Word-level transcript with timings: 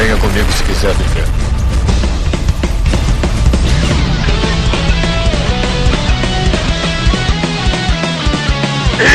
Venha 0.00 0.16
comigo 0.16 0.50
se 0.50 0.64
quiser 0.64 0.94
viver. 0.94 1.26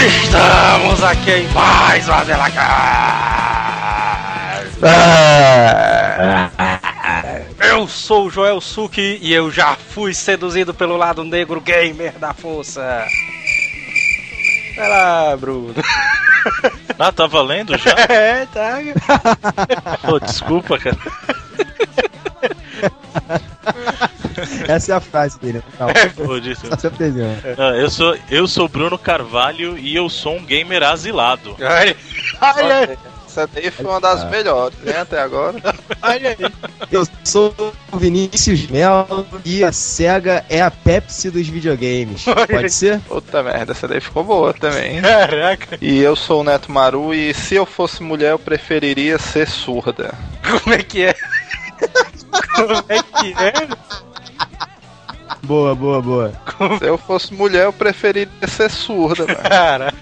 Estamos 0.05 1.03
aqui 1.03 1.31
em 1.31 1.47
mais 1.47 2.07
uma 2.07 2.23
Zelacast! 2.23 2.75
Eu 7.67 7.87
sou 7.87 8.27
o 8.27 8.29
Joel 8.29 8.61
Suki 8.61 9.17
e 9.23 9.33
eu 9.33 9.49
já 9.49 9.75
fui 9.75 10.13
seduzido 10.13 10.71
pelo 10.71 10.97
lado 10.97 11.23
negro 11.23 11.59
gamer 11.61 12.13
da 12.19 12.31
força. 12.31 13.07
Vai 14.75 14.87
lá, 14.87 15.35
Bruno. 15.35 15.73
Ah, 16.97 17.11
tá 17.11 17.27
valendo 17.27 17.77
já? 17.77 17.91
É, 18.09 18.45
tá. 18.45 18.77
Pô, 20.01 20.17
desculpa, 20.19 20.77
cara. 20.79 20.95
Essa 24.67 24.93
é 24.93 24.95
a 24.95 24.99
frase 24.99 25.39
dele. 25.39 25.63
Não, 25.79 25.87
Pô, 26.25 26.39
disse- 26.39 26.67
apresenta. 26.87 27.55
Ah, 27.57 27.75
eu 27.77 27.89
sou 27.89 28.17
eu 28.29 28.47
sou 28.47 28.67
Bruno 28.67 28.97
Carvalho 28.97 29.77
e 29.77 29.95
eu 29.95 30.09
sou 30.09 30.35
um 30.37 30.43
gamer 30.45 30.83
asilado. 30.83 31.55
Olha, 31.59 31.95
olha 32.41 32.77
aí, 32.79 32.97
Essa 33.35 33.49
daí 33.53 33.69
foi 33.69 33.85
uma 33.85 33.99
das 33.99 34.23
melhores, 34.29 34.77
né, 34.79 35.01
até 35.01 35.19
agora. 35.19 35.57
olha 36.01 36.29
aí. 36.29 36.53
Eu 36.89 37.05
sou 37.21 37.53
o 37.91 37.97
Vinícius 37.97 38.65
Melo 38.67 39.27
e 39.43 39.61
a 39.61 39.73
SEGA 39.73 40.45
é 40.49 40.61
a 40.61 40.71
Pepsi 40.71 41.29
dos 41.29 41.45
videogames. 41.45 42.23
Pode 42.23 42.69
ser? 42.69 43.01
Puta 43.01 43.43
merda, 43.43 43.73
essa 43.73 43.89
daí 43.89 43.99
ficou 43.99 44.23
boa 44.23 44.53
também. 44.53 45.01
Caraca, 45.01 45.77
E 45.81 45.99
eu 45.99 46.15
sou 46.15 46.39
o 46.39 46.43
Neto 46.45 46.71
Maru 46.71 47.13
e 47.13 47.33
se 47.33 47.55
eu 47.55 47.65
fosse 47.65 48.01
mulher 48.01 48.31
eu 48.31 48.39
preferiria 48.39 49.19
ser 49.19 49.49
surda. 49.49 50.13
como 50.63 50.73
é 50.73 50.81
que 50.81 51.03
é? 51.03 51.15
Como 52.55 52.85
é 52.87 53.03
que 53.19 53.33
é? 53.33 53.67
Boa, 55.43 55.75
boa, 55.75 56.01
boa. 56.01 56.31
Se 56.79 56.85
eu 56.85 56.97
fosse 56.97 57.33
mulher 57.33 57.65
eu 57.65 57.73
preferiria 57.73 58.47
ser 58.47 58.71
surda, 58.71 59.27
mano. 59.27 59.39
Cara. 59.41 59.93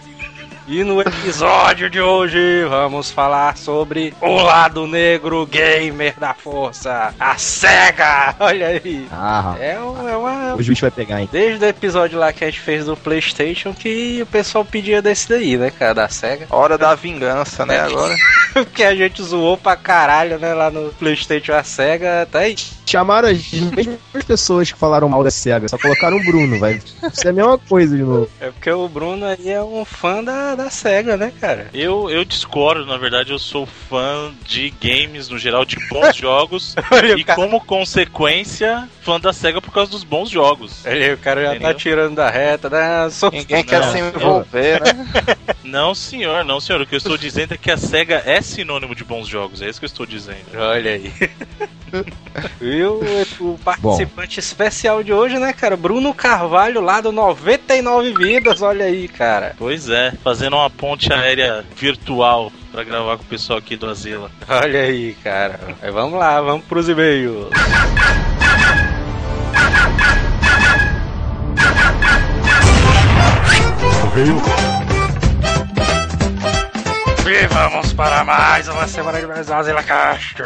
E 0.65 0.81
no 0.81 1.01
episódio 1.01 1.89
de 1.89 1.99
hoje 1.99 2.63
vamos 2.69 3.11
falar 3.11 3.57
sobre 3.57 4.13
o 4.21 4.35
lado 4.41 4.87
negro 4.87 5.45
gamer 5.45 6.17
da 6.17 6.33
força, 6.33 7.13
a 7.19 7.37
SEGA! 7.37 8.33
Olha 8.39 8.67
aí! 8.67 9.05
Ah, 9.11 9.57
É, 9.59 9.77
um- 9.77 10.07
é 10.07 10.15
uma. 10.15 10.55
o 10.55 10.63
juiz 10.63 10.79
vai 10.79 10.89
pegar, 10.89 11.19
hein? 11.19 11.27
Desde 11.29 11.65
o 11.65 11.67
episódio 11.67 12.17
lá 12.17 12.31
que 12.31 12.45
a 12.45 12.47
gente 12.47 12.61
fez 12.61 12.85
do 12.85 12.95
PlayStation 12.95 13.73
que 13.73 14.21
o 14.21 14.25
pessoal 14.25 14.63
pedia 14.63 15.01
desse 15.01 15.27
daí, 15.27 15.57
né, 15.57 15.69
cara, 15.69 15.93
da 15.95 16.07
SEGA. 16.07 16.47
Hora 16.49 16.77
da 16.77 16.95
vingança, 16.95 17.65
né, 17.65 17.79
agora. 17.83 18.15
Porque 18.53 18.83
a 18.85 18.95
gente 18.95 19.21
zoou 19.21 19.57
pra 19.57 19.75
caralho, 19.75 20.39
né, 20.39 20.53
lá 20.53 20.71
no 20.71 20.93
PlayStation 20.93 21.51
a 21.53 21.63
SEGA, 21.63 22.25
tá 22.31 22.39
aí. 22.39 22.55
Chamaram 22.85 23.27
as 23.27 23.51
mesmas 23.51 23.97
pessoas 24.25 24.71
que 24.71 24.79
falaram 24.79 25.09
mal 25.09 25.23
da 25.25 25.31
SEGA, 25.31 25.67
só 25.67 25.77
colocaram 25.77 26.15
o 26.15 26.23
Bruno, 26.23 26.57
vai. 26.57 26.79
Isso 27.11 27.27
é 27.27 27.31
a 27.31 27.33
mesma 27.33 27.57
coisa 27.57 27.97
de 27.97 28.03
novo. 28.03 28.29
É 28.39 28.49
porque 28.49 28.71
o 28.71 28.87
Bruno 28.87 29.25
aí 29.25 29.49
é 29.49 29.61
um 29.61 29.83
fã 29.83 30.23
da, 30.23 30.52
da 30.55 30.69
SEGA, 30.69 31.17
né, 31.17 31.31
cara? 31.39 31.69
Eu, 31.73 32.09
eu 32.09 32.23
discordo, 32.23 32.85
na 32.85 32.97
verdade, 32.97 33.31
eu 33.31 33.39
sou 33.39 33.65
fã 33.65 34.31
de 34.45 34.73
games 34.81 35.29
no 35.29 35.37
geral, 35.37 35.65
de 35.65 35.77
bons 35.89 36.15
jogos. 36.17 36.75
E 37.17 37.23
cara. 37.23 37.35
como 37.35 37.59
consequência, 37.61 38.87
fã 39.03 39.19
da 39.19 39.33
SEGA 39.33 39.61
por 39.61 39.71
causa 39.71 39.91
dos 39.91 40.03
bons 40.03 40.29
jogos. 40.29 40.85
Olha 40.85 41.05
aí, 41.05 41.13
o 41.13 41.17
cara 41.17 41.41
já 41.41 41.49
tá 41.49 41.55
Entendeu? 41.55 41.73
tirando 41.75 42.15
da 42.15 42.29
reta, 42.29 42.69
né? 42.69 43.09
Sou 43.11 43.29
Ninguém 43.29 43.63
quer 43.63 43.81
Não, 43.81 43.91
se 43.91 43.99
envolver, 43.99 44.81
né? 44.81 45.35
Não, 45.63 45.95
senhor, 45.95 46.45
não, 46.45 46.59
senhor. 46.59 46.81
O 46.81 46.85
que 46.85 46.93
eu 46.93 46.97
estou 46.97 47.17
dizendo 47.17 47.55
é 47.55 47.57
que 47.57 47.71
a 47.71 47.77
SEGA 47.77 48.21
é 48.25 48.41
sinônimo 48.41 48.93
de 48.93 49.03
bons 49.03 49.27
jogos. 49.27 49.61
É 49.61 49.67
isso 49.67 49.79
que 49.79 49.85
eu 49.85 49.87
estou 49.87 50.05
dizendo. 50.05 50.45
Olha 50.55 50.91
aí. 50.91 51.11
e 52.61 52.83
o, 52.83 53.01
o 53.39 53.57
participante 53.57 54.39
especial 54.39 55.01
de 55.01 55.11
hoje, 55.11 55.39
né, 55.39 55.51
cara? 55.51 55.75
Bruno 55.75 56.13
Carvalho, 56.13 56.79
lá 56.79 57.01
do 57.01 57.11
99 57.11 58.13
Vidas, 58.13 58.61
olha 58.61 58.85
aí, 58.85 59.07
cara. 59.07 59.55
Pois 59.57 59.89
é, 59.89 60.13
fazendo 60.23 60.57
uma 60.57 60.69
ponte 60.69 61.11
aérea 61.11 61.65
virtual 61.75 62.51
pra 62.71 62.83
gravar 62.83 63.17
com 63.17 63.23
o 63.23 63.27
pessoal 63.27 63.57
aqui 63.57 63.75
do 63.75 63.89
Asila. 63.89 64.29
Olha 64.47 64.81
aí, 64.81 65.15
cara. 65.23 65.59
Mas 65.81 65.93
vamos 65.93 66.19
lá, 66.19 66.39
vamos 66.39 66.65
pros 66.65 66.87
e-mails. 66.87 67.49
E 77.25 77.47
vamos 77.47 77.93
para 77.93 78.23
mais 78.23 78.67
uma 78.67 78.87
semana 78.87 79.19
de 79.19 79.25
Zila 79.63 79.81
Castro. 79.81 80.45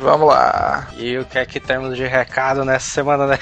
Vamos 0.00 0.28
lá. 0.28 0.88
E 0.96 1.16
o 1.18 1.24
que 1.24 1.38
é 1.38 1.46
que 1.46 1.60
temos 1.60 1.96
de 1.96 2.06
recado 2.06 2.64
nessa 2.64 2.90
semana, 2.90 3.26
né? 3.26 3.38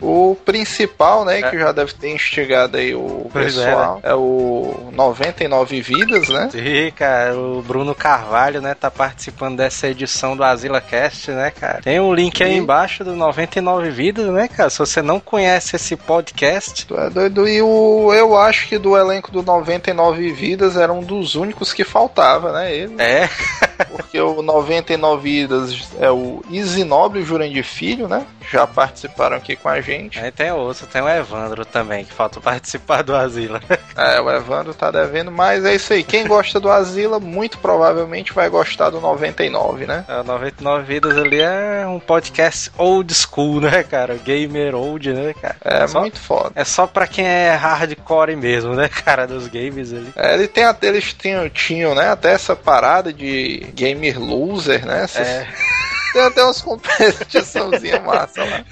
O 0.00 0.36
principal, 0.44 1.24
né, 1.24 1.42
que 1.42 1.58
já 1.58 1.72
deve 1.72 1.92
ter 1.94 2.12
instigado 2.14 2.76
aí 2.76 2.94
o 2.94 3.28
Pois 3.32 3.56
é, 3.58 3.64
pessoal, 3.64 4.00
é, 4.02 4.14
o 4.14 4.90
99 4.92 5.80
Vidas, 5.80 6.28
né? 6.28 6.48
Sim, 6.50 6.92
cara, 6.94 7.36
o 7.36 7.62
Bruno 7.62 7.94
Carvalho, 7.94 8.60
né, 8.60 8.74
tá 8.74 8.90
participando 8.90 9.56
dessa 9.56 9.88
edição 9.88 10.36
do 10.36 10.44
Asila 10.44 10.80
Cast, 10.80 11.30
né, 11.30 11.50
cara? 11.50 11.80
Tem 11.82 12.00
um 12.00 12.14
link 12.14 12.42
aí 12.42 12.52
Sim. 12.52 12.58
embaixo 12.58 13.04
do 13.04 13.14
99 13.14 13.90
Vidas, 13.90 14.26
né, 14.26 14.48
cara? 14.48 14.70
Se 14.70 14.78
você 14.78 15.02
não 15.02 15.18
conhece 15.18 15.76
esse 15.76 15.96
podcast, 15.96 16.86
Tu 16.86 16.98
é 16.98 17.10
doido. 17.10 17.48
E 17.48 17.62
o, 17.62 18.12
eu 18.12 18.36
acho 18.36 18.68
que 18.68 18.78
do 18.78 18.96
elenco 18.96 19.30
do 19.30 19.42
99 19.42 20.32
Vidas 20.32 20.76
era 20.76 20.92
um 20.92 21.02
dos 21.02 21.34
únicos 21.34 21.72
que 21.72 21.84
faltava, 21.84 22.52
né? 22.52 22.74
Ele, 22.74 22.94
é, 22.98 23.28
porque 23.90 24.20
o 24.20 24.42
99 24.42 25.22
Vidas 25.22 25.83
é 26.00 26.10
o 26.10 26.42
Isinobre 26.50 27.22
Jurandir 27.22 27.64
Filho, 27.64 28.08
né? 28.08 28.26
Já 28.50 28.66
participaram 28.66 29.36
aqui 29.36 29.56
com 29.56 29.68
a 29.68 29.80
gente. 29.80 30.18
aí 30.18 30.30
tem 30.30 30.52
outro, 30.52 30.86
tem 30.86 31.00
o 31.02 31.08
Evandro 31.08 31.64
também, 31.64 32.04
que 32.04 32.12
falta 32.12 32.40
participar 32.40 33.02
do 33.02 33.14
Asila. 33.14 33.60
É, 33.96 34.20
o 34.20 34.28
Evandro 34.28 34.74
tá 34.74 34.90
devendo, 34.90 35.30
mas 35.30 35.64
é 35.64 35.72
isso 35.76 35.92
aí. 35.92 36.02
Quem 36.02 36.26
gosta 36.26 36.58
do 36.58 36.68
Asila, 36.68 37.20
muito 37.20 37.58
provavelmente 37.58 38.32
vai 38.32 38.48
gostar 38.48 38.90
do 38.90 39.00
99, 39.00 39.86
né? 39.86 40.04
É, 40.08 40.16
O 40.20 40.24
99 40.24 40.82
Vidas 40.82 41.16
ali 41.16 41.40
é 41.40 41.86
um 41.86 42.00
podcast 42.00 42.72
old 42.76 43.14
school, 43.14 43.60
né, 43.60 43.84
cara? 43.84 44.16
Gamer 44.16 44.74
old, 44.74 45.12
né, 45.12 45.32
cara? 45.40 45.56
É 45.64 45.86
só, 45.86 46.00
muito 46.00 46.18
foda. 46.18 46.50
é 46.56 46.64
só 46.64 46.88
pra 46.88 47.06
quem 47.06 47.24
é 47.24 47.54
hardcore 47.54 48.34
mesmo, 48.34 48.74
né, 48.74 48.88
cara, 49.04 49.28
dos 49.28 49.46
games 49.46 49.92
ali. 49.92 50.12
É, 50.16 50.34
ele 50.34 50.48
tem, 50.48 50.64
até- 50.64 50.88
eles 50.88 51.14
tinham, 51.14 51.48
tinham, 51.48 51.94
né, 51.94 52.08
até 52.10 52.32
essa 52.32 52.56
parada 52.56 53.12
de 53.12 53.64
gamer 53.74 54.18
loser, 54.20 54.84
né? 54.84 55.04
Essas- 55.04 55.26
É, 55.28 55.46
Tem 56.14 56.22
até 56.22 56.44
umas 56.44 56.62
competiçãozinhas 56.62 58.00
massa 58.06 58.44
lá. 58.44 58.64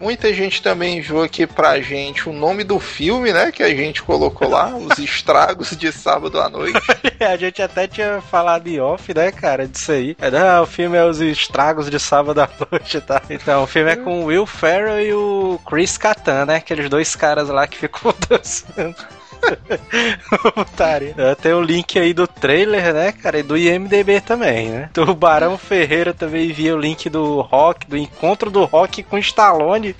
Muita 0.00 0.34
gente 0.34 0.60
também 0.60 0.98
enviou 0.98 1.22
aqui 1.22 1.46
pra 1.46 1.80
gente 1.80 2.28
o 2.28 2.32
nome 2.32 2.64
do 2.64 2.80
filme, 2.80 3.32
né? 3.32 3.52
Que 3.52 3.62
a 3.62 3.68
gente 3.68 4.02
colocou 4.02 4.48
lá, 4.48 4.74
os 4.74 4.98
estragos 4.98 5.76
de 5.76 5.92
sábado 5.92 6.40
à 6.40 6.48
noite. 6.48 6.80
A 7.20 7.36
gente 7.36 7.60
até 7.60 7.86
tinha 7.86 8.20
falado 8.20 8.66
em 8.66 8.80
off, 8.80 9.12
né, 9.12 9.30
cara, 9.30 9.66
disso 9.66 9.92
aí. 9.92 10.16
É, 10.20 10.30
não, 10.30 10.62
o 10.62 10.66
filme 10.66 10.96
é 10.96 11.04
Os 11.04 11.20
Estragos 11.20 11.90
de 11.90 11.98
Sábado 11.98 12.40
à 12.40 12.48
Noite, 12.70 13.00
tá? 13.00 13.20
Então, 13.28 13.64
o 13.64 13.66
filme 13.66 13.90
é 13.90 13.96
com 13.96 14.22
o 14.22 14.24
Will 14.26 14.46
Ferrell 14.46 15.00
e 15.00 15.12
o 15.12 15.60
Chris 15.68 15.98
Kattan, 15.98 16.46
né? 16.46 16.56
Aqueles 16.56 16.88
dois 16.88 17.14
caras 17.14 17.48
lá 17.48 17.66
que 17.66 17.76
ficam 17.76 18.14
dançando. 18.28 18.96
Putaria. 20.54 21.14
É, 21.16 21.34
Tem 21.34 21.52
o 21.52 21.60
link 21.62 21.98
aí 21.98 22.12
do 22.12 22.26
trailer, 22.26 22.92
né, 22.92 23.12
cara? 23.12 23.38
E 23.38 23.42
do 23.42 23.56
IMDB 23.56 24.20
também, 24.20 24.68
né? 24.68 24.90
O 24.96 25.14
Barão 25.14 25.56
Ferreira 25.56 26.12
também 26.12 26.48
envia 26.50 26.74
o 26.74 26.80
link 26.80 27.08
do 27.08 27.40
rock, 27.40 27.86
do 27.86 27.96
encontro 27.96 28.50
do 28.50 28.64
rock 28.64 29.02
com 29.02 29.18
Stallone. 29.18 29.94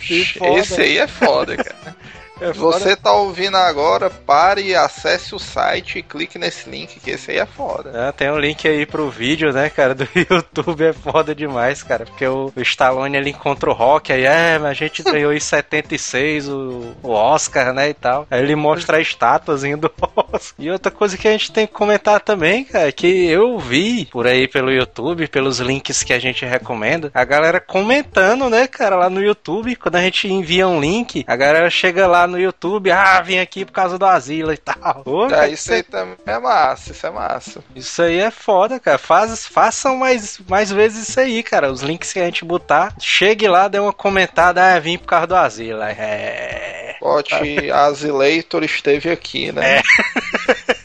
Esse 0.58 0.80
aí 0.80 0.98
é 0.98 1.06
foda, 1.06 1.56
cara. 1.56 1.96
É. 2.40 2.52
Você 2.52 2.94
tá 2.94 3.12
ouvindo 3.12 3.56
agora, 3.56 4.08
pare 4.08 4.62
e 4.62 4.74
acesse 4.74 5.34
o 5.34 5.38
site 5.38 5.98
e 5.98 6.02
clique 6.02 6.38
nesse 6.38 6.68
link, 6.70 7.00
que 7.00 7.10
esse 7.10 7.32
aí 7.32 7.38
é 7.38 7.46
foda. 7.46 7.90
É, 7.94 8.12
tem 8.12 8.30
um 8.30 8.38
link 8.38 8.66
aí 8.66 8.86
pro 8.86 9.10
vídeo, 9.10 9.52
né, 9.52 9.68
cara, 9.68 9.94
do 9.94 10.08
YouTube, 10.14 10.84
é 10.84 10.92
foda 10.92 11.34
demais, 11.34 11.82
cara, 11.82 12.04
porque 12.04 12.26
o, 12.26 12.52
o 12.54 12.60
Stallone 12.60 13.16
ele 13.16 13.30
encontra 13.30 13.70
o 13.70 13.72
Rock, 13.72 14.12
aí, 14.12 14.24
é, 14.24 14.58
mas 14.58 14.70
a 14.70 14.74
gente 14.74 15.02
ganhou 15.02 15.32
em 15.32 15.40
76 15.40 16.48
o, 16.48 16.94
o 17.02 17.10
Oscar, 17.10 17.72
né, 17.72 17.88
e 17.88 17.94
tal. 17.94 18.26
Aí 18.30 18.40
ele 18.40 18.54
mostra 18.54 18.98
a 18.98 19.00
estátuazinha 19.00 19.76
do 19.76 19.90
Oscar. 20.16 20.54
E 20.58 20.70
outra 20.70 20.92
coisa 20.92 21.16
que 21.16 21.26
a 21.26 21.32
gente 21.32 21.50
tem 21.50 21.66
que 21.66 21.72
comentar 21.72 22.20
também, 22.20 22.64
cara, 22.64 22.88
é 22.88 22.92
que 22.92 23.26
eu 23.26 23.58
vi 23.58 24.06
por 24.06 24.26
aí 24.26 24.46
pelo 24.46 24.70
YouTube, 24.70 25.26
pelos 25.26 25.58
links 25.58 26.02
que 26.02 26.12
a 26.12 26.18
gente 26.18 26.44
recomenda, 26.44 27.10
a 27.12 27.24
galera 27.24 27.60
comentando, 27.60 28.48
né, 28.48 28.68
cara, 28.68 28.96
lá 28.96 29.10
no 29.10 29.22
YouTube, 29.22 29.74
quando 29.74 29.96
a 29.96 30.02
gente 30.02 30.28
envia 30.28 30.68
um 30.68 30.80
link, 30.80 31.24
a 31.26 31.34
galera 31.34 31.68
chega 31.68 32.06
lá 32.06 32.27
no 32.28 32.38
YouTube, 32.38 32.90
ah, 32.90 33.20
vim 33.20 33.38
aqui 33.38 33.64
por 33.64 33.72
causa 33.72 33.98
do 33.98 34.06
Asila 34.06 34.54
e 34.54 34.58
tal. 34.58 35.02
Pô, 35.04 35.26
É, 35.26 35.30
cara, 35.30 35.48
isso 35.48 35.72
aí 35.72 35.82
também 35.82 36.16
é 36.26 36.38
massa, 36.38 36.92
isso 36.92 37.06
é 37.06 37.10
massa. 37.10 37.64
isso 37.74 38.02
aí 38.02 38.18
é 38.18 38.30
foda, 38.30 38.78
cara. 38.78 38.98
Faz, 38.98 39.46
façam 39.46 39.96
mais, 39.96 40.38
mais 40.48 40.70
vezes 40.70 41.08
isso 41.08 41.20
aí, 41.20 41.42
cara. 41.42 41.70
Os 41.70 41.82
links 41.82 42.12
que 42.12 42.20
a 42.20 42.24
gente 42.24 42.44
botar, 42.44 42.94
chegue 42.98 43.48
lá, 43.48 43.68
dê 43.68 43.78
uma 43.78 43.92
comentada, 43.92 44.74
ah, 44.74 44.78
vim 44.78 44.98
por 44.98 45.06
causa 45.06 45.26
do 45.26 45.36
asilo. 45.36 45.82
É. 45.82 46.96
Pote 47.00 47.34
Asileitor 47.72 48.62
esteve 48.64 49.10
aqui, 49.10 49.52
né? 49.52 49.82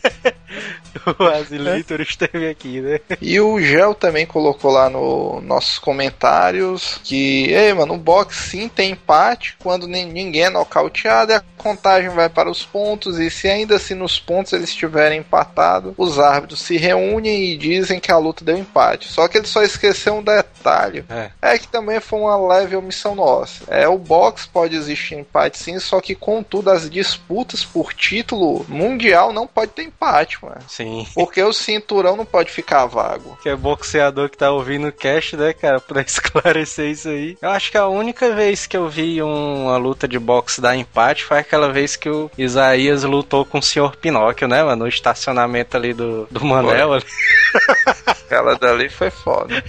o 1.19 1.23
Asileitor 1.23 2.01
esteve 2.01 2.50
aqui, 2.50 2.81
né? 2.81 3.00
E 3.21 3.39
o 3.39 3.59
Gel 3.59 3.94
também 3.94 4.25
colocou 4.25 4.71
lá 4.71 4.89
no 4.89 5.41
nossos 5.41 5.79
comentários 5.79 7.00
que, 7.03 7.51
ei, 7.51 7.73
mano, 7.73 7.95
o 7.95 7.97
box 7.97 8.35
sim 8.35 8.67
tem 8.67 8.91
empate 8.91 9.55
quando 9.61 9.88
ninguém 9.88 10.44
é 10.44 10.50
nocauteado 10.50 11.31
e 11.31 11.35
a 11.35 11.44
contagem 11.57 12.09
vai 12.09 12.29
para 12.29 12.50
os 12.50 12.63
pontos. 12.63 13.19
E 13.19 13.29
se 13.29 13.47
ainda 13.47 13.75
assim 13.75 13.94
nos 13.94 14.19
pontos 14.19 14.53
eles 14.53 14.69
estiverem 14.69 15.19
empatados, 15.19 15.94
os 15.97 16.19
árbitros 16.19 16.61
se 16.61 16.77
reúnem 16.77 17.51
e 17.51 17.57
dizem 17.57 18.00
que 18.00 18.11
a 18.11 18.17
luta 18.17 18.44
deu 18.44 18.57
empate. 18.57 19.11
Só 19.11 19.27
que 19.27 19.38
ele 19.38 19.47
só 19.47 19.63
esqueceu 19.63 20.15
um 20.15 20.23
detalhe: 20.23 21.05
é, 21.09 21.31
é 21.41 21.57
que 21.57 21.67
também 21.67 22.00
foi 22.00 22.19
uma 22.19 22.35
leve 22.35 22.75
omissão 22.75 23.15
nossa. 23.15 23.63
É, 23.67 23.88
o 23.88 23.97
box 23.97 24.45
pode 24.45 24.75
existir 24.75 25.15
empate 25.15 25.57
sim, 25.57 25.79
só 25.79 26.01
que 26.01 26.15
contudo 26.15 26.69
as 26.69 26.89
disputas 26.89 27.63
por 27.63 27.94
título 27.94 28.65
mundial 28.67 29.33
não 29.33 29.47
pode 29.47 29.71
ter 29.71 29.83
empate, 29.83 30.44
mano. 30.44 30.61
Sim. 30.67 30.93
Porque 31.13 31.42
o 31.42 31.54
cinturão 31.54 32.16
não 32.16 32.25
pode 32.25 32.51
ficar 32.51 32.86
vago. 32.86 33.38
Que 33.42 33.50
é 33.50 33.56
boxeador 33.56 34.30
que 34.30 34.38
tá 34.38 34.51
ouvindo 34.51 34.88
o 34.88 34.92
cast, 34.92 35.36
né, 35.36 35.54
cara, 35.54 35.80
pra 35.80 36.01
esclarecer 36.06 36.92
isso 36.92 37.10
aí. 37.10 37.38
Eu 37.42 37.50
acho 37.50 37.72
que 37.72 37.78
a 37.78 37.88
única 37.88 38.34
vez 38.34 38.68
que 38.68 38.78
eu 38.78 38.88
vi 38.90 39.22
uma 39.22 39.78
luta 39.78 40.07
de 40.07 40.19
boxe 40.19 40.62
dar 40.62 40.75
empate 40.75 41.24
foi 41.24 41.40
aquela 41.40 41.72
vez 41.72 41.95
que 41.95 42.10
o 42.10 42.30
Isaías 42.38 43.04
lutou 43.04 43.45
com 43.45 43.60
o 43.60 43.63
Sr. 43.63 43.95
Pinóquio, 43.98 44.48
né, 44.48 44.63
mano? 44.63 44.84
No 44.84 44.88
estacionamento 44.88 45.78
ali 45.78 45.94
do, 45.94 46.28
do 46.30 46.44
Manel. 46.44 46.94
Ali. 46.94 47.06
Aquela 48.06 48.56
dali 48.56 48.89
foi 48.89 49.10
foda. 49.10 49.63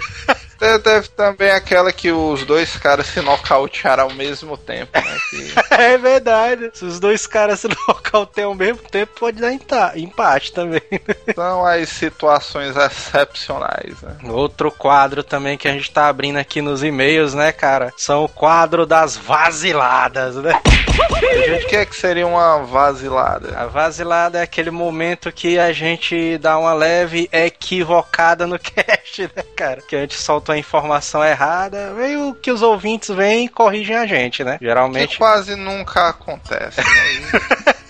Teve 0.59 1.09
também 1.09 1.51
aquela 1.51 1.93
que 1.93 2.11
os 2.11 2.45
dois 2.45 2.77
caras 2.77 3.06
se 3.06 3.21
nocautearam 3.21 4.05
ao 4.05 4.15
mesmo 4.15 4.56
tempo, 4.56 4.99
né? 4.99 5.17
Que... 5.31 5.53
é 5.75 5.99
verdade. 5.99 6.71
Se 6.75 6.85
os 6.85 7.01
dois 7.01 7.27
caras 7.27 7.61
se 7.61 7.69
nocauteiam 7.89 8.51
ao 8.51 8.55
mesmo 8.55 8.83
tempo, 8.91 9.12
pode 9.19 9.41
dar 9.41 9.53
empate 9.53 10.53
também. 10.53 10.83
São 11.35 11.67
as 11.67 11.89
situações 11.89 12.77
excepcionais, 12.77 14.01
né? 14.03 14.17
Outro 14.25 14.71
quadro 14.71 15.23
também 15.23 15.56
que 15.56 15.69
a 15.69 15.73
gente 15.73 15.91
tá 15.91 16.09
abrindo 16.09 16.37
aqui 16.37 16.61
nos 16.61 16.83
e-mails, 16.83 17.35
né, 17.35 17.53
cara? 17.53 17.93
São 17.97 18.25
o 18.25 18.29
quadro 18.29 18.87
das 18.87 19.17
vaziladas, 19.17 20.37
né? 20.37 20.53
Gente, 20.94 21.64
o 21.64 21.69
que 21.69 21.76
é 21.76 21.85
que 21.85 21.96
seria 21.96 22.26
uma 22.26 22.62
vasilada? 22.64 23.58
A 23.58 23.67
vasilada 23.67 24.38
é 24.38 24.43
aquele 24.43 24.70
momento 24.70 25.32
que 25.32 25.58
a 25.58 25.73
gente 25.73 26.38
dá 26.38 26.58
uma 26.58 26.73
leve 26.73 27.29
equivocada 27.32 28.46
no 28.46 28.58
cast, 28.61 29.23
né, 29.23 29.43
cara? 29.56 29.82
Que 29.82 29.96
a 29.96 30.00
gente 30.00 30.14
solta 30.14 30.52
a 30.52 30.58
informação 30.58 31.25
errada, 31.25 31.93
meio 31.94 32.35
que 32.35 32.50
os 32.50 32.62
ouvintes 32.62 33.08
vêm 33.08 33.46
e 33.46 33.49
corrigem 33.49 33.96
a 33.96 34.06
gente, 34.06 34.44
né? 34.44 34.58
Geralmente. 34.61 35.11
Que 35.11 35.19
quase 35.19 35.56
nunca 35.56 36.08
acontece. 36.08 36.81
Né? 36.81 37.75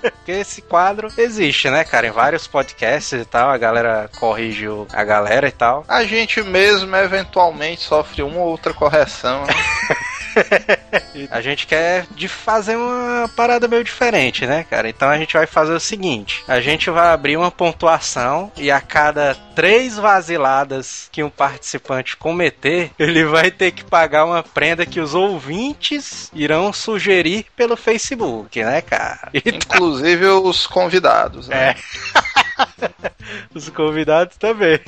Porque 0.00 0.32
esse 0.32 0.60
quadro 0.60 1.08
existe, 1.16 1.70
né, 1.70 1.82
cara? 1.82 2.06
Em 2.06 2.10
vários 2.10 2.46
podcasts 2.46 3.12
e 3.18 3.24
tal, 3.24 3.48
a 3.48 3.56
galera 3.56 4.10
corrige 4.18 4.66
a 4.92 5.02
galera 5.02 5.48
e 5.48 5.52
tal. 5.52 5.82
A 5.88 6.04
gente 6.04 6.42
mesmo 6.42 6.94
eventualmente 6.94 7.82
sofre 7.82 8.22
uma 8.22 8.38
ou 8.38 8.48
outra 8.48 8.74
correção. 8.74 9.46
Né? 9.46 9.54
a 11.30 11.40
gente 11.40 11.66
quer 11.66 12.06
de 12.14 12.28
fazer 12.28 12.76
uma 12.76 13.28
parada 13.36 13.68
meio 13.68 13.84
diferente, 13.84 14.46
né, 14.46 14.64
cara? 14.68 14.88
Então 14.88 15.08
a 15.08 15.18
gente 15.18 15.34
vai 15.34 15.46
fazer 15.46 15.72
o 15.72 15.80
seguinte: 15.80 16.42
a 16.46 16.60
gente 16.60 16.90
vai 16.90 17.08
abrir 17.08 17.36
uma 17.36 17.50
pontuação 17.50 18.50
e 18.56 18.70
a 18.70 18.80
cada 18.80 19.34
três 19.54 19.96
vaziladas 19.96 21.08
que 21.12 21.22
um 21.22 21.30
participante 21.30 22.16
cometer, 22.16 22.90
ele 22.98 23.24
vai 23.24 23.50
ter 23.50 23.70
que 23.70 23.84
pagar 23.84 24.24
uma 24.24 24.42
prenda 24.42 24.84
que 24.84 25.00
os 25.00 25.14
ouvintes 25.14 26.30
irão 26.34 26.72
sugerir 26.72 27.46
pelo 27.56 27.76
Facebook, 27.76 28.62
né, 28.62 28.80
cara? 28.80 29.30
Inclusive 29.34 30.26
os 30.26 30.66
convidados, 30.66 31.48
né? 31.48 31.70
É. 31.70 32.34
Os 33.54 33.70
convidados 33.70 34.36
também. 34.36 34.80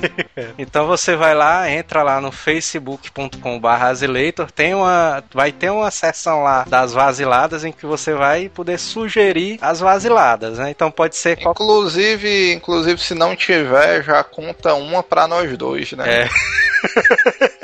Então 0.57 0.87
você 0.87 1.15
vai 1.15 1.33
lá, 1.33 1.71
entra 1.71 2.03
lá 2.03 2.21
no 2.21 2.31
facebook.com/azileitor, 2.31 4.51
tem 4.51 4.73
uma, 4.73 5.23
vai 5.33 5.51
ter 5.51 5.69
uma 5.69 5.91
seção 5.91 6.43
lá 6.43 6.65
das 6.67 6.93
vaziladas 6.93 7.63
em 7.63 7.71
que 7.71 7.85
você 7.85 8.13
vai 8.13 8.49
poder 8.49 8.77
sugerir 8.77 9.57
as 9.61 9.79
vaziladas, 9.79 10.57
né? 10.57 10.69
Então 10.69 10.91
pode 10.91 11.15
ser 11.15 11.39
inclusive, 11.41 12.51
inclusive 12.53 13.01
se 13.01 13.15
não 13.15 13.35
tiver, 13.35 14.03
já 14.03 14.23
conta 14.23 14.73
uma 14.73 15.01
para 15.01 15.27
nós 15.27 15.57
dois, 15.57 15.93
né? 15.93 16.23
É. 16.23 16.27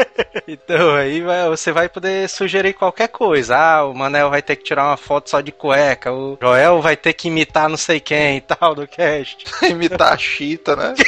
então 0.48 0.96
aí 0.96 1.22
vai, 1.22 1.48
você 1.50 1.72
vai 1.72 1.90
poder 1.90 2.30
sugerir 2.30 2.74
qualquer 2.74 3.08
coisa. 3.08 3.56
Ah, 3.58 3.86
o 3.86 3.94
Manel 3.94 4.30
vai 4.30 4.42
ter 4.42 4.56
que 4.56 4.64
tirar 4.64 4.88
uma 4.88 4.98
foto 4.98 5.30
só 5.30 5.42
de 5.42 5.52
cueca, 5.52 6.12
o 6.12 6.38
Joel 6.42 6.82
vai 6.82 6.96
ter 6.96 7.14
que 7.14 7.28
imitar 7.28 7.70
não 7.70 7.78
sei 7.78 8.00
quem 8.00 8.38
e 8.38 8.42
tal 8.42 8.76
do 8.76 8.88
cast. 8.88 9.46
imitar 9.70 10.14
a 10.14 10.18
Chita, 10.18 10.76
né? 10.76 10.94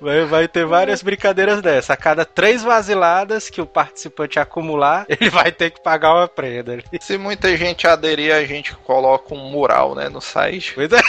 Vai, 0.00 0.24
vai, 0.24 0.48
ter 0.48 0.64
várias 0.64 1.02
brincadeiras 1.02 1.62
dessa. 1.62 1.92
A 1.92 1.96
cada 1.96 2.24
três 2.24 2.62
vaziladas 2.62 3.48
que 3.48 3.60
o 3.60 3.66
participante 3.66 4.38
acumular, 4.38 5.06
ele 5.08 5.30
vai 5.30 5.52
ter 5.52 5.70
que 5.70 5.80
pagar 5.80 6.14
uma 6.14 6.28
prenda. 6.28 6.78
Se 7.00 7.16
muita 7.16 7.56
gente 7.56 7.86
aderir, 7.86 8.34
a 8.34 8.44
gente 8.44 8.74
coloca 8.76 9.34
um 9.34 9.50
mural, 9.50 9.94
né, 9.94 10.08
no 10.08 10.20
site. 10.20 10.74
Pois 10.74 10.92
é. 10.92 11.00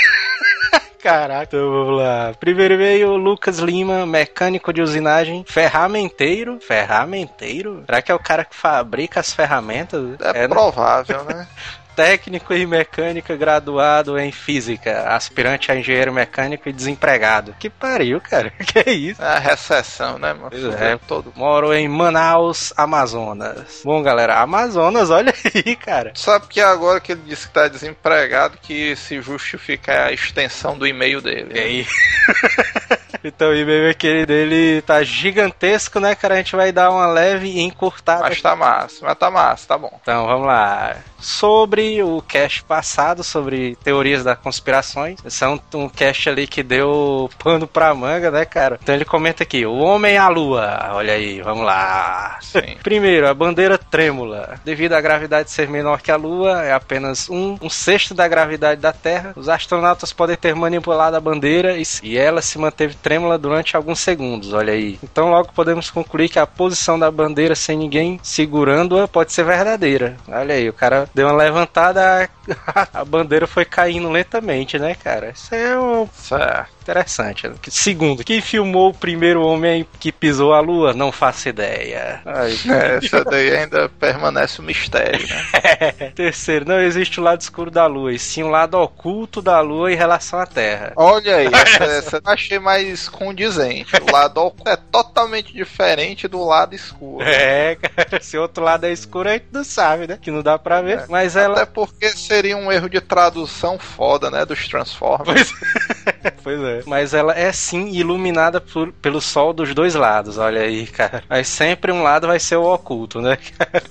Caraca, 1.03 1.57
então 1.57 1.69
vamos 1.69 1.97
lá. 1.97 2.33
Primeiro 2.39 2.77
veio 2.77 3.17
Lucas 3.17 3.59
Lima, 3.59 4.05
mecânico 4.05 4.71
de 4.71 4.81
usinagem, 4.81 5.44
ferramenteiro. 5.45 6.61
Ferramenteiro? 6.61 7.83
Será 7.85 8.01
que 8.01 8.09
é 8.09 8.15
o 8.15 8.19
cara 8.19 8.45
que 8.45 8.55
fabrica 8.55 9.19
as 9.19 9.33
ferramentas? 9.33 10.17
É, 10.21 10.45
é 10.45 10.47
provável, 10.47 11.25
né? 11.25 11.45
técnico 11.95 12.54
em 12.54 12.66
mecânica 12.66 13.36
graduado 13.36 14.18
em 14.18 14.31
física, 14.31 15.10
aspirante 15.10 15.72
a 15.72 15.75
engenheiro 15.75 16.13
mecânico 16.13 16.68
e 16.69 16.74
desempregado. 16.74 17.56
Que 17.60 17.69
pariu, 17.69 18.19
cara. 18.22 18.51
Que 18.63 18.90
isso? 18.92 19.22
É 19.22 19.28
a 19.28 19.40
recessão, 19.40 20.18
né, 20.18 20.34
mano? 20.34 20.51
É, 20.80 20.98
todo. 21.07 21.31
Moro 21.36 21.74
em 21.74 21.88
Manaus, 21.88 22.74
Amazonas. 22.75 23.81
Bom, 23.84 24.01
galera, 24.01 24.40
Amazonas, 24.40 25.10
olha 25.12 25.34
aí, 25.54 25.75
cara. 25.75 26.12
Sabe 26.16 26.48
que 26.48 26.60
agora 26.60 27.00
que 27.00 27.12
ele 27.12 27.22
disse 27.25 27.48
que 27.48 27.54
tá 27.54 27.68
desempregado, 27.68 28.57
que 28.62 28.95
se 28.95 29.22
justifica 29.22 30.06
a 30.06 30.12
extensão 30.12 30.78
do 30.78 30.88
e-mail 30.88 31.22
dele. 31.22 31.51
E 31.54 31.60
aí? 31.60 31.88
Então 33.24 33.51
o 33.51 33.56
e-mail 33.56 33.90
aquele 33.90 34.25
dele 34.25 34.81
tá 34.81 35.01
gigantesco, 35.01 35.98
né, 35.98 36.13
cara? 36.13 36.34
A 36.34 36.38
gente 36.38 36.57
vai 36.57 36.74
dar 36.74 36.92
uma 36.92 37.07
leve 37.07 37.62
encurtada. 37.62 38.24
Mas 38.24 38.42
tá 38.42 38.54
massa, 38.54 38.98
mas 39.01 39.18
tá 39.18 39.31
massa, 39.31 39.68
tá 39.68 39.78
bom. 39.78 39.98
Então 40.01 40.25
vamos 40.25 40.45
lá 40.45 40.98
sobre 41.23 42.03
o 42.03 42.21
cast 42.21 42.63
passado, 42.63 43.23
sobre 43.23 43.75
teorias 43.83 44.23
das 44.23 44.37
conspirações. 44.37 45.19
Esse 45.25 45.43
é 45.43 45.47
um, 45.47 45.59
um 45.75 45.89
cast 45.89 46.29
ali 46.29 46.45
que 46.45 46.61
deu 46.61 47.29
pano 47.39 47.65
pra 47.65 47.93
manga, 47.95 48.29
né, 48.29 48.45
cara? 48.45 48.79
Então 48.81 48.93
ele 48.93 49.05
comenta 49.05 49.44
aqui: 49.44 49.65
O 49.65 49.77
Homem 49.77 50.18
à 50.18 50.27
Lua. 50.27 50.92
Olha 50.94 51.13
aí, 51.13 51.42
vamos 51.42 51.65
lá. 51.65 52.37
Sim. 52.42 52.77
Primeiro, 52.83 53.27
a 53.27 53.33
bandeira 53.33 53.77
trêmula. 53.77 54.59
Devido 54.65 54.94
à 54.94 55.01
gravidade 55.01 55.49
ser 55.49 55.69
menor 55.69 56.01
que 56.01 56.11
a 56.11 56.15
Lua, 56.15 56.63
é 56.63 56.73
apenas 56.73 57.30
um, 57.30 57.57
um 57.61 57.69
sexto 57.69 58.13
da 58.13 58.27
gravidade 58.27 58.81
da 58.81 58.92
Terra. 58.92 59.33
Os 59.35 59.47
astronautas 59.47 60.11
podem 60.11 60.35
ter 60.35 60.53
manipulado 60.56 61.15
a 61.15 61.21
bandeira 61.21 61.77
e, 61.77 61.83
e 62.03 62.18
ela 62.18 62.42
se 62.42 62.57
manteve 62.57 62.95
trêmula 62.95 63.37
durante 63.37 63.75
alguns 63.75 63.99
segundos. 63.99 64.53
Olha 64.53 64.73
aí. 64.73 64.99
Então 65.03 65.30
logo 65.30 65.53
podemos 65.53 65.89
concluir 65.89 66.30
que 66.30 66.39
a 66.39 66.47
posição 66.47 66.99
da 66.99 67.09
bandeira 67.09 67.56
sem 67.56 67.77
ninguém 67.77 68.19
segurando-a 68.21 69.07
pode 69.07 69.31
ser 69.31 69.44
verdadeira. 69.44 70.18
Olha 70.27 70.56
aí, 70.56 70.68
o 70.68 70.73
cara 70.73 71.07
deu 71.13 71.27
uma 71.27 71.35
levantada, 71.35 72.29
a 72.93 73.05
bandeira 73.05 73.47
foi 73.47 73.65
caindo 73.65 74.09
lentamente, 74.09 74.77
né, 74.79 74.95
cara? 74.95 75.29
Isso 75.29 75.53
é 75.53 75.79
um. 75.79 76.07
Certo. 76.07 76.82
Interessante. 76.83 77.49
Segundo, 77.69 78.25
quem 78.25 78.42
filmou 78.42 78.90
o 78.90 78.94
primeiro 78.94 79.42
homem 79.42 79.87
que 80.02 80.11
pisou 80.11 80.54
a 80.54 80.59
lua? 80.59 80.94
Não 80.94 81.13
faço 81.13 81.47
ideia. 81.47 82.21
Ai, 82.25 82.52
é, 82.69 82.97
essa 82.97 83.23
daí 83.23 83.56
ainda 83.56 83.87
permanece 83.87 84.61
um 84.61 84.66
mistério, 84.66 85.25
né? 85.25 86.11
Terceiro, 86.13 86.66
não 86.68 86.80
existe 86.81 87.21
o 87.21 87.23
lado 87.23 87.40
escuro 87.40 87.71
da 87.71 87.85
lua, 87.85 88.11
e 88.11 88.19
sim 88.19 88.44
o 88.44 88.49
lado 88.49 88.78
oculto 88.78 89.42
da 89.42 89.61
lua 89.61 89.94
em 89.94 89.95
relação 89.95 90.40
à 90.40 90.45
Terra. 90.45 90.92
Olha 90.97 91.37
aí, 91.37 91.47
essa, 91.54 91.83
essa 91.85 92.18
eu 92.18 92.21
achei 92.25 92.59
mais 92.59 93.07
condizente. 93.07 93.95
O 93.95 94.11
lado 94.11 94.42
oculto 94.42 94.69
é 94.69 94.75
totalmente 94.75 95.54
diferente 95.54 96.28
do 96.28 96.44
lado 96.44 96.75
escuro. 96.75 97.23
É, 97.23 97.75
cara, 97.75 98.21
se 98.21 98.37
o 98.37 98.42
outro 98.42 98.61
lado 98.61 98.85
é 98.85 98.92
escuro, 98.92 99.30
a 99.30 99.33
gente 99.33 99.47
não 99.54 99.63
sabe, 99.63 100.06
né? 100.06 100.19
Que 100.21 100.31
não 100.31 100.44
dá 100.44 100.59
pra 100.59 100.81
ver. 100.81 100.99
É, 100.99 101.06
mas 101.07 101.37
ela. 101.37 101.61
Até 101.61 101.66
porque 101.66 102.09
seria 102.09 102.57
um 102.57 102.69
erro 102.69 102.90
de 102.90 102.99
tradução 102.99 103.80
foda, 103.80 104.30
né? 104.30 104.45
Dos 104.45 104.68
Transformers. 104.68 105.54
Pois, 105.54 105.93
pois 106.44 106.60
é. 106.62 106.81
Mas 106.86 107.14
ela 107.14 107.38
é 107.38 107.52
sim 107.52 107.90
iluminada 107.90 108.60
por, 108.60 108.92
pelo 108.94 109.22
sol 109.22 109.54
dos 109.54 109.74
dois 109.74 109.95
lados, 109.95 110.38
olha 110.38 110.62
aí, 110.62 110.88
cara. 110.88 111.24
Mas 111.30 111.48
sempre 111.48 111.92
um 111.92 112.04
lado 112.04 112.28
vai 112.28 112.40
ser 112.40 112.57
o 112.57 112.74
oculto, 112.74 113.22
né? 113.22 113.38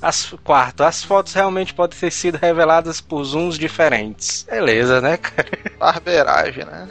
As, 0.01 0.35
quarto, 0.45 0.83
as 0.83 1.03
fotos 1.03 1.33
realmente 1.33 1.75
podem 1.75 1.99
ter 1.99 2.11
sido 2.11 2.37
reveladas 2.37 3.01
por 3.01 3.23
zooms 3.25 3.59
diferentes. 3.59 4.47
Beleza, 4.49 5.01
né, 5.01 5.17
cara? 5.17 5.49
Barbeiragem, 5.79 6.65
né? 6.65 6.89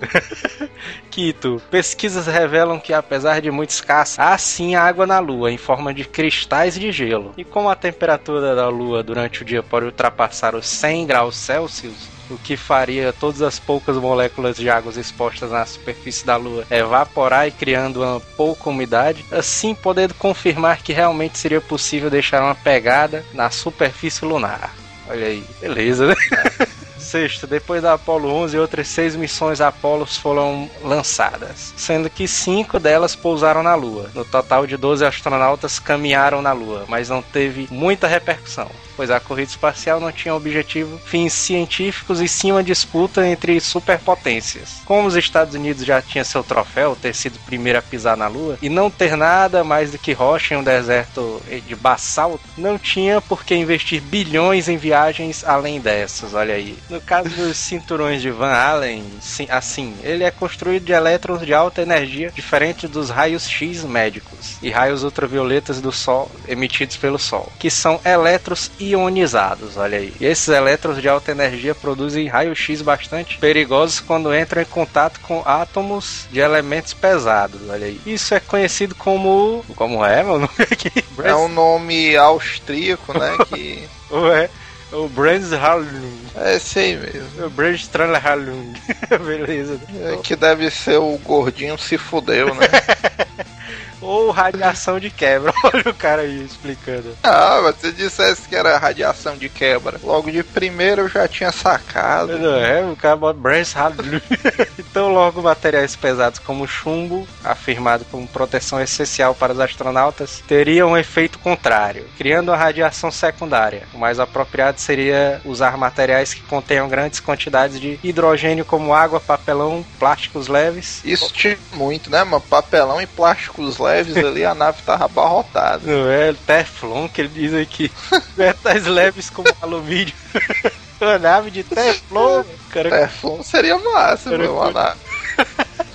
Quito, 1.10 1.62
pesquisas 1.70 2.28
revelam 2.28 2.80
que 2.80 2.94
apesar 2.94 3.42
de 3.42 3.51
muito 3.51 3.72
escassa, 3.72 4.24
há 4.24 4.38
sim 4.38 4.75
água 4.75 5.06
na 5.06 5.20
Lua 5.20 5.51
em 5.51 5.58
forma 5.58 5.94
de 5.94 6.06
cristais 6.06 6.75
de 6.75 6.92
gelo. 6.92 7.34
E 7.38 7.44
como 7.44 7.70
a 7.70 7.75
temperatura 7.75 8.56
da 8.56 8.70
Lua 8.70 9.04
durante 9.04 9.42
o 9.42 9.46
dia 9.46 9.62
pode 9.62 9.86
ultrapassar 9.86 10.56
os 10.56 10.68
100 10.68 11.06
graus 11.08 11.36
Celsius, 11.36 12.21
o 12.31 12.38
que 12.38 12.55
faria 12.55 13.13
todas 13.13 13.41
as 13.41 13.59
poucas 13.59 13.97
moléculas 13.97 14.55
de 14.55 14.69
água 14.69 14.91
expostas 14.97 15.51
na 15.51 15.65
superfície 15.65 16.25
da 16.25 16.35
Lua 16.35 16.65
evaporar 16.69 17.47
e 17.47 17.51
criando 17.51 18.01
uma 18.01 18.19
pouca 18.19 18.69
umidade, 18.69 19.25
assim 19.31 19.73
podendo 19.73 20.13
confirmar 20.13 20.81
que 20.81 20.93
realmente 20.93 21.38
seria 21.38 21.61
possível 21.61 22.09
deixar 22.09 22.41
uma 22.41 22.55
pegada 22.55 23.25
na 23.33 23.50
superfície 23.50 24.25
lunar. 24.25 24.73
Olha 25.09 25.27
aí, 25.27 25.43
beleza, 25.59 26.07
né? 26.07 26.15
Sexto, 26.97 27.47
depois 27.47 27.81
da 27.81 27.93
Apollo 27.93 28.31
11, 28.31 28.57
outras 28.59 28.88
seis 28.88 29.15
missões 29.15 29.59
Apollo 29.59 30.05
foram 30.05 30.69
lançadas, 30.83 31.73
sendo 31.75 32.09
que 32.09 32.27
cinco 32.27 32.79
delas 32.79 33.15
pousaram 33.15 33.63
na 33.63 33.73
Lua. 33.75 34.09
No 34.13 34.23
total 34.23 34.67
de 34.67 34.77
12 34.77 35.03
astronautas 35.03 35.79
caminharam 35.79 36.41
na 36.41 36.53
Lua, 36.53 36.85
mas 36.88 37.09
não 37.09 37.21
teve 37.21 37.67
muita 37.71 38.07
repercussão 38.07 38.69
pois 39.01 39.10
a 39.10 39.20
corrida 39.20 39.50
espacial 39.50 40.00
não 40.00 40.12
tinha 40.12 40.36
objetivo 40.36 41.00
fins 41.00 41.34
científicos 41.34 42.22
e 42.22 42.27
sim 42.27 42.51
uma 42.51 42.63
disputa 42.63 43.25
entre 43.25 43.60
superpotências. 43.60 44.81
Como 44.86 45.08
os 45.08 45.15
Estados 45.15 45.55
Unidos 45.55 45.84
já 45.84 46.00
tinha 46.03 46.24
seu 46.24 46.43
troféu, 46.43 46.96
ter 46.96 47.15
sido 47.15 47.38
o 47.38 47.39
primeiro 47.39 47.79
a 47.79 47.81
pisar 47.81 48.15
na 48.15 48.27
Lua, 48.27 48.60
e 48.62 48.70
não 48.70 48.91
ter 48.91 49.17
nada 49.17 49.63
mais 49.63 49.89
do 49.89 49.98
que 49.98 50.13
rocha 50.13 50.53
em 50.53 50.58
um 50.58 50.63
deserto 50.63 51.41
de 51.65 51.75
basalto, 51.75 52.43
não 52.55 52.77
tinha 52.77 53.20
por 53.20 53.43
que 53.43 53.55
investir 53.55 54.01
bilhões 54.01 54.70
em 54.70 54.77
viagens 54.77 55.43
além 55.43 55.81
dessas, 55.81 56.36
olha 56.36 56.53
aí. 56.53 56.77
No 56.88 57.01
caso 57.01 57.29
dos 57.29 57.58
cinturões 57.58 58.22
de 58.22 58.29
Van 58.29 58.53
Allen, 58.53 59.03
assim, 59.50 59.96
ele 60.03 60.24
é 60.24 60.29
construído 60.29 60.86
de 60.86 60.91
elétrons 60.91 61.43
de 61.43 61.55
alta 61.55 61.81
energia, 61.81 62.31
diferente 62.36 62.88
dos 62.88 63.10
raios 63.10 63.50
X 63.50 63.84
médicos 63.84 64.58
e 64.62 64.70
raios 64.70 65.03
ultravioletas 65.03 65.81
do 65.81 65.91
Sol 65.91 66.29
emitidos 66.48 66.98
pelo 66.98 67.17
Sol, 67.17 67.51
que 67.58 67.72
são 67.72 68.00
elétrons 68.05 68.70
ionizados, 68.91 69.77
olha 69.77 69.98
aí. 69.98 70.13
E 70.19 70.25
esses 70.25 70.48
elétrons 70.48 71.01
de 71.01 71.07
alta 71.07 71.31
energia 71.31 71.74
produzem 71.74 72.27
raio-x 72.27 72.81
bastante 72.81 73.38
perigosos 73.38 74.00
quando 74.00 74.33
entram 74.36 74.62
em 74.62 74.65
contato 74.65 75.19
com 75.21 75.41
átomos 75.45 76.27
de 76.31 76.39
elementos 76.39 76.93
pesados, 76.93 77.62
olha 77.69 77.88
aí. 77.88 78.00
Isso 78.05 78.33
é 78.33 78.39
conhecido 78.39 78.95
como. 78.95 79.63
Como 79.75 80.05
é, 80.05 80.24
meu 80.24 80.39
nome 80.39 80.51
aqui? 80.60 80.91
É 81.24 81.36
um 81.36 81.48
nome 81.48 82.15
austríaco, 82.15 83.17
né? 83.17 83.38
que. 83.50 83.88
Ué. 84.12 84.50
O 84.91 85.07
Brands 85.07 85.51
Hallung. 85.53 86.19
É 86.36 86.57
esse 86.57 86.79
aí 86.79 86.98
mesmo. 86.98 87.45
O 87.45 87.50
Brands 87.50 87.89
Hallung. 88.21 88.74
Beleza. 89.25 89.79
É, 90.03 90.17
que 90.17 90.36
deve 90.36 90.69
ser 90.69 90.98
o 90.98 91.17
gordinho 91.24 91.77
se 91.77 91.98
fudeu, 91.98 92.53
né? 92.53 92.67
ou 94.01 94.31
radiação 94.31 95.00
de 95.00 95.10
quebra. 95.10 95.53
Olha 95.63 95.91
o 95.91 95.93
cara 95.93 96.24
aí 96.24 96.43
explicando. 96.43 97.15
Ah, 97.24 97.62
mas 97.63 97.75
se 97.77 97.91
dissesse 97.91 98.48
que 98.48 98.55
era 98.55 98.77
radiação 98.77 99.38
de 99.38 99.48
quebra, 99.48 100.00
logo 100.03 100.31
de 100.31 100.43
primeiro 100.43 101.03
eu 101.03 101.10
já 101.10 101.27
tinha 101.27 101.51
sacado. 101.51 102.38
Não 102.38 102.55
é, 102.55 102.84
o 102.84 102.96
cara 102.96 103.15
bota 103.15 103.39
Brace 103.39 103.75
Então, 104.79 105.13
logo 105.13 105.41
materiais 105.41 105.96
pesados 105.96 106.39
como 106.39 106.67
chumbo, 106.67 107.27
afirmado 107.43 108.05
como 108.05 108.27
proteção 108.27 108.81
essencial 108.81 109.36
para 109.36 109.53
os 109.53 109.60
astronautas, 109.60 110.43
teriam 110.48 110.91
um 110.91 110.98
efeito 110.98 111.39
contrário, 111.39 112.05
criando 112.17 112.50
uma 112.50 112.58
radiação 112.58 113.12
secundária. 113.12 113.84
O 113.93 113.98
mais 113.98 114.20
apropriado 114.20 114.79
seria 114.79 115.41
usar 115.46 115.77
materiais 115.77 116.34
que 116.34 116.41
contenham 116.41 116.89
grandes 116.89 117.20
quantidades 117.20 117.79
de 117.79 118.00
hidrogênio, 118.03 118.65
como 118.65 118.93
água, 118.93 119.20
papelão, 119.20 119.86
plásticos 120.00 120.48
leves. 120.48 121.01
Isso 121.05 121.31
tinha 121.31 121.58
muito, 121.74 122.10
né, 122.10 122.24
mano? 122.24 122.41
Papelão 122.41 123.01
e 123.01 123.08
plásticos 123.08 123.77
leves 123.77 123.90
leves 123.91 124.17
ali, 124.17 124.45
a 124.45 124.55
nave 124.55 124.81
tava 124.83 125.05
abarrotada. 125.05 125.81
Não 125.83 126.10
é 126.10 126.33
Teflon 126.33 127.07
que 127.07 127.21
ele 127.21 127.29
diz 127.29 127.53
aqui. 127.53 127.91
Metais 128.38 128.86
leves 128.86 129.29
como 129.29 129.48
alumínio. 129.62 130.13
uma 131.01 131.19
nave 131.19 131.51
de 131.51 131.63
Teflon. 131.63 132.43
Cara... 132.69 132.89
Teflon 132.89 133.43
seria 133.43 133.77
massa, 133.77 134.38
meu, 134.38 134.55
uma 134.55 134.71
nave 134.71 135.00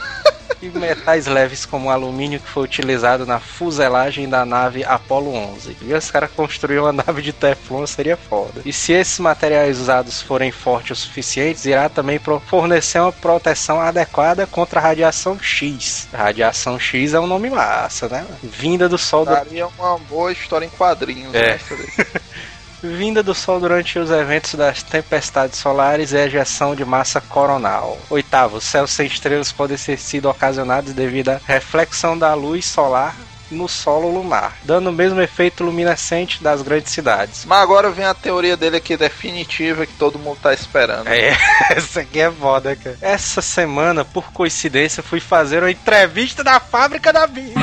e 0.63 0.69
metais 0.69 1.27
leves 1.27 1.67
como 1.67 1.91
alumínio 1.91 2.41
que 2.41 2.49
foi 2.49 2.65
utilizado 2.65 3.27
na 3.27 3.39
fuselagem 3.39 4.29
da 4.29 4.45
nave 4.45 4.85
Apollo 4.85 5.35
11. 5.35 5.77
E 5.83 5.93
os 5.93 6.11
caras 6.11 6.31
construíram 6.31 6.85
uma 6.85 6.93
nave 6.93 7.23
de 7.23 7.33
Teflon, 7.33 7.87
seria 7.87 8.17
foda. 8.17 8.63
E 8.65 8.73
se 8.73 8.93
esses 8.93 9.19
materiais 9.19 9.79
usados 9.79 10.23
forem 10.23 10.51
fortes 10.51 10.99
o 10.99 11.01
suficientes, 11.03 11.65
irá 11.65 11.89
também 11.89 12.21
fornecer 12.47 13.01
uma 13.01 13.13
proteção 13.13 13.81
adequada 13.81 14.47
contra 14.47 14.81
a 14.81 14.83
radiação 14.83 15.39
X. 15.41 16.09
A 16.13 16.19
radiação 16.25 16.79
X 16.79 17.15
é 17.15 17.21
um 17.21 17.27
nome 17.27 17.51
massa, 17.51 18.09
né? 18.09 18.27
Vinda 18.43 18.89
do 18.89 18.99
Sol. 18.99 19.25
Daria 19.25 19.67
do... 19.67 19.73
uma 19.79 19.99
boa 19.99 20.33
história 20.33 20.67
em 20.67 20.71
quadrinhos, 20.71 21.35
é. 21.35 21.53
né? 21.53 21.61
Vinda 22.83 23.23
do 23.23 23.35
Sol 23.35 23.59
durante 23.59 23.99
os 23.99 24.11
eventos 24.11 24.55
das 24.55 24.83
tempestades 24.83 25.59
solares 25.59 26.13
e 26.13 26.17
ejeção 26.17 26.75
de 26.75 26.85
massa 26.85 27.21
coronal. 27.21 27.99
Oitavo, 28.11 28.61
céus 28.61 28.91
sem 28.91 29.07
estrelas 29.07 29.53
podem 29.53 29.77
ser 29.77 29.99
sido 29.99 30.29
ocasionados 30.29 30.93
devido 30.93 31.31
à 31.31 31.41
reflexão 31.47 32.19
da 32.19 32.35
luz 32.35 32.65
solar 32.65 33.17
no 33.51 33.69
solo 33.69 34.11
lunar, 34.11 34.57
dando 34.65 34.91
o 34.91 34.93
mesmo 34.93 35.21
efeito 35.21 35.63
luminescente 35.63 36.43
das 36.43 36.63
grandes 36.63 36.93
cidades. 36.93 37.45
Mas 37.45 37.63
agora 37.63 37.91
vem 37.91 38.05
a 38.05 38.15
teoria 38.15 38.57
dele 38.57 38.77
aqui 38.77 38.97
definitiva 38.97 39.87
que 39.87 39.93
todo 39.95 40.19
mundo 40.19 40.39
tá 40.43 40.53
esperando. 40.53 41.09
É, 41.09 41.37
essa 41.71 42.01
aqui 42.01 42.21
é 42.21 42.31
foda, 42.31 42.75
cara. 42.75 42.99
Essa 43.01 43.41
semana, 43.41 44.05
por 44.05 44.33
coincidência, 44.33 45.03
fui 45.03 45.21
fazer 45.21 45.63
uma 45.63 45.71
entrevista 45.71 46.43
na 46.43 46.59
fábrica 46.59 47.13
da 47.13 47.27
vida. 47.27 47.61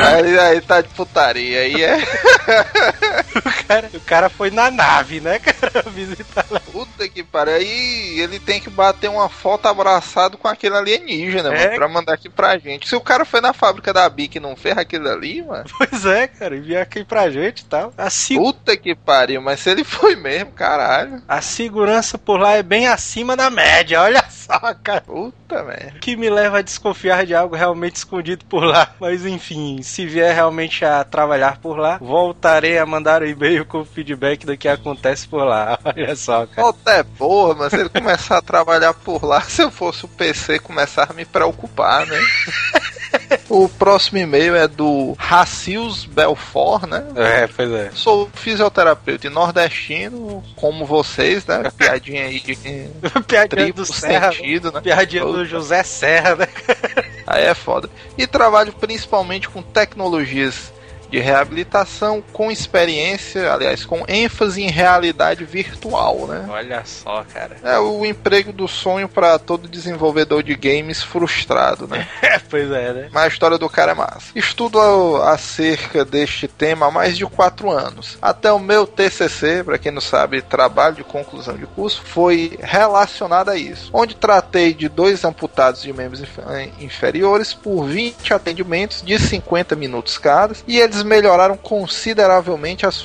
Aí, 0.00 0.38
aí 0.38 0.60
tá 0.60 0.80
de 0.80 0.88
putaria, 0.88 1.60
aí 1.60 1.82
é. 1.82 1.98
o, 3.36 3.66
cara, 3.66 3.90
o 3.94 4.00
cara 4.00 4.28
foi 4.28 4.50
na 4.50 4.70
nave, 4.70 5.20
né, 5.20 5.38
cara? 5.38 5.84
Visitar 5.90 6.46
lá. 6.50 6.60
Puta 6.60 7.08
que 7.08 7.22
pariu. 7.22 7.54
Aí 7.54 8.09
ele 8.18 8.38
tem 8.38 8.60
que 8.60 8.70
bater 8.70 9.08
uma 9.08 9.28
foto 9.28 9.66
abraçado 9.66 10.38
com 10.38 10.48
aquele 10.48 10.76
alienígena, 10.76 11.54
é. 11.54 11.66
mano, 11.66 11.76
pra 11.76 11.88
mandar 11.88 12.14
aqui 12.14 12.28
pra 12.28 12.58
gente. 12.58 12.88
Se 12.88 12.96
o 12.96 13.00
cara 13.00 13.24
foi 13.24 13.40
na 13.40 13.52
fábrica 13.52 13.92
da 13.92 14.08
BIC 14.08 14.36
e 14.36 14.40
não 14.40 14.56
fez 14.56 14.76
aquilo 14.76 15.08
ali, 15.08 15.42
mano. 15.42 15.64
Pois 15.90 16.04
é, 16.04 16.28
cara, 16.28 16.56
enviar 16.56 16.82
aqui 16.82 17.04
pra 17.04 17.30
gente 17.30 17.60
e 17.60 17.64
tal. 17.64 17.92
Assim... 17.96 18.36
Puta 18.36 18.76
que 18.76 18.94
pariu, 18.94 19.40
mas 19.40 19.60
se 19.60 19.70
ele 19.70 19.82
foi 19.82 20.14
mesmo, 20.14 20.52
caralho. 20.52 21.22
A 21.26 21.40
segurança 21.40 22.18
por 22.18 22.38
lá 22.38 22.52
é 22.52 22.62
bem 22.62 22.86
acima 22.86 23.34
da 23.34 23.50
média, 23.50 24.00
olha 24.02 24.22
só, 24.30 24.74
cara. 24.82 25.00
Puta 25.00 25.62
merda. 25.62 25.98
Que 26.00 26.16
me 26.16 26.28
leva 26.28 26.58
a 26.58 26.62
desconfiar 26.62 27.24
de 27.24 27.34
algo 27.34 27.54
realmente 27.54 27.96
escondido 27.96 28.44
por 28.44 28.64
lá. 28.64 28.94
Mas 29.00 29.24
enfim, 29.24 29.82
se 29.82 30.06
vier 30.06 30.34
realmente 30.34 30.84
a 30.84 31.04
trabalhar 31.04 31.58
por 31.58 31.78
lá, 31.78 31.98
voltarei 31.98 32.78
a 32.78 32.86
mandar 32.86 33.22
um 33.22 33.26
e-mail 33.26 33.64
com 33.64 33.84
feedback 33.84 34.44
do 34.44 34.56
que 34.56 34.68
acontece 34.68 35.26
por 35.26 35.44
lá. 35.44 35.78
Olha 35.84 36.16
só, 36.16 36.46
cara. 36.46 36.68
Até 36.68 37.02
porra, 37.02 37.54
mas 37.54 37.72
ele 37.72 37.90
começar 38.00 38.38
a 38.38 38.42
trabalhar 38.42 38.94
por 38.94 39.24
lá, 39.24 39.42
se 39.48 39.62
eu 39.62 39.70
fosse 39.70 40.04
o 40.04 40.08
PC, 40.08 40.58
começar 40.58 41.08
a 41.10 41.12
me 41.12 41.24
preocupar, 41.24 42.06
né? 42.06 42.18
O 43.48 43.68
próximo 43.68 44.18
e-mail 44.18 44.54
é 44.54 44.68
do 44.68 45.14
Racius 45.18 46.04
Belfort, 46.04 46.84
né? 46.84 47.04
É, 47.16 47.48
pois 47.48 47.70
é. 47.72 47.90
Sou 47.92 48.30
fisioterapeuta 48.32 49.26
e 49.26 49.30
nordestino, 49.30 50.44
como 50.54 50.86
vocês, 50.86 51.44
né? 51.44 51.70
Piadinha 51.76 52.26
aí 52.26 52.38
de 52.38 52.56
Piadinha 53.26 53.72
do 53.72 53.84
Serra, 53.84 54.32
sentido, 54.32 54.70
né? 54.70 54.80
Piadinha 54.80 55.24
do 55.24 55.44
José 55.44 55.82
Serra, 55.82 56.36
né? 56.36 56.48
Aí 57.26 57.44
é 57.44 57.54
foda. 57.54 57.90
E 58.16 58.26
trabalho 58.28 58.72
principalmente 58.72 59.48
com 59.48 59.60
tecnologias 59.60 60.72
de 61.10 61.18
reabilitação 61.18 62.22
com 62.32 62.50
experiência, 62.50 63.52
aliás, 63.52 63.84
com 63.84 64.04
ênfase 64.08 64.62
em 64.62 64.70
realidade 64.70 65.44
virtual, 65.44 66.26
né? 66.26 66.46
Olha 66.48 66.82
só, 66.84 67.24
cara. 67.24 67.56
É 67.62 67.78
o 67.78 68.04
emprego 68.06 68.52
do 68.52 68.68
sonho 68.68 69.08
para 69.08 69.38
todo 69.38 69.68
desenvolvedor 69.68 70.42
de 70.42 70.54
games 70.54 71.02
frustrado, 71.02 71.86
né? 71.86 72.06
É, 72.30 72.38
pois 72.38 72.70
é, 72.70 72.92
né? 72.92 73.08
Mas 73.10 73.24
a 73.24 73.28
história 73.28 73.58
do 73.58 73.68
cara 73.68 73.90
é 73.90 73.94
massa. 73.94 74.30
Estudo 74.36 75.16
acerca 75.22 76.04
deste 76.04 76.46
tema 76.46 76.86
há 76.86 76.90
mais 76.90 77.16
de 77.16 77.26
quatro 77.26 77.70
anos. 77.70 78.18
Até 78.22 78.52
o 78.52 78.58
meu 78.58 78.86
TCC, 78.86 79.64
para 79.64 79.78
quem 79.78 79.90
não 79.90 80.00
sabe, 80.00 80.40
trabalho 80.42 80.96
de 80.96 81.02
conclusão 81.02 81.56
de 81.56 81.66
curso, 81.66 82.02
foi 82.04 82.56
relacionado 82.62 83.48
a 83.48 83.56
isso, 83.56 83.90
onde 83.92 84.14
tratei 84.14 84.72
de 84.72 84.88
dois 84.88 85.24
amputados 85.24 85.82
de 85.82 85.92
membros 85.92 86.22
inferiores 86.78 87.52
por 87.52 87.84
20 87.84 88.32
atendimentos 88.32 89.02
de 89.02 89.18
50 89.18 89.74
minutos 89.74 90.18
cada, 90.18 90.54
e 90.66 90.78
eles 90.78 90.99
eles 91.00 91.02
melhoraram 91.02 91.56
consideravelmente 91.56 92.86
as, 92.86 93.04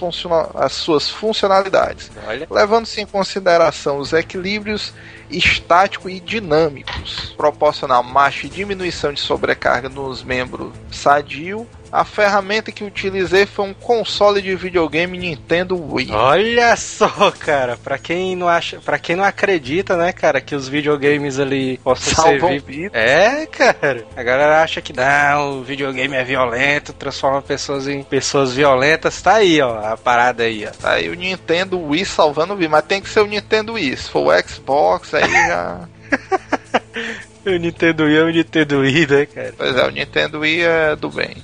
as 0.56 0.74
suas 0.74 1.10
funcionalidades, 1.10 2.12
levando-se 2.50 3.02
em 3.02 3.06
consideração 3.06 3.98
os 3.98 4.14
equilíbrios 4.14 4.94
estático 5.30 6.10
e 6.10 6.20
dinâmicos, 6.20 7.34
proporcionar 7.36 8.04
marcha 8.04 8.46
e 8.46 8.50
diminuição 8.50 9.12
de 9.12 9.20
sobrecarga 9.20 9.90
nos 9.90 10.24
membros 10.24 10.72
sadio, 10.92 11.68
a 11.96 12.04
ferramenta 12.04 12.72
que 12.72 12.84
utilizei 12.84 13.46
foi 13.46 13.66
um 13.66 13.74
console 13.74 14.42
de 14.42 14.56
videogame 14.56 15.18
Nintendo 15.18 15.76
Wii. 15.94 16.12
Olha 16.12 16.76
só, 16.76 17.32
cara, 17.32 17.78
pra 17.78 17.98
quem 17.98 18.36
não 18.36 18.50
acha, 18.50 18.80
para 18.80 19.00
quem 19.00 19.16
não 19.16 19.24
acredita, 19.24 19.96
né, 19.96 20.12
cara, 20.12 20.42
que 20.42 20.54
os 20.56 20.68
videogames 20.68 21.40
ali 21.40 21.78
possam 21.78 22.14
Salvam 22.14 22.50
servir. 22.50 22.62
vida. 22.62 22.98
É, 22.98 23.46
cara. 23.46 24.06
A 24.16 24.24
galera 24.24 24.62
acha 24.62 24.82
que 24.82 24.92
não, 24.94 25.60
o 25.60 25.64
videogame 25.64 26.16
é 26.16 26.24
violento, 26.24 26.92
transforma 26.94 27.42
pessoas 27.42 27.88
em 27.88 28.04
pessoas 28.04 28.54
violentas. 28.54 29.22
Tá 29.22 29.36
aí, 29.36 29.62
ó, 29.62 29.94
a 29.94 29.98
parada 29.98 30.44
aí, 30.44 30.66
ó. 30.66 30.72
Tá 30.72 30.92
aí 30.92 31.10
o 31.10 31.14
Nintendo 31.14 31.80
Wii 31.80 32.06
salvando 32.06 32.54
o 32.54 32.58
Wii, 32.58 32.68
mas 32.68 32.86
tem 32.86 33.02
que 33.02 33.10
ser 33.10 33.22
o 33.22 33.26
Nintendo 33.26 33.74
Wii. 33.74 33.96
Se 33.98 34.10
for 34.10 34.28
o 34.28 34.48
Xbox, 34.48 35.14
aí 35.14 35.30
já. 35.32 35.80
O 37.46 37.52
Nintendo 37.52 38.06
Wii 38.06 38.18
é 38.18 38.24
o 38.24 38.30
Nintendo 38.30 38.80
Wii, 38.80 39.08
né, 39.08 39.26
cara? 39.28 39.54
Pois 39.56 39.76
é, 39.76 39.86
o 39.86 39.92
Nintendo 39.92 40.40
Wii 40.40 40.62
é 40.64 40.96
do 40.96 41.10
bem. 41.12 41.36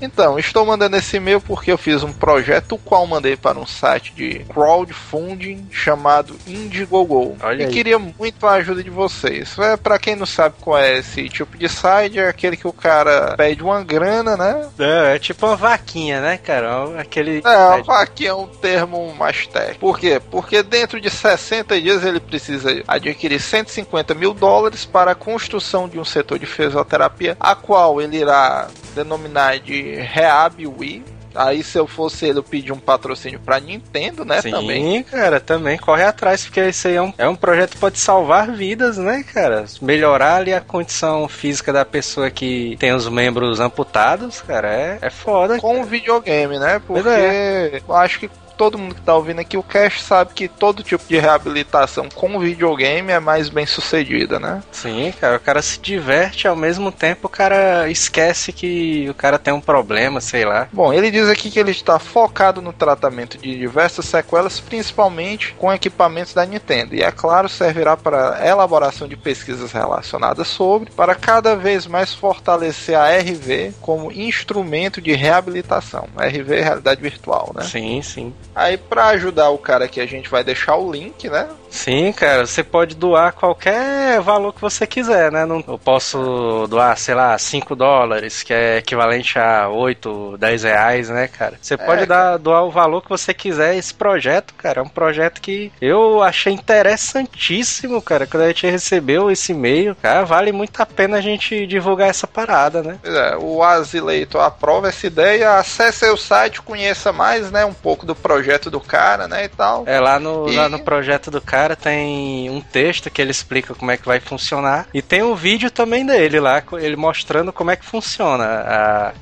Então, 0.00 0.38
estou 0.38 0.64
mandando 0.64 0.96
esse 0.96 1.16
e-mail 1.16 1.40
porque 1.40 1.72
eu 1.72 1.78
fiz 1.78 2.02
um 2.02 2.12
projeto 2.12 2.72
o 2.72 2.78
qual 2.78 3.06
mandei 3.06 3.36
para 3.36 3.58
um 3.58 3.66
site 3.66 4.12
de 4.14 4.40
crowdfunding 4.44 5.66
chamado 5.70 6.36
Indiegogo. 6.46 7.36
Olha 7.42 7.62
e 7.62 7.66
aí. 7.66 7.72
queria 7.72 7.98
muito 7.98 8.46
a 8.46 8.52
ajuda 8.52 8.82
de 8.82 8.90
vocês. 8.90 9.58
É, 9.58 9.76
para 9.76 9.98
quem 9.98 10.16
não 10.16 10.26
sabe 10.26 10.56
qual 10.60 10.78
é 10.78 10.98
esse 10.98 11.28
tipo 11.28 11.56
de 11.56 11.68
site, 11.68 12.18
é 12.18 12.28
aquele 12.28 12.56
que 12.56 12.68
o 12.68 12.72
cara 12.72 13.34
pede 13.36 13.62
uma 13.62 13.82
grana, 13.82 14.36
né? 14.36 14.68
Não, 14.76 15.04
é 15.04 15.18
tipo 15.18 15.46
uma 15.46 15.56
vaquinha, 15.56 16.20
né, 16.20 16.36
cara? 16.36 17.00
Aquele. 17.00 17.42
É, 17.44 17.92
aqui 17.92 18.26
é 18.26 18.34
um 18.34 18.46
termo 18.46 19.14
mais 19.14 19.46
técnico. 19.46 19.80
Por 19.80 19.98
quê? 19.98 20.20
Porque 20.30 20.62
dentro 20.62 21.00
de 21.00 21.10
60 21.10 21.80
dias 21.80 22.04
ele 22.04 22.20
precisa 22.20 22.82
adquirir 22.86 23.40
150 23.40 24.14
mil 24.14 24.34
dólares 24.34 24.84
para 24.84 25.12
a 25.12 25.14
construção 25.14 25.88
de 25.88 25.98
um 25.98 26.04
setor 26.04 26.38
de 26.38 26.46
fisioterapia, 26.46 27.36
a 27.40 27.54
qual 27.54 28.00
ele 28.00 28.18
irá 28.18 28.68
denominar 28.94 29.58
de 29.58 29.85
Rehab 29.94 30.66
Wii. 30.66 31.04
Aí, 31.36 31.62
se 31.62 31.78
eu 31.78 31.86
fosse 31.86 32.24
ele, 32.24 32.38
eu 32.38 32.42
pedi 32.42 32.72
um 32.72 32.78
patrocínio 32.78 33.38
pra 33.38 33.60
Nintendo, 33.60 34.24
né? 34.24 34.40
Sim, 34.40 34.50
Também. 34.50 35.02
cara, 35.02 35.38
também 35.38 35.76
corre 35.76 36.02
atrás, 36.02 36.44
porque 36.44 36.66
isso 36.68 36.88
aí 36.88 36.94
é 36.94 37.02
um, 37.02 37.12
é 37.18 37.28
um 37.28 37.36
projeto 37.36 37.72
que 37.72 37.78
pode 37.78 37.98
salvar 37.98 38.50
vidas, 38.50 38.96
né, 38.96 39.22
cara? 39.34 39.66
Melhorar 39.82 40.36
ali 40.36 40.54
a 40.54 40.62
condição 40.62 41.28
física 41.28 41.72
da 41.74 41.84
pessoa 41.84 42.30
que 42.30 42.74
tem 42.78 42.92
os 42.94 43.06
membros 43.06 43.60
amputados, 43.60 44.40
cara, 44.40 44.72
é, 44.72 44.98
é 45.02 45.10
foda. 45.10 45.60
Com 45.60 45.82
o 45.82 45.84
videogame, 45.84 46.58
né? 46.58 46.80
Pois 46.86 47.02
Porque 47.02 47.82
eu 47.86 47.94
acho 47.94 48.20
que 48.20 48.30
todo 48.56 48.78
mundo 48.78 48.94
que 48.94 49.00
tá 49.00 49.14
ouvindo 49.14 49.40
aqui, 49.40 49.56
o 49.56 49.62
Cash 49.62 50.02
sabe 50.02 50.32
que 50.34 50.48
todo 50.48 50.82
tipo 50.82 51.04
de 51.06 51.18
reabilitação 51.18 52.08
com 52.14 52.38
videogame 52.38 53.12
é 53.12 53.20
mais 53.20 53.48
bem 53.48 53.66
sucedida, 53.66 54.38
né? 54.38 54.62
Sim, 54.72 55.12
cara, 55.20 55.36
o 55.36 55.40
cara 55.40 55.62
se 55.62 55.78
diverte 55.78 56.48
ao 56.48 56.56
mesmo 56.56 56.90
tempo 56.90 57.26
o 57.26 57.30
cara 57.30 57.88
esquece 57.88 58.52
que 58.52 59.08
o 59.10 59.14
cara 59.14 59.38
tem 59.38 59.52
um 59.52 59.60
problema, 59.60 60.20
sei 60.20 60.44
lá. 60.44 60.68
Bom, 60.72 60.92
ele 60.92 61.10
diz 61.10 61.28
aqui 61.28 61.50
que 61.50 61.58
ele 61.58 61.70
está 61.70 61.98
focado 61.98 62.62
no 62.62 62.72
tratamento 62.72 63.38
de 63.38 63.56
diversas 63.56 64.06
sequelas, 64.06 64.60
principalmente 64.60 65.54
com 65.58 65.72
equipamentos 65.72 66.34
da 66.34 66.44
Nintendo. 66.46 66.94
E 66.94 67.02
é 67.02 67.10
claro, 67.10 67.48
servirá 67.48 67.96
para 67.96 68.46
elaboração 68.46 69.08
de 69.08 69.16
pesquisas 69.16 69.72
relacionadas 69.72 70.48
sobre, 70.48 70.90
para 70.90 71.14
cada 71.14 71.54
vez 71.56 71.86
mais 71.86 72.14
fortalecer 72.14 72.96
a 72.96 73.08
RV 73.18 73.74
como 73.80 74.12
instrumento 74.12 75.00
de 75.00 75.12
reabilitação. 75.12 76.08
RV 76.16 76.54
é 76.54 76.62
realidade 76.62 77.00
virtual, 77.00 77.52
né? 77.54 77.62
Sim, 77.64 78.00
sim. 78.02 78.32
Aí, 78.56 78.78
para 78.78 79.08
ajudar 79.08 79.50
o 79.50 79.58
cara 79.58 79.84
aqui, 79.84 80.00
a 80.00 80.06
gente 80.06 80.30
vai 80.30 80.42
deixar 80.42 80.76
o 80.76 80.90
link, 80.90 81.28
né? 81.28 81.46
Sim, 81.76 82.10
cara, 82.12 82.46
você 82.46 82.64
pode 82.64 82.94
doar 82.96 83.32
qualquer 83.34 84.18
valor 84.20 84.52
que 84.54 84.60
você 84.60 84.86
quiser, 84.86 85.30
né? 85.30 85.44
Não, 85.44 85.62
eu 85.68 85.78
posso 85.78 86.66
doar, 86.68 86.96
sei 86.96 87.14
lá, 87.14 87.36
5 87.36 87.76
dólares, 87.76 88.42
que 88.42 88.52
é 88.54 88.78
equivalente 88.78 89.38
a 89.38 89.68
8, 89.68 90.36
10 90.38 90.62
reais, 90.62 91.08
né, 91.10 91.28
cara? 91.28 91.58
Você 91.60 91.76
pode 91.76 92.04
É, 92.04 92.06
dar, 92.06 92.38
doar 92.38 92.64
o 92.64 92.70
valor 92.70 93.02
que 93.02 93.08
você 93.10 93.34
quiser. 93.34 93.76
Esse 93.76 93.92
projeto, 93.92 94.54
cara, 94.54 94.80
é 94.80 94.82
um 94.82 94.88
projeto 94.88 95.40
que 95.40 95.70
eu 95.80 96.22
achei 96.22 96.52
interessantíssimo, 96.52 98.00
cara. 98.00 98.26
Quando 98.26 98.44
a 98.44 98.48
gente 98.48 98.66
recebeu 98.66 99.30
esse 99.30 99.52
e-mail, 99.52 99.94
cara, 100.00 100.24
vale 100.24 100.52
muito 100.52 100.80
a 100.80 100.86
pena 100.86 101.18
a 101.18 101.20
gente 101.20 101.66
divulgar 101.66 102.08
essa 102.08 102.26
parada, 102.26 102.82
né? 102.82 102.98
Pois 103.02 103.14
é, 103.14 103.36
o 103.36 103.62
Azileito 103.62 104.38
aprova 104.38 104.88
essa 104.88 105.06
ideia. 105.06 105.58
Acesse 105.58 106.06
o 106.08 106.16
site, 106.16 106.62
conheça 106.62 107.12
mais, 107.12 107.50
né? 107.50 107.64
Um 107.64 107.74
pouco 107.74 108.06
do 108.06 108.14
projeto 108.14 108.70
do 108.70 108.80
cara, 108.80 109.28
né? 109.28 109.44
E 109.44 109.48
tal. 109.48 109.84
É, 109.86 110.00
lá 110.00 110.18
no, 110.18 110.48
E- 110.48 110.56
lá 110.56 110.68
no 110.68 110.78
projeto 110.80 111.30
do 111.30 111.40
cara 111.40 111.65
tem 111.74 112.50
um 112.50 112.60
texto 112.60 113.10
que 113.10 113.20
ele 113.20 113.30
explica 113.30 113.74
como 113.74 113.90
é 113.90 113.96
que 113.96 114.06
vai 114.06 114.20
funcionar. 114.20 114.86
E 114.92 115.02
tem 115.02 115.22
um 115.22 115.34
vídeo 115.34 115.70
também 115.70 116.04
dele 116.04 116.38
lá, 116.38 116.62
ele 116.74 116.96
mostrando 116.96 117.52
como 117.52 117.70
é 117.70 117.76
que 117.76 117.84
funciona 117.84 118.44
a, 118.44 119.12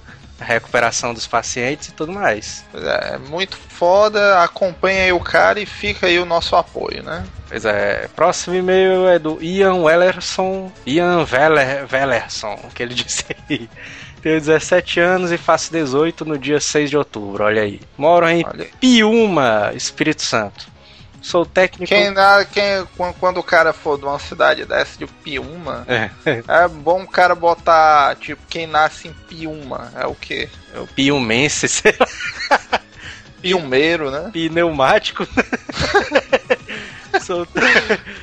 a 0.41 0.45
recuperação 0.45 1.15
dos 1.15 1.27
pacientes 1.27 1.89
e 1.89 1.93
tudo 1.93 2.13
mais. 2.13 2.65
É, 2.75 3.15
é 3.15 3.19
muito 3.19 3.57
foda. 3.57 4.43
Acompanha 4.43 5.05
aí 5.05 5.13
o 5.13 5.21
cara 5.21 5.61
e 5.61 5.67
fica 5.67 6.07
aí 6.07 6.19
o 6.19 6.27
nosso 6.27 6.57
apoio, 6.57 7.03
né? 7.03 7.25
Pois 7.49 7.65
é, 7.65 8.09
próximo 8.17 8.57
e-mail 8.57 9.07
é 9.07 9.19
do 9.19 9.43
Ian 9.43 9.77
Wellerson, 9.77 10.73
Ian 10.85 11.25
Weller, 11.31 11.87
Wellerson, 11.91 12.59
que 12.75 12.83
ele 12.83 12.93
disse 12.95 13.25
aí. 13.49 13.69
Tenho 14.25 14.41
17 14.41 15.01
anos 15.01 15.31
e 15.31 15.37
faço 15.37 15.71
18 15.71 16.25
no 16.25 16.39
dia 16.39 16.59
6 16.59 16.89
de 16.89 16.97
outubro, 16.97 17.45
olha 17.45 17.61
aí. 17.61 17.79
Moro 17.97 18.27
em 18.27 18.43
Olha 18.43 18.65
aí. 18.65 18.71
Piúma, 18.81 19.71
Espírito 19.75 20.23
Santo. 20.23 20.67
Sou 21.25 21.47
técnico... 21.47 21.89
Quem, 21.89 22.11
na- 22.11 22.45
quem, 22.45 22.85
quan- 22.99 23.15
quando 23.15 23.39
o 23.39 23.43
cara 23.43 23.73
for 23.73 23.97
de 23.99 24.05
uma 24.05 24.19
cidade 24.19 24.67
dessa 24.67 24.99
de 24.99 25.07
Piúma, 25.07 25.87
É, 25.89 26.11
é 26.47 26.69
bom 26.69 27.03
o 27.03 27.09
cara 27.09 27.35
botar, 27.35 28.15
tipo, 28.17 28.43
quem 28.47 28.67
nasce 28.67 29.09
em 29.09 29.13
Piúma. 29.27 29.91
É 29.97 30.07
o 30.07 30.15
quê? 30.15 30.51
é 30.75 30.79
o 30.81 30.87
piumense, 30.87 31.67
sei 31.67 31.95
lá. 31.99 32.07
Piumeiro, 33.41 34.11
né? 34.11 34.29
pneumático. 34.35 35.27
sou, 37.25 37.47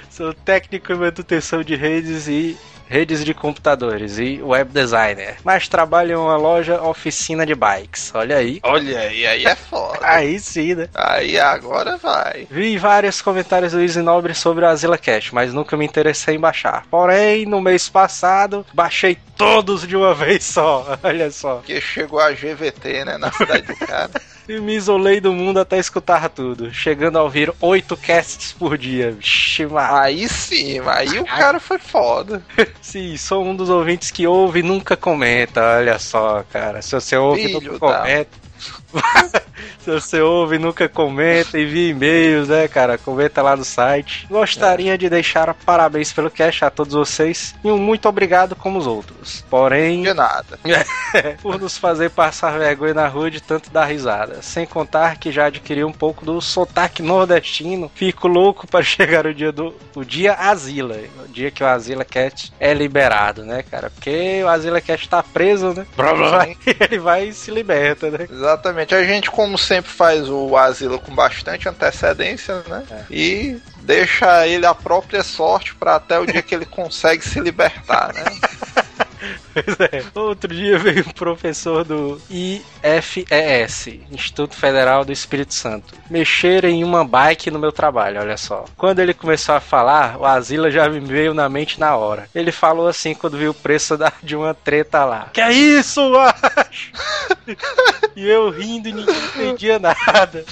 sou 0.09 0.33
técnico 0.33 0.93
em 0.93 0.97
manutenção 0.97 1.63
de 1.63 1.75
redes 1.75 2.27
e 2.27 2.55
redes 2.91 3.23
de 3.23 3.33
computadores 3.33 4.19
e 4.19 4.41
web 4.41 4.69
designer. 4.73 5.37
Mas 5.45 5.69
trabalho 5.69 6.11
em 6.11 6.15
uma 6.15 6.35
loja 6.35 6.81
oficina 6.83 7.45
de 7.45 7.55
bikes. 7.55 8.11
Olha 8.13 8.35
aí. 8.35 8.59
Olha 8.63 8.99
aí, 8.99 9.25
aí 9.25 9.45
é 9.45 9.55
foda. 9.55 9.99
Aí 10.11 10.39
sim, 10.39 10.75
né? 10.75 10.89
Aí 10.93 11.39
agora 11.39 11.95
vai. 11.95 12.47
Vi 12.49 12.77
vários 12.77 13.21
comentários 13.21 13.71
do 13.71 13.79
Easy 13.79 14.01
Nobre 14.01 14.33
sobre 14.33 14.65
o 14.65 14.67
Azila 14.67 14.97
Cash, 14.97 15.31
mas 15.31 15.53
nunca 15.53 15.77
me 15.77 15.85
interessei 15.85 16.35
em 16.35 16.39
baixar. 16.39 16.85
Porém, 16.91 17.45
no 17.45 17.61
mês 17.61 17.87
passado, 17.87 18.65
baixei 18.73 19.17
todos 19.37 19.87
de 19.87 19.95
uma 19.95 20.13
vez 20.15 20.43
só. 20.43 20.97
Olha 21.01 21.31
só. 21.31 21.55
Porque 21.57 21.79
chegou 21.79 22.19
a 22.19 22.31
GVT, 22.31 23.05
né? 23.05 23.17
Na 23.17 23.31
cidade 23.31 23.67
do 23.67 23.75
cara. 23.75 24.11
E 24.51 24.59
me 24.59 24.75
isolei 24.75 25.21
do 25.21 25.31
mundo 25.31 25.59
até 25.61 25.77
escutar 25.77 26.27
tudo, 26.29 26.73
chegando 26.73 27.17
a 27.17 27.23
ouvir 27.23 27.53
oito 27.61 27.95
casts 27.95 28.51
por 28.51 28.77
dia. 28.77 29.11
Vixe. 29.11 29.65
Aí 29.77 30.27
sim, 30.27 30.79
aí 30.85 31.19
o 31.19 31.25
cara 31.25 31.57
foi 31.59 31.77
foda. 31.77 32.43
Sim, 32.81 33.15
sou 33.15 33.45
um 33.45 33.55
dos 33.55 33.69
ouvintes 33.69 34.11
que 34.11 34.27
ouve 34.27 34.59
e 34.59 34.63
nunca 34.63 34.97
comenta. 34.97 35.61
Olha 35.77 35.97
só, 35.97 36.43
cara. 36.51 36.81
Se 36.81 36.93
você 36.93 37.15
ouve 37.15 37.41
e 37.43 37.47
Filho 37.47 37.73
nunca 37.73 37.87
da- 37.87 37.97
comenta. 37.99 38.29
Se 39.83 39.89
você 39.89 40.21
ouve 40.21 40.55
e 40.57 40.59
nunca 40.59 40.87
comenta, 40.87 41.59
envia 41.59 41.89
e-mails, 41.89 42.49
né, 42.49 42.67
cara? 42.67 42.97
Comenta 42.97 43.41
lá 43.41 43.55
no 43.55 43.65
site. 43.65 44.27
Gostaria 44.29 44.97
de 44.97 45.09
deixar 45.09 45.53
parabéns 45.53 46.13
pelo 46.13 46.29
cast 46.29 46.65
a 46.65 46.69
todos 46.69 46.93
vocês 46.93 47.55
e 47.63 47.71
um 47.71 47.77
muito 47.77 48.07
obrigado 48.07 48.55
como 48.55 48.77
os 48.77 48.85
outros. 48.85 49.43
Porém, 49.49 50.03
De 50.03 50.13
nada. 50.13 50.59
por 51.41 51.59
nos 51.59 51.77
fazer 51.77 52.11
passar 52.11 52.57
vergonha 52.59 52.93
na 52.93 53.07
rua 53.07 53.31
de 53.31 53.41
tanto 53.41 53.71
dar 53.71 53.85
risada. 53.85 54.41
Sem 54.41 54.65
contar 54.65 55.17
que 55.17 55.31
já 55.31 55.45
adquiri 55.45 55.83
um 55.83 55.91
pouco 55.91 56.23
do 56.23 56.39
sotaque 56.41 57.01
nordestino. 57.01 57.91
Fico 57.95 58.27
louco 58.27 58.67
para 58.67 58.83
chegar 58.85 59.25
o 59.25 59.33
dia 59.33 59.51
do 59.51 59.73
o 59.95 60.03
dia 60.03 60.33
Asila, 60.33 60.97
o 61.25 61.27
dia 61.27 61.49
que 61.51 61.63
o 61.63 61.67
Asila 61.67 62.05
Cat 62.05 62.53
é 62.59 62.73
liberado, 62.73 63.43
né, 63.43 63.63
cara? 63.63 63.89
Porque 63.89 64.41
o 64.43 64.47
Asila 64.47 64.79
Cat 64.79 65.09
tá 65.09 65.23
preso, 65.23 65.73
né? 65.73 65.85
Ele 66.79 66.99
vai 66.99 67.27
e 67.29 67.33
se 67.33 67.51
liberta, 67.51 68.09
né? 68.09 68.27
Exatamente. 68.29 68.80
A 68.89 69.03
gente, 69.03 69.29
como 69.29 69.57
sempre, 69.57 69.91
faz 69.91 70.29
o 70.29 70.55
asilo 70.57 70.99
com 70.99 71.13
bastante 71.13 71.67
antecedência, 71.67 72.63
né? 72.67 72.83
E 73.09 73.57
deixa 73.81 74.47
ele 74.47 74.65
a 74.65 74.73
própria 74.73 75.23
sorte 75.23 75.75
para 75.75 75.95
até 75.95 76.19
o 76.19 76.25
dia 76.25 76.41
que 76.41 76.55
ele 76.55 76.65
consegue 76.67 77.23
se 77.23 77.39
libertar, 77.39 78.13
né? 78.13 78.23
É. 79.55 80.03
Outro 80.19 80.53
dia 80.53 80.77
veio 80.79 81.01
um 81.07 81.11
professor 81.11 81.83
do 81.83 82.19
IFES, 82.29 83.99
Instituto 84.11 84.55
Federal 84.55 85.03
do 85.05 85.11
Espírito 85.11 85.53
Santo, 85.53 85.93
mexer 86.09 86.65
em 86.65 86.83
uma 86.83 87.05
bike 87.05 87.51
no 87.51 87.59
meu 87.59 87.71
trabalho, 87.71 88.19
olha 88.19 88.37
só. 88.37 88.65
Quando 88.77 88.99
ele 88.99 89.13
começou 89.13 89.55
a 89.55 89.59
falar, 89.59 90.17
o 90.17 90.25
Asila 90.25 90.71
já 90.71 90.89
me 90.89 90.99
veio 90.99 91.33
na 91.33 91.47
mente 91.49 91.79
na 91.79 91.95
hora. 91.95 92.27
Ele 92.33 92.51
falou 92.51 92.87
assim 92.87 93.13
quando 93.13 93.37
viu 93.37 93.51
o 93.51 93.53
preço 93.55 93.97
da- 93.97 94.13
de 94.23 94.35
uma 94.35 94.53
treta 94.53 95.03
lá. 95.05 95.29
Que 95.33 95.41
é 95.41 95.51
isso, 95.51 96.09
macho? 96.09 96.91
E 98.15 98.27
eu 98.27 98.49
rindo 98.49 98.89
e 98.89 98.93
ninguém 98.93 99.15
entendia 99.35 99.79
nada. 99.79 100.43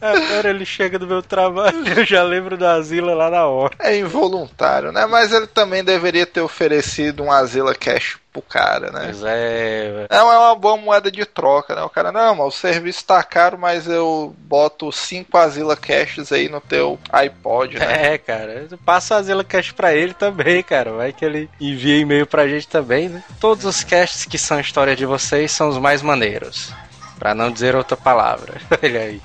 Agora 0.00 0.50
ele 0.50 0.64
chega 0.64 0.98
do 0.98 1.06
meu 1.06 1.22
trabalho, 1.22 1.86
eu 1.96 2.04
já 2.04 2.22
lembro 2.22 2.56
da 2.56 2.74
Asila 2.74 3.14
lá 3.14 3.30
na 3.30 3.46
hora. 3.46 3.74
É 3.80 3.96
involuntário, 3.96 4.92
né? 4.92 5.06
Mas 5.06 5.32
ele 5.32 5.46
também 5.46 5.82
deveria 5.82 6.26
ter 6.26 6.40
oferecido 6.40 7.22
um 7.22 7.32
Asila 7.32 7.74
Cash 7.74 8.18
pro 8.32 8.42
cara, 8.42 8.90
né? 8.90 9.02
Pois 9.04 9.22
é, 9.24 9.92
velho. 9.92 10.08
Não, 10.10 10.32
é 10.32 10.38
uma 10.38 10.54
boa 10.54 10.76
moeda 10.76 11.10
de 11.10 11.24
troca, 11.24 11.74
né? 11.74 11.82
O 11.82 11.90
cara, 11.90 12.12
não, 12.12 12.34
mas 12.34 12.46
o 12.46 12.50
serviço 12.50 13.04
tá 13.04 13.22
caro, 13.22 13.58
mas 13.58 13.88
eu 13.88 14.34
boto 14.38 14.92
cinco 14.92 15.36
Asila 15.36 15.76
Caches 15.76 16.30
aí 16.32 16.48
no 16.48 16.60
teu 16.60 16.98
iPod, 17.12 17.78
né? 17.78 18.14
É, 18.14 18.18
cara. 18.18 18.68
Passa 18.84 19.16
a 19.16 19.22
Zila 19.22 19.44
Cash 19.44 19.72
pra 19.72 19.94
ele 19.94 20.14
também, 20.14 20.62
cara. 20.62 20.92
Vai 20.92 21.12
que 21.12 21.24
ele 21.24 21.50
envia 21.60 21.98
e-mail 21.98 22.26
pra 22.26 22.48
gente 22.48 22.68
também, 22.68 23.08
né? 23.08 23.22
Todos 23.40 23.64
os 23.64 23.82
casts 23.82 24.24
que 24.24 24.38
são 24.38 24.60
história 24.60 24.94
de 24.94 25.04
vocês 25.04 25.50
são 25.50 25.68
os 25.68 25.78
mais 25.78 26.02
maneiros. 26.02 26.72
Pra 27.18 27.34
não 27.34 27.50
dizer 27.50 27.74
outra 27.74 27.96
palavra. 27.96 28.54
Olha 28.82 29.00
aí. 29.00 29.20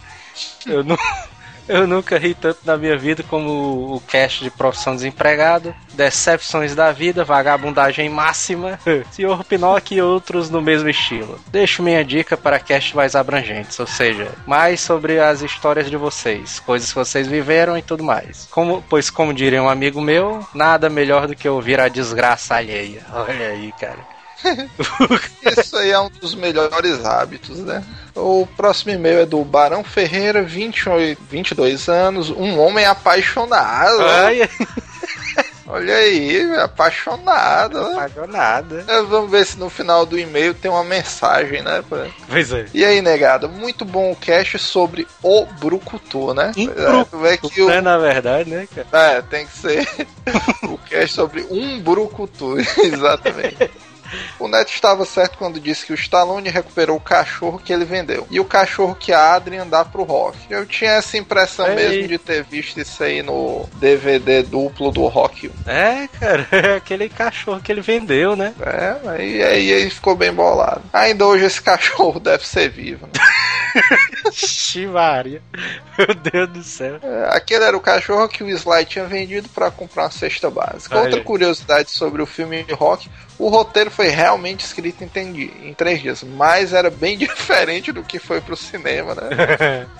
Eu, 0.65 0.83
eu 1.67 1.87
nunca 1.87 2.17
ri 2.17 2.33
tanto 2.33 2.59
na 2.65 2.77
minha 2.77 2.97
vida 2.97 3.23
como 3.23 3.95
o 3.95 4.01
cast 4.01 4.43
de 4.43 4.51
profissão 4.51 4.95
desempregado, 4.95 5.73
decepções 5.93 6.75
da 6.75 6.91
vida, 6.91 7.23
vagabundagem 7.23 8.09
máxima, 8.09 8.79
Senhor 9.11 9.43
Pinóquio 9.43 9.97
e 9.97 10.01
outros 10.01 10.49
no 10.49 10.61
mesmo 10.61 10.89
estilo. 10.89 11.39
Deixo 11.47 11.83
minha 11.83 12.03
dica 12.03 12.35
para 12.35 12.59
cast 12.59 12.95
mais 12.95 13.15
abrangentes, 13.15 13.79
ou 13.79 13.87
seja, 13.87 14.31
mais 14.45 14.81
sobre 14.81 15.19
as 15.19 15.41
histórias 15.41 15.89
de 15.89 15.97
vocês, 15.97 16.59
coisas 16.59 16.89
que 16.89 16.95
vocês 16.95 17.27
viveram 17.27 17.77
e 17.77 17.81
tudo 17.81 18.03
mais. 18.03 18.47
Como, 18.51 18.83
pois, 18.89 19.09
como 19.09 19.33
diria 19.33 19.61
um 19.63 19.69
amigo 19.69 20.01
meu, 20.01 20.45
nada 20.53 20.89
melhor 20.89 21.27
do 21.27 21.35
que 21.35 21.47
ouvir 21.47 21.79
a 21.79 21.87
desgraça 21.87 22.55
alheia. 22.55 23.05
Olha 23.13 23.47
aí, 23.47 23.71
cara. 23.79 24.12
Isso 25.57 25.77
aí 25.77 25.91
é 25.91 25.99
um 25.99 26.09
dos 26.09 26.35
melhores 26.35 27.05
hábitos, 27.05 27.59
né? 27.59 27.83
O 28.15 28.47
próximo 28.55 28.91
e-mail 28.91 29.19
é 29.19 29.25
do 29.25 29.43
Barão 29.43 29.83
Ferreira, 29.83 30.43
28, 30.43 31.21
22 31.29 31.89
anos, 31.89 32.29
um 32.29 32.59
homem 32.59 32.85
apaixonado. 32.85 34.01
Ai, 34.01 34.49
Olha 35.65 35.95
aí, 35.95 36.55
apaixonado. 36.57 37.81
não 37.81 37.89
né? 37.91 37.95
pagou 37.95 38.27
nada. 38.27 38.85
É, 38.87 39.01
Vamos 39.01 39.31
ver 39.31 39.45
se 39.45 39.57
no 39.57 39.69
final 39.69 40.05
do 40.05 40.19
e-mail 40.19 40.53
tem 40.53 40.69
uma 40.69 40.83
mensagem, 40.83 41.61
né? 41.61 41.83
Pois 42.29 42.51
é. 42.51 42.65
E 42.73 42.83
aí, 42.83 43.01
negada, 43.01 43.47
muito 43.47 43.85
bom 43.85 44.11
o 44.11 44.15
cast 44.15 44.59
sobre 44.59 45.07
o 45.21 45.45
Brucutu, 45.59 46.33
né? 46.33 46.51
Pois 46.53 46.67
é, 46.67 47.29
vê 47.29 47.37
que 47.37 47.61
o, 47.61 47.71
É, 47.71 47.81
na 47.81 47.97
verdade, 47.97 48.49
né, 48.49 48.67
cara? 48.67 49.13
É, 49.13 49.21
tem 49.21 49.47
que 49.47 49.57
ser 49.57 49.87
o 50.69 50.77
cast 50.77 51.15
sobre 51.15 51.47
um 51.49 51.79
brucutu, 51.79 52.57
exatamente. 52.83 53.71
O 54.39 54.47
Neto 54.47 54.71
estava 54.71 55.05
certo 55.05 55.37
quando 55.37 55.59
disse 55.59 55.85
que 55.85 55.93
o 55.93 55.95
Stallone 55.95 56.49
recuperou 56.49 56.97
o 56.97 57.01
cachorro 57.01 57.59
que 57.59 57.71
ele 57.73 57.85
vendeu. 57.85 58.27
E 58.29 58.39
o 58.39 58.45
cachorro 58.45 58.95
que 58.95 59.11
a 59.11 59.33
Adrian 59.33 59.67
dá 59.67 59.83
pro 59.83 60.03
Rock. 60.03 60.37
Eu 60.49 60.65
tinha 60.65 60.91
essa 60.91 61.17
impressão 61.17 61.67
Ei. 61.67 61.75
mesmo 61.75 62.07
de 62.07 62.17
ter 62.17 62.43
visto 62.43 62.79
isso 62.79 63.03
aí 63.03 63.21
no 63.21 63.67
DVD 63.75 64.43
duplo 64.43 64.91
do 64.91 65.05
Rock 65.07 65.49
1. 65.65 65.69
É, 65.69 66.07
cara, 66.19 66.47
é 66.51 66.75
aquele 66.75 67.09
cachorro 67.09 67.61
que 67.61 67.71
ele 67.71 67.81
vendeu, 67.81 68.35
né? 68.35 68.53
É, 68.61 69.09
aí, 69.09 69.43
aí 69.43 69.69
ele 69.69 69.89
ficou 69.89 70.15
bem 70.15 70.31
bolado. 70.33 70.81
Ainda 70.91 71.25
hoje 71.25 71.45
esse 71.45 71.61
cachorro 71.63 72.19
deve 72.19 72.45
ser 72.45 72.69
vivo. 72.69 73.07
Né? 73.07 73.13
Chivaria. 74.31 75.41
Meu 75.97 76.15
Deus 76.15 76.49
do 76.49 76.63
céu. 76.63 76.99
É, 77.01 77.35
Aquele 77.35 77.63
era 77.63 77.75
o 77.75 77.81
cachorro 77.81 78.27
que 78.27 78.43
o 78.43 78.49
Sly 78.49 78.85
tinha 78.85 79.05
vendido 79.05 79.49
para 79.49 79.71
comprar 79.71 80.03
uma 80.03 80.11
cesta 80.11 80.49
básica. 80.49 80.95
Olha 80.95 81.05
Outra 81.05 81.19
aí. 81.19 81.23
curiosidade 81.23 81.91
sobre 81.91 82.21
o 82.21 82.25
filme 82.25 82.65
Rock, 82.71 83.09
o 83.37 83.49
roteiro 83.49 83.91
foi 83.91 84.07
realmente 84.09 84.65
escrito 84.65 85.03
em, 85.03 85.51
em 85.67 85.73
três 85.73 86.01
dias, 86.01 86.23
mas 86.23 86.73
era 86.73 86.89
bem 86.89 87.17
diferente 87.19 87.91
do 87.91 88.03
que 88.03 88.19
foi 88.19 88.41
pro 88.41 88.55
cinema, 88.55 89.15
né? 89.15 89.87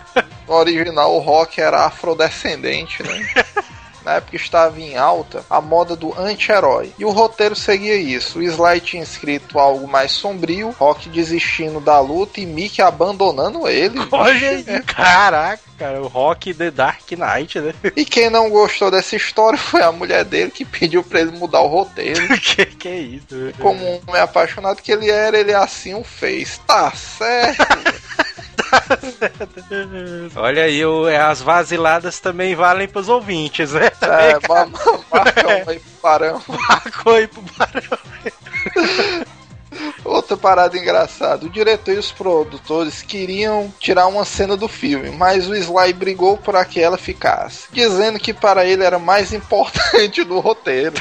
No 0.48 0.56
original 0.56 1.16
o 1.16 1.20
Rock 1.20 1.60
era 1.60 1.86
afrodescendente, 1.86 3.02
né? 3.02 3.46
Na 4.06 4.14
época 4.14 4.36
estava 4.36 4.80
em 4.80 4.98
alta 4.98 5.46
a 5.50 5.62
moda 5.62 5.96
do 5.96 6.18
anti-herói. 6.20 6.92
E 6.98 7.06
o 7.06 7.10
roteiro 7.10 7.56
seguia 7.56 7.96
isso. 7.96 8.40
O 8.40 8.44
Sly 8.44 8.80
tinha 8.82 9.04
escrito 9.04 9.60
algo 9.60 9.88
mais 9.88 10.12
sombrio, 10.12 10.72
Rock 10.72 11.10
desistindo 11.10 11.80
da 11.80 12.00
luta 12.00 12.40
e 12.40 12.46
Mickey 12.46 12.82
abandonando 12.82 13.68
ele. 13.68 14.00
Olha 14.12 14.50
aí, 14.50 14.82
caraca, 14.84 15.62
cara, 15.78 16.02
o 16.02 16.08
Rock 16.08 16.54
The 16.54 16.72
Dark 16.72 17.12
Knight, 17.12 17.60
né? 17.60 17.74
E 17.96 18.06
quem 18.06 18.30
não 18.30 18.50
gostou 18.50 18.92
dessa 18.92 19.16
história 19.16 19.58
foi 19.58 19.82
a 19.82 19.92
mulher 19.92 20.24
dele 20.26 20.52
que 20.52 20.66
pediu 20.66 21.04
pra 21.04 21.22
ele 21.22 21.32
mudar 21.32 21.62
o 21.62 21.68
roteiro. 21.68 22.28
que 22.40 22.66
que 22.66 22.88
é 22.88 23.00
isso? 23.00 23.54
Como 23.60 23.84
um 23.84 24.02
homem 24.08 24.22
apaixonado 24.22 24.82
que 24.82 24.92
ele 24.92 25.10
era, 25.10 25.38
ele 25.38 25.54
assim 25.54 25.94
o 25.94 26.04
fez. 26.04 26.60
Tá 26.66 26.92
certo. 26.92 27.64
Olha 30.36 30.64
aí, 30.64 30.86
o- 30.86 31.08
é, 31.08 31.18
as 31.18 31.42
vaziladas 31.42 32.20
também 32.20 32.56
valem 32.56 32.88
pros 32.88 33.10
ouvintes, 33.10 33.74
né? 33.74 33.92
É, 34.02 34.48
ma- 34.48 34.66
ma- 34.66 34.80
marca 35.12 35.48
uma 35.48 35.72
aí 35.72 35.80
pro 35.80 35.92
parão. 36.02 36.42
Marcou 36.48 37.14
aí 37.16 37.28
pro 37.28 37.42
barão. 37.58 37.98
Outra 40.04 40.38
parada 40.38 40.78
engraçada. 40.78 41.46
O 41.46 41.50
diretor 41.50 41.94
e 41.94 41.98
os 41.98 42.12
produtores 42.12 43.02
queriam 43.02 43.74
tirar 43.80 44.08
uma 44.08 44.26
cena 44.26 44.56
do 44.56 44.68
filme, 44.68 45.10
mas 45.12 45.48
o 45.48 45.56
Sly 45.56 45.94
brigou 45.94 46.38
para 46.38 46.64
que 46.66 46.82
ela 46.82 46.98
ficasse, 46.98 47.68
dizendo 47.72 48.20
que 48.20 48.34
para 48.34 48.66
ele 48.66 48.84
era 48.84 49.00
mais 49.00 49.34
importante 49.34 50.24
do 50.24 50.40
roteiro, 50.40 50.96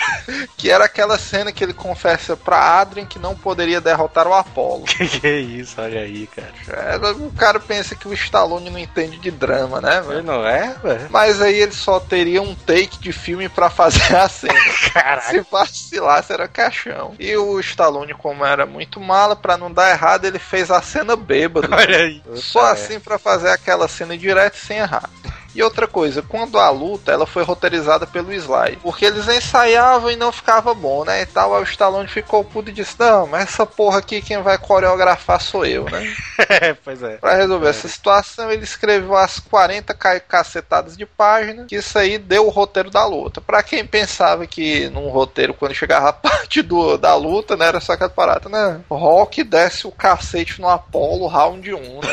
que 0.56 0.70
era 0.70 0.84
aquela 0.84 1.18
cena 1.18 1.52
que 1.52 1.62
ele 1.62 1.74
confessa 1.74 2.36
pra 2.36 2.80
Adrien 2.80 3.06
que 3.06 3.18
não 3.18 3.34
poderia 3.34 3.80
derrotar 3.80 4.26
o 4.26 4.34
Apollo. 4.34 4.84
Que 4.84 5.08
que 5.08 5.26
é 5.26 5.40
isso? 5.40 5.80
Olha 5.80 6.00
aí, 6.00 6.26
cara. 6.26 6.52
É, 6.68 6.96
o 7.12 7.30
cara 7.32 7.58
pensa 7.60 7.94
que 7.94 8.08
o 8.08 8.12
Stallone 8.12 8.70
não 8.70 8.78
entende 8.78 9.18
de 9.18 9.30
drama, 9.30 9.80
né, 9.80 10.00
velho? 10.00 10.22
Não 10.22 10.46
é, 10.46 10.74
velho? 10.82 11.08
Mas 11.10 11.40
aí 11.40 11.58
ele 11.58 11.72
só 11.72 11.98
teria 12.00 12.42
um 12.42 12.54
take 12.54 12.98
de 12.98 13.12
filme 13.12 13.48
pra 13.48 13.70
fazer 13.70 14.14
a 14.14 14.28
cena. 14.28 14.54
Caraca. 14.92 15.30
Se 15.30 15.40
vacilasse 15.50 16.32
era 16.32 16.48
caixão. 16.48 17.14
E 17.18 17.36
o 17.36 17.58
Stallone, 17.60 18.14
como 18.14 18.44
era 18.44 18.66
muito 18.66 18.91
mala, 19.00 19.36
pra 19.36 19.56
não 19.56 19.72
dar 19.72 19.90
errado, 19.90 20.24
ele 20.24 20.38
fez 20.38 20.70
a 20.70 20.80
cena 20.82 21.16
bêbado. 21.16 21.68
Olha 21.74 21.98
aí. 21.98 22.22
Só 22.34 22.66
assim 22.72 22.98
pra 23.00 23.18
fazer 23.18 23.50
aquela 23.50 23.88
cena 23.88 24.16
direto 24.16 24.56
sem 24.56 24.78
errar. 24.78 25.08
E 25.54 25.62
outra 25.62 25.86
coisa, 25.86 26.22
quando 26.22 26.58
a 26.58 26.70
luta, 26.70 27.12
ela 27.12 27.26
foi 27.26 27.42
roteirizada 27.42 28.06
pelo 28.06 28.32
Sly. 28.32 28.78
Porque 28.82 29.04
eles 29.04 29.28
ensaiavam 29.28 30.10
e 30.10 30.16
não 30.16 30.32
ficava 30.32 30.72
bom, 30.74 31.04
né? 31.04 31.22
E 31.22 31.26
tal, 31.26 31.54
aí 31.54 31.60
o 31.62 31.64
Stallone 31.64 32.08
ficou 32.08 32.42
puto 32.44 32.70
e 32.70 32.72
disse: 32.72 32.94
Não, 32.98 33.26
mas 33.26 33.42
essa 33.44 33.66
porra 33.66 33.98
aqui 33.98 34.22
quem 34.22 34.40
vai 34.42 34.56
coreografar 34.58 35.40
sou 35.40 35.64
eu, 35.66 35.84
né? 35.84 36.02
É, 36.48 36.74
pois 36.74 37.02
é. 37.02 37.16
Pra 37.16 37.34
resolver 37.36 37.68
essa 37.68 37.88
situação, 37.88 38.50
ele 38.50 38.64
escreveu 38.64 39.16
as 39.16 39.38
40 39.38 39.94
ca- 39.94 40.20
cacetadas 40.20 40.96
de 40.96 41.06
página, 41.06 41.64
que 41.66 41.76
isso 41.76 41.96
aí 41.98 42.18
deu 42.18 42.46
o 42.46 42.50
roteiro 42.50 42.90
da 42.90 43.06
luta. 43.06 43.40
Pra 43.40 43.62
quem 43.62 43.86
pensava 43.86 44.46
que 44.46 44.88
num 44.90 45.08
roteiro, 45.08 45.54
quando 45.54 45.74
chegava 45.74 46.08
a 46.08 46.12
parte 46.14 46.62
do, 46.62 46.96
da 46.98 47.14
luta, 47.14 47.56
né, 47.56 47.66
era 47.66 47.80
só 47.80 47.92
aquela 47.92 48.10
parada, 48.10 48.48
né? 48.48 48.80
Rock 48.90 49.44
desce 49.44 49.86
o 49.86 49.92
cacete 49.92 50.60
no 50.60 50.68
Apollo, 50.68 51.26
round 51.26 51.72
1, 51.72 51.78
né? 51.78 52.10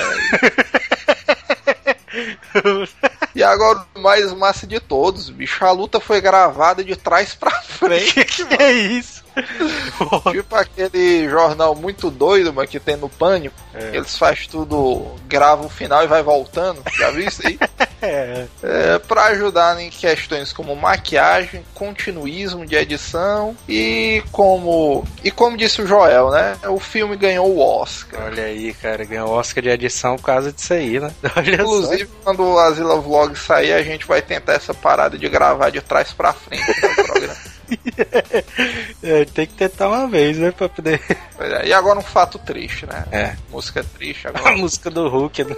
E 3.36 3.44
agora 3.44 3.86
o 3.96 4.00
mais 4.00 4.34
massa 4.34 4.66
de 4.66 4.80
todos, 4.80 5.30
bicho, 5.30 5.64
a 5.64 5.72
luta 5.72 6.00
foi 6.00 6.20
gravada 6.20 6.84
de 6.84 6.96
trás 6.96 7.36
pra 7.36 7.52
frente. 7.62 8.26
que 8.26 8.62
é 8.62 8.72
isso? 8.72 9.24
tipo 10.32 10.56
aquele 10.56 11.30
jornal 11.30 11.76
muito 11.76 12.10
doido, 12.10 12.54
mas 12.54 12.70
que 12.70 12.80
tem 12.80 12.96
no 12.96 13.10
Pânico. 13.10 13.56
É. 13.74 13.96
Eles 13.96 14.18
faz 14.18 14.48
tudo, 14.48 15.16
grava 15.28 15.66
o 15.66 15.70
final 15.70 16.04
e 16.04 16.08
vai 16.08 16.22
voltando. 16.22 16.82
Já 16.98 17.12
viu 17.12 17.28
isso 17.28 17.46
aí? 17.46 17.58
É. 18.02 18.46
é, 18.64 18.98
para 19.00 19.26
ajudar 19.26 19.78
em 19.82 19.90
questões 19.90 20.54
como 20.54 20.74
maquiagem, 20.74 21.66
continuismo 21.74 22.66
de 22.66 22.74
edição 22.74 23.58
e 23.68 24.24
como 24.32 25.06
e 25.22 25.30
como 25.30 25.58
disse 25.58 25.82
o 25.82 25.86
Joel, 25.86 26.32
né? 26.32 26.58
O 26.70 26.80
filme 26.80 27.18
ganhou 27.18 27.54
o 27.54 27.60
Oscar. 27.60 28.28
Olha 28.28 28.46
aí, 28.46 28.74
cara, 28.74 29.04
ganhou 29.04 29.28
o 29.28 29.34
Oscar 29.34 29.62
de 29.62 29.70
edição 29.70 30.16
por 30.16 30.24
causa 30.24 30.54
disso 30.54 30.74
aí, 30.74 30.98
né? 30.98 31.12
Olha 31.36 31.56
Inclusive, 31.56 32.10
quando 32.24 32.44
o 32.44 32.58
Asila 32.58 33.02
Vlog 33.02 33.38
sair, 33.38 33.74
a 33.74 33.84
gente 33.84 34.08
vai 34.08 34.22
tentar 34.22 34.54
essa 34.54 34.74
parada 34.74 35.18
de 35.18 35.28
gravar 35.28 35.70
de 35.70 35.82
trás 35.82 36.14
pra 36.14 36.32
frente 36.32 36.66
no 36.82 37.04
programa. 37.04 37.36
É, 39.02 39.24
tem 39.26 39.46
que 39.48 39.54
tentar 39.54 39.88
uma 39.88 40.08
vez, 40.08 40.38
né? 40.38 40.52
Pra 40.52 40.68
poder. 40.68 41.00
E 41.66 41.72
agora 41.74 42.00
um 42.00 42.04
fato 42.04 42.38
triste, 42.40 42.86
né? 42.86 43.06
É. 43.12 43.36
Música 43.50 43.84
triste 43.84 44.28
A 44.28 44.32
agora. 44.32 44.58
música 44.58 44.90
do 44.90 45.08
Hulk, 45.08 45.44
né? 45.46 45.56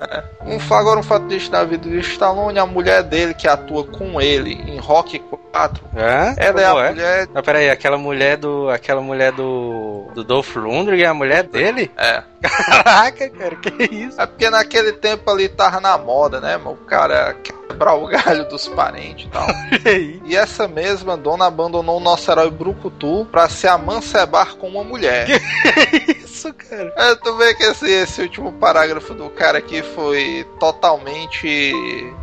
Um, 0.46 0.58
agora 0.74 1.00
um 1.00 1.02
fato 1.02 1.26
triste 1.26 1.50
na 1.50 1.64
vida 1.64 1.88
do 1.88 1.98
Stallone, 1.98 2.56
a 2.56 2.64
mulher 2.64 3.02
dele 3.02 3.34
que 3.34 3.48
atua 3.48 3.82
com 3.82 4.20
ele 4.20 4.52
em 4.52 4.78
Rock 4.78 5.18
4, 5.18 5.84
Hã? 5.96 6.34
ela 6.36 6.60
é 6.62 6.68
Como 6.68 6.78
a 6.78 6.90
mulher. 6.90 7.28
Mas 7.34 7.44
peraí, 7.44 7.68
aquela 7.68 7.98
mulher 7.98 8.36
do. 8.36 8.70
Aquela 8.70 9.00
mulher 9.00 9.32
do. 9.32 10.06
Do 10.14 10.22
Dolph 10.22 10.54
Lundgren 10.54 11.02
é 11.02 11.06
a 11.06 11.14
mulher 11.14 11.42
dele? 11.42 11.90
É. 11.96 12.22
Caraca, 12.46 13.28
cara, 13.28 13.56
que 13.56 13.92
isso? 13.92 14.20
É 14.20 14.26
porque 14.26 14.48
naquele 14.48 14.92
tempo 14.92 15.28
ali 15.28 15.48
tava 15.48 15.80
na 15.80 15.98
moda, 15.98 16.40
né, 16.40 16.56
mano? 16.56 16.78
O 16.80 16.86
cara 16.86 17.34
quebrar 17.42 17.94
o 17.94 18.06
galho 18.06 18.48
dos 18.48 18.68
parentes 18.68 19.26
e 19.26 19.28
tal. 19.30 19.46
E 20.26 20.36
essa 20.36 20.68
mesma 20.68 21.16
dona 21.16 21.46
abandonou 21.46 21.96
o 21.96 22.00
nosso 22.00 22.30
herói 22.30 22.50
Brucutu 22.50 23.26
pra 23.30 23.48
se 23.48 23.66
amancebar 23.66 24.54
com 24.56 24.68
uma 24.68 24.84
mulher. 24.84 25.26
Isso, 26.46 26.54
cara? 26.54 26.92
É, 26.96 27.14
tu 27.16 27.36
vê 27.36 27.54
que 27.54 27.62
esse, 27.64 27.90
esse 27.90 28.22
último 28.22 28.52
parágrafo 28.52 29.14
do 29.14 29.28
cara 29.30 29.58
aqui 29.58 29.82
foi 29.82 30.46
totalmente. 30.60 31.72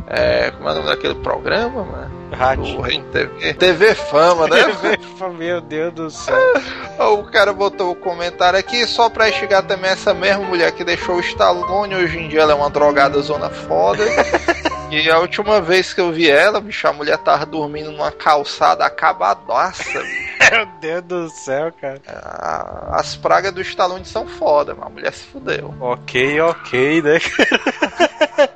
É, 0.08 0.52
como 0.52 0.70
é 0.70 0.72
o 0.72 0.76
nome 0.76 0.88
daquele 0.88 1.16
programa, 1.16 1.84
mano? 1.84 2.24
Rádio. 2.34 2.82
TV, 3.12 3.54
TV 3.54 3.94
Fama, 3.94 4.48
né? 4.48 4.66
Meu 5.38 5.62
Deus 5.62 5.94
do 5.94 6.10
céu. 6.10 6.36
o 7.14 7.24
cara 7.26 7.54
botou 7.54 7.92
o 7.92 7.96
comentário 7.96 8.58
aqui 8.58 8.88
só 8.88 9.10
pra 9.10 9.32
chegar 9.32 9.62
também 9.64 9.92
essa 9.92 10.14
mesma 10.14 10.44
mulher 10.44 10.72
que 10.72 10.84
deixou 10.84 11.16
o 11.16 11.20
Stallone. 11.20 11.96
Hoje 11.96 12.18
em 12.18 12.28
dia 12.28 12.42
ela 12.42 12.54
é 12.54 12.56
uma 12.56 12.70
drogada 12.70 13.22
zona 13.22 13.50
foda. 13.50 14.04
E 14.96 15.10
a 15.10 15.18
última 15.18 15.60
vez 15.60 15.92
que 15.92 16.00
eu 16.00 16.12
vi 16.12 16.30
ela, 16.30 16.62
bicho, 16.62 16.88
a 16.88 16.94
mulher 16.94 17.18
tava 17.18 17.48
dormindo 17.48 17.92
numa 17.92 18.12
calçada 18.12 18.86
acabadaça. 18.86 20.04
Meu 20.52 20.66
Deus 20.80 21.04
do 21.04 21.30
céu, 21.30 21.72
cara. 21.80 22.02
Ah, 22.08 22.98
As 23.00 23.16
pragas 23.16 23.54
do 23.54 23.62
Stallone 23.62 24.06
são 24.06 24.28
foda, 24.28 24.76
mas 24.76 24.88
a 24.88 24.90
mulher 24.90 25.14
se 25.14 25.26
fudeu. 25.26 25.74
Ok, 25.80 26.40
ok, 26.42 27.02
né? 27.02 27.20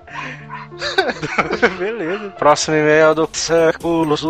Beleza. 1.78 2.30
Próximo 2.38 2.78
e-mail 2.78 3.12
é 3.12 3.14
do 3.14 3.30
Séculos 3.34 4.24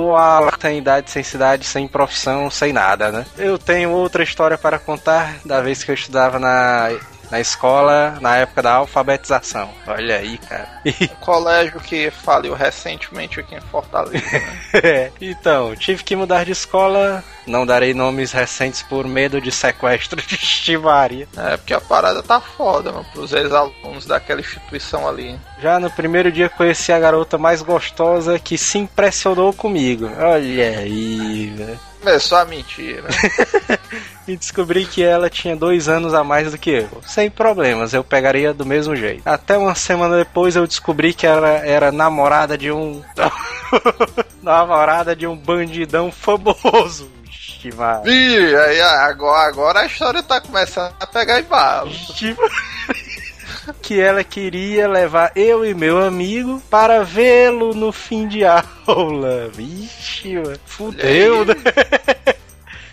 tem 0.59 0.77
idade, 0.77 1.11
sem 1.11 1.23
cidade, 1.23 1.65
sem 1.65 1.87
profissão, 1.87 2.49
sem 2.49 2.71
nada, 2.71 3.11
né? 3.11 3.25
Eu 3.37 3.57
tenho 3.57 3.91
outra 3.91 4.23
história 4.23 4.57
para 4.57 4.79
contar 4.79 5.35
da 5.45 5.61
vez 5.61 5.83
que 5.83 5.91
eu 5.91 5.95
estudava 5.95 6.39
na 6.39 6.89
na 7.29 7.41
escola 7.41 8.17
na 8.21 8.37
época 8.37 8.63
da 8.63 8.75
alfabetização. 8.75 9.69
Olha 9.85 10.17
aí, 10.17 10.37
cara. 10.37 10.81
Um 11.01 11.07
colégio 11.19 11.79
que 11.81 12.09
faliu 12.09 12.53
recentemente 12.53 13.39
aqui 13.39 13.55
em 13.55 13.61
Fortaleza. 13.61 14.23
Né? 14.31 14.59
É, 14.81 15.11
então, 15.19 15.75
tive 15.75 16.03
que 16.03 16.15
mudar 16.15 16.45
de 16.45 16.51
escola. 16.51 17.23
Não 17.47 17.65
darei 17.65 17.93
nomes 17.93 18.31
recentes 18.31 18.83
por 18.83 19.07
medo 19.07 19.39
de 19.39 19.51
sequestro 19.51 20.21
de 20.21 20.35
estimaria. 20.35 21.27
É, 21.37 21.57
porque 21.57 21.73
a 21.73 21.81
parada 21.81 22.21
tá 22.21 22.39
foda, 22.39 22.91
mano, 22.91 23.05
pros 23.13 23.31
ex-alunos 23.31 24.05
daquela 24.05 24.41
instituição 24.41 25.07
ali. 25.07 25.39
Já 25.61 25.79
no 25.79 25.89
primeiro 25.89 26.31
dia 26.31 26.49
conheci 26.49 26.91
a 26.91 26.99
garota 26.99 27.37
mais 27.37 27.61
gostosa 27.61 28.37
que 28.37 28.57
se 28.57 28.77
impressionou 28.77 29.53
comigo. 29.53 30.09
Olha 30.19 30.79
aí, 30.79 31.53
velho. 31.55 31.79
Começou 31.99 32.37
a 32.37 32.45
mentira. 32.45 33.07
e 34.27 34.37
descobri 34.37 34.85
que 34.85 35.03
ela 35.03 35.29
tinha 35.29 35.55
dois 35.55 35.89
anos 35.89 36.13
a 36.13 36.23
mais 36.23 36.51
do 36.51 36.57
que 36.57 36.69
eu. 36.69 37.01
Sem 37.05 37.29
problemas, 37.29 37.93
eu 37.93 38.03
pegaria 38.03 38.53
do 38.53 38.65
mesmo 38.65 38.95
jeito. 38.95 39.23
Até 39.25 39.57
uma 39.57 39.75
semana 39.75 40.17
depois 40.17 40.55
eu 40.55 40.67
descobri 40.67 41.13
que 41.13 41.25
ela 41.25 41.49
era 41.49 41.91
namorada 41.91 42.57
de 42.57 42.71
um. 42.71 43.01
namorada 44.47 45.15
de 45.15 45.27
um 45.27 45.35
bandidão 45.35 46.11
famoso. 46.11 47.11
Vixe, 47.23 47.75
mano. 47.75 48.07
Ih, 48.07 48.55
aí 48.55 48.81
agora, 48.81 49.47
agora 49.47 49.79
a 49.81 49.85
história 49.85 50.23
tá 50.23 50.39
começando 50.39 50.93
a 50.99 51.05
pegar 51.05 51.39
embalo. 51.39 51.91
que 53.81 53.99
ela 53.99 54.23
queria 54.23 54.87
levar 54.87 55.31
eu 55.35 55.65
e 55.65 55.73
meu 55.73 56.03
amigo 56.03 56.61
para 56.69 57.03
vê-lo 57.03 57.73
no 57.73 57.91
fim 57.91 58.27
de 58.27 58.43
aula. 58.45 59.49
Vixe, 59.53 60.35
mano. 60.35 60.59
Fudeu, 60.65 61.45
né? 61.45 61.55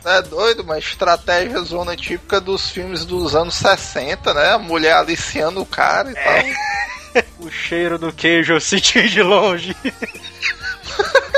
É 0.04 0.20
doido, 0.20 0.62
uma 0.62 0.78
estratégia 0.78 1.58
zona 1.60 1.96
típica 1.96 2.38
dos 2.38 2.70
filmes 2.70 3.06
dos 3.06 3.34
anos 3.34 3.54
60, 3.54 4.34
né? 4.34 4.50
A 4.50 4.58
mulher 4.58 4.92
aliciando 4.92 5.62
o 5.62 5.66
cara 5.66 6.10
e 6.10 6.14
é. 6.14 6.22
tal. 6.22 7.24
o 7.40 7.50
cheiro 7.50 7.98
do 7.98 8.12
queijo 8.12 8.52
eu 8.54 8.60
senti 8.60 9.08
de 9.08 9.22
longe. 9.22 9.74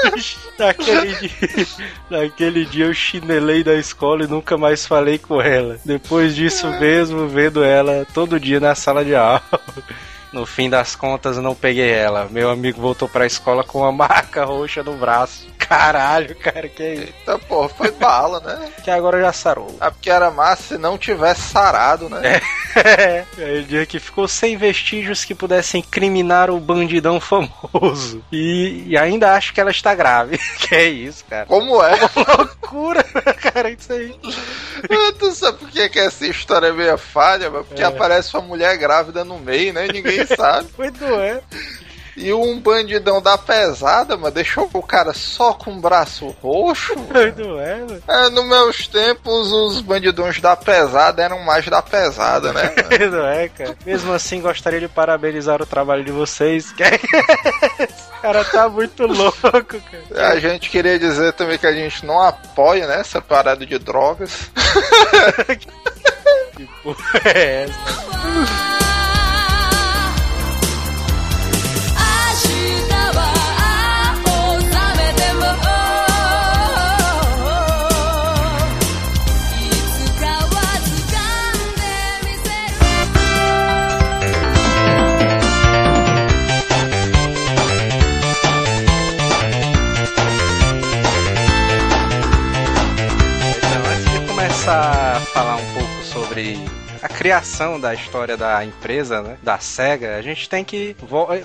Naquele 0.58 1.14
dia, 1.14 1.66
naquele 2.08 2.64
dia 2.64 2.86
eu 2.86 2.94
chinelei 2.94 3.62
da 3.62 3.74
escola 3.74 4.24
e 4.24 4.28
nunca 4.28 4.56
mais 4.56 4.86
falei 4.86 5.18
com 5.18 5.40
ela. 5.40 5.78
Depois 5.84 6.34
disso 6.34 6.68
mesmo, 6.80 7.28
vendo 7.28 7.62
ela 7.62 8.06
todo 8.14 8.40
dia 8.40 8.58
na 8.58 8.74
sala 8.74 9.04
de 9.04 9.14
aula. 9.14 9.42
No 10.32 10.44
fim 10.44 10.68
das 10.68 10.94
contas, 10.94 11.36
não 11.38 11.54
peguei 11.54 11.90
ela. 11.90 12.28
Meu 12.30 12.50
amigo 12.50 12.80
voltou 12.80 13.08
pra 13.08 13.26
escola 13.26 13.64
com 13.64 13.80
uma 13.80 13.92
marca 14.06 14.44
roxa 14.44 14.82
no 14.82 14.96
braço. 14.96 15.46
Caralho, 15.58 16.36
cara, 16.36 16.68
que 16.68 16.82
é 16.82 16.94
isso? 16.94 17.02
Eita, 17.06 17.38
porra, 17.40 17.68
foi 17.68 17.90
bala, 17.90 18.40
né? 18.40 18.68
que 18.84 18.90
agora 18.90 19.20
já 19.20 19.32
sarou. 19.32 19.76
Ah, 19.80 19.90
porque 19.90 20.10
era 20.10 20.30
massa 20.30 20.62
se 20.62 20.78
não 20.78 20.96
tivesse 20.96 21.42
sarado, 21.42 22.08
né? 22.08 22.40
É. 22.76 23.24
é. 23.38 23.60
dia 23.62 23.84
que 23.84 23.98
ficou 23.98 24.28
sem 24.28 24.56
vestígios 24.56 25.24
que 25.24 25.34
pudessem 25.34 25.80
incriminar 25.80 26.50
o 26.50 26.60
bandidão 26.60 27.20
famoso. 27.20 28.22
E, 28.30 28.84
e 28.86 28.96
ainda 28.96 29.34
acho 29.34 29.52
que 29.52 29.60
ela 29.60 29.70
está 29.70 29.94
grave. 29.94 30.38
que 30.60 30.74
é 30.74 30.88
isso, 30.88 31.24
cara? 31.24 31.46
Como 31.46 31.82
é? 31.82 31.98
Uma 32.14 32.36
loucura, 32.36 33.02
cara, 33.40 33.70
isso 33.70 33.92
aí. 33.92 34.14
tu 35.18 35.32
sabe 35.32 35.58
por 35.58 35.70
que, 35.70 35.88
que 35.88 35.98
essa 35.98 36.26
história 36.26 36.68
é 36.68 36.72
meio 36.72 36.96
falha? 36.96 37.50
Porque 37.50 37.82
é. 37.82 37.86
aparece 37.86 38.36
uma 38.36 38.46
mulher 38.46 38.76
grávida 38.76 39.24
no 39.24 39.38
meio, 39.38 39.72
né? 39.72 39.86
E 39.86 39.92
ninguém 39.92 40.15
sabe. 40.24 40.68
Muito 40.78 41.04
é. 41.04 41.42
E 42.16 42.32
um 42.32 42.58
bandidão 42.58 43.20
da 43.20 43.36
pesada, 43.36 44.16
mano, 44.16 44.34
deixou 44.34 44.70
o 44.72 44.82
cara 44.82 45.12
só 45.12 45.52
com 45.52 45.72
o 45.72 45.80
braço 45.80 46.34
roxo. 46.42 46.94
Não 47.36 47.60
é, 47.60 47.76
mano. 47.76 48.02
É, 48.08 48.30
nos 48.30 48.46
meus 48.46 48.88
tempos, 48.88 49.52
os 49.52 49.82
bandidões 49.82 50.40
da 50.40 50.56
pesada 50.56 51.22
eram 51.22 51.40
mais 51.40 51.66
da 51.66 51.82
pesada, 51.82 52.54
né? 52.54 52.74
Não 53.12 53.26
é, 53.26 53.50
cara. 53.50 53.76
Mesmo 53.84 54.14
assim, 54.14 54.40
gostaria 54.40 54.80
de 54.80 54.88
parabenizar 54.88 55.60
o 55.60 55.66
trabalho 55.66 56.02
de 56.02 56.10
vocês. 56.10 56.72
Esse 57.78 58.10
cara 58.22 58.42
tá 58.46 58.66
muito 58.66 59.06
louco, 59.06 59.52
cara. 59.52 60.32
A 60.32 60.40
gente 60.40 60.70
queria 60.70 60.98
dizer 60.98 61.34
também 61.34 61.58
que 61.58 61.66
a 61.66 61.72
gente 61.72 62.06
não 62.06 62.22
apoia, 62.22 62.86
né, 62.86 63.00
essa 63.00 63.20
parada 63.20 63.66
de 63.66 63.78
drogas. 63.78 64.50
que 66.56 66.66
porra 66.82 67.20
é 67.26 67.64
essa? 67.64 68.75
Começar 94.66 95.16
a 95.16 95.20
falar 95.20 95.56
um 95.56 95.74
pouco 95.74 96.02
sobre 96.02 96.58
a 97.00 97.08
criação 97.08 97.78
da 97.78 97.94
história 97.94 98.36
da 98.36 98.64
empresa, 98.64 99.22
né, 99.22 99.36
da 99.40 99.60
Sega, 99.60 100.16
a 100.16 100.22
gente 100.22 100.48
tem 100.48 100.64
que 100.64 100.96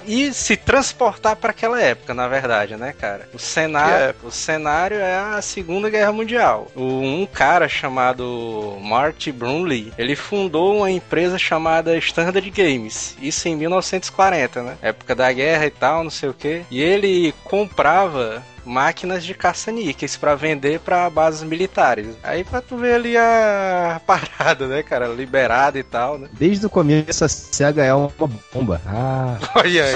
ir 0.07 0.33
se 0.33 0.57
transportar 0.57 1.35
para 1.35 1.51
aquela 1.51 1.79
época, 1.79 2.15
na 2.15 2.27
verdade, 2.27 2.75
né, 2.75 2.95
cara? 2.99 3.29
O 3.31 3.37
cenário, 3.37 4.15
o 4.23 4.31
cenário 4.31 4.97
é 4.97 5.19
a 5.19 5.39
Segunda 5.39 5.87
Guerra 5.87 6.11
Mundial. 6.11 6.71
Um 6.75 7.27
cara 7.27 7.69
chamado 7.69 8.77
Marty 8.81 9.31
Brunley, 9.31 9.93
ele 9.99 10.15
fundou 10.15 10.77
uma 10.77 10.89
empresa 10.89 11.37
chamada 11.37 11.95
Standard 11.97 12.49
Games, 12.49 13.15
isso 13.21 13.47
em 13.47 13.55
1940, 13.55 14.63
né? 14.63 14.77
Época 14.81 15.13
da 15.13 15.31
guerra 15.31 15.67
e 15.67 15.71
tal, 15.71 16.03
não 16.03 16.11
sei 16.11 16.29
o 16.29 16.33
que. 16.33 16.63
E 16.71 16.81
ele 16.81 17.35
comprava 17.43 18.41
máquinas 18.65 19.23
de 19.23 19.33
caça-níqueis 19.33 20.17
para 20.17 20.35
vender 20.35 20.79
para 20.79 21.09
bases 21.09 21.43
militares. 21.43 22.07
Aí 22.23 22.43
pra 22.43 22.61
tu 22.61 22.77
ver 22.77 22.95
ali 22.95 23.17
a 23.17 24.01
parada, 24.05 24.67
né, 24.67 24.83
cara? 24.83 25.07
Liberada 25.07 25.77
e 25.79 25.83
tal, 25.83 26.17
né? 26.17 26.27
Desde 26.33 26.65
o 26.65 26.69
começo 26.69 27.23
a 27.23 27.27
SEGA 27.27 27.83
é 27.83 27.93
uma 27.93 28.11
bomba. 28.53 28.81
Ah. 28.87 29.37
Olha 29.55 29.85
aí. 29.85 29.95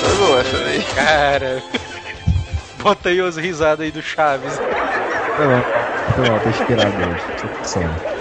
Foi 0.00 0.16
boa 0.16 0.40
essa 0.40 0.58
daí. 0.58 0.82
Cara. 0.94 1.62
Bota 2.82 3.10
aí 3.10 3.20
as 3.20 3.36
risadas 3.36 3.80
aí 3.80 3.90
do 3.90 4.00
Chaves. 4.02 4.54
Foi 5.36 5.46
bom, 5.46 5.62
foi 6.14 6.28
bom, 6.28 6.38
tô 6.38 6.48
inspirado 6.48 6.96
hoje. 6.96 8.19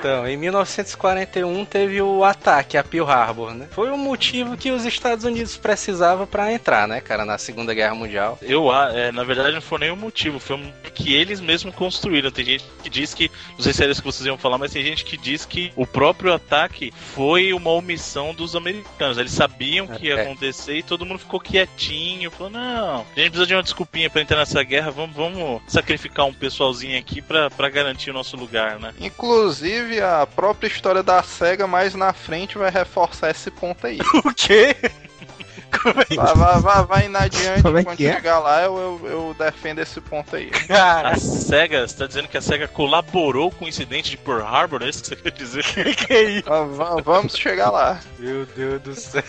Então, 0.00 0.26
em 0.26 0.34
1941 0.34 1.62
teve 1.66 2.00
o 2.00 2.24
ataque 2.24 2.78
a 2.78 2.82
Pearl 2.82 3.06
Harbor, 3.06 3.52
né? 3.52 3.68
Foi 3.70 3.90
o 3.90 3.98
motivo 3.98 4.56
que 4.56 4.70
os 4.70 4.86
Estados 4.86 5.26
Unidos 5.26 5.58
precisavam 5.58 6.26
para 6.26 6.50
entrar, 6.50 6.88
né, 6.88 7.02
cara, 7.02 7.26
na 7.26 7.36
Segunda 7.36 7.74
Guerra 7.74 7.94
Mundial. 7.94 8.38
Eu, 8.40 8.72
é, 8.72 9.12
na 9.12 9.24
verdade, 9.24 9.54
não 9.54 9.60
foi 9.60 9.78
nenhum 9.80 9.96
motivo, 9.96 10.40
foi 10.40 10.56
um 10.56 10.72
que 10.94 11.14
eles 11.14 11.38
mesmos 11.38 11.74
construíram. 11.74 12.30
Tem 12.30 12.46
gente 12.46 12.64
que 12.82 12.88
diz 12.88 13.12
que, 13.12 13.30
não 13.52 13.60
sei 13.60 13.74
se 13.74 13.82
era 13.82 13.92
isso 13.92 14.00
que 14.00 14.06
vocês 14.06 14.26
iam 14.26 14.38
falar, 14.38 14.56
mas 14.56 14.72
tem 14.72 14.82
gente 14.82 15.04
que 15.04 15.18
diz 15.18 15.44
que 15.44 15.70
o 15.76 15.86
próprio 15.86 16.32
ataque 16.32 16.92
foi 17.14 17.52
uma 17.52 17.70
omissão 17.70 18.32
dos 18.32 18.56
americanos. 18.56 19.18
Eles 19.18 19.32
sabiam 19.32 19.86
que 19.86 20.06
ia 20.06 20.14
é. 20.14 20.22
acontecer 20.22 20.78
e 20.78 20.82
todo 20.82 21.04
mundo 21.04 21.18
ficou 21.18 21.40
quietinho, 21.40 22.30
falou: 22.30 22.50
não, 22.50 23.00
a 23.00 23.20
gente 23.20 23.30
precisa 23.30 23.46
de 23.46 23.54
uma 23.54 23.62
desculpinha 23.62 24.08
para 24.08 24.22
entrar 24.22 24.38
nessa 24.38 24.62
guerra, 24.62 24.90
vamos, 24.90 25.14
vamos 25.14 25.60
sacrificar 25.66 26.24
um 26.24 26.32
pessoalzinho 26.32 26.98
aqui 26.98 27.20
para 27.20 27.68
garantir 27.68 28.10
o 28.10 28.14
nosso 28.14 28.36
lugar, 28.36 28.78
né? 28.78 28.94
Inclusive, 28.98 29.89
Inclusive, 29.90 30.00
a 30.00 30.24
própria 30.24 30.68
história 30.68 31.02
da 31.02 31.20
SEGA 31.20 31.66
mais 31.66 31.94
na 31.96 32.12
frente 32.12 32.56
vai 32.56 32.70
reforçar 32.70 33.30
esse 33.30 33.50
ponto 33.50 33.84
aí. 33.86 33.98
o 34.24 34.32
quê? 34.32 34.76
Vai, 36.14 36.34
vai, 36.36 36.60
vai, 36.60 36.86
vai 36.86 37.06
indo 37.06 37.16
adiante, 37.18 37.62
Como 37.62 37.78
é 37.78 37.84
quando 37.84 37.98
que 37.98 38.06
é? 38.06 38.12
chegar 38.12 38.38
lá 38.40 38.62
eu, 38.62 38.76
eu, 39.02 39.06
eu 39.10 39.34
defendo 39.34 39.78
esse 39.80 40.00
ponto 40.00 40.34
aí. 40.36 40.50
A 41.02 41.16
SEGA, 41.16 41.86
você 41.86 41.96
tá 41.96 42.06
dizendo 42.06 42.28
que 42.28 42.36
a 42.36 42.40
SEGA 42.40 42.68
colaborou 42.68 43.50
com 43.50 43.64
o 43.64 43.68
incidente 43.68 44.10
de 44.10 44.16
Pearl 44.16 44.42
Harbor? 44.44 44.82
É 44.82 44.88
isso 44.88 45.02
que 45.02 45.08
você 45.08 45.16
quer 45.16 45.32
dizer? 45.32 45.64
que 45.96 46.12
é 46.12 46.22
isso? 46.22 46.44
Va- 46.44 46.64
va- 46.66 46.96
Vamos 47.02 47.34
chegar 47.36 47.70
lá. 47.70 48.00
Meu 48.18 48.44
Deus 48.46 48.82
do 48.82 48.94
céu, 48.94 49.22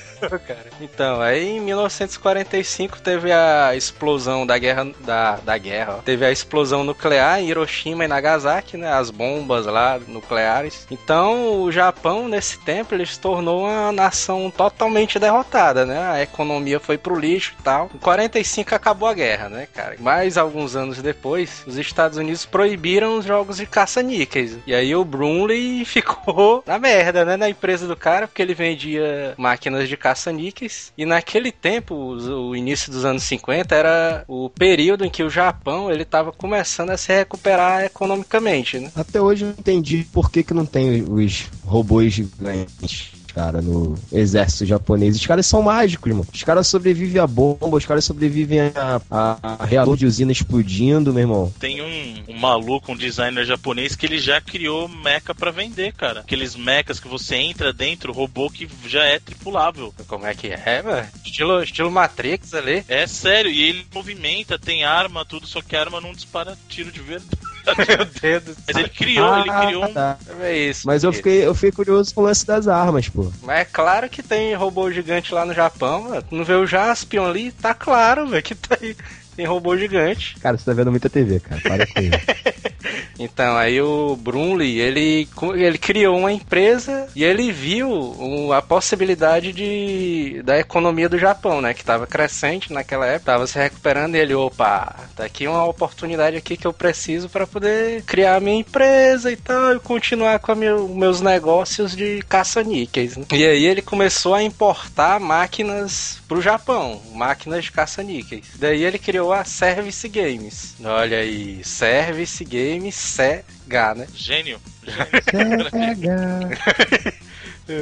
cara. 0.46 0.74
Então, 0.80 1.22
aí 1.22 1.44
em 1.58 1.60
1945 1.60 3.00
teve 3.02 3.32
a 3.32 3.76
explosão 3.76 4.46
da 4.46 4.58
guerra 4.58 4.86
da, 5.00 5.36
da 5.38 5.58
guerra, 5.58 5.98
ó. 5.98 6.02
Teve 6.02 6.26
a 6.26 6.32
explosão 6.32 6.84
nuclear 6.84 7.40
em 7.40 7.48
Hiroshima 7.50 8.06
e 8.06 8.08
Nagasaki, 8.08 8.78
né? 8.78 8.92
As 8.92 9.10
bombas 9.12 9.66
lá 9.66 10.00
nucleares. 10.08 10.88
Então, 10.90 11.62
o 11.62 11.72
Japão 11.72 12.28
nesse 12.28 12.58
tempo 12.60 12.94
ele 12.96 13.06
se 13.06 13.20
tornou 13.20 13.62
uma 13.66 13.92
nação 13.92 14.52
totalmente 14.52 15.20
derrotada, 15.20 15.86
né? 15.86 16.00
A 16.12 16.22
economia 16.42 16.80
foi 16.80 16.98
pro 16.98 17.18
lixo 17.18 17.54
e 17.60 17.64
tal. 17.64 17.90
Em 17.94 17.98
45 17.98 18.76
acabou 18.76 19.08
a 19.08 19.14
guerra, 19.14 19.50
né, 19.50 19.68
cara? 19.74 19.96
Mais 20.00 20.38
alguns 20.38 20.76
anos 20.76 21.02
depois, 21.02 21.64
os 21.68 21.78
Estados 21.78 22.18
Unidos 22.18 22.46
proibiram 22.46 23.18
os 23.18 23.26
jogos 23.26 23.58
de 23.58 23.66
caça-níqueis. 23.66 24.58
E 24.66 24.74
aí 24.74 24.96
o 24.96 25.06
Brunley 25.06 25.84
ficou 25.86 26.64
na 26.66 26.80
merda, 26.80 27.24
né? 27.24 27.38
Na 27.38 27.50
empresa 27.50 27.88
do 27.88 27.96
cara, 27.96 28.28
porque 28.28 28.42
ele 28.42 28.54
vendia 28.54 29.34
máquinas 29.38 29.88
de 29.88 29.96
caça-níqueis. 29.96 30.92
E 30.98 31.06
naquele 31.06 31.52
tempo, 31.52 31.96
o 31.96 32.56
início 32.56 32.92
dos 32.92 33.06
anos 33.06 33.24
50, 33.24 33.76
era 33.76 34.24
o 34.28 34.50
período 34.50 35.06
em 35.06 35.10
que 35.10 35.24
o 35.24 35.30
Japão 35.30 35.92
ele 35.92 36.06
tava 36.06 36.32
começando 36.32 36.90
a 36.90 36.98
se 36.98 37.14
recuperar 37.14 37.84
economicamente, 37.84 38.80
né? 38.80 38.92
Até 38.96 39.22
hoje 39.22 39.44
eu 39.44 39.50
não 39.50 39.56
entendi 39.58 40.06
por 40.12 40.32
que, 40.32 40.44
que 40.44 40.54
não 40.54 40.66
tem 40.66 41.04
os 41.04 41.48
robôs 41.66 42.14
gigantes, 42.14 43.12
cara, 43.32 43.62
no 43.62 43.98
exército 44.12 44.66
japonês. 44.66 45.16
Os 45.16 45.26
caras 45.26 45.46
são 45.46 45.62
mágicos, 45.62 46.10
irmão. 46.10 46.26
Os 46.32 46.44
caras 46.44 46.68
sobrevivem 46.68 47.22
a 47.22 47.28
bomba, 47.28 47.78
os 47.78 47.86
caras 47.86 48.06
sobrevivem 48.06 48.60
a, 48.60 49.02
a, 49.10 49.58
a 49.60 49.66
reator 49.66 49.98
de 49.98 50.06
usina 50.06 50.32
explodindo, 50.32 51.14
meu 51.14 51.24
irmão. 51.24 51.54
Tem 51.60 51.82
um, 51.82 52.24
um 52.34 52.38
maluco, 52.38 52.92
um 52.92 52.96
designer 52.96 53.46
japonês, 53.46 53.96
que 53.96 54.06
ele 54.06 54.20
já 54.20 54.40
criou 54.42 54.88
mecha 54.88 55.34
pra 55.34 55.52
vender, 55.52 55.94
cara. 55.94 56.22
Aqueles 56.22 56.56
mechas 56.56 57.00
que 57.00 57.08
você 57.08 57.36
entra 57.36 57.74
dentro, 57.74 58.14
robô 58.14 58.50
que 58.50 58.68
já 58.86 59.04
é 59.04 59.20
tripulável. 59.20 59.94
Como 60.08 60.26
é 60.26 60.34
que 60.34 60.48
é, 60.48 60.82
velho? 60.82 61.08
Estilo, 61.24 61.64
estilo 61.64 61.92
Matrix 61.92 62.54
ali. 62.54 62.84
É 62.88 63.08
sério, 63.08 63.52
e 63.52 63.62
ele 63.64 63.86
movimenta, 63.94 64.60
tem 64.60 64.84
arma, 64.84 65.26
tudo, 65.26 65.48
só 65.48 65.62
que 65.62 65.76
a 65.76 65.82
arma 65.82 66.02
não 66.02 66.14
dispara 66.14 66.58
tiro 66.68 66.92
de 66.92 67.00
verdade. 67.00 67.51
Meu 67.88 68.06
Deus 68.06 68.44
do 68.44 68.56
Mas 68.68 68.76
ele 68.78 68.90
criou, 68.90 69.38
ele 69.40 69.50
Ah, 69.50 69.66
criou 69.66 69.86
um. 69.86 69.94
tá. 69.94 70.18
É 70.42 70.58
isso. 70.58 70.86
Mas 70.88 71.04
eu 71.04 71.12
fiquei, 71.14 71.46
eu 71.46 71.54
fiquei 71.54 71.72
curioso 71.72 72.14
com 72.14 72.22
o 72.22 72.24
lance 72.26 72.46
das 72.46 72.68
armas, 72.68 73.08
pô. 73.10 73.32
Mas 73.42 73.60
é 73.60 73.66
claro 73.66 74.10
que 74.10 74.22
tem 74.24 74.54
robô 74.56 74.92
gigante 74.92 75.34
lá 75.34 75.46
no 75.46 75.54
Japão, 75.54 76.04
mano. 76.04 76.22
Tu 76.22 76.36
não 76.36 76.44
vê 76.44 76.54
o 76.54 76.66
Jaspion 76.68 77.26
ali? 77.26 77.52
Tá 77.52 77.74
claro, 77.74 78.28
velho, 78.28 78.44
que 78.44 78.56
tá 78.56 78.78
aí. 78.82 78.96
Tem 79.36 79.46
robô 79.46 79.78
gigante. 79.78 80.36
Cara, 80.40 80.58
você 80.58 80.66
tá 80.66 80.74
vendo 80.74 80.92
muita 80.92 81.10
TV, 81.10 81.40
cara. 81.40 81.62
Para 81.62 81.88
com 81.88 82.00
isso. 82.02 82.71
Então, 83.20 83.56
aí 83.56 83.82
o 83.82 84.16
Brunley, 84.16 84.80
ele, 84.80 85.28
ele 85.56 85.78
criou 85.78 86.18
uma 86.18 86.32
empresa 86.32 87.08
e 87.16 87.24
ele 87.24 87.52
viu 87.52 88.52
a 88.54 88.62
possibilidade 88.62 89.52
de, 89.54 90.42
da 90.44 90.60
economia 90.60 91.08
do 91.10 91.18
Japão, 91.18 91.62
né? 91.62 91.74
Que 91.74 91.84
tava 91.84 92.08
crescente 92.08 92.74
naquela 92.74 93.06
época, 93.06 93.32
tava 93.32 93.48
se 93.48 93.58
recuperando 93.58 94.16
e 94.16 94.20
ele, 94.20 94.34
opa, 94.34 94.96
tá 95.16 95.26
aqui 95.26 95.48
uma 95.48 95.66
oportunidade 95.66 96.36
aqui 96.36 96.58
que 96.58 96.68
eu 96.68 96.74
preciso 96.74 97.30
para 97.30 97.48
poder 97.48 98.04
criar 98.04 98.42
minha 98.42 98.60
empresa 98.60 99.32
e 99.32 99.36
tal, 99.36 99.76
e 99.76 99.80
continuar 99.80 100.40
com 100.40 100.56
meu, 100.56 100.88
meus 100.90 101.22
negócios 101.22 101.96
de 101.96 102.22
caça-níqueis. 102.28 103.18
né? 103.18 103.26
E 103.32 103.46
aí 103.46 103.66
ele 103.66 103.82
começou 103.82 104.34
a 104.34 104.44
importar 104.44 105.20
máquinas 105.20 106.20
pro 106.28 106.42
Japão, 106.42 107.02
máquinas 107.14 107.64
de 107.64 107.72
caça-níqueis. 107.72 108.46
Daí 108.56 108.84
ele 108.84 108.98
criou 108.98 109.34
a 109.34 109.44
Service 109.44 110.08
Games. 110.08 110.76
Olha 110.84 111.18
aí, 111.20 111.62
Service 111.64 112.44
Games 112.44 112.91
Sega, 112.92 113.96
né? 113.96 114.08
Gênio. 114.14 114.60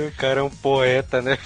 O 0.07 0.11
cara 0.17 0.39
é 0.39 0.43
um 0.43 0.49
poeta, 0.49 1.21
né? 1.21 1.37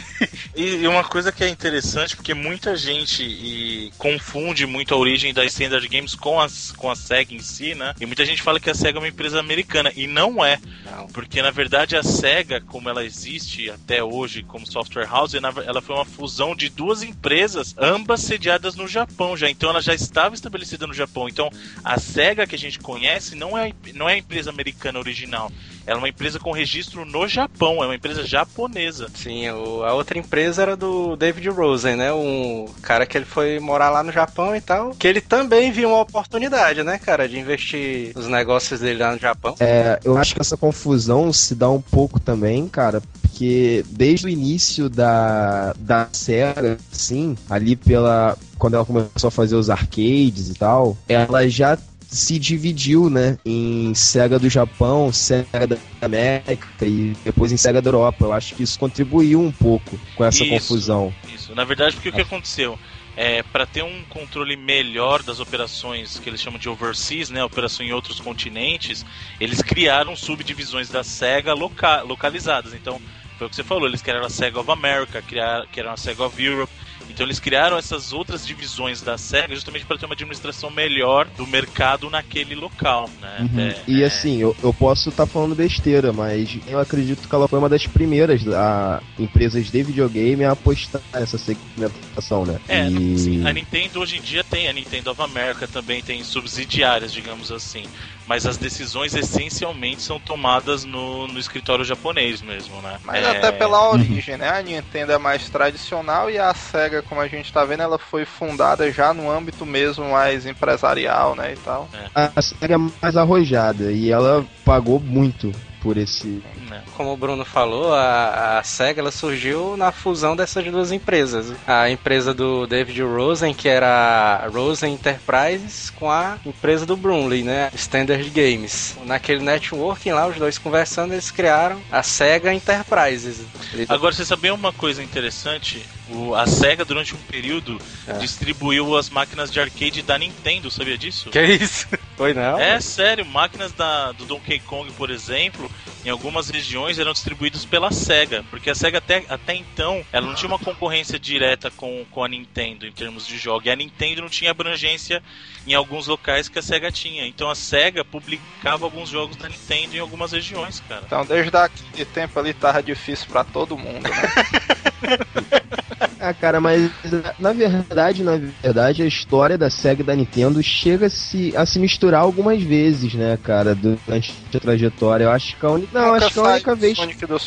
E, 0.55 0.87
uma 0.87 1.03
coisa 1.03 1.31
que 1.31 1.43
é 1.43 1.49
interessante, 1.49 2.15
porque 2.15 2.33
muita 2.33 2.75
gente 2.75 3.91
confunde 3.97 4.65
muito 4.65 4.93
a 4.93 4.97
origem 4.97 5.33
da 5.33 5.43
Standard 5.45 5.87
Games 5.87 6.15
com, 6.15 6.39
as, 6.39 6.71
com 6.71 6.91
a 6.91 6.95
SEGA 6.95 7.33
em 7.33 7.39
si, 7.39 7.73
né? 7.73 7.93
E 7.99 8.05
muita 8.05 8.25
gente 8.25 8.41
fala 8.41 8.59
que 8.59 8.69
a 8.69 8.75
SEGA 8.75 8.99
é 8.99 9.01
uma 9.01 9.07
empresa 9.07 9.39
americana, 9.39 9.91
e 9.95 10.05
não 10.05 10.43
é. 10.43 10.59
Não. 10.85 11.07
Porque 11.07 11.41
na 11.41 11.51
verdade 11.51 11.95
a 11.95 12.03
SEGA, 12.03 12.61
como 12.61 12.89
ela 12.89 13.03
existe 13.03 13.69
até 13.69 14.03
hoje 14.03 14.43
como 14.43 14.69
software 14.69 15.07
house, 15.07 15.33
ela 15.33 15.81
foi 15.81 15.95
uma 15.95 16.05
fusão 16.05 16.55
de 16.55 16.69
duas 16.69 17.03
empresas, 17.03 17.75
ambas 17.77 18.21
sediadas 18.21 18.75
no 18.75 18.87
Japão 18.87 19.35
já. 19.35 19.49
Então 19.49 19.69
ela 19.69 19.81
já 19.81 19.93
estava 19.93 20.35
estabelecida 20.35 20.85
no 20.85 20.93
Japão. 20.93 21.27
Então 21.27 21.49
a 21.83 21.99
SEGA 21.99 22.45
que 22.45 22.55
a 22.55 22.59
gente 22.59 22.79
conhece 22.79 23.35
não 23.35 23.57
é, 23.57 23.73
não 23.93 24.07
é 24.07 24.13
a 24.13 24.17
empresa 24.17 24.49
americana 24.49 24.99
original. 24.99 25.51
Ela 25.85 25.97
é 25.97 26.01
uma 26.01 26.09
empresa 26.09 26.39
com 26.39 26.51
registro 26.51 27.05
no 27.05 27.27
Japão, 27.27 27.83
é 27.83 27.87
uma 27.87 27.95
empresa 27.95 28.25
japonesa. 28.25 29.07
Sim, 29.15 29.49
o- 29.51 29.83
a 29.83 29.93
outra 29.93 30.17
empresa 30.17 30.61
era 30.61 30.75
do 30.75 31.15
David 31.15 31.49
Rosen, 31.49 31.95
né? 31.95 32.13
Um 32.13 32.65
cara 32.81 33.05
que 33.05 33.17
ele 33.17 33.25
foi 33.25 33.59
morar 33.59 33.89
lá 33.89 34.03
no 34.03 34.11
Japão 34.11 34.55
e 34.55 34.61
tal. 34.61 34.91
Que 34.91 35.07
ele 35.07 35.21
também 35.21 35.71
viu 35.71 35.89
uma 35.89 36.01
oportunidade, 36.01 36.83
né, 36.83 36.97
cara, 36.97 37.27
de 37.27 37.39
investir 37.39 38.11
nos 38.15 38.27
negócios 38.27 38.79
dele 38.79 38.99
lá 39.03 39.11
no 39.13 39.19
Japão. 39.19 39.55
É, 39.59 39.99
eu 40.03 40.17
acho 40.17 40.33
que 40.35 40.41
essa 40.41 40.57
confusão 40.57 41.31
se 41.33 41.55
dá 41.55 41.69
um 41.69 41.81
pouco 41.81 42.19
também, 42.19 42.67
cara, 42.67 43.01
porque 43.21 43.83
desde 43.89 44.25
o 44.25 44.29
início 44.29 44.89
da, 44.89 45.73
da 45.77 46.07
SEGA, 46.11 46.77
assim, 46.91 47.35
ali 47.49 47.75
pela. 47.75 48.37
Quando 48.57 48.75
ela 48.75 48.85
começou 48.85 49.27
a 49.27 49.31
fazer 49.31 49.55
os 49.55 49.69
arcades 49.69 50.49
e 50.49 50.53
tal, 50.53 50.95
ela 51.09 51.47
já 51.49 51.77
se 52.13 52.37
dividiu, 52.37 53.09
né, 53.09 53.37
em 53.43 53.93
SEGA 53.95 54.37
do 54.37 54.49
Japão, 54.49 55.11
SEGA 55.11 55.67
da 55.67 55.77
América 56.01 56.85
e 56.85 57.13
depois 57.23 57.51
em 57.51 57.57
SEGA 57.57 57.81
da 57.81 57.89
Europa. 57.89 58.25
Eu 58.25 58.33
acho 58.33 58.55
que 58.55 58.63
isso 58.63 58.77
contribuiu 58.77 59.41
um 59.41 59.51
pouco 59.51 59.99
com 60.15 60.23
essa 60.23 60.43
Isso. 60.43 60.53
confusão. 60.53 61.13
Isso. 61.33 61.55
Na 61.55 61.63
verdade, 61.63 61.95
porque 61.95 62.09
o 62.09 62.13
que 62.13 62.21
aconteceu? 62.21 62.77
É, 63.15 63.43
para 63.43 63.65
ter 63.65 63.83
um 63.83 64.03
controle 64.09 64.55
melhor 64.55 65.21
das 65.21 65.39
operações 65.39 66.19
que 66.19 66.29
eles 66.29 66.41
chamam 66.41 66.59
de 66.59 66.67
overseas, 66.69 67.29
né, 67.29 67.43
operação 67.43 67.85
em 67.85 67.91
outros 67.91 68.19
continentes, 68.19 69.05
eles 69.39 69.61
criaram 69.61 70.15
subdivisões 70.15 70.89
da 70.89 71.03
SEGA 71.03 71.53
loca 71.53 72.01
localizadas. 72.01 72.73
Então, 72.73 72.99
foi 73.37 73.47
o 73.47 73.49
que 73.49 73.55
você 73.55 73.63
falou, 73.63 73.87
eles 73.87 74.01
criaram 74.01 74.25
a 74.25 74.29
SEGA 74.29 74.59
of 74.59 74.71
America, 74.71 75.21
criaram, 75.21 75.65
criaram 75.71 75.91
a 75.93 75.97
SEGA 75.97 76.23
of 76.23 76.43
Europe. 76.43 76.71
Então 77.09 77.25
eles 77.25 77.39
criaram 77.39 77.77
essas 77.77 78.13
outras 78.13 78.45
divisões 78.45 79.01
da 79.01 79.17
SEGA 79.17 79.53
justamente 79.53 79.85
para 79.85 79.97
ter 79.97 80.05
uma 80.05 80.13
administração 80.13 80.69
melhor 80.69 81.27
do 81.37 81.45
mercado 81.45 82.09
naquele 82.09 82.55
local, 82.55 83.09
né? 83.21 83.37
Uhum. 83.53 83.59
É, 83.59 83.75
e 83.87 84.03
é, 84.03 84.05
assim, 84.05 84.39
eu, 84.39 84.55
eu 84.63 84.73
posso 84.73 85.09
estar 85.09 85.25
falando 85.25 85.55
besteira, 85.55 86.11
mas 86.13 86.57
eu 86.67 86.79
acredito 86.79 87.27
que 87.27 87.35
ela 87.35 87.47
foi 87.47 87.59
uma 87.59 87.69
das 87.69 87.85
primeiras 87.87 88.45
a, 88.47 89.01
empresas 89.17 89.69
de 89.69 89.83
videogame 89.83 90.43
a 90.43 90.51
apostar 90.51 91.01
nessa 91.13 91.37
segmentação, 91.37 92.45
né? 92.45 92.59
É, 92.67 92.87
e... 92.87 93.17
sim, 93.17 93.47
a 93.47 93.53
Nintendo 93.53 93.99
hoje 93.99 94.17
em 94.17 94.21
dia 94.21 94.43
tem, 94.43 94.67
a 94.67 94.73
Nintendo 94.73 95.11
of 95.11 95.21
America 95.21 95.67
também 95.67 96.01
tem 96.01 96.23
subsidiárias, 96.23 97.11
digamos 97.13 97.51
assim. 97.51 97.83
Mas 98.25 98.45
as 98.45 98.57
decisões 98.57 99.13
essencialmente 99.15 100.01
são 100.01 100.19
tomadas 100.19 100.83
no, 100.83 101.27
no 101.27 101.39
escritório 101.39 101.83
japonês 101.83 102.41
mesmo, 102.41 102.81
né? 102.81 102.97
Mas 103.03 103.23
É, 103.23 103.29
até 103.29 103.51
pela 103.51 103.89
origem, 103.89 104.37
né? 104.37 104.49
A 104.49 104.61
Nintendo 104.61 105.11
é 105.11 105.17
mais 105.17 105.49
tradicional 105.49 106.29
e 106.29 106.37
a 106.37 106.53
SEGA, 106.53 107.01
como 107.01 107.21
a 107.21 107.27
gente 107.27 107.51
tá 107.51 107.65
vendo, 107.65 107.83
ela 107.83 107.99
foi 107.99 108.25
fundada 108.25 108.91
já 108.91 109.13
no 109.13 109.29
âmbito 109.29 109.65
mesmo 109.65 110.09
mais 110.11 110.45
empresarial, 110.45 111.35
né? 111.35 111.53
E 111.53 111.57
tal. 111.57 111.89
A 112.15 112.41
SEGA 112.41 112.75
é 112.75 112.77
mais 113.01 113.17
arrojada 113.17 113.91
e 113.91 114.11
ela 114.11 114.45
pagou 114.63 114.99
muito 114.99 115.51
por 115.81 115.97
esse. 115.97 116.41
Né? 116.73 116.83
Como 116.95 117.13
o 117.13 117.17
Bruno 117.17 117.45
falou, 117.45 117.93
a, 117.93 118.59
a 118.59 118.63
SEGA 118.63 119.01
ela 119.01 119.11
surgiu 119.11 119.77
na 119.77 119.91
fusão 119.91 120.35
dessas 120.35 120.63
duas 120.65 120.91
empresas. 120.91 121.53
A 121.67 121.89
empresa 121.89 122.33
do 122.33 122.65
David 122.65 123.01
Rosen, 123.03 123.53
que 123.53 123.67
era 123.69 124.41
a 124.43 124.47
Rosen 124.47 124.93
Enterprises, 124.93 125.89
com 125.91 126.09
a 126.09 126.37
empresa 126.45 126.85
do 126.85 126.95
Brunley, 126.97 127.43
né? 127.43 127.69
Standard 127.75 128.27
Games. 128.29 128.95
Naquele 129.05 129.41
networking 129.43 130.11
lá, 130.11 130.27
os 130.27 130.35
dois 130.37 130.57
conversando, 130.57 131.13
eles 131.13 131.29
criaram 131.31 131.79
a 131.91 132.01
SEGA 132.03 132.53
Enterprises. 132.53 133.41
Agora, 133.89 134.13
você 134.13 134.25
sabia 134.25 134.53
uma 134.53 134.73
coisa 134.73 135.03
interessante? 135.03 135.85
O, 136.09 136.35
a 136.35 136.45
SEGA, 136.45 136.83
durante 136.83 137.13
um 137.15 137.17
período, 137.17 137.79
É. 138.07 138.13
distribuiu 138.13 138.95
as 138.97 139.09
máquinas 139.09 139.51
de 139.51 139.59
arcade 139.59 140.01
da 140.01 140.17
Nintendo, 140.17 140.69
sabia 140.69 140.97
disso? 140.97 141.29
Que 141.29 141.41
isso? 141.41 141.87
Foi 142.17 142.33
não? 142.33 142.59
É 142.59 142.79
sério, 142.79 143.25
máquinas 143.25 143.71
da, 143.71 144.11
do 144.11 144.25
Donkey 144.25 144.59
Kong, 144.59 144.91
por 144.93 145.09
exemplo, 145.09 145.69
em 146.05 146.09
algumas 146.09 146.49
regiões 146.49 146.62
eram 146.97 147.13
distribuídas 147.13 147.65
pela 147.65 147.91
SEGA, 147.91 148.43
porque 148.49 148.69
a 148.69 148.75
SEGA 148.75 148.97
até, 148.97 149.25
até 149.29 149.55
então 149.55 150.03
ela 150.11 150.27
não 150.27 150.35
tinha 150.35 150.47
uma 150.47 150.59
concorrência 150.59 151.19
direta 151.19 151.69
com, 151.71 152.05
com 152.11 152.23
a 152.23 152.27
Nintendo 152.27 152.85
em 152.85 152.91
termos 152.91 153.27
de 153.27 153.37
jogo, 153.37 153.67
e 153.67 153.71
a 153.71 153.75
Nintendo 153.75 154.21
não 154.21 154.29
tinha 154.29 154.51
abrangência 154.51 155.21
em 155.67 155.73
alguns 155.73 156.07
locais 156.07 156.49
que 156.49 156.59
a 156.59 156.61
SEGA 156.61 156.91
tinha. 156.91 157.25
Então 157.25 157.49
a 157.49 157.55
SEGA 157.55 158.03
publicava 158.03 158.85
alguns 158.85 159.09
jogos 159.09 159.35
da 159.35 159.49
Nintendo 159.49 159.95
em 159.95 159.99
algumas 159.99 160.31
regiões, 160.31 160.81
cara. 160.87 161.03
Então, 161.05 161.25
desde 161.25 161.55
aquele 161.55 162.05
tempo 162.05 162.39
ali 162.39 162.53
tava 162.53 162.81
difícil 162.81 163.27
pra 163.27 163.43
todo 163.43 163.77
mundo, 163.77 164.09
né? 164.09 165.73
Ah, 166.19 166.33
cara, 166.33 166.61
mas 166.61 166.91
na 167.37 167.51
verdade, 167.51 168.23
na 168.23 168.37
verdade, 168.37 169.03
a 169.03 169.05
história 169.05 169.57
da 169.57 169.69
SEGA 169.69 170.01
e 170.01 170.05
da 170.05 170.15
Nintendo 170.15 170.61
chega 170.63 171.07
a 171.07 171.09
se, 171.09 171.53
a 171.55 171.65
se 171.65 171.79
misturar 171.79 172.21
algumas 172.21 172.61
vezes, 172.63 173.13
né, 173.13 173.37
cara, 173.37 173.75
durante 173.75 174.35
a 174.53 174.59
trajetória. 174.59 175.25
Eu 175.25 175.31
acho 175.31 175.57
que 175.57 175.65
a 175.65 175.69
única. 175.69 175.91
Não, 175.93 176.13
Nunca 176.13 176.25
acho 176.25 176.33
que 176.33 176.39
a 176.39 176.43
única 176.43 176.75
vez. 176.75 176.97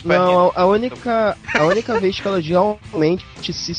Não, 0.05 0.53
a, 0.55 0.63
a 0.63 0.67
única, 0.67 1.37
a 1.55 1.65
única 1.65 2.01
vez 2.01 2.21
que 2.21 2.29
elas 2.29 2.47
realmente 2.47 3.25
se 3.53 3.75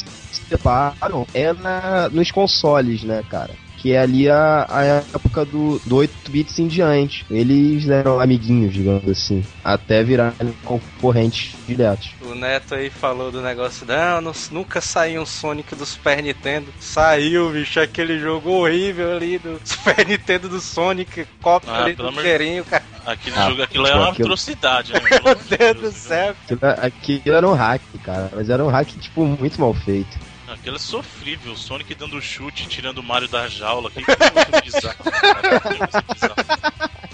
separam 0.50 1.28
é 1.34 1.54
na, 1.54 2.10
nos 2.10 2.32
consoles, 2.32 3.04
né, 3.04 3.24
cara? 3.30 3.52
Que 3.78 3.94
é 3.94 4.00
ali 4.00 4.28
a, 4.30 4.66
a 4.70 4.84
época 4.84 5.46
do, 5.46 5.80
do 5.86 5.98
8 5.98 6.32
bits 6.32 6.58
em 6.60 6.68
diante. 6.68 7.26
Eles 7.30 7.88
eram 7.88 8.20
amiguinhos, 8.20 8.74
digamos 8.74 9.08
assim. 9.10 9.44
Até 9.64 10.04
virarem 10.04 10.54
concorrentes 10.64 11.58
diretos. 11.68 12.10
O 12.22 12.34
Neto 12.34 12.74
aí 12.74 12.90
falou 12.90 13.32
do 13.32 13.42
negócio, 13.42 13.86
não, 13.86 14.20
não- 14.22 14.32
nunca 14.52 14.82
saiu 14.82 15.22
um 15.22 15.26
Sonic 15.26 15.76
do 15.76 15.86
Super 15.86 16.24
Nintendo. 16.24 16.74
Saiu, 16.80 17.52
bicho, 17.52 17.80
aquele 17.80 18.18
jogo 18.20 18.50
horrível 18.50 19.16
ali 19.16 19.38
do 19.38 19.60
Super 19.64 20.06
Nintendo 20.08 20.50
do 20.50 20.60
Sonic, 20.60 21.28
cópia 21.42 21.72
Ah, 21.72 21.84
ali 21.84 21.94
do 21.96 22.12
cheirinho, 22.14 22.66
cara. 22.66 22.84
Aquele 23.06 23.38
Ah, 23.38 23.50
jogo, 23.50 23.62
aquilo 23.62 23.88
é 23.88 23.96
uma 23.96 24.10
aquilo- 24.10 24.26
atrocidade, 24.28 24.92
né? 24.94 25.00
Meu 25.24 25.58
Deus 25.76 25.82
do 25.82 25.92
céu. 25.92 26.36
Aquilo, 26.44 26.60
aquilo 26.82 27.36
era 27.36 27.48
um 27.48 27.54
hack, 27.54 27.82
cara. 28.04 28.32
Mas 28.36 28.50
era 28.50 28.64
um 28.66 28.70
hack, 28.70 28.90
tipo, 29.00 29.24
muito 29.26 29.62
mal 29.62 29.74
feito. 29.74 30.18
Aquilo 30.48 30.78
é 30.78 30.80
sofrível. 30.80 31.54
O 31.54 31.58
Sonic 31.58 31.94
dando 31.96 32.22
chute, 32.22 32.68
tirando 32.68 33.00
o 33.00 33.04
Mario 33.04 33.28
da 33.28 33.48
jaula. 33.48 33.92
Que 33.92 34.04
coisa. 34.04 34.18
Que 34.18 34.32
coisa 34.32 34.62
bizarra. 34.64 34.98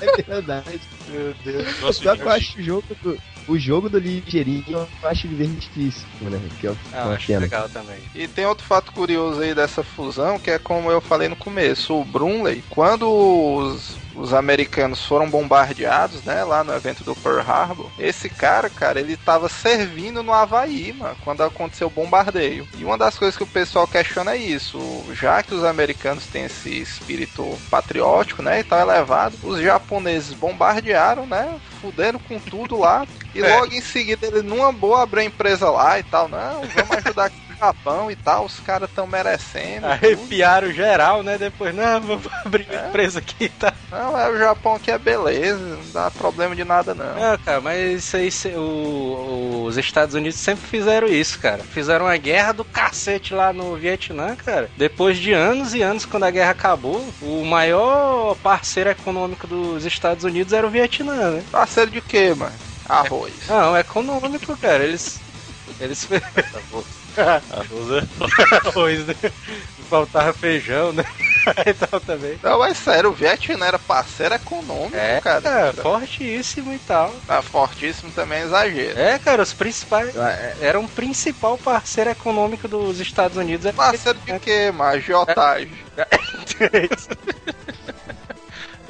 É 0.02 0.22
verdade. 0.22 0.82
Meu 1.08 1.34
Deus. 1.44 1.82
Nossa, 1.82 2.16
que 2.16 2.22
eu 2.22 2.30
acho 2.30 2.60
o 2.60 2.62
jogo 2.62 2.96
do, 3.02 3.20
o 3.48 3.58
jogo 3.58 3.90
do 3.90 3.98
ligeirinho 4.00 4.64
eu 4.70 5.10
acho 5.10 5.28
divertidíssimo, 5.28 6.30
né? 6.30 6.40
Que 6.60 6.68
é 6.68 6.76
Ah, 6.94 7.06
eu 7.08 7.12
acho 7.12 7.28
pena. 7.28 7.40
legal 7.40 7.70
também. 7.70 7.98
E 8.16 8.28
tem 8.28 8.46
outro 8.46 8.66
fato 8.66 8.92
curioso 8.92 9.42
aí 9.42 9.54
dessa 9.54 9.84
fusão, 9.84 10.40
que 10.40 10.52
é 10.52 10.60
como 10.60 10.90
eu 10.92 11.02
falei 11.02 11.28
no 11.28 11.36
começo, 11.36 11.94
o 11.94 12.04
Brunley, 12.06 12.64
quando 12.70 13.10
os, 13.10 13.98
os 14.16 14.34
americanos 14.34 15.04
foram 15.06 15.30
bombardeados, 15.30 16.24
né, 16.24 16.44
lá 16.44 16.64
no 16.64 16.74
evento 16.74 17.04
do 17.04 17.16
Pearl 17.16 17.40
Harbor, 17.40 17.90
esse 18.00 18.30
cara, 18.30 18.70
cara, 18.70 19.00
ele 19.00 19.18
tava 19.18 19.50
servindo 19.50 20.22
no 20.24 20.34
Havaí, 20.34 20.94
mano, 20.94 21.16
quando 21.24 21.42
aconteceu 21.44 21.88
o 21.88 21.92
bombardeio. 21.92 22.68
E 22.78 22.84
uma 22.86 22.98
das 22.98 23.18
coisas 23.18 23.36
que 23.38 23.44
o 23.44 23.48
pessoal 23.48 23.88
questiona 23.88 24.32
é 24.34 24.38
isso, 24.38 24.80
já 25.14 25.42
que 25.44 25.54
os 25.54 25.64
americanos 25.64 26.26
têm 26.28 26.46
esse 26.46 26.70
espírito 26.70 27.58
patriótico, 27.70 28.42
né, 28.42 28.60
e 28.60 28.64
tal 28.64 28.80
elevado, 28.80 29.36
os 29.44 29.60
japoneses 29.62 30.34
bombardearam, 30.34 31.26
né, 31.26 31.60
fuderam 31.82 32.20
com 32.20 32.40
tudo 32.40 32.78
lá, 32.80 33.06
e 33.34 33.42
É. 33.42 33.56
logo 33.60 33.74
em 33.74 33.82
seguida 33.82 34.28
ele 34.28 34.42
numa 34.42 34.72
boa 34.72 35.04
abriu 35.04 35.22
a 35.24 35.26
empresa 35.26 35.70
lá 35.70 36.00
e 36.00 36.04
tal, 36.04 36.28
não, 36.30 36.62
vamos 36.68 36.98
ajudar 36.98 37.26
aqui 37.26 37.36
o 37.54 37.58
Japão 37.58 38.12
e 38.12 38.16
tal, 38.16 38.46
os 38.46 38.60
caras 38.60 38.90
estão 38.90 39.08
merecendo. 39.08 39.82
tudo. 39.82 39.92
Arrepiaram 39.92 40.72
geral, 40.72 41.24
né? 41.24 41.38
Depois, 41.38 41.74
não, 41.74 42.02
vamos 42.02 42.28
abrir 42.46 42.68
É. 42.70 42.88
empresa 42.88 43.20
aqui, 43.20 43.48
tá? 43.50 43.74
Não, 43.92 44.20
é 44.20 44.30
o 44.30 44.38
Japão 44.38 44.76
aqui 44.76 44.92
é 44.92 44.98
beleza, 44.98 45.60
não 45.60 45.92
dá 45.94 46.12
problema 46.12 46.56
de 46.56 46.64
nada 46.64 46.94
não. 46.94 47.14
Não, 47.16 47.38
cara, 47.38 47.62
mas 47.62 48.04
isso 48.04 48.18
aí, 48.18 48.30
o- 48.58 49.64
os 49.68 49.78
Estados 49.78 50.14
Unidos 50.16 50.38
sempre 50.40 50.66
fizeram 50.68 51.08
isso, 51.08 51.40
cara. 51.40 51.60
Fizeram 51.64 52.06
uma 52.06 52.18
guerra 52.18 52.52
do 52.52 52.66
cacete 52.66 53.34
lá 53.34 53.54
no 53.54 53.76
Vietnã, 53.76 54.36
cara. 54.36 54.70
Depois 54.76 55.18
de 55.18 55.32
anos 55.32 55.74
e 55.74 55.82
anos, 55.82 56.06
quando 56.06 56.24
a 56.24 56.32
guerra 56.32 56.52
acabou, 56.52 57.06
o 57.22 57.46
maior 57.46 58.36
parceiro 58.44 58.90
econômico 58.90 59.48
dos 59.48 59.86
Estados 59.86 60.24
Unidos 60.24 60.54
era 60.54 60.66
o 60.68 60.70
Vietnã, 60.70 61.32
né? 61.32 61.44
Parceiro 61.52 61.92
de 61.92 62.02
quê, 62.02 62.34
mano? 62.36 62.52
Arroz. 62.88 63.34
Não, 63.48 63.78
econômico, 63.78 64.58
cara. 64.58 64.84
Eles. 64.84 65.20
Eles. 65.80 66.08
Arroz 67.16 67.92
é- 67.92 68.68
Arroz, 68.68 69.06
né? 69.06 69.16
Faltava 69.90 70.34
feijão, 70.34 70.92
né? 70.92 71.04
e 71.68 71.74
tal 71.74 72.00
também. 72.00 72.40
Não, 72.42 72.58
mas 72.60 72.78
sério, 72.78 73.10
o 73.12 73.14
Vietnã 73.14 73.66
era 73.68 73.78
parceiro 73.78 74.34
econômico, 74.34 74.96
É, 74.96 75.22
cara. 75.22 75.42
cara, 75.42 75.74
fortíssimo 75.74 76.74
e 76.74 76.80
tal. 76.80 77.14
Ah, 77.28 77.42
fortíssimo 77.42 78.12
também 78.12 78.40
é 78.40 78.44
exagero. 78.46 79.00
É, 79.00 79.20
cara, 79.20 79.44
os 79.44 79.54
principais. 79.54 80.16
É, 80.16 80.56
Era 80.62 80.80
um 80.80 80.88
principal 80.88 81.58
parceiro 81.58 82.10
econômico 82.10 82.68
dos 82.68 83.00
Estados 83.00 83.38
Unidos. 83.38 83.70
Parceiro 83.76 84.18
de 84.26 84.40
quê, 84.40 84.72
mano? 84.72 84.96
Agiotagem. 84.98 85.72
É, 85.98 86.08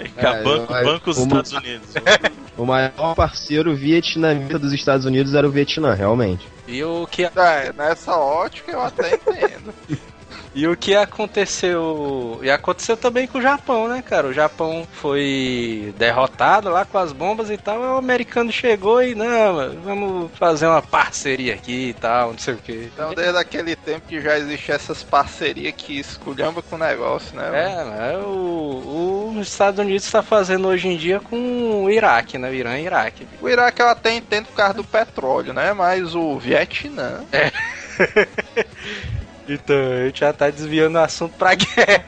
banco, 0.44 0.74
eu- 0.74 0.84
banco 0.84 1.06
dos 1.14 1.18
Estados 1.20 1.52
Unidos. 1.54 1.90
O 2.56 2.66
maior 2.68 3.16
parceiro 3.16 3.76
vietnamita 3.76 4.60
dos 4.60 4.74
Estados 4.74 5.08
Unidos 5.08 5.34
era 5.34 5.48
o 5.48 5.50
Vietnã, 5.50 5.96
realmente. 5.96 6.48
E 6.68 6.84
o 6.84 7.08
que, 7.08 7.24
É, 7.24 7.74
nessa 7.76 8.16
ótica 8.16 8.72
eu 8.72 8.82
até 8.82 9.16
entendo. 9.16 9.74
e 10.56 10.68
o 10.68 10.78
que 10.78 10.96
aconteceu. 10.96 12.40
E 12.44 12.52
aconteceu 12.52 12.96
também 12.96 13.28
com 13.28 13.40
o 13.40 13.42
Japão, 13.42 13.88
né, 13.88 14.02
cara? 14.02 14.28
O 14.28 14.34
Japão 14.34 14.88
foi 14.92 15.94
derrotado 15.98 16.70
lá 16.70 16.86
com 16.86 16.98
as 16.98 17.12
bombas 17.12 17.50
e 17.50 17.58
tal. 17.58 17.80
O 17.80 17.98
americano 17.98 18.52
chegou 18.52 19.04
e, 19.04 19.16
não, 19.16 19.82
vamos 19.84 20.32
fazer 20.38 20.68
uma 20.68 20.82
parceria 20.82 21.56
aqui 21.56 21.90
e 21.90 21.94
tal, 21.94 22.32
não 22.32 22.38
sei 22.38 22.54
o 22.54 22.58
que. 22.58 22.90
Então, 22.94 23.14
desde 23.14 23.38
aquele 23.38 23.76
tempo 23.76 24.08
que 24.08 24.22
já 24.22 24.38
existem 24.38 24.76
essas 24.76 25.04
parcerias 25.04 25.74
que 25.76 26.00
esculhamba 26.00 26.62
com 26.62 26.76
o 26.76 26.80
negócio, 26.80 27.36
né? 27.36 27.50
mano? 27.50 27.94
É, 28.02 28.18
o, 28.18 29.36
os 29.38 29.48
Estados 29.48 29.80
Unidos 29.80 30.06
está 30.06 30.22
fazendo 30.22 30.68
hoje 30.68 30.88
em 30.88 30.98
dia 30.98 31.20
com 31.20 31.84
o 31.84 31.90
Iraque, 31.90 32.38
né? 32.38 32.50
O 32.50 32.54
Irã 32.54 32.78
e 32.78 32.86
Iraque. 32.86 33.28
O 33.42 33.50
Iraque 33.50 33.82
eu 33.82 33.88
até 33.88 34.14
entendo 34.14 34.46
por 34.46 34.56
causa 34.56 34.76
do 34.76 34.84
petróleo, 34.84 35.54
né? 35.54 35.74
Mas 35.74 36.14
o 36.14 36.38
Vietnã. 36.38 37.22
Então, 39.48 39.76
a 39.76 40.06
gente 40.06 40.20
já 40.20 40.34
tá 40.34 40.50
desviando 40.50 40.98
o 40.98 41.02
assunto 41.02 41.36
pra 41.38 41.54
guerra. 41.56 42.06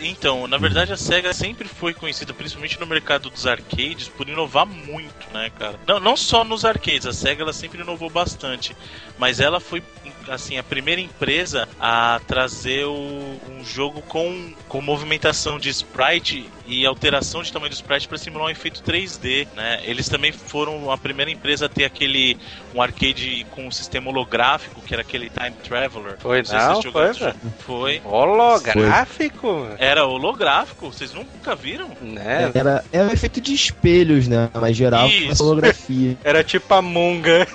Então, 0.00 0.46
na 0.46 0.56
verdade 0.56 0.92
a 0.92 0.96
SEGA 0.96 1.34
sempre 1.34 1.68
foi 1.68 1.92
conhecida, 1.92 2.32
principalmente 2.32 2.80
no 2.80 2.86
mercado 2.86 3.28
dos 3.28 3.46
arcades, 3.46 4.08
por 4.08 4.28
inovar 4.28 4.64
muito, 4.64 5.26
né, 5.32 5.50
cara? 5.58 5.78
Não, 5.86 6.00
não 6.00 6.16
só 6.16 6.44
nos 6.44 6.64
arcades, 6.64 7.06
a 7.06 7.12
SEGA 7.12 7.42
ela 7.42 7.52
sempre 7.52 7.82
inovou 7.82 8.08
bastante, 8.08 8.76
mas 9.18 9.40
ela 9.40 9.60
foi, 9.60 9.82
assim, 10.28 10.58
a 10.58 10.62
primeira 10.62 11.00
empresa 11.00 11.68
a 11.80 12.20
trazer 12.26 12.84
o- 12.86 13.40
um 13.50 13.64
jogo 13.64 14.00
com, 14.02 14.52
com 14.68 14.80
movimentação 14.80 15.58
de 15.58 15.68
sprite 15.68 16.48
e 16.66 16.84
alteração 16.84 17.42
de 17.42 17.52
tamanho 17.52 17.70
do 17.70 17.74
sprite 17.74 18.08
para 18.08 18.18
simular 18.18 18.46
um 18.48 18.50
efeito 18.50 18.82
3D, 18.82 19.46
né? 19.54 19.80
Eles 19.84 20.08
também 20.08 20.32
foram 20.32 20.90
a 20.90 20.98
primeira 20.98 21.30
empresa 21.30 21.66
a 21.66 21.68
ter 21.68 21.84
aquele 21.84 22.36
um 22.74 22.82
arcade 22.82 23.46
com 23.52 23.66
um 23.66 23.70
sistema 23.70 24.10
holográfico, 24.10 24.80
que 24.82 24.92
era 24.92 25.02
aquele 25.02 25.30
Time 25.30 25.52
Traveler. 25.62 26.16
Foi, 26.18 26.42
não, 26.42 26.82
jogaram 26.82 27.14
foi. 27.14 27.32
Foi. 27.58 28.00
Holográfico. 28.04 29.68
Era 29.78 30.06
holográfico? 30.06 30.92
Vocês 30.92 31.12
nunca 31.14 31.54
viram? 31.54 31.90
Né? 32.00 32.50
Era, 32.54 32.84
era 32.92 33.08
um 33.08 33.12
efeito 33.12 33.40
de 33.40 33.54
espelhos, 33.54 34.26
né? 34.28 34.50
Mas 34.54 34.76
geral 34.76 35.08
holografia. 35.40 36.16
Era 36.24 36.42
tipo 36.42 36.72
a 36.74 36.82
Monga. 36.82 37.46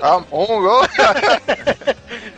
A 0.00 0.20
Mongo. 0.30 0.88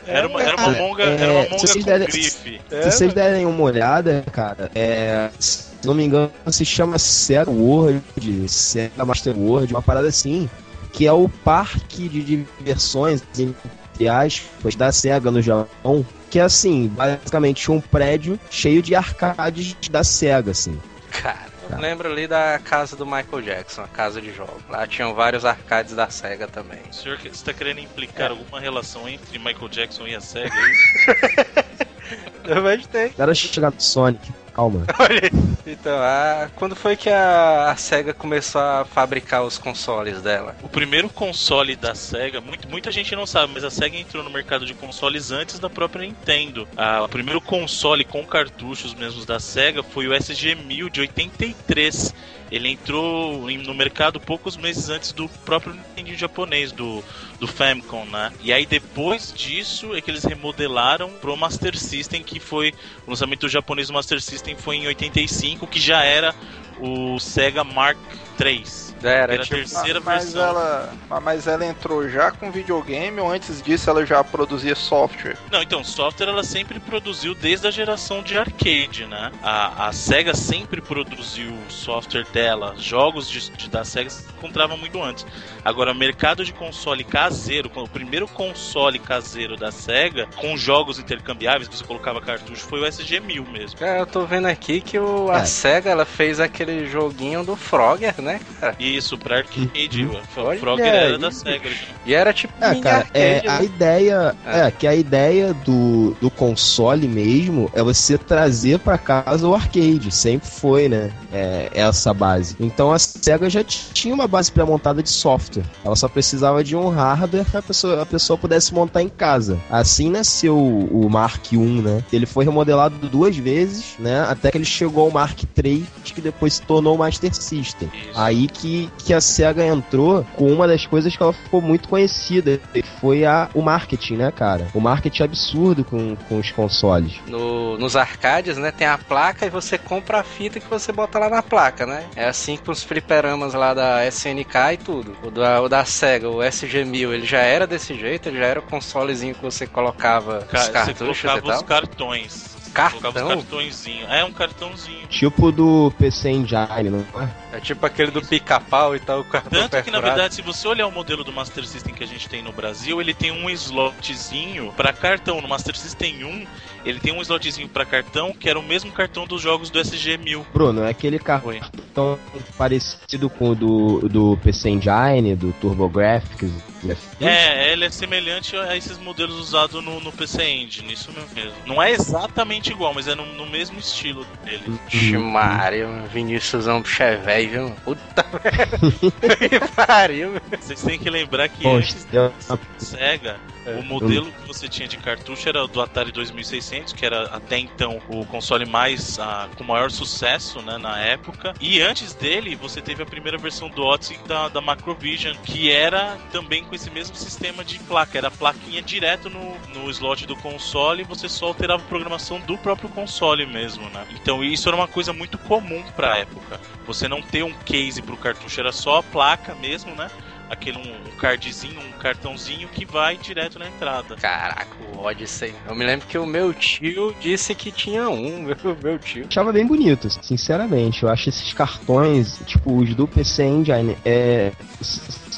Era 0.07 0.29
uma, 0.29 0.43
era 0.43 0.57
uma 0.57 0.75
É, 0.77 0.79
monga, 0.79 1.03
é, 1.03 1.15
era 1.21 1.33
uma 1.33 1.43
se 1.45 1.51
monga 1.51 1.59
vocês 1.67 1.85
com 1.85 1.91
derem- 1.91 2.07
grife. 2.09 2.61
Se 2.71 2.91
vocês 2.91 3.13
derem 3.15 3.47
uma 3.47 3.63
olhada, 3.63 4.25
cara, 4.33 4.71
é, 4.75 5.31
se 5.39 5.65
não 5.85 5.95
me 5.95 6.05
engano, 6.05 6.31
se 6.49 6.65
chama 6.65 6.99
Sega 6.99 7.51
World, 7.51 8.03
Sega 8.49 9.05
Master 9.05 9.37
World, 9.37 9.73
uma 9.73 9.83
parada 9.83 10.09
assim, 10.09 10.49
que 10.93 11.07
é 11.07 11.13
o 11.13 11.29
parque 11.29 12.09
de 12.09 12.23
diversões, 12.23 13.23
entre 13.39 14.09
aspas, 14.09 14.75
da 14.77 14.93
Sega 14.93 15.31
no 15.31 15.41
Japão, 15.43 16.05
que 16.31 16.39
é 16.39 16.43
assim, 16.43 16.89
basicamente 16.89 17.71
um 17.71 17.81
prédio 17.81 18.39
cheio 18.51 18.83
de 18.83 18.95
arcades 18.95 19.75
da 19.91 20.05
Sega, 20.05 20.51
assim. 20.53 20.79
Cara, 21.11 21.54
eu 21.71 21.79
lembro 21.79 22.11
ali 22.11 22.27
da 22.27 22.59
casa 22.59 22.97
do 22.97 23.05
Michael 23.05 23.43
Jackson, 23.43 23.83
a 23.83 23.89
casa 23.89 24.21
de 24.21 24.33
jogos. 24.33 24.63
Lá 24.69 24.87
tinham 24.87 25.15
vários 25.15 25.45
arcades 25.45 25.95
da 25.95 26.09
SEGA 26.11 26.47
também. 26.47 26.81
O 26.91 26.95
senhor 26.95 27.19
está 27.25 27.53
querendo 27.53 27.81
implicar 27.81 28.31
alguma 28.31 28.61
relação 28.61 29.09
entre 29.09 29.39
Michael 29.39 29.69
Jackson 29.69 30.07
e 30.07 30.15
a 30.15 30.21
SEGA? 30.21 30.55
é 30.55 30.71
isso? 30.71 32.63
Mas 32.63 32.87
tem. 32.87 33.13
Era 33.19 33.35
chegar 33.35 33.71
no 33.71 33.81
Sonic, 33.81 34.33
calma. 34.55 34.87
Olha 34.99 35.21
aí. 35.23 35.55
Então, 35.67 35.99
a... 35.99 36.49
quando 36.55 36.77
foi 36.77 36.97
que 36.97 37.11
a... 37.11 37.71
a 37.71 37.77
SEGA 37.77 38.15
começou 38.15 38.61
a 38.61 38.85
fabricar 38.85 39.43
os 39.43 39.59
consoles 39.59 40.23
dela? 40.23 40.57
O 40.63 40.69
primeiro 40.69 41.09
console 41.09 41.75
da 41.75 41.95
SEGA, 41.95 42.41
muito, 42.41 42.69
muita 42.69 42.93
gente 42.93 43.15
não 43.17 43.27
sabe, 43.27 43.53
mas 43.53 43.65
a 43.65 43.71
SEGA 43.71 43.99
entrou 43.99 44.23
no 44.23 44.31
mercado 44.31 44.65
de 44.65 44.75
consoles 44.75 45.31
antes 45.31 45.59
da 45.59 45.69
própria 45.69 46.07
Nintendo. 46.07 46.67
Ah, 46.77 47.03
o 47.05 47.09
primeiro 47.09 47.41
console 47.41 48.05
com 48.05 48.25
cartuchos 48.25 48.95
mesmos 48.95 49.27
da 49.27 49.41
SEGA 49.41 49.83
foi 49.83 50.07
o 50.07 50.13
SG-1000 50.13 50.91
de 50.91 51.01
83. 51.01 52.15
Ele 52.55 52.69
entrou 52.69 53.51
no 53.51 53.75
mercado 53.75 54.21
poucos 54.21 54.57
meses 54.57 54.89
antes 54.89 55.11
do 55.11 55.29
próprio 55.45 55.75
Nintendo 55.75 56.15
japonês, 56.15 56.71
do, 56.71 57.03
do 57.41 57.49
Famicom, 57.49 58.05
né? 58.05 58.33
E 58.41 58.53
aí 58.53 58.65
depois 58.65 59.35
disso 59.35 59.93
é 59.93 60.01
que 60.01 60.09
eles 60.09 60.23
remodelaram 60.23 61.11
pro 61.15 61.37
Master 61.37 61.77
System, 61.77 62.23
que 62.23 62.39
foi 62.39 62.73
o 63.05 63.11
lançamento 63.11 63.49
japonês 63.49 63.89
do 63.89 63.95
Master 63.95 64.23
System 64.23 64.55
foi 64.55 64.77
em 64.77 64.87
85, 64.87 65.67
que 65.67 65.81
já 65.81 66.05
era 66.05 66.33
o 66.79 67.19
Sega 67.19 67.65
Mark 67.65 67.99
III. 68.41 68.63
Era, 69.09 69.35
Era 69.35 69.43
a 69.43 69.45
tipo, 69.45 69.57
terceira 69.57 70.01
mas 70.01 70.33
versão. 70.33 70.43
ela, 70.49 70.95
mas 71.23 71.47
ela 71.47 71.65
entrou 71.65 72.09
já 72.09 72.31
com 72.31 72.51
videogame 72.51 73.21
ou 73.21 73.31
antes 73.31 73.63
disso 73.63 73.89
ela 73.91 74.05
já 74.07 74.23
produzia 74.25 74.75
software? 74.75 75.37
Não, 75.51 75.63
então, 75.63 75.83
software 75.85 76.29
ela 76.29 76.43
sempre 76.45 76.79
produziu 76.81 77.35
desde 77.35 77.67
a 77.67 77.71
geração 77.71 78.23
de 78.23 78.37
arcade, 78.39 79.07
né? 79.07 79.31
A, 79.43 79.89
a 79.89 79.93
SEGA 79.93 80.35
sempre 80.35 80.81
produziu 80.81 81.53
software 81.69 82.27
dela. 82.33 82.75
Jogos 82.79 83.29
de, 83.29 83.51
de- 83.51 83.69
da 83.69 83.85
SEGA 83.85 84.11
se 84.11 84.25
encontravam 84.37 84.77
muito 84.77 85.03
antes. 85.03 85.27
Agora, 85.65 85.93
mercado 85.95 86.45
de 86.45 86.53
console 86.53 87.05
caseiro, 87.05 87.71
o 87.75 87.89
primeiro 87.89 88.27
console 88.29 88.99
caseiro 88.99 89.57
da 89.57 89.71
SEGA, 89.73 90.29
com 90.37 90.57
jogos 90.57 90.99
intercambiáveis, 90.99 91.69
que 91.69 91.77
você 91.77 91.85
colocava 91.85 92.21
cartucho, 92.21 92.65
foi 92.67 92.81
o 92.81 92.85
SG-1000 92.87 93.49
mesmo. 93.51 93.79
Cara, 93.79 93.99
eu 93.99 94.07
tô 94.07 94.25
vendo 94.27 94.47
aqui 94.47 94.81
que 94.81 94.99
o, 94.99 95.31
a 95.31 95.39
É. 95.41 95.45
SEGA 95.45 95.91
ela 95.91 96.05
fez 96.05 96.41
aquele 96.41 96.87
joguinho 96.87 97.45
do 97.45 97.57
Frogger, 97.57 98.21
né, 98.21 98.41
cara? 98.61 98.75
Isso, 98.97 99.19
pra 99.19 99.39
arcade. 99.39 100.05
Uhum. 100.05 100.57
Frogger 100.59 100.87
era 100.87 101.19
da. 101.19 101.31
SEGA. 101.31 101.69
E 102.07 102.15
era 102.15 102.33
tipo 102.33 102.53
É, 102.61 102.71
mini 102.71 102.83
cara, 102.83 103.07
é, 103.15 103.37
arcade, 103.37 103.49
a 103.49 103.59
né? 103.59 103.65
ideia 103.65 104.37
É. 104.47 104.61
é. 104.61 104.71
que 104.71 104.87
a 104.87 104.95
ideia 104.95 105.55
do, 105.55 106.17
do 106.21 106.31
console 106.31 107.09
mesmo 107.09 107.71
é 107.75 107.83
você 107.83 108.17
trazer 108.19 108.79
pra 108.79 108.97
casa 108.99 109.47
o 109.49 109.55
arcade, 109.55 110.11
sempre 110.11 110.49
foi, 110.49 110.89
né? 110.89 111.11
É, 111.33 111.71
essa 111.75 112.13
base. 112.15 112.57
Então 112.61 112.93
a 112.93 112.99
Sega 112.99 113.49
já 113.51 113.65
tinha 113.65 114.15
uma 114.15 114.29
base 114.29 114.51
pré-montada 114.53 115.03
de 115.03 115.11
software. 115.11 115.65
Ela 115.85 115.97
só 115.97 116.09
precisava 116.09 116.63
de 116.63 116.77
um 116.77 116.89
hardware 116.89 117.45
que 117.45 117.57
a 117.57 117.63
pessoa, 117.63 118.03
a 118.03 118.07
pessoa 118.07 118.39
pudesse 118.39 118.73
montar 118.73 119.03
em 119.03 119.09
casa. 119.09 119.59
Assim 119.71 120.11
nasceu 120.11 120.57
o, 120.57 121.07
o 121.07 121.11
Mark 121.11 121.53
I, 121.53 121.57
né? 121.57 122.05
Ele 122.13 122.27
foi 122.27 122.45
remodelado 122.45 123.09
duas 123.09 123.37
vezes, 123.37 123.95
né? 123.99 124.21
Até 124.29 124.51
que 124.51 124.59
ele 124.59 124.65
chegou 124.65 125.05
ao 125.07 125.11
Mark 125.11 125.39
III, 125.43 125.87
que 126.05 126.21
depois 126.21 126.55
se 126.55 126.63
tornou 126.63 126.95
o 126.95 126.99
Master 126.99 127.35
System. 127.35 127.91
Isso. 127.93 128.11
Aí 128.15 128.47
que, 128.49 128.74
que 128.99 129.13
a 129.15 129.21
SEGA 129.21 129.65
entrou 129.67 130.25
com 130.35 130.53
uma 130.53 130.67
das 130.67 130.87
coisas 130.87 131.17
que 131.17 131.23
ela 131.23 131.33
ficou 131.33 131.61
muito 131.61 131.89
conhecida, 131.89 132.61
que 132.73 132.83
foi 133.01 133.25
a, 133.25 133.49
o 133.55 133.63
marketing, 133.63 134.17
né, 134.17 134.31
cara? 134.31 134.67
O 134.75 134.81
marketing 134.81 135.23
absurdo 135.23 135.85
com, 135.85 136.17
com 136.29 136.39
os 136.39 136.51
consoles. 136.51 137.15
No- 137.27 137.77
nos 137.79 137.97
arcades, 137.97 138.57
né, 138.57 138.71
tem 138.71 138.87
a 138.87 138.97
placa 138.99 139.45
e 139.47 139.51
você 139.51 139.77
compra 139.79 140.21
a 140.21 140.25
fita 140.25 140.61
que 140.61 140.69
você 140.71 140.93
bota 140.93 141.19
lá 141.19 141.29
na 141.29 141.43
placa, 141.43 141.85
né? 141.87 142.05
É 142.17 142.27
assim 142.27 142.57
com 142.57 142.71
os 142.73 142.83
fliperamas 142.83 143.55
lá 143.55 143.75
da 143.75 144.07
SNK 144.07 144.57
e 144.73 144.77
tudo. 144.77 145.17
O 145.23 145.31
da, 145.31 145.61
o 145.61 145.69
da 145.69 145.85
SEGA, 145.85 146.29
o 146.29 146.39
SG-1000, 146.39 147.13
ele 147.13 147.27
já 147.27 147.41
era 147.41 147.67
desse 147.67 147.95
jeito, 147.95 148.29
ele 148.29 148.39
já 148.39 148.47
era 148.47 148.61
o 148.61 148.63
consolezinho 148.63 149.35
que 149.35 149.43
você 149.43 149.67
colocava 149.67 150.41
Ca- 150.51 150.59
os 150.59 150.65
você 150.67 150.73
cartuchos 150.73 151.19
e 151.19 151.23
colocava 151.23 151.47
os 151.49 151.55
tal. 151.57 151.65
cartões. 151.65 152.54
Cartão? 152.75 153.01
Colocava 153.01 153.37
os 153.37 153.45
cartõezinhos. 153.45 154.11
É 154.11 154.25
um 154.25 154.33
cartãozinho. 154.33 155.07
Tipo 155.07 155.53
do 155.53 155.93
PC 155.97 156.31
Engine, 156.31 156.91
não 156.91 157.23
é? 157.23 157.57
É 157.57 157.61
tipo 157.61 157.87
aquele 157.87 158.11
do 158.11 158.21
pica-pau 158.21 158.97
e 158.97 159.01
tal, 159.01 159.21
o 159.21 159.25
cartão 159.25 159.51
Tanto 159.51 159.71
que, 159.71 159.77
na 159.77 159.83
perfurado. 159.83 160.07
verdade, 160.07 160.35
se 160.35 160.43
você 160.43 160.67
olhar 160.67 160.87
o 160.87 160.91
modelo 160.91 161.23
do 161.23 161.33
Master 161.33 161.65
System 161.65 161.95
que 161.95 162.03
a 162.03 162.07
gente 162.07 162.29
tem 162.29 162.43
no 162.43 162.53
Brasil, 162.53 163.01
ele 163.01 163.15
tem 163.15 163.31
um 163.31 163.49
slotzinho 163.49 164.73
para 164.77 164.93
cartão. 164.93 165.41
No 165.41 165.47
Master 165.47 165.77
System 165.77 166.25
1, 166.25 166.47
ele 166.85 166.99
tem 166.99 167.13
um 167.13 167.23
slotzinho 167.23 167.69
para 167.69 167.85
cartão 167.85 168.33
que 168.33 168.49
era 168.49 168.59
o 168.59 168.63
mesmo 168.63 168.91
cartão 168.91 169.25
dos 169.27 169.41
jogos 169.41 169.71
do 169.71 169.79
SG-1000. 169.79 170.45
Bruno, 170.53 170.83
é 170.83 170.91
aquele 170.91 171.17
Oi. 171.17 171.61
cartão 171.61 172.19
parecido 172.59 173.31
com 173.31 173.51
o 173.51 173.55
do, 173.55 174.09
do 174.09 174.37
PC 174.43 174.71
Engine, 174.71 175.37
do 175.37 175.53
TurboGrafx. 175.61 176.74
Né? 176.85 176.97
É, 177.21 177.73
ele 177.73 177.85
é 177.85 177.91
semelhante 177.91 178.57
a 178.57 178.77
esses 178.77 178.99
modelos 178.99 179.39
usados 179.39 179.83
no, 179.83 180.01
no 180.01 180.13
PC 180.13 180.45
Engine, 180.45 180.93
isso 180.93 181.11
mesmo. 181.13 181.53
Não 181.67 181.83
é 181.83 181.93
exatamente 181.93 182.71
igual, 182.71 182.95
mas 182.95 183.09
é 183.09 183.15
no, 183.15 183.27
no 183.35 183.47
mesmo 183.47 183.79
estilo 183.79 184.27
dele. 184.45 184.79
Maria, 185.19 185.89
Vinícius 186.13 186.67
é 186.67 186.73
um 186.73 186.83
bicho 186.83 187.03
é 187.03 187.17
velho, 187.17 187.51
viu? 187.51 187.77
Puta 187.85 188.27
merda. 188.43 189.37
que 189.37 189.61
pariu. 189.75 190.41
Vocês 190.61 190.83
têm 190.83 190.99
que 190.99 191.11
lembrar 191.11 191.49
que 191.49 191.63
Poxa, 191.63 191.77
antes 191.77 192.07
é 192.13 192.29
da 192.49 192.59
SEGA, 192.79 193.41
o 193.67 193.83
modelo 193.83 194.31
que 194.31 194.47
você 194.47 194.69
tinha 194.69 194.87
de 194.87 194.97
cartucho 194.99 195.49
era 195.49 195.67
do 195.67 195.81
Atari 195.81 196.13
2600, 196.13 196.93
que 196.93 197.05
era 197.05 197.25
até 197.25 197.59
então 197.59 198.01
o 198.09 198.25
console 198.27 198.67
mais 198.67 199.19
ah, 199.19 199.49
com 199.57 199.65
maior 199.65 199.91
sucesso 199.91 200.61
né, 200.63 200.77
na 200.79 200.99
época. 200.99 201.55
E 201.61 201.81
antes 201.81 202.15
dele, 202.15 202.55
você 202.55 202.83
teve 202.83 203.03
a 203.03 203.07
primeira 203.07 203.39
versão 203.39 203.69
do 203.69 203.83
Odyssey 203.83 204.19
da, 204.27 204.49
da 204.49 204.61
Macrovision, 204.61 205.35
que 205.43 205.71
era 205.71 206.19
também 206.31 206.65
com 206.75 206.77
esse 206.77 206.91
mesmo 206.91 207.15
sistema 207.15 207.65
de 207.65 207.79
placa. 207.79 208.19
Era 208.19 208.29
a 208.29 208.31
plaquinha 208.31 208.83
direto 208.83 209.31
no, 209.31 209.57
no 209.75 209.89
slot 209.91 210.27
do 210.27 210.35
console 210.37 211.03
e 211.03 211.05
você 211.05 211.29
só 211.29 211.47
alterava 211.47 211.83
a 211.83 211.87
programação 211.87 212.41
do 212.41 212.59
próprio 212.59 212.89
console 212.89 213.47
mesmo, 213.47 213.89
né? 213.91 214.05
Então 214.11 214.43
isso 214.43 214.69
era 214.69 214.77
uma 214.77 214.89
coisa 214.89 215.13
muito 215.13 215.39
comum 215.39 215.83
pra 215.95 216.19
época. 216.19 216.61
Você 216.87 217.07
não 217.07 217.23
ter 217.23 217.45
um 217.45 217.53
case 217.65 218.03
pro 218.03 218.17
cartucho, 218.17 218.61
era 218.61 218.73
só 218.73 218.99
a 218.99 219.03
placa 219.03 219.55
mesmo, 219.55 219.95
né? 219.95 220.11
Aquele 220.51 220.77
um, 220.79 221.17
cardzinho, 221.17 221.81
um 221.81 221.93
cartãozinho 221.93 222.69
que 222.69 222.85
vai 222.85 223.17
direto 223.17 223.59
na 223.59 223.67
entrada. 223.67 224.15
Caraca, 224.17 224.77
o 224.95 225.01
Odyssey. 225.01 225.55
Eu 225.67 225.75
me 225.75 225.85
lembro 225.85 226.07
que 226.07 226.19
o 226.19 226.27
meu 226.27 226.53
tio 226.53 227.15
disse 227.19 227.55
que 227.55 227.71
tinha 227.73 228.09
um, 228.11 228.43
meu, 228.43 228.57
meu 228.83 228.99
tio. 228.99 229.27
achava 229.27 229.53
bem 229.53 229.67
bonito, 229.67 230.09
sinceramente. 230.23 231.03
Eu 231.03 231.09
acho 231.09 231.29
esses 231.29 231.53
cartões, 231.55 232.39
tipo 232.45 232.77
os 232.77 232.95
do 232.95 233.09
PC 233.09 233.45
Engine, 233.45 233.97
é, 234.05 234.53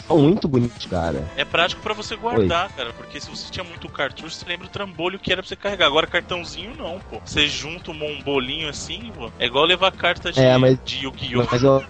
muito 0.08 0.46
bonitos, 0.48 0.86
cara. 0.86 1.24
É 1.36 1.44
prático 1.44 1.82
pra 1.82 1.92
você 1.94 2.14
guardar, 2.16 2.70
cara, 2.70 2.92
porque 2.92 3.20
se 3.20 3.28
você 3.30 3.50
tinha 3.50 3.64
muito 3.64 3.88
cartucho, 3.88 4.30
você 4.36 4.44
lembra 4.46 4.66
o 4.66 4.70
trambolho 4.70 5.18
que 5.18 5.32
era 5.32 5.42
pra 5.42 5.48
você 5.48 5.56
carregar. 5.56 5.86
Agora 5.86 6.06
cartãozinho 6.06 6.74
não, 6.76 7.00
pô. 7.00 7.20
Você 7.24 7.46
junta 7.48 7.90
um 7.90 8.22
bolinho 8.22 8.68
assim, 8.68 9.10
pô. 9.14 9.30
É 9.38 9.46
igual 9.46 9.64
levar 9.64 9.90
carta 9.92 10.32
de, 10.32 10.40
É, 10.40 10.56
mas- 10.56 10.78
de 10.84 11.04
Yu-Gi-Oh! 11.04 11.46
Mas 11.50 11.62
eu, 11.62 11.82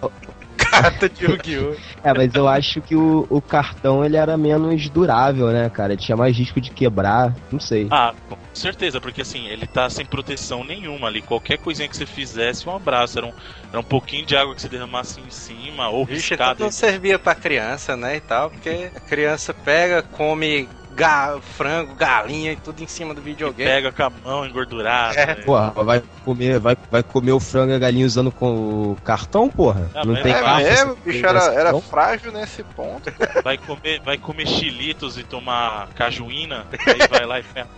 Carta 0.82 1.08
de 1.08 1.24
Yu-Gi-Oh! 1.24 1.74
é, 2.02 2.14
mas 2.14 2.34
eu 2.34 2.46
acho 2.48 2.80
que 2.80 2.94
o, 2.94 3.26
o 3.28 3.40
cartão 3.40 4.04
ele 4.04 4.16
era 4.16 4.36
menos 4.36 4.88
durável, 4.88 5.48
né, 5.48 5.68
cara? 5.70 5.96
Tinha 5.96 6.16
mais 6.16 6.36
risco 6.36 6.60
de 6.60 6.70
quebrar, 6.70 7.34
não 7.50 7.60
sei. 7.60 7.88
Ah, 7.90 8.14
com 8.28 8.36
certeza, 8.54 9.00
porque 9.00 9.22
assim, 9.22 9.46
ele 9.46 9.66
tá 9.66 9.88
sem 9.90 10.04
proteção 10.04 10.64
nenhuma 10.64 11.08
ali. 11.08 11.22
Qualquer 11.22 11.58
coisinha 11.58 11.88
que 11.88 11.96
você 11.96 12.06
fizesse, 12.06 12.68
um 12.68 12.74
abraço. 12.76 13.18
Era 13.18 13.26
um, 13.26 13.32
era 13.70 13.80
um 13.80 13.84
pouquinho 13.84 14.24
de 14.26 14.36
água 14.36 14.54
que 14.54 14.62
você 14.62 14.68
derramasse 14.68 15.20
em 15.20 15.30
cima, 15.30 15.88
ou 15.88 16.04
Vixe, 16.04 16.34
então 16.34 16.46
riscada. 16.46 16.64
não 16.64 16.70
servia 16.70 17.18
pra 17.18 17.34
criança, 17.34 17.96
né, 17.96 18.16
e 18.16 18.20
tal, 18.20 18.50
porque 18.50 18.90
a 18.94 19.00
criança 19.00 19.52
pega, 19.54 20.02
come 20.02 20.68
ga- 20.96 21.38
frango, 21.40 21.94
galinha 21.94 22.52
e 22.52 22.56
tudo 22.56 22.82
em 22.82 22.86
cima 22.86 23.14
do 23.14 23.20
videogame. 23.20 23.70
Pega 23.70 23.92
com 23.92 24.02
a 24.02 24.10
mão 24.10 24.46
engordurada. 24.46 25.14
É. 25.20 25.26
né? 25.26 25.34
Porra, 25.36 25.70
vai 25.70 26.02
comer, 26.24 26.58
vai, 26.58 26.76
vai 26.90 27.02
comer 27.02 27.32
o 27.32 27.40
frango 27.40 27.72
e 27.72 27.74
a 27.74 27.78
galinha 27.78 28.06
usando 28.06 28.32
com 28.32 28.92
o 28.92 28.96
cartão, 29.04 29.48
porra? 29.48 29.90
Ah, 29.94 30.04
não 30.04 30.14
tem 30.14 30.32
é 30.32 30.38
É 30.38 30.56
mesmo, 30.62 30.92
o 30.92 30.96
bicho 30.96 31.26
era, 31.26 31.44
era 31.52 31.80
frágil 31.80 32.32
nesse 32.32 32.62
ponto. 32.64 33.12
Vai 33.44 33.58
comer, 33.58 34.00
vai 34.00 34.16
comer 34.16 34.46
chilitos 34.46 35.18
e 35.18 35.22
tomar 35.22 35.88
cajuína, 35.94 36.66
aí 36.86 37.06
vai 37.08 37.26
lá 37.26 37.40
e 37.40 37.42
pega. 37.42 37.68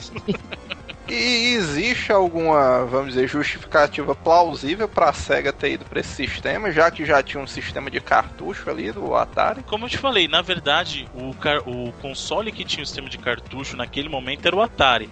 E 1.10 1.54
existe 1.54 2.12
alguma, 2.12 2.84
vamos 2.84 3.14
dizer, 3.14 3.26
justificativa 3.26 4.14
plausível 4.14 4.86
pra 4.86 5.10
SEGA 5.10 5.54
ter 5.54 5.72
ido 5.72 5.86
pra 5.86 6.00
esse 6.00 6.10
sistema, 6.10 6.70
já 6.70 6.90
que 6.90 7.06
já 7.06 7.22
tinha 7.22 7.42
um 7.42 7.46
sistema 7.46 7.90
de 7.90 7.98
cartucho 7.98 8.68
ali 8.68 8.92
do 8.92 9.14
Atari? 9.14 9.62
Como 9.62 9.86
eu 9.86 9.88
te 9.88 9.96
falei, 9.96 10.28
na 10.28 10.42
verdade, 10.42 11.08
o, 11.14 11.30
o 11.70 11.92
console 11.92 12.52
que 12.52 12.62
tinha 12.62 12.82
o 12.82 12.86
sistema 12.86 13.08
de 13.08 13.16
cartucho 13.16 13.74
naquele 13.74 14.10
momento 14.10 14.44
era 14.44 14.54
o 14.54 14.60
Atari. 14.60 15.08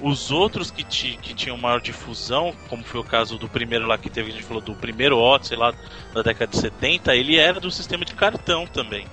Os 0.00 0.30
outros 0.30 0.70
que, 0.70 0.84
que 0.84 1.34
tinham 1.34 1.56
maior 1.56 1.80
difusão, 1.80 2.54
como 2.68 2.84
foi 2.84 3.00
o 3.00 3.04
caso 3.04 3.36
do 3.38 3.48
primeiro 3.48 3.86
lá 3.86 3.96
que 3.96 4.10
teve, 4.10 4.30
a 4.30 4.32
gente 4.32 4.44
falou 4.44 4.62
do 4.62 4.74
primeiro 4.74 5.18
Odyssey 5.18 5.56
lá 5.56 5.72
da 6.14 6.22
década 6.22 6.52
de 6.52 6.58
70, 6.58 7.16
ele 7.16 7.36
era 7.36 7.58
do 7.58 7.70
sistema 7.70 8.04
de 8.04 8.14
cartão 8.14 8.66
também. 8.66 9.06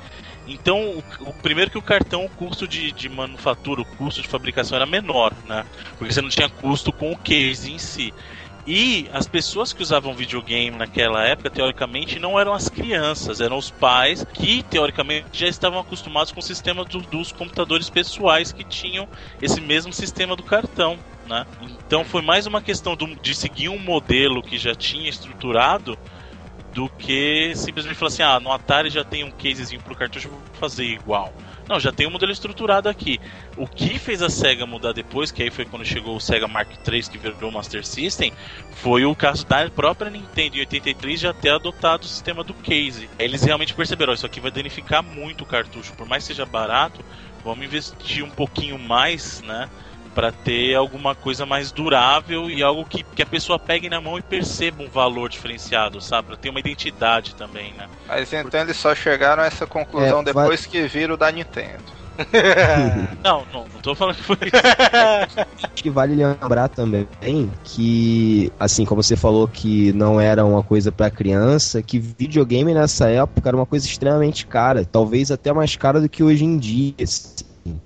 Então, 0.48 0.80
o, 1.20 1.30
o 1.30 1.34
primeiro 1.34 1.72
que 1.72 1.78
o 1.78 1.82
cartão, 1.82 2.26
o 2.26 2.30
custo 2.30 2.68
de, 2.68 2.92
de 2.92 3.10
manufatura, 3.10 3.82
o 3.82 3.86
custo 3.86 4.22
de 4.22 4.28
fabricação 4.28 4.76
era 4.76 4.86
menor, 4.86 5.34
né? 5.44 5.66
Porque 5.98 6.14
você 6.14 6.22
não 6.22 6.30
tinha 6.30 6.50
custo 6.50 6.92
com 6.94 7.12
o 7.12 7.18
case 7.18 7.72
em 7.72 7.80
si. 7.80 8.14
E 8.68 9.08
as 9.14 9.28
pessoas 9.28 9.72
que 9.72 9.84
usavam 9.84 10.16
videogame 10.16 10.76
naquela 10.76 11.24
época, 11.24 11.52
teoricamente, 11.52 12.18
não 12.20 12.40
eram 12.40 12.52
as 12.52 12.68
crianças, 12.68 13.40
eram 13.40 13.58
os 13.58 13.70
pais 13.70 14.26
que, 14.34 14.64
teoricamente, 14.64 15.28
já 15.32 15.48
estavam 15.48 15.80
acostumados 15.80 16.32
com 16.32 16.40
o 16.40 16.44
sistema 16.44 16.84
do- 16.84 17.02
dos 17.02 17.32
computadores 17.32 17.92
pessoais 17.92 18.52
que 18.52 18.64
tinham 18.64 19.08
esse 19.40 19.62
mesmo 19.62 19.94
sistema 19.94 20.36
do 20.36 20.42
cartão. 20.44 20.98
Né? 21.28 21.46
Então 21.62 22.04
foi 22.04 22.22
mais 22.24 22.48
uma 22.48 22.62
questão 22.62 22.96
do- 22.96 23.16
de 23.16 23.36
seguir 23.36 23.70
um 23.70 23.80
modelo 23.80 24.42
que 24.44 24.58
já 24.58 24.74
tinha 24.74 25.10
estruturado 25.10 25.98
do 26.76 26.90
que 26.90 27.54
simplesmente 27.56 27.96
falar 27.96 28.10
assim: 28.10 28.22
ah, 28.22 28.40
no 28.40 28.52
Atari 28.52 28.90
já 28.90 29.04
tem 29.04 29.24
um 29.24 29.32
casezinho 29.32 29.82
pro 29.82 29.96
cartucho, 29.96 30.28
vou 30.28 30.42
fazer 30.60 30.84
igual. 30.84 31.34
Não, 31.68 31.80
já 31.80 31.92
tem 31.92 32.06
um 32.06 32.12
modelo 32.12 32.32
estruturado 32.32 32.90
aqui. 32.90 33.20
O 33.58 33.66
que 33.66 33.98
fez 33.98 34.22
a 34.22 34.30
SEGA 34.30 34.68
mudar 34.68 34.92
depois, 34.92 35.32
que 35.32 35.42
aí 35.42 35.50
foi 35.50 35.66
quando 35.66 35.86
chegou 35.86 36.16
o 36.16 36.20
SEGA 36.20 36.48
Mark 36.48 36.70
III, 36.88 37.04
que 37.04 37.18
virou 37.18 37.50
o 37.50 37.54
Master 37.54 37.84
System, 37.84 38.32
foi 38.74 39.06
o 39.06 39.16
caso 39.16 39.48
da 39.48 39.68
própria 39.70 40.12
Nintendo 40.12 40.58
em 40.58 40.60
83 40.60 41.20
já 41.20 41.34
ter 41.34 41.50
adotado 41.50 42.04
o 42.04 42.08
sistema 42.08 42.44
do 42.44 42.54
case. 42.54 43.10
Eles 43.18 43.42
realmente 43.42 43.74
perceberam, 43.74 44.14
isso 44.14 44.26
aqui 44.26 44.40
vai 44.40 44.52
danificar 44.52 45.02
muito 45.02 45.44
o 45.44 45.48
cartucho, 45.48 45.94
por 45.94 46.06
mais 46.06 46.24
que 46.24 46.34
seja 46.34 46.46
barato, 46.46 47.04
vamos 47.44 47.66
investir 47.66 48.24
um 48.24 48.30
pouquinho 48.30 48.78
mais, 48.78 49.42
né? 49.42 49.70
Pra 50.16 50.32
ter 50.32 50.74
alguma 50.76 51.14
coisa 51.14 51.46
mais 51.46 51.72
durável 51.74 52.50
e 52.50 52.64
algo 52.64 52.86
que, 52.86 53.04
que 53.04 53.22
a 53.22 53.26
pessoa 53.26 53.60
pegue 53.60 53.90
na 53.90 54.00
mão 54.00 54.18
e 54.18 54.22
perceba 54.22 54.82
um 54.82 54.88
valor 54.90 55.30
diferenciado, 55.30 56.00
sabe? 56.02 56.30
Pra 56.30 56.38
ter 56.38 56.50
uma 56.50 56.60
identidade 56.62 57.36
também, 57.36 57.74
né? 57.74 57.88
Mas 58.08 58.32
então 58.32 58.62
eles 58.62 58.78
só 58.78 58.96
chegaram 58.96 59.44
a 59.44 59.46
essa 59.46 59.68
conclusão 59.68 60.22
É, 60.22 60.24
depois 60.24 60.62
vai- 60.62 60.70
que 60.70 60.88
viram 60.88 61.16
o 61.16 61.18
da 61.18 61.30
Nintendo. 61.32 61.84
Não, 63.22 63.46
não, 63.54 63.66
não 63.74 63.82
tô 63.82 63.94
falando 63.94 64.16
que 64.16 64.24
foi 64.24 64.38
isso. 64.44 64.56
Acho 65.64 65.84
que 65.84 65.90
vale 65.90 66.16
lembrar 66.16 66.70
também 66.70 67.06
que, 67.64 68.50
assim, 68.60 68.86
como 68.86 69.04
você 69.04 69.18
falou 69.18 69.48
que 69.50 69.92
não 69.92 70.20
era 70.22 70.46
uma 70.46 70.64
coisa 70.64 70.92
pra 70.94 71.10
criança, 71.10 71.82
que 71.84 72.00
videogame 72.00 72.74
nessa 72.74 73.10
época 73.10 73.50
era 73.50 73.58
uma 73.58 73.66
coisa 73.66 73.86
extremamente 73.86 74.48
cara, 74.48 74.86
talvez 74.86 75.30
até 75.30 75.52
mais 75.52 75.76
cara 75.76 76.00
do 76.00 76.08
que 76.08 76.24
hoje 76.24 76.46
em 76.46 76.58
dia. 76.58 76.94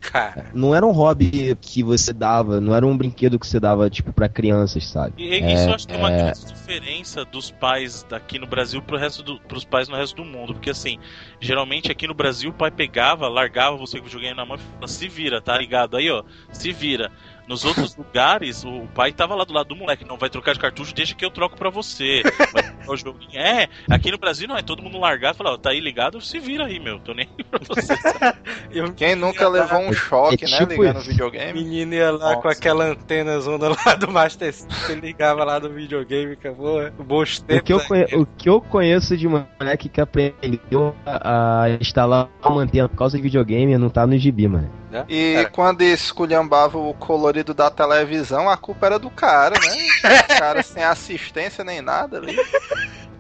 Cara, 0.01 0.51
Não 0.53 0.75
era 0.75 0.85
um 0.85 0.91
hobby 0.91 1.55
que 1.61 1.81
você 1.83 2.11
dava, 2.11 2.59
não 2.59 2.75
era 2.75 2.85
um 2.85 2.97
brinquedo 2.97 3.39
que 3.39 3.47
você 3.47 3.59
dava, 3.59 3.89
tipo, 3.89 4.11
pra 4.11 4.27
crianças, 4.27 4.85
sabe? 4.85 5.13
E 5.17 5.53
isso 5.53 5.69
É, 5.69 5.69
eu 5.69 5.73
acho 5.73 5.87
que 5.87 5.93
é 5.93 5.97
uma 5.97 6.11
é. 6.11 6.17
grande 6.17 6.45
diferença 6.45 7.23
dos 7.23 7.49
pais 7.49 8.03
daqui 8.09 8.37
no 8.37 8.45
Brasil 8.47 8.81
pro 8.81 8.97
resto 8.97 9.23
do, 9.23 9.39
pros 9.41 9.63
pais 9.63 9.87
no 9.87 9.95
resto 9.95 10.15
do 10.17 10.25
mundo. 10.25 10.53
Porque 10.53 10.69
assim, 10.71 10.97
geralmente 11.39 11.91
aqui 11.91 12.07
no 12.07 12.13
Brasil 12.13 12.49
o 12.49 12.53
pai 12.53 12.71
pegava, 12.71 13.27
largava 13.29 13.77
você 13.77 13.97
com 13.99 14.03
o 14.03 14.07
videogame 14.07 14.35
na 14.35 14.45
mão 14.45 14.57
e 14.57 14.59
falava, 14.59 14.87
se 14.87 15.07
vira, 15.07 15.41
tá 15.41 15.57
ligado? 15.57 15.95
Aí, 15.95 16.09
ó, 16.11 16.23
se 16.51 16.71
vira. 16.73 17.11
Nos 17.49 17.65
outros 17.65 17.95
lugares, 17.97 18.63
o 18.63 18.87
pai 18.93 19.11
tava 19.11 19.33
lá 19.33 19.43
do 19.43 19.51
lado 19.51 19.69
do 19.69 19.75
moleque, 19.75 20.05
não 20.05 20.17
vai 20.17 20.29
trocar 20.29 20.53
de 20.53 20.59
cartucho, 20.59 20.93
deixa 20.93 21.15
que 21.15 21.25
eu 21.25 21.31
troco 21.31 21.57
pra 21.57 21.71
você. 21.71 22.21
Vai 22.53 22.61
trocar 22.61 22.85
o 22.93 22.95
joguinho. 22.95 23.39
É, 23.41 23.67
aqui 23.89 24.11
no 24.11 24.19
Brasil 24.19 24.47
não 24.47 24.55
é 24.55 24.61
todo 24.61 24.83
mundo 24.83 24.99
largado, 24.99 25.35
fala, 25.35 25.53
ó, 25.53 25.57
tá 25.57 25.71
aí 25.71 25.79
ligado, 25.79 26.21
se 26.21 26.37
vira 26.37 26.65
aí, 26.67 26.79
meu. 26.79 26.99
Tô 26.99 27.11
nem 27.13 27.27
aí 27.37 27.43
pra 27.43 27.59
você. 27.67 27.93
eu 28.71 28.93
Quem 28.93 29.15
nunca 29.15 29.47
levou 29.49 29.79
um 29.79 29.91
choque, 29.91 30.45
É 30.45 30.47
né? 30.47 30.57
tipo 30.59 30.73
Ligando 30.73 30.97
o 30.97 30.99
isso. 30.99 31.09
videogame. 31.09 31.53
menino 31.63 31.93
ia 31.95 32.11
lá 32.11 32.35
com 32.35 32.47
Nossa. 32.47 32.49
aquela 32.59 32.85
antena 32.85 33.39
zona 33.39 33.69
lá 33.69 33.95
do 33.95 34.11
Master 34.11 34.53
System, 34.53 34.99
ligava 34.99 35.43
lá 35.43 35.57
do 35.57 35.71
videogame, 35.71 36.33
acabou. 36.33 36.89
Bons 37.03 37.39
O 37.49 37.61
que, 37.63 37.73
eu 37.73 37.77
né? 37.79 37.85
conhe- 37.87 38.05
o 38.15 38.25
que 38.27 38.47
eu 38.47 38.61
conheço 38.61 39.17
de 39.17 39.27
moleque 39.27 39.89
que 39.89 39.99
aprendeu 39.99 40.95
a, 41.03 41.63
a 41.63 41.69
instalar 41.81 42.29
uma 42.45 42.61
antena 42.61 42.87
por 42.87 42.95
causa 42.95 43.17
de 43.17 43.23
videogame 43.23 43.75
não 43.75 43.89
tá 43.89 44.05
no 44.05 44.15
gibi, 44.19 44.47
mano. 44.47 44.69
Né? 44.89 45.05
E 45.07 45.33
Cara, 45.35 45.49
quando 45.49 45.81
esculhambava 45.81 46.77
o 46.77 46.93
colorido 46.93 47.53
da 47.53 47.69
televisão, 47.69 48.49
a 48.49 48.57
culpa 48.57 48.87
era 48.87 48.99
do 48.99 49.09
cara, 49.09 49.55
né? 49.59 50.23
O 50.23 50.39
cara 50.39 50.63
sem 50.63 50.83
assistência 50.83 51.63
nem 51.63 51.81
nada 51.81 52.17
ali. 52.17 52.35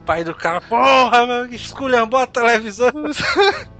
pai 0.05 0.23
do 0.23 0.33
cara, 0.33 0.61
porra, 0.61 1.25
meu, 1.25 1.45
esculhambou 1.47 2.19
a 2.19 2.27
televisão. 2.27 2.91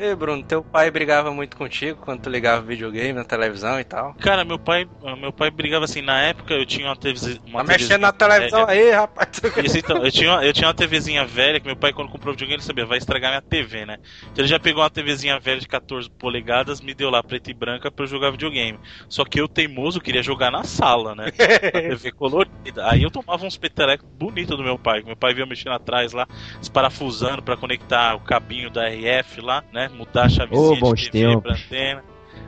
Ei, 0.00 0.14
Bruno, 0.14 0.44
teu 0.44 0.62
pai 0.62 0.92
brigava 0.92 1.32
muito 1.34 1.56
contigo 1.56 1.98
quando 2.00 2.22
tu 2.22 2.30
ligava 2.30 2.62
videogame 2.62 3.12
na 3.14 3.24
televisão 3.24 3.80
e 3.80 3.84
tal. 3.84 4.14
Cara, 4.14 4.44
meu 4.44 4.56
pai, 4.56 4.86
meu 5.20 5.32
pai 5.32 5.50
brigava 5.50 5.86
assim, 5.86 6.00
na 6.02 6.20
época 6.22 6.54
eu 6.54 6.64
tinha 6.64 6.86
uma 6.86 6.94
TV. 6.94 7.40
Uma 7.44 7.64
Tá 7.64 7.72
mexendo 7.72 8.02
na 8.02 8.12
televisão 8.12 8.64
velha. 8.64 8.80
aí, 8.80 8.90
rapaz. 8.92 9.28
Isso, 9.64 9.76
então, 9.76 9.96
eu 10.04 10.12
tinha, 10.12 10.30
uma- 10.30 10.44
eu 10.44 10.52
tinha 10.52 10.68
uma 10.68 10.74
TVzinha 10.74 11.26
velha 11.26 11.58
que 11.58 11.66
meu 11.66 11.74
pai, 11.74 11.92
quando 11.92 12.08
comprou 12.08 12.30
o 12.30 12.34
videogame, 12.36 12.60
ele 12.60 12.62
sabia, 12.62 12.86
vai 12.86 12.98
estragar 12.98 13.32
minha 13.32 13.42
TV, 13.42 13.84
né? 13.86 13.96
Então 14.30 14.42
ele 14.44 14.46
já 14.48 14.60
pegou 14.60 14.84
uma 14.84 14.88
TVzinha 14.90 15.36
velha 15.40 15.58
de 15.60 15.66
14 15.66 16.08
polegadas, 16.16 16.80
me 16.80 16.94
deu 16.94 17.10
lá 17.10 17.20
preta 17.20 17.50
e 17.50 17.54
branca 17.54 17.90
pra 17.90 18.04
eu 18.04 18.08
jogar 18.08 18.30
videogame. 18.30 18.78
Só 19.08 19.24
que 19.24 19.40
eu, 19.40 19.48
teimoso, 19.48 20.00
queria 20.00 20.22
jogar 20.22 20.52
na 20.52 20.62
sala, 20.62 21.16
né? 21.16 21.24
Na 21.74 21.80
TV 21.82 22.12
colorida. 22.12 22.88
Aí 22.88 23.02
eu 23.02 23.10
tomava 23.10 23.44
uns 23.44 23.56
petelecos 23.56 24.08
bonitos 24.08 24.56
do 24.56 24.62
meu 24.62 24.78
pai. 24.78 25.02
Meu 25.02 25.16
pai 25.16 25.34
vinha 25.34 25.44
mexendo 25.46 25.72
atrás 25.72 26.12
lá, 26.12 26.24
desparafusando 26.60 27.42
pra 27.42 27.56
conectar 27.56 28.14
o 28.14 28.20
cabinho 28.20 28.70
da 28.70 28.88
RF 28.88 29.40
lá, 29.40 29.64
né? 29.72 29.87
Mudar 29.88 30.26
a 30.26 30.28
chavezinha 30.28 30.72
Ô, 30.72 30.76
bons 30.76 31.00
de 31.00 31.10
TV 31.10 31.40
pra 31.40 31.52
antena. 31.52 32.04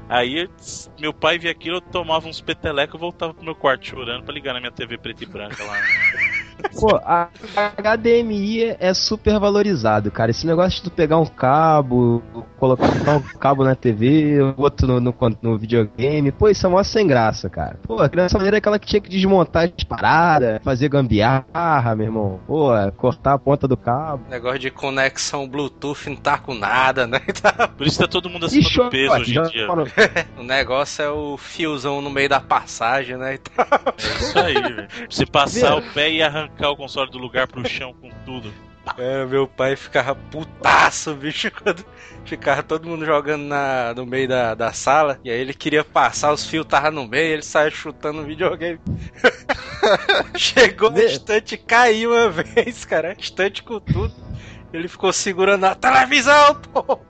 Aí 0.09 0.49
meu 0.99 1.13
pai 1.13 1.39
via 1.39 1.51
aquilo, 1.51 1.77
eu 1.77 1.81
tomava 1.81 2.29
uns 2.29 2.41
petelecos 2.41 2.97
e 2.97 2.99
voltava 2.99 3.33
pro 3.33 3.45
meu 3.45 3.55
quarto 3.55 3.87
chorando 3.87 4.25
pra 4.25 4.35
ligar 4.35 4.55
na 4.55 4.61
minha 4.61 4.73
TV 4.73 4.99
preta 4.99 5.23
e 5.23 5.27
branca 5.27 5.63
lá. 5.65 5.81
Pô, 6.79 6.97
a 6.97 7.29
HDMI 7.77 8.77
é 8.79 8.95
super 8.95 9.39
valorizado, 9.39 10.11
cara. 10.11 10.31
Esse 10.31 10.47
negócio 10.47 10.77
de 10.79 10.83
tu 10.83 10.91
pegar 10.91 11.19
um 11.19 11.27
cabo, 11.27 12.23
colocar 12.59 12.87
um 13.17 13.21
cabo 13.39 13.65
na 13.65 13.75
TV, 13.75 14.39
outro 14.57 14.87
no, 14.87 15.01
no, 15.01 15.15
no 15.43 15.59
videogame, 15.59 16.33
pô, 16.33 16.49
isso 16.49 16.67
é 16.67 16.69
mó 16.69 16.83
sem 16.83 17.07
graça, 17.07 17.49
cara. 17.49 17.79
Pô, 17.87 18.01
a 18.01 18.09
criança 18.09 18.37
maneira 18.37 18.57
é 18.57 18.59
aquela 18.59 18.79
que 18.79 18.87
tinha 18.87 19.01
que 19.01 19.09
desmontar 19.09 19.65
as 19.65 19.85
paradas, 19.85 20.61
fazer 20.63 20.89
gambiarra, 20.89 21.95
meu 21.97 22.07
irmão. 22.07 22.41
Pô, 22.47 22.71
cortar 22.97 23.35
a 23.35 23.39
ponta 23.39 23.67
do 23.67 23.77
cabo. 23.77 24.25
Negócio 24.29 24.59
de 24.59 24.71
conexão 24.71 25.49
Bluetooth 25.49 26.09
não 26.09 26.17
tá 26.17 26.39
com 26.39 26.55
nada, 26.55 27.07
né? 27.07 27.21
Por 27.77 27.87
isso 27.87 27.99
tá 27.99 28.07
todo 28.09 28.29
mundo 28.29 28.47
acima 28.47 28.63
Ixi, 28.63 28.77
do 28.79 28.91
peso 28.91 29.13
ó, 29.13 29.19
hoje 29.19 29.39
em 29.39 29.43
dia. 29.43 29.67
falou. 29.67 29.87
O 30.39 30.43
negócio 30.43 31.03
é 31.03 31.11
o 31.11 31.37
fiozão 31.37 32.01
no 32.01 32.11
meio 32.11 32.29
da 32.29 32.41
passagem, 32.41 33.17
né? 33.17 33.35
É 33.35 34.23
isso 34.23 34.39
aí, 34.39 34.55
velho. 34.55 34.89
Você 35.09 35.27
passar 35.27 35.77
o 35.77 35.83
pé 35.93 36.11
e 36.11 36.23
arrancar 36.23 36.50
o 36.59 36.77
console 36.77 37.11
do 37.11 37.19
lugar 37.19 37.47
pro 37.49 37.67
chão 37.69 37.95
com 37.95 38.11
tudo. 38.25 38.53
É, 38.97 39.25
meu 39.27 39.47
pai 39.47 39.77
ficava 39.77 40.15
putaço, 40.15 41.15
bicho, 41.15 41.51
quando 41.63 41.85
ficava 42.25 42.63
todo 42.63 42.89
mundo 42.89 43.05
jogando 43.05 43.43
na, 43.45 43.95
no 43.95 44.05
meio 44.07 44.27
da, 44.29 44.55
da 44.55 44.73
sala. 44.73 45.19
E 45.23 45.31
aí 45.31 45.39
ele 45.39 45.55
queria 45.55 45.85
passar, 45.85 46.33
os 46.33 46.47
fios 46.47 46.65
estavam 46.65 46.91
no 46.91 47.07
meio, 47.07 47.35
ele 47.35 47.43
saia 47.43 47.71
chutando 47.71 48.21
o 48.23 48.25
videogame. 48.25 48.81
Chegou 50.37 50.91
Vê- 50.93 51.07
estante 51.07 51.57
caiu 51.57 52.11
uma 52.13 52.29
vez, 52.31 52.85
cara. 52.85 53.15
Estante 53.19 53.63
com 53.63 53.79
tudo. 53.81 54.13
Ele 54.73 54.89
ficou 54.89 55.13
segurando 55.13 55.65
a 55.67 55.75
televisão, 55.75 56.55
pô. 56.73 57.01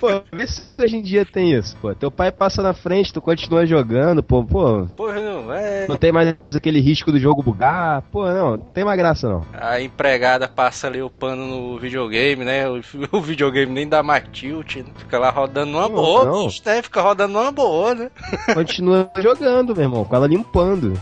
Pô, 0.00 0.08
vê 0.32 0.46
se 0.46 0.62
hoje 0.78 0.96
em 0.96 1.02
dia 1.02 1.24
tem 1.24 1.52
isso, 1.52 1.76
pô. 1.78 1.94
Teu 1.94 2.10
pai 2.10 2.30
passa 2.30 2.62
na 2.62 2.72
frente, 2.72 3.12
tu 3.12 3.20
continua 3.20 3.66
jogando, 3.66 4.22
pô, 4.22 4.44
pô. 4.44 4.86
Porra, 4.96 5.20
não, 5.20 5.52
é. 5.52 5.86
Não 5.88 5.96
tem 5.96 6.12
mais 6.12 6.34
aquele 6.54 6.80
risco 6.80 7.10
do 7.10 7.18
jogo 7.18 7.42
bugar. 7.42 8.02
Pô, 8.12 8.26
não, 8.26 8.50
não 8.52 8.58
tem 8.58 8.84
mais 8.84 8.98
graça 8.98 9.28
não. 9.28 9.44
A 9.52 9.80
empregada 9.80 10.48
passa 10.48 10.86
ali 10.86 11.02
o 11.02 11.10
pano 11.10 11.46
no 11.46 11.78
videogame, 11.78 12.44
né? 12.44 12.68
O, 12.68 12.80
o 13.12 13.20
videogame 13.20 13.72
nem 13.72 13.88
dá 13.88 14.02
mais 14.02 14.24
tilt, 14.32 14.76
né? 14.76 14.84
Fica 14.96 15.18
lá 15.18 15.30
rodando 15.30 15.72
numa 15.72 15.88
Não, 15.88 15.94
boa, 15.94 16.24
não. 16.24 16.46
bicho, 16.46 16.62
né? 16.64 16.82
Fica 16.82 17.00
rodando 17.00 17.32
numa 17.32 17.52
boa, 17.52 17.94
né? 17.94 18.10
Continua 18.52 19.10
jogando, 19.18 19.74
meu 19.74 19.84
irmão, 19.84 20.04
com 20.04 20.14
ela 20.16 20.26
limpando. 20.26 20.98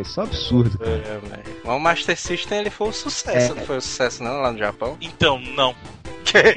Isso 0.00 0.20
é 0.20 0.22
um 0.22 0.26
absurdo. 0.26 0.78
É, 0.82 0.86
velho. 1.18 1.42
Mas 1.64 1.76
o 1.76 1.78
Master 1.78 2.16
System 2.18 2.58
ele 2.58 2.70
foi 2.70 2.88
um 2.88 2.92
sucesso, 2.92 3.52
É. 3.52 3.54
não 3.54 3.64
foi 3.66 3.76
um 3.78 3.80
sucesso 3.80 4.22
não 4.22 4.40
lá 4.40 4.52
no 4.52 4.58
Japão? 4.58 4.96
Então, 5.00 5.38
não. 5.40 5.74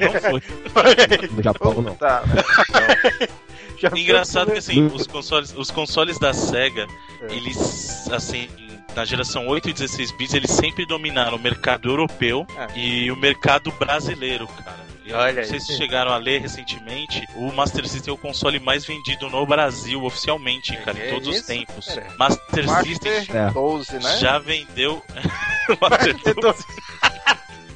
Não 0.00 0.20
foi. 0.20 0.42
No 1.30 1.42
Japão 1.42 1.80
não. 1.82 1.94
Tá, 1.94 2.22
foi 2.26 4.00
Engraçado 4.00 4.50
que 4.52 4.58
assim, 4.58 4.86
os 4.86 5.06
consoles, 5.06 5.54
os 5.56 5.70
consoles 5.70 6.18
da 6.18 6.32
SEGA, 6.32 6.86
eles 7.30 8.08
assim, 8.10 8.48
na 8.96 9.04
geração 9.04 9.46
8 9.46 9.70
e 9.70 9.72
16 9.72 10.10
bits, 10.12 10.34
eles 10.34 10.50
sempre 10.50 10.84
dominaram 10.84 11.36
o 11.36 11.40
mercado 11.40 11.88
europeu 11.88 12.44
Ah. 12.56 12.66
e 12.74 13.10
o 13.12 13.16
mercado 13.16 13.70
brasileiro, 13.72 14.48
cara. 14.48 14.87
Olha 15.12 15.32
não 15.32 15.40
aí. 15.42 15.46
sei 15.48 15.60
se 15.60 15.76
chegaram 15.76 16.12
a 16.12 16.16
ler 16.16 16.40
recentemente, 16.40 17.26
o 17.34 17.50
Master 17.52 17.86
System 17.88 18.12
é 18.12 18.14
o 18.14 18.18
console 18.18 18.58
mais 18.60 18.84
vendido 18.84 19.28
no 19.30 19.44
Brasil 19.46 20.02
oficialmente, 20.04 20.76
cara, 20.78 20.98
em 21.06 21.10
todos 21.10 21.28
os 21.28 21.36
isso, 21.36 21.46
tempos. 21.46 21.86
cara? 21.86 22.06
Master, 22.18 22.64
System 22.84 23.12
Master 23.14 23.36
É. 23.36 23.50
12, 23.50 23.92
né? 23.94 24.16
já 24.18 24.38
vendeu 24.38 25.02
Master 25.80 26.14
System. 26.16 26.54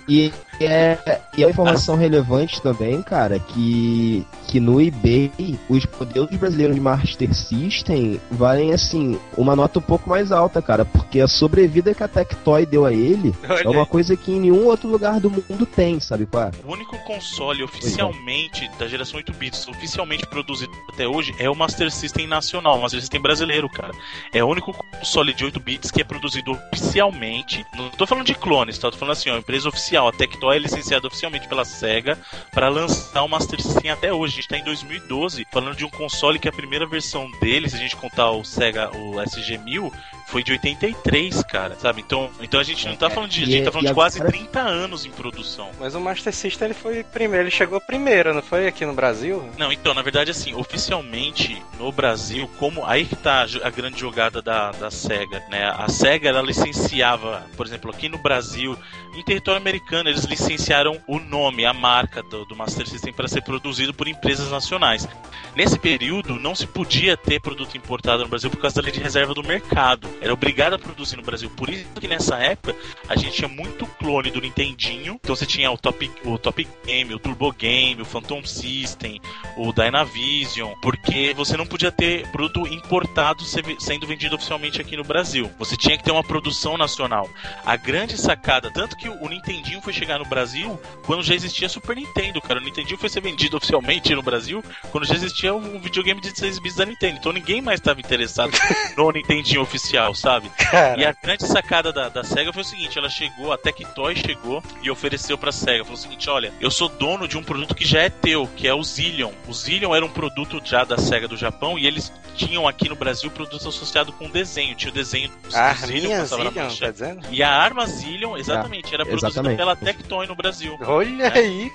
E 0.09 0.33
é, 0.67 1.21
e 1.37 1.43
é 1.43 1.47
uma 1.47 1.51
informação 1.51 1.97
relevante 1.97 2.61
também, 2.61 3.03
cara, 3.03 3.39
que, 3.39 4.27
que 4.49 4.61
no 4.61 4.81
eBay 4.81 5.31
os 5.69 5.87
modelos 5.99 6.31
brasileiros 6.37 6.75
de 6.75 6.81
Master 6.81 7.35
System 7.35 8.21
valem, 8.31 8.73
assim, 8.73 9.19
uma 9.37 9.57
nota 9.57 9.79
um 9.79 9.83
pouco 9.83 10.09
mais 10.09 10.33
alta, 10.33 10.61
cara, 10.61 10.85
porque 10.85 11.21
a 11.21 11.29
sobrevida 11.29 11.95
que 11.95 12.03
a 12.03 12.09
Tectoy 12.09 12.67
deu 12.67 12.85
a 12.85 12.93
ele 12.93 13.35
Olha 13.49 13.63
é 13.65 13.69
uma 13.69 13.87
coisa 13.87 14.17
que 14.17 14.33
em 14.33 14.41
nenhum 14.41 14.67
outro 14.67 14.89
lugar 14.89 15.21
do 15.21 15.31
mundo 15.31 15.67
tem, 15.67 16.01
sabe 16.01 16.27
qual 16.27 16.45
é? 16.45 16.51
O 16.65 16.73
único 16.73 16.99
console 17.05 17.63
oficialmente 17.63 18.71
da 18.79 18.87
geração 18.87 19.17
8 19.17 19.33
bits, 19.33 19.69
oficialmente 19.69 20.27
produzido 20.27 20.73
até 20.93 21.07
hoje, 21.07 21.35
é 21.39 21.49
o 21.49 21.55
Master 21.55 21.91
System 21.91 22.27
nacional, 22.27 22.79
o 22.79 22.83
Master 22.83 23.01
System 23.01 23.21
brasileiro, 23.21 23.69
cara. 23.69 23.93
É 24.33 24.43
o 24.43 24.49
único 24.49 24.73
console 24.73 25.33
de 25.33 25.45
8 25.45 25.61
bits 25.61 25.91
que 25.91 26.01
é 26.01 26.05
produzido 26.05 26.53
oficialmente. 26.73 27.65
Não 27.77 27.89
tô 27.91 28.07
falando 28.07 28.27
de 28.27 28.35
clones, 28.35 28.79
tá? 28.79 28.91
Tô 28.91 28.97
falando 28.97 29.13
assim, 29.13 29.31
ó, 29.31 29.37
empresa 29.37 29.69
oficial, 29.69 30.09
a 30.09 30.13
Tectoy 30.13 30.52
é 30.55 30.59
licenciada 30.59 31.07
oficialmente 31.07 31.49
pela 31.49 31.65
SEGA 31.65 32.19
para 32.51 32.69
lançar 32.69 33.23
o 33.23 33.29
Master 33.29 33.61
System 33.61 33.91
até 33.91 34.13
hoje. 34.13 34.35
A 34.35 34.37
gente 34.37 34.49
tá 34.49 34.59
em 34.59 34.65
2012, 34.65 35.47
falando 35.51 35.77
de 35.77 35.85
um 35.85 35.91
console 35.91 36.39
que 36.39 36.49
a 36.49 36.53
primeira 36.53 36.87
versão 36.87 37.31
dele, 37.41 37.69
se 37.69 37.77
a 37.77 37.79
gente 37.79 37.97
contar 37.97 38.31
o 38.31 38.45
SEGA, 38.45 38.91
o 38.97 39.15
SG-1000, 39.15 39.93
foi 40.33 40.43
de 40.43 40.53
83, 40.53 41.43
cara, 41.45 41.77
sabe? 41.79 42.01
Então, 42.01 42.31
então 42.41 42.59
a 42.59 42.63
gente 42.63 42.89
não 42.89 42.97
tá 42.97 43.11
falando 43.11 43.31
de. 43.31 43.43
A 43.43 43.47
E- 43.47 43.51
gente 43.51 43.65
tá 43.65 43.71
falando 43.71 43.89
de 43.89 43.95
quase 43.95 44.19
agora- 44.19 44.33
30 44.33 44.61
anos 44.61 45.05
em 45.05 45.11
produção. 45.11 45.69
Mas 45.79 45.95
o 45.95 46.01
Master 46.01 46.33
System 46.33 46.69
ele 46.69 46.75
foi 46.75 47.05
primeiro, 47.05 47.45
ele 47.45 47.51
chegou 47.51 47.79
primeiro, 47.83 48.33
não 48.33 48.41
foi 48.43 48.67
aqui 48.67 48.87
no 48.87 48.95
Brasil? 48.95 49.47
Não, 49.59 49.71
então, 49.71 49.93
na 49.93 50.01
verdade, 50.01 50.31
assim, 50.31 50.55
oficialmente 50.55 51.63
no 51.79 51.93
Brasil, 51.93 52.49
como 52.59 52.85
aí 52.87 53.05
que 53.05 53.15
tá 53.17 53.47
a 53.63 53.71
grande 53.71 54.01
jogada 54.01 54.41
da, 54.41 54.71
da 54.73 54.91
SEGA, 54.91 55.43
né? 55.51 55.71
A 55.77 55.89
SEGA, 55.89 56.31
ela 56.31 56.41
licenciava, 56.43 57.45
por 57.57 57.67
exemplo, 57.67 57.91
aqui 57.91 58.09
no 58.09 58.19
Brasil, 58.19 58.77
em 59.15 59.23
território 59.23 59.61
americano, 59.61 60.09
eles 60.09 60.25
licenciaram 60.25 60.99
o 61.07 61.19
nome, 61.19 61.67
a 61.67 61.73
marca 61.75 62.23
do, 62.23 62.45
do 62.47 62.57
Master 62.57 62.87
System 62.89 63.13
para 63.13 63.29
ser 63.29 63.43
produzido 63.43 63.93
por 63.93 64.09
empresas 64.09 64.51
nacionais. 64.51 65.07
Nesse 65.55 65.79
período, 65.79 66.37
não 66.39 66.55
se 66.55 66.67
podia 66.67 67.17
ter 67.17 67.41
produto 67.41 67.77
importado 67.77 68.23
no 68.23 68.29
Brasil 68.29 68.49
por 68.51 68.59
causa 68.61 68.77
da 68.77 68.83
lei 68.83 68.93
de 68.93 69.01
reserva 69.01 69.35
do 69.35 69.43
mercado. 69.43 70.09
Era 70.23 70.33
obrigado 70.33 70.75
a 70.75 70.79
produzir 70.79 71.17
no 71.17 71.23
Brasil. 71.23 71.51
Por 71.51 71.69
isso 71.69 71.85
que 72.01 72.07
nessa 72.09 72.37
época 72.37 72.75
a 73.09 73.17
gente 73.17 73.33
tinha 73.37 73.49
muito 73.49 73.85
clone 73.99 74.31
do 74.31 74.41
Nintendinho. 74.41 75.19
Então 75.23 75.35
você 75.35 75.45
tinha 75.45 75.71
o 75.71 75.77
Top, 75.77 76.11
o 76.25 76.39
Top 76.39 76.67
Game, 76.87 77.15
o 77.15 77.19
Turbo 77.19 77.53
Game, 77.53 78.01
o 78.01 78.05
Phantom 78.05 78.45
System, 78.45 79.21
o 79.57 79.73
Dynavision, 79.73 80.73
porque 80.81 81.35
você 81.35 81.57
não 81.57 81.67
podia 81.67 81.91
ter 81.91 82.27
produto 82.29 82.67
importado 82.73 83.43
se- 83.45 83.63
sendo 83.79 84.07
vendido 84.07 84.37
oficialmente 84.37 84.81
aqui 84.81 84.97
no 84.97 85.05
Brasil. 85.05 85.51
Você 85.59 85.77
tinha 85.77 85.97
que 85.99 86.05
ter 86.05 86.13
uma 86.13 86.23
produção 86.25 86.77
nacional. 86.79 87.29
A 87.67 87.77
grande 87.77 88.17
sacada, 88.17 88.71
tanto 88.71 88.97
que 88.97 89.09
o 89.09 89.29
Nintendinho 89.29 89.81
foi 89.83 89.93
chegar 89.93 90.19
no 90.19 90.25
Brasil 90.25 90.81
quando 91.05 91.23
já 91.23 91.35
existia 91.35 91.69
Super 91.69 91.97
Nintendo, 91.97 92.41
cara. 92.41 92.61
O 92.61 92.63
Nintendinho 92.63 92.99
foi 92.99 93.09
ser 93.09 93.21
vendido 93.21 93.57
oficialmente 93.57 94.15
no 94.15 94.23
Brasil 94.23 94.63
quando 94.91 95.07
já 95.07 95.15
existia 95.15 95.55
um 95.55 95.79
videogame 95.81 96.21
de 96.21 96.31
16 96.31 96.59
bits 96.61 96.77
da 96.77 96.87
Nintendo. 96.87 97.19
Então 97.19 97.33
ninguém 97.33 97.61
mais 97.61 97.81
estava 97.81 98.01
interessado 98.01 98.53
no 98.97 99.11
Nintendinho 99.11 99.61
oficial, 99.63 100.12
sabe? 100.15 100.51
E 100.97 101.05
a 101.05 101.13
grande 101.13 101.47
sacada 101.47 101.93
da, 101.93 102.09
da 102.09 102.25
SEGA 102.25 102.53
foi 102.53 102.63
o 102.63 102.65
seguinte: 102.65 102.99
ela 102.99 103.09
chegou, 103.09 103.53
a 103.53 103.59
Tectoy 103.59 104.15
chegou 104.17 104.63
e 104.83 104.91
ofereceu 104.91 105.37
pra 105.37 105.53
SEGA. 105.53 105.85
Falou 105.85 105.99
o 105.99 106.03
seguinte: 106.03 106.29
olha, 106.31 106.53
eu 106.61 106.71
sou 106.71 106.89
dono 106.89 107.27
de 107.29 107.37
um 107.37 107.43
produto 107.43 107.75
que 107.75 107.85
já 107.85 108.01
é 108.01 108.11
teu, 108.11 108.47
que 108.57 108.67
é 108.67 108.75
o 108.75 108.83
Zillion. 108.83 109.33
O 109.49 109.53
Zillion 109.53 109.95
era 109.95 110.05
um 110.05 110.11
produto 110.11 110.61
já 110.65 110.85
da 110.85 110.99
SEGA 110.99 111.29
do 111.29 111.37
Japão 111.37 111.79
e 111.79 111.87
eles 111.87 112.13
tinham 112.35 112.67
aqui 112.67 112.89
no 112.89 112.97
Brasil 112.97 113.31
produto 113.31 113.69
associado 113.69 114.13
com 114.13 114.29
desenho. 114.31 114.75
Tinha 114.75 114.91
o 114.91 114.95
desenho 114.95 115.29
do 115.29 115.57
A 115.57 115.75
Zillion, 115.75 116.19
na 116.19 116.25
Zillion, 116.25 116.69
tá 116.77 116.91
dizendo? 116.91 117.27
E 117.31 117.43
a 117.43 117.51
arma 117.51 117.87
Zillion, 117.87 118.37
exatamente, 118.37 118.93
era 118.95 119.05
produzida 119.05 119.29
exatamente. 119.31 119.57
pela 119.57 119.77
Tectoy 119.77 120.27
no 120.27 120.35
Brasil. 120.35 120.79
Olha 120.83 121.25
É. 121.25 121.39
aí. 121.39 121.71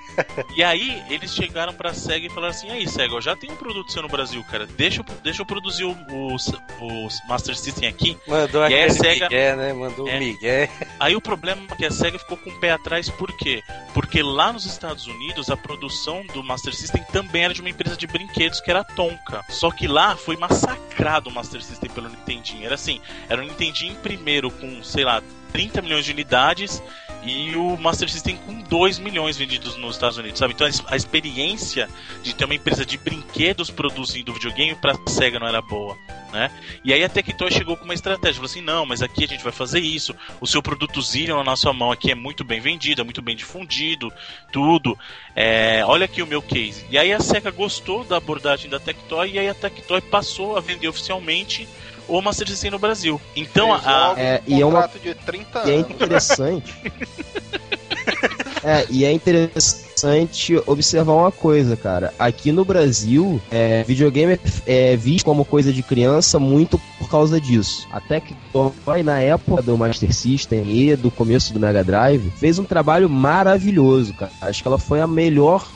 E 0.55 0.63
aí, 0.63 1.03
eles 1.09 1.33
chegaram 1.33 1.73
pra 1.73 1.93
SEGA 1.93 2.27
e 2.27 2.29
falaram 2.29 2.51
assim: 2.51 2.69
aí, 2.69 2.87
SEGA, 2.87 3.15
eu 3.15 3.21
já 3.21 3.35
tenho 3.35 3.53
um 3.53 3.57
produto 3.57 3.91
seu 3.91 4.01
no 4.01 4.07
Brasil, 4.07 4.43
cara. 4.49 4.65
Deixa 4.65 5.01
eu, 5.01 5.05
deixa 5.23 5.41
eu 5.41 5.45
produzir 5.45 5.83
o, 5.83 5.91
o, 5.91 6.35
o 6.35 7.07
Master 7.27 7.55
System 7.55 7.87
aqui. 7.87 8.16
Mandou 8.25 8.61
E 8.63 8.65
aquele 8.65 8.89
SEGA 8.91 9.25
Miguel, 9.25 9.57
né? 9.57 9.73
Mandou 9.73 10.05
o 10.05 10.09
É. 10.09 10.19
Miguel. 10.19 10.69
Aí 10.99 11.15
o 11.15 11.21
problema 11.21 11.61
é 11.71 11.75
que 11.75 11.85
a 11.85 11.91
SEGA 11.91 12.17
ficou 12.19 12.37
com 12.37 12.49
o 12.49 12.59
pé 12.59 12.71
atrás, 12.71 13.09
por 13.09 13.35
quê? 13.37 13.61
Porque 13.93 14.21
lá 14.21 14.51
nos 14.53 14.65
Estados 14.65 15.07
Unidos 15.07 15.49
a 15.49 15.57
produção 15.57 16.25
do 16.33 16.43
Master 16.43 16.73
System 16.73 17.03
também 17.11 17.43
era 17.45 17.53
de 17.53 17.61
uma 17.61 17.69
empresa 17.69 17.95
de 17.95 18.07
brinquedos 18.07 18.59
que 18.61 18.69
era 18.69 18.81
a 18.81 18.83
Tonka. 18.83 19.43
Só 19.49 19.71
que 19.71 19.87
lá 19.87 20.15
foi 20.15 20.37
massacrado 20.37 21.29
o 21.29 21.33
Master 21.33 21.61
System 21.61 21.89
pelo 21.89 22.09
Nintendinho. 22.09 22.65
Era 22.65 22.75
assim, 22.75 23.01
era 23.29 23.41
o 23.41 23.45
Nintendinho 23.45 23.95
primeiro 23.95 24.49
com, 24.51 24.83
sei 24.83 25.03
lá, 25.03 25.21
30 25.51 25.81
milhões 25.81 26.05
de 26.05 26.11
unidades 26.11 26.81
e 27.23 27.55
o 27.55 27.77
Master 27.77 28.09
System 28.09 28.37
com 28.37 28.61
2 28.61 28.99
milhões 28.99 29.37
vendidos 29.37 29.75
nos 29.77 29.95
Estados 29.95 30.17
Unidos, 30.17 30.39
sabe? 30.39 30.53
Então 30.53 30.67
a 30.87 30.95
experiência 30.95 31.89
de 32.23 32.33
ter 32.33 32.45
uma 32.45 32.55
empresa 32.55 32.85
de 32.85 32.97
brinquedos 32.97 33.69
produzindo 33.69 34.33
videogame 34.33 34.75
pra 34.75 34.95
SEGA 35.07 35.39
não 35.39 35.47
era 35.47 35.61
boa, 35.61 35.97
né? 36.31 36.51
E 36.83 36.93
aí 36.93 37.03
a 37.03 37.09
Tectoy 37.09 37.51
chegou 37.51 37.75
com 37.75 37.85
uma 37.85 37.93
estratégia, 37.93 38.35
falou 38.35 38.45
assim: 38.45 38.61
"Não, 38.61 38.85
mas 38.85 39.01
aqui 39.01 39.23
a 39.23 39.27
gente 39.27 39.43
vai 39.43 39.51
fazer 39.51 39.79
isso. 39.79 40.15
O 40.39 40.47
seu 40.47 40.61
produto 40.61 41.01
Zillion 41.01 41.37
na 41.37 41.43
nossa 41.43 41.71
mão 41.73 41.91
aqui 41.91 42.11
é 42.11 42.15
muito 42.15 42.43
bem 42.43 42.59
vendido, 42.59 43.01
é 43.01 43.03
muito 43.03 43.21
bem 43.21 43.35
difundido, 43.35 44.11
tudo. 44.51 44.97
É, 45.35 45.83
olha 45.85 46.05
aqui 46.05 46.21
o 46.21 46.27
meu 46.27 46.41
case". 46.41 46.85
E 46.89 46.97
aí 46.97 47.11
a 47.11 47.19
SEGA 47.19 47.51
gostou 47.51 48.03
da 48.03 48.17
abordagem 48.17 48.69
da 48.69 48.79
Tectoy 48.79 49.31
e 49.31 49.39
aí 49.39 49.49
a 49.49 49.53
Tectoy 49.53 50.01
passou 50.01 50.57
a 50.57 50.61
vender 50.61 50.87
oficialmente 50.87 51.67
o 52.07 52.21
Master 52.21 52.47
System 52.47 52.71
no 52.71 52.79
Brasil. 52.79 53.19
Então 53.35 53.73
a, 53.73 54.13
É, 54.17 54.41
um 54.47 54.57
e 54.57 54.61
é 54.61 54.65
uma- 54.65 54.87
de 55.01 55.13
30 55.13 55.63
E 55.65 55.71
é 55.71 55.75
anos. 55.75 55.89
interessante. 55.91 56.73
é, 58.63 58.85
e 58.89 59.05
é 59.05 59.11
interessante 59.11 60.61
observar 60.65 61.13
uma 61.13 61.31
coisa, 61.31 61.75
cara. 61.75 62.13
Aqui 62.19 62.51
no 62.51 62.63
Brasil, 62.63 63.41
é, 63.51 63.83
videogame 63.83 64.39
é, 64.65 64.91
é 64.91 64.95
visto 64.95 65.25
como 65.25 65.43
coisa 65.43 65.73
de 65.73 65.81
criança 65.81 66.37
muito 66.39 66.79
por 66.99 67.09
causa 67.09 67.39
disso. 67.41 67.87
Até 67.91 68.19
que 68.19 68.35
Toy, 68.53 69.01
na 69.03 69.19
época 69.19 69.61
do 69.61 69.77
Master 69.77 70.13
System 70.13 70.63
e 70.69 70.95
do 70.95 71.09
começo 71.09 71.51
do 71.53 71.59
Mega 71.59 71.83
Drive, 71.83 72.31
fez 72.37 72.59
um 72.59 72.63
trabalho 72.63 73.09
maravilhoso, 73.09 74.13
cara. 74.13 74.31
Acho 74.41 74.61
que 74.61 74.67
ela 74.67 74.77
foi 74.77 75.01
a 75.01 75.07
melhor 75.07 75.67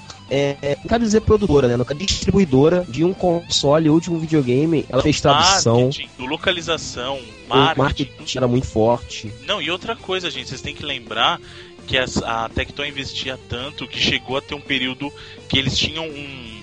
é, 0.62 0.78
não 0.82 0.88
quero 0.88 1.04
dizer 1.04 1.22
produtora, 1.22 1.68
né? 1.68 1.76
Não 1.78 1.84
quero 1.86 2.00
distribuidora 2.00 2.86
de 2.88 3.04
um 3.04 3.14
console 3.14 3.90
ou 3.90 4.00
de 4.00 4.10
um 4.10 4.18
videogame. 4.18 4.86
Ela 4.90 5.02
fez 5.04 5.20
tradução, 5.20 5.82
marketing, 5.84 6.10
localização, 6.20 7.18
o 7.18 7.50
marketing, 7.50 7.80
marketing 7.82 8.38
era 8.38 8.48
muito 8.48 8.68
forte. 8.68 9.34
Não, 9.46 9.62
e 9.62 9.70
outra 9.70 9.96
coisa, 9.96 10.32
gente, 10.32 10.50
vocês 10.50 10.62
têm 10.62 10.74
que 10.74 10.86
lembrar 10.86 11.40
que 11.86 11.98
as- 11.98 12.18
a 12.24 12.48
Tectoy 12.50 12.88
investia 12.88 13.38
tanto 13.50 13.88
que 13.88 14.00
chegou 14.00 14.38
a 14.38 14.42
ter 14.42 14.56
um 14.56 14.62
período 14.62 15.12
que 15.50 15.58
eles 15.60 15.78
tinham 15.78 16.06
um, 16.06 16.62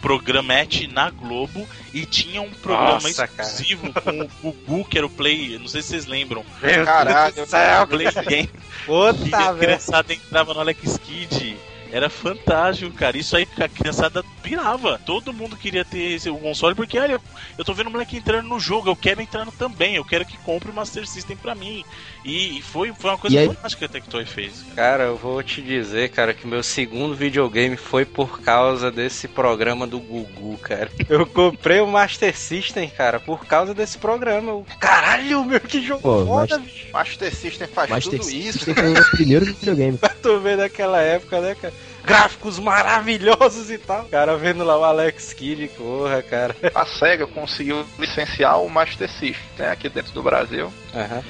programete 0.00 0.86
na 0.86 1.08
Globo 1.08 1.66
e 1.94 2.04
tinham 2.04 2.44
um 2.44 2.50
programa 2.50 3.00
Nossa, 3.00 3.26
cara. 3.26 3.48
exclusivo 3.48 3.90
com 4.02 4.20
o 4.20 4.52
Gugu, 4.52 4.84
que 4.84 4.98
era 4.98 5.06
o 5.06 5.10
Play, 5.10 5.58
não 5.58 5.66
sei 5.66 5.80
se 5.80 5.88
vocês 5.88 6.04
lembram, 6.04 6.44
Meu 6.62 6.84
Caralho, 6.84 7.34
do 7.34 7.46
céu. 7.46 7.86
Play 7.86 8.08
Game, 8.28 8.46
que 8.48 8.84
Puta, 8.84 9.36
a 9.38 9.52
velho. 9.52 9.58
criançada 9.58 10.12
entrava 10.12 10.52
no 10.52 10.60
Alex 10.60 10.98
Kidd. 10.98 11.56
Era 11.94 12.10
fantástico, 12.10 12.90
cara. 12.92 13.16
Isso 13.16 13.36
aí 13.36 13.46
a 13.60 13.68
criançada 13.68 14.24
pirava. 14.42 14.98
Todo 15.06 15.32
mundo 15.32 15.56
queria 15.56 15.84
ter 15.84 16.14
esse 16.14 16.28
o 16.28 16.36
console 16.36 16.74
porque, 16.74 16.98
olha, 16.98 17.20
eu 17.56 17.64
tô 17.64 17.72
vendo 17.72 17.86
o 17.86 17.90
moleque 17.90 18.16
entrando 18.16 18.48
no 18.48 18.58
jogo, 18.58 18.88
eu 18.90 18.96
quero 18.96 19.22
entrando 19.22 19.52
também, 19.52 19.94
eu 19.94 20.04
quero 20.04 20.26
que 20.26 20.36
compre 20.38 20.70
o 20.70 20.74
Master 20.74 21.06
System 21.06 21.36
pra 21.36 21.54
mim. 21.54 21.84
E, 22.24 22.58
e 22.58 22.62
foi, 22.62 22.92
foi 22.98 23.10
uma 23.10 23.18
coisa 23.18 23.36
E 23.36 23.38
aí- 23.38 23.46
fantástica 23.46 23.78
que 23.88 23.96
a 23.96 24.00
Tectoy 24.00 24.24
fez. 24.24 24.62
cara. 24.62 24.74
Cara, 24.94 25.04
eu 25.04 25.16
vou 25.16 25.40
te 25.42 25.62
dizer, 25.62 26.10
cara, 26.10 26.34
que 26.34 26.46
meu 26.46 26.62
segundo 26.62 27.14
videogame 27.14 27.76
foi 27.76 28.04
por 28.04 28.40
causa 28.40 28.90
desse 28.90 29.28
programa 29.28 29.86
do 29.86 30.00
Gugu, 30.00 30.58
cara. 30.58 30.90
Eu 31.08 31.24
comprei 31.26 31.80
o 31.80 31.86
Master 31.86 32.36
System, 32.36 32.88
cara, 32.88 33.20
por 33.20 33.44
causa 33.46 33.72
desse 33.74 33.98
programa. 33.98 34.50
Eu, 34.50 34.66
Caralho, 34.80 35.44
meu, 35.44 35.60
que 35.60 35.80
jogo 35.80 36.00
Pô, 36.02 36.26
foda, 36.26 36.58
Master- 36.58 36.60
bicho. 36.60 36.92
Master 36.92 37.34
System 37.34 37.68
faz 37.68 37.90
Master 37.90 38.18
tudo 38.20 38.30
isso. 38.30 38.52
System 38.58 38.74
foi 38.74 38.92
o 38.92 39.10
primeiro 39.12 39.44
videogame. 39.46 39.98
Tu 40.24 40.40
ver 40.40 40.56
naquela 40.56 41.02
época, 41.02 41.38
né, 41.38 41.54
cara? 41.54 41.74
Gráficos 42.02 42.58
maravilhosos 42.58 43.70
e 43.70 43.76
tal. 43.76 44.06
Cara, 44.06 44.38
vendo 44.38 44.64
lá 44.64 44.78
o 44.78 44.82
Alex 44.82 45.34
Kidd, 45.34 45.68
porra, 45.76 46.22
cara. 46.22 46.56
A 46.74 46.86
SEGA 46.86 47.26
conseguiu 47.26 47.84
licenciar 47.98 48.58
o 48.62 48.70
Master 48.70 49.06
System 49.06 49.36
né, 49.58 49.70
aqui 49.70 49.86
dentro 49.90 50.12
do 50.12 50.22
Brasil. 50.22 50.72
Aham. 50.94 51.22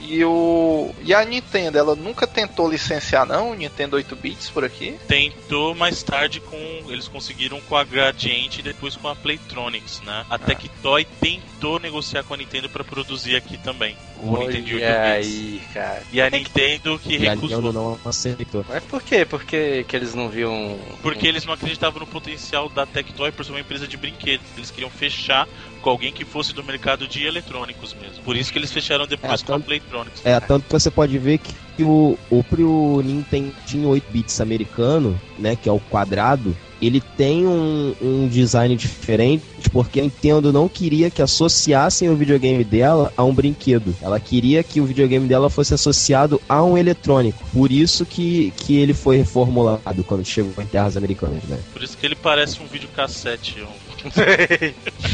E, 0.00 0.24
o... 0.24 0.94
e 1.02 1.12
a 1.12 1.22
Nintendo, 1.24 1.76
ela 1.76 1.94
nunca 1.94 2.26
tentou 2.26 2.70
licenciar, 2.70 3.26
não? 3.26 3.50
O 3.50 3.54
Nintendo 3.54 3.96
8 3.96 4.16
bits 4.16 4.48
por 4.48 4.64
aqui? 4.64 4.98
Tentou 5.06 5.74
mais 5.74 6.02
tarde 6.02 6.40
com. 6.40 6.56
Eles 6.88 7.08
conseguiram 7.08 7.60
com 7.62 7.76
a 7.76 7.84
Gradiente 7.84 8.60
e 8.60 8.62
depois 8.62 8.96
com 8.96 9.08
a 9.08 9.16
Playtronics, 9.16 10.00
né? 10.02 10.24
A 10.30 10.38
Tectoy 10.38 11.04
tentou 11.20 11.78
negociar 11.78 12.22
com 12.22 12.32
a 12.32 12.36
Nintendo 12.36 12.70
pra 12.70 12.84
produzir 12.84 13.36
aqui 13.36 13.58
também. 13.58 13.96
O 14.20 14.36
Nintendo 14.38 14.74
8 14.74 14.74
Olha 14.76 15.16
bits. 15.16 15.28
aí, 15.28 15.60
cara. 15.72 16.02
E 16.12 16.20
a 16.20 16.30
Nintendo 16.30 16.98
que 16.98 17.16
E 17.16 17.28
a 17.28 17.30
recusou. 17.34 17.58
Nintendo 17.62 17.72
não 17.72 17.98
aceitou. 18.04 18.64
Mas 18.68 18.82
por 18.84 19.02
quê? 19.02 19.24
Porque 19.24 19.84
que 19.86 19.94
eles 19.96 20.14
não 20.14 20.28
viam. 20.28 20.78
Porque 21.02 21.26
eles 21.26 21.44
não 21.44 21.52
acreditavam 21.54 22.00
no 22.00 22.06
potencial 22.06 22.68
da 22.68 22.84
Tectoy 22.84 23.30
por 23.32 23.44
ser 23.44 23.52
uma 23.52 23.60
empresa 23.60 23.86
de 23.86 23.96
brinquedos. 23.96 24.46
Eles 24.56 24.70
queriam 24.70 24.90
fechar 24.90 25.46
com 25.80 25.90
alguém 25.90 26.12
que 26.12 26.24
fosse 26.24 26.52
do 26.52 26.64
mercado 26.64 27.06
de 27.06 27.24
eletrônicos 27.24 27.94
mesmo. 27.94 28.22
Por 28.24 28.36
isso 28.36 28.52
que 28.52 28.58
eles 28.58 28.72
fecharam 28.72 29.06
depois 29.06 29.40
É, 29.40 29.44
com 29.44 29.52
a 29.52 29.56
tanto- 29.56 29.66
Playtronics. 29.66 30.26
É, 30.26 30.40
tanto 30.40 30.66
que 30.66 30.72
você 30.72 30.90
pode 30.90 31.16
ver 31.18 31.38
que 31.38 31.54
o, 31.84 32.18
o 32.28 32.42
próprio 32.42 33.00
Nintendinho 33.04 33.88
8 33.90 34.04
bits 34.10 34.40
americano, 34.40 35.20
né, 35.38 35.54
que 35.54 35.68
é 35.68 35.72
o 35.72 35.78
quadrado, 35.78 36.56
ele 36.80 37.00
tem 37.00 37.46
um, 37.46 37.94
um 38.00 38.28
design 38.28 38.74
diferente, 38.76 39.42
porque 39.70 40.00
a 40.00 40.02
Nintendo 40.02 40.52
não 40.52 40.68
queria 40.68 41.10
que 41.10 41.22
associassem 41.22 42.08
o 42.08 42.16
videogame 42.16 42.64
dela 42.64 43.12
a 43.16 43.24
um 43.24 43.34
brinquedo. 43.34 43.94
Ela 44.00 44.18
queria 44.20 44.62
que 44.62 44.80
o 44.80 44.84
videogame 44.84 45.26
dela 45.26 45.50
fosse 45.50 45.74
associado 45.74 46.40
a 46.48 46.62
um 46.62 46.76
eletrônico. 46.76 47.44
Por 47.52 47.70
isso 47.72 48.06
que, 48.06 48.52
que 48.56 48.76
ele 48.76 48.94
foi 48.94 49.16
reformulado 49.16 50.04
quando 50.04 50.24
chegou 50.24 50.52
em 50.62 50.66
terras 50.66 50.96
americanas, 50.96 51.42
né? 51.44 51.58
Por 51.72 51.82
isso 51.82 51.96
que 51.96 52.06
ele 52.06 52.16
parece 52.16 52.60
um 52.62 52.66
videocassete. 52.66 53.62
Um... 53.62 53.88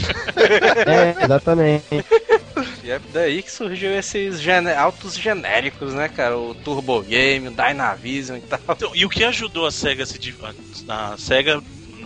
É, 0.86 1.24
exatamente. 1.24 1.84
E 2.84 2.90
é 2.90 3.00
daí 3.14 3.42
que 3.42 3.50
surgiu 3.50 3.96
esses 3.98 4.38
gene... 4.42 4.70
autos 4.72 5.16
genéricos, 5.16 5.94
né, 5.94 6.06
cara? 6.06 6.36
O 6.38 6.54
Turbo 6.54 7.00
Game, 7.00 7.48
o 7.48 7.50
Dynavision 7.50 8.36
e 8.36 8.42
tal. 8.42 8.60
Então, 8.68 8.90
e 8.94 9.06
o 9.06 9.08
que 9.08 9.24
ajudou 9.24 9.64
a 9.66 9.72
SEGA 9.72 10.04
se 10.04 10.18
div- 10.18 10.38
a, 10.86 11.16
SEGA 11.16 11.62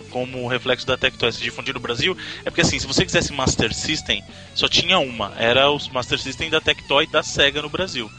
como 0.09 0.47
reflexo 0.47 0.87
da 0.87 0.97
Tectoy 0.97 1.31
se 1.33 1.41
difundir 1.41 1.73
no 1.73 1.81
Brasil, 1.81 2.17
é 2.39 2.49
porque 2.49 2.61
assim, 2.61 2.79
se 2.79 2.87
você 2.87 3.05
quisesse 3.05 3.33
Master 3.33 3.73
System, 3.73 4.23
só 4.55 4.67
tinha 4.69 4.97
uma, 4.99 5.33
era 5.37 5.69
o 5.69 5.77
Master 5.91 6.17
System 6.17 6.49
da 6.49 6.61
Tectoy 6.61 7.05
da 7.07 7.21
Sega 7.21 7.61
no 7.61 7.69
Brasil. 7.69 8.09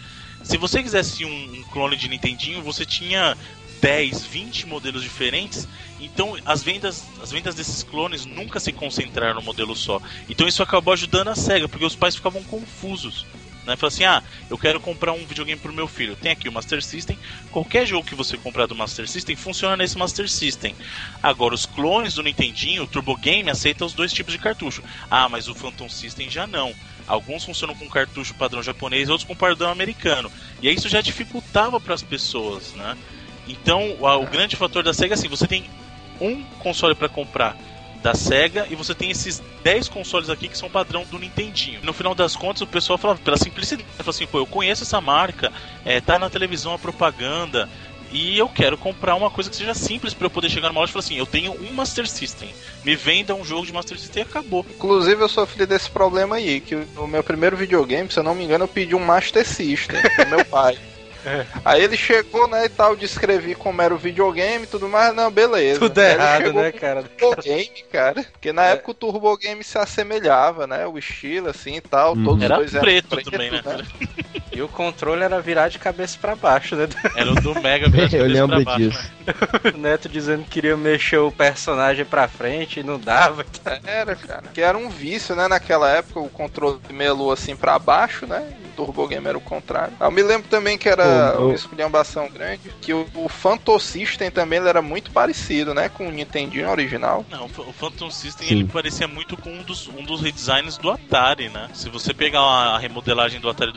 Se 0.43 0.57
você 0.57 0.83
quisesse 0.83 1.25
um, 1.25 1.53
um 1.55 1.63
clone 1.65 1.97
de 1.97 2.09
Nintendinho, 2.09 2.63
você 2.63 2.85
tinha 2.85 3.37
10, 3.81 4.24
20 4.26 4.66
modelos 4.66 5.03
diferentes, 5.03 5.66
então 6.01 6.37
as 6.45 6.62
vendas, 6.62 7.05
as 7.22 7.31
vendas 7.31 7.55
desses 7.55 7.83
clones 7.83 8.24
nunca 8.24 8.61
se 8.61 8.72
concentraram 8.72 9.37
no 9.37 9.43
modelo 9.43 9.74
só. 9.74 10.01
Então 10.28 10.47
isso 10.47 10.62
acabou 10.62 10.93
ajudando 10.93 11.28
a 11.28 11.35
SEGA, 11.35 11.68
porque 11.68 11.85
os 11.85 11.97
pais 11.97 12.16
ficavam 12.16 12.43
confusos. 12.45 13.26
Né? 13.66 13.76
Fala 13.76 13.89
assim: 13.89 14.05
ah, 14.05 14.22
eu 14.49 14.59
quero 14.59 14.81
comprar 14.81 15.12
um 15.12 15.24
videogame 15.24 15.61
pro 15.61 15.72
meu 15.72 15.87
filho. 15.87 16.16
Tem 16.16 16.33
aqui 16.33 16.49
o 16.49 16.53
Master 16.53 16.83
System. 16.83 17.18
Qualquer 17.51 17.87
jogo 17.87 18.07
que 18.07 18.14
você 18.14 18.37
comprar 18.37 18.66
do 18.66 18.74
Master 18.74 19.09
System 19.09 19.37
funciona 19.37 19.76
nesse 19.76 19.97
Master 19.97 20.28
System. 20.28 20.74
Agora, 21.22 21.55
os 21.55 21.66
clones 21.66 22.14
do 22.14 22.22
Nintendinho, 22.22 22.85
o 22.85 22.87
Turbo 22.87 23.16
Game, 23.16 23.51
aceita 23.51 23.85
os 23.85 23.93
dois 23.93 24.12
tipos 24.12 24.33
de 24.33 24.39
cartucho. 24.39 24.83
Ah, 25.11 25.28
mas 25.28 25.49
o 25.49 25.55
Phantom 25.55 25.89
System 25.89 26.31
já 26.31 26.47
não. 26.47 26.74
Alguns 27.07 27.45
funcionam 27.45 27.74
com 27.74 27.89
cartucho 27.89 28.35
padrão 28.35 28.62
japonês, 28.62 29.09
outros 29.09 29.26
com 29.26 29.35
padrão 29.35 29.70
americano. 29.70 30.31
E 30.62 30.70
isso 30.70 30.89
já 30.89 31.01
dificultava 31.01 31.81
para 31.81 31.95
as 31.95 32.03
pessoas, 32.03 32.72
né? 32.74 32.97
Então, 33.49 33.97
o 34.01 34.26
grande 34.26 34.57
fator 34.57 34.82
da 34.82 34.95
SEGA 34.95 35.14
é 35.14 35.16
assim, 35.16 35.28
você 35.28 35.47
tem 35.47 35.64
um 36.20 36.43
console 36.61 36.95
para 36.95 37.09
comprar 37.09 37.57
da 38.03 38.14
SEGA 38.14 38.66
e 38.70 38.74
você 38.74 38.95
tem 38.95 39.11
esses 39.11 39.43
10 39.62 39.88
consoles 39.88 40.30
aqui 40.30 40.49
que 40.49 40.57
são 40.57 40.70
padrão 40.70 41.05
do 41.11 41.18
Nintendinho. 41.18 41.80
No 41.82 41.93
final 41.93 42.14
das 42.14 42.34
contas, 42.34 42.62
o 42.62 42.66
pessoal 42.66 42.99
fala, 42.99 43.16
pela 43.16 43.36
simplicidade, 43.36 43.86
fala 43.97 44.11
assim, 44.11 44.26
pô, 44.26 44.38
eu 44.38 44.47
conheço 44.47 44.82
essa 44.82 45.01
marca, 45.01 45.53
é, 45.84 46.01
tá 46.01 46.18
na 46.18 46.30
televisão 46.30 46.72
a 46.74 46.78
propaganda, 46.78 47.68
e 48.12 48.36
eu 48.38 48.49
quero 48.49 48.76
comprar 48.76 49.14
uma 49.14 49.30
coisa 49.30 49.49
que 49.49 49.55
seja 49.55 49.72
simples 49.72 50.12
para 50.12 50.26
eu 50.26 50.30
poder 50.30 50.51
chegar 50.51 50.68
numa 50.68 50.80
loja 50.80 50.91
e 50.91 50.93
falar 50.93 51.05
assim: 51.05 51.16
eu 51.16 51.26
tenho 51.26 51.53
um 51.53 51.72
Master 51.72 52.09
System, 52.09 52.53
me 52.84 52.97
venda 52.97 53.34
um 53.34 53.45
jogo 53.45 53.64
de 53.64 53.72
Master 53.72 53.99
System 53.99 54.24
e 54.24 54.26
acabou. 54.26 54.66
Inclusive, 54.68 55.22
eu 55.22 55.28
sofri 55.28 55.64
desse 55.64 55.88
problema 55.88 56.36
aí, 56.36 56.61
que 56.61 56.74
o 56.74 57.07
meu 57.07 57.22
primeiro 57.22 57.57
videogame, 57.57 58.11
se 58.11 58.18
eu 58.18 58.24
não 58.24 58.34
me 58.34 58.45
engano, 58.45 58.64
eu 58.64 58.68
pedi 58.68 58.97
um 58.97 59.05
Master 59.05 59.47
System 59.47 60.01
pro 60.16 60.28
meu 60.28 60.45
pai. 60.45 60.76
É. 61.25 61.47
Aí 61.64 61.83
ele 61.83 61.97
chegou, 61.97 62.49
né, 62.49 62.66
e 62.66 62.68
tal, 62.68 62.97
descrevi 62.97 63.55
como 63.55 63.81
era 63.83 63.95
o 63.95 63.99
videogame 63.99 64.64
e 64.64 64.66
tudo 64.66 64.89
mais, 64.89 65.14
não, 65.14 65.31
beleza. 65.31 65.79
Tudo 65.79 66.01
errado, 66.01 66.53
né, 66.53 66.73
cara? 66.73 67.03
Turbo 67.03 67.43
Game, 67.43 67.85
cara. 67.91 68.25
Porque 68.33 68.53
na 68.53 68.66
é. 68.66 68.73
época 68.73 68.91
o 68.91 68.95
Turbo 68.95 69.37
Game 69.37 69.62
se 69.62 69.79
assemelhava, 69.79 70.66
né? 70.66 70.87
O 70.87 70.99
estilo, 70.99 71.49
assim 71.49 71.77
e 71.77 71.81
tal. 71.81 72.14
Uhum. 72.14 72.25
Todos 72.25 72.43
era 72.43 72.57
dois 72.57 72.73
preto, 72.73 73.09
preto 73.09 73.31
também, 73.31 73.51
né? 73.51 73.62
né? 73.64 73.85
E 74.61 74.63
o 74.63 74.69
controle 74.69 75.23
era 75.23 75.41
virar 75.41 75.69
de 75.69 75.79
cabeça 75.79 76.19
para 76.21 76.37
baixo, 76.37 76.77
né? 76.77 76.87
Era 77.17 77.33
o 77.33 77.35
do 77.35 77.59
Mega 77.63 77.89
virar 77.89 78.09
de 78.09 78.17
Eu 78.21 78.27
lembro 78.27 78.63
baixo, 78.63 78.79
disso. 78.79 79.11
Né? 79.27 79.73
o 79.75 79.79
Neto 79.79 80.07
dizendo 80.07 80.45
que 80.45 80.51
queria 80.51 80.77
mexer 80.77 81.17
o 81.17 81.33
personagem 81.33 82.05
pra 82.05 82.29
frente 82.29 82.81
e 82.81 82.83
não 82.83 82.99
dava. 82.99 83.47
Era, 83.87 84.15
cara. 84.15 84.43
Que 84.53 84.61
era 84.61 84.77
um 84.77 84.91
vício, 84.91 85.35
né? 85.35 85.49
Naquela 85.49 85.89
época, 85.89 86.21
o 86.21 86.29
controle 86.29 86.79
melou 86.91 87.33
assim 87.33 87.57
para 87.57 87.79
baixo, 87.79 88.27
né? 88.27 88.53
O 88.67 88.77
Turbo 88.77 89.09
Game 89.09 89.27
era 89.27 89.39
o 89.39 89.41
contrário. 89.41 89.95
Eu 89.99 90.11
me 90.11 90.23
lembro 90.23 90.49
também 90.49 90.77
que 90.77 90.91
era 90.91 91.37
oh, 91.39 91.47
uma 91.47 91.55
esculhambação 91.55 92.29
grande, 92.29 92.71
que 92.83 92.93
o, 92.93 93.07
o 93.15 93.29
Phantom 93.31 93.79
System 93.79 94.31
também 94.31 94.59
ele 94.59 94.69
era 94.69 94.83
muito 94.83 95.11
parecido, 95.11 95.73
né? 95.73 95.89
Com 95.89 96.09
o 96.09 96.11
Nintendinho 96.11 96.69
original. 96.69 97.25
Não, 97.31 97.47
o 97.47 97.73
Phantom 97.73 98.11
System 98.11 98.47
Sim. 98.47 98.55
ele 98.55 98.65
parecia 98.65 99.09
muito 99.09 99.39
com 99.39 99.51
um 99.51 99.63
dos, 99.63 99.89
um 99.89 100.05
dos 100.05 100.21
redesigns 100.21 100.77
do 100.77 100.91
Atari, 100.91 101.49
né? 101.49 101.71
Se 101.73 101.89
você 101.89 102.13
pegar 102.13 102.41
a 102.41 102.79
remodelagem 102.79 103.41
do 103.41 103.49
Atari 103.49 103.73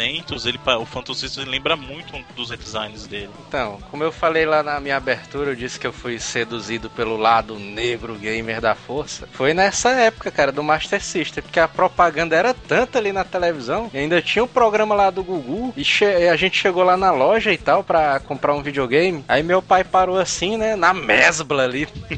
2600, 0.00 0.46
ele, 0.46 0.60
o 0.78 0.84
Phantom 0.84 1.14
System 1.14 1.44
lembra 1.46 1.76
muito 1.76 2.14
um 2.16 2.22
dos 2.36 2.50
redesigns 2.50 3.06
dele. 3.06 3.30
Então, 3.48 3.78
como 3.90 4.04
eu 4.04 4.12
falei 4.12 4.44
lá 4.44 4.62
na 4.62 4.78
minha 4.80 4.96
abertura, 4.96 5.50
eu 5.50 5.56
disse 5.56 5.80
que 5.80 5.86
eu 5.86 5.92
fui 5.92 6.18
seduzido 6.18 6.90
pelo 6.90 7.16
lado 7.16 7.58
negro 7.58 8.14
gamer 8.14 8.60
da 8.60 8.74
força. 8.74 9.26
Foi 9.32 9.54
nessa 9.54 9.90
época, 9.90 10.30
cara, 10.30 10.52
do 10.52 10.62
Master 10.62 11.02
System, 11.02 11.42
porque 11.42 11.60
a 11.60 11.68
propaganda 11.68 12.36
era 12.36 12.52
tanta 12.52 12.98
ali 12.98 13.12
na 13.12 13.24
televisão, 13.24 13.90
e 13.92 13.98
ainda 13.98 14.20
tinha 14.20 14.42
o 14.42 14.46
um 14.46 14.48
programa 14.48 14.94
lá 14.94 15.10
do 15.10 15.24
Gugu, 15.24 15.72
e 15.76 16.28
a 16.28 16.36
gente 16.36 16.56
chegou 16.56 16.82
lá 16.82 16.90
lá 16.90 16.96
na 16.96 17.12
loja 17.12 17.52
e 17.52 17.58
tal 17.58 17.84
pra 17.84 18.18
comprar 18.20 18.54
um 18.54 18.62
videogame. 18.62 19.24
Aí 19.28 19.42
meu 19.42 19.62
pai 19.62 19.84
parou 19.84 20.18
assim, 20.18 20.56
né? 20.56 20.74
Na 20.76 20.92
mesbla 20.92 21.64
ali. 21.64 21.86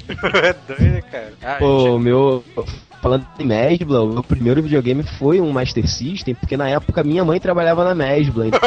é 0.42 0.52
doido, 0.52 1.02
cara. 1.10 1.32
Ah, 1.42 1.56
Pô, 1.58 1.92
gente... 1.92 2.02
meu. 2.02 2.44
Falando 3.02 3.26
em 3.36 3.44
Mesbla, 3.44 4.00
o 4.00 4.12
meu 4.12 4.22
primeiro 4.22 4.62
videogame 4.62 5.02
foi 5.02 5.40
um 5.40 5.50
Master 5.50 5.88
System, 5.88 6.36
porque 6.36 6.56
na 6.56 6.68
época 6.68 7.02
minha 7.02 7.24
mãe 7.24 7.40
trabalhava 7.40 7.84
na 7.84 7.94
Mesbla. 7.96 8.46
Então, 8.52 8.60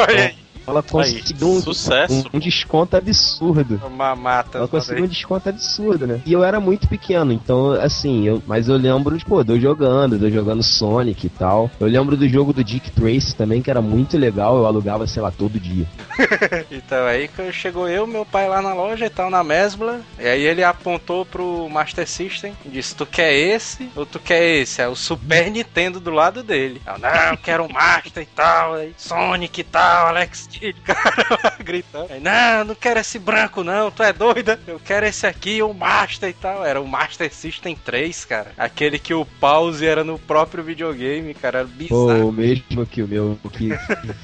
ela 0.66 0.82
conseguiu 0.82 1.48
um, 1.48 1.60
Sucesso. 1.60 2.24
Um, 2.32 2.36
um, 2.36 2.40
desconto 2.40 2.96
absurdo. 2.96 3.80
Uma 3.86 4.16
mata. 4.16 4.58
Ela 4.58 4.68
conseguiu 4.68 5.04
um 5.04 5.08
desconto 5.08 5.48
absurdo, 5.48 6.06
né? 6.06 6.20
E 6.26 6.32
eu 6.32 6.42
era 6.42 6.58
muito 6.58 6.88
pequeno, 6.88 7.32
então, 7.32 7.72
assim, 7.72 8.26
eu, 8.26 8.42
mas 8.46 8.68
eu 8.68 8.76
lembro, 8.76 9.16
tipo, 9.16 9.42
de 9.44 9.52
eu 9.52 9.60
jogando, 9.60 10.18
de 10.18 10.24
eu 10.24 10.30
jogando 10.30 10.62
Sonic 10.62 11.26
e 11.26 11.30
tal. 11.30 11.70
Eu 11.78 11.86
lembro 11.86 12.16
do 12.16 12.28
jogo 12.28 12.52
do 12.52 12.64
Dick 12.64 12.90
Trace 12.90 13.34
também, 13.34 13.62
que 13.62 13.70
era 13.70 13.80
muito 13.80 14.18
legal, 14.18 14.56
eu 14.56 14.66
alugava, 14.66 15.06
sei 15.06 15.22
lá, 15.22 15.30
todo 15.30 15.60
dia. 15.60 15.86
então, 16.70 17.06
aí 17.06 17.30
chegou 17.52 17.88
eu, 17.88 18.06
meu 18.06 18.24
pai 18.24 18.48
lá 18.48 18.60
na 18.60 18.74
loja 18.74 19.06
e 19.06 19.10
tal, 19.10 19.30
na 19.30 19.44
Mesbla, 19.44 20.00
e 20.18 20.26
aí 20.26 20.42
ele 20.42 20.64
apontou 20.64 21.24
pro 21.24 21.68
Master 21.68 22.06
System 22.08 22.52
e 22.64 22.68
disse: 22.68 22.94
Tu 22.94 23.06
quer 23.06 23.32
esse 23.34 23.88
ou 23.94 24.04
tu 24.04 24.18
quer 24.18 24.44
esse? 24.56 24.80
É 24.80 24.88
o 24.88 24.96
Super 24.96 25.50
Nintendo 25.50 26.00
do 26.00 26.10
lado 26.10 26.42
dele. 26.42 26.80
Eu, 26.86 26.98
não, 26.98 27.36
quero 27.36 27.64
o 27.64 27.72
Master 27.72 28.22
e 28.22 28.26
tal, 28.26 28.74
aí, 28.74 28.94
Sonic 28.96 29.60
e 29.60 29.64
tal, 29.64 30.08
Alex 30.08 30.48
cara 30.84 31.56
gritando. 31.62 32.12
Aí, 32.12 32.20
não, 32.20 32.64
não 32.64 32.74
quero 32.74 33.00
esse 33.00 33.18
branco, 33.18 33.62
não, 33.62 33.90
tu 33.90 34.02
é 34.02 34.12
doida? 34.12 34.58
Eu 34.66 34.80
quero 34.80 35.06
esse 35.06 35.26
aqui, 35.26 35.62
o 35.62 35.72
Master 35.72 36.30
e 36.30 36.32
tal. 36.32 36.64
Era 36.64 36.80
o 36.80 36.86
Master 36.86 37.32
System 37.32 37.76
3, 37.76 38.24
cara. 38.24 38.52
Aquele 38.56 38.98
que 38.98 39.14
o 39.14 39.24
pause 39.24 39.84
era 39.84 40.04
no 40.04 40.18
próprio 40.18 40.62
videogame, 40.62 41.34
cara. 41.34 41.58
Era 41.58 41.66
bizarro. 41.66 42.28
O 42.28 42.32
mesmo 42.32 42.86
que 42.86 43.02
o 43.02 43.08
meu. 43.08 43.38
Que, 43.52 43.70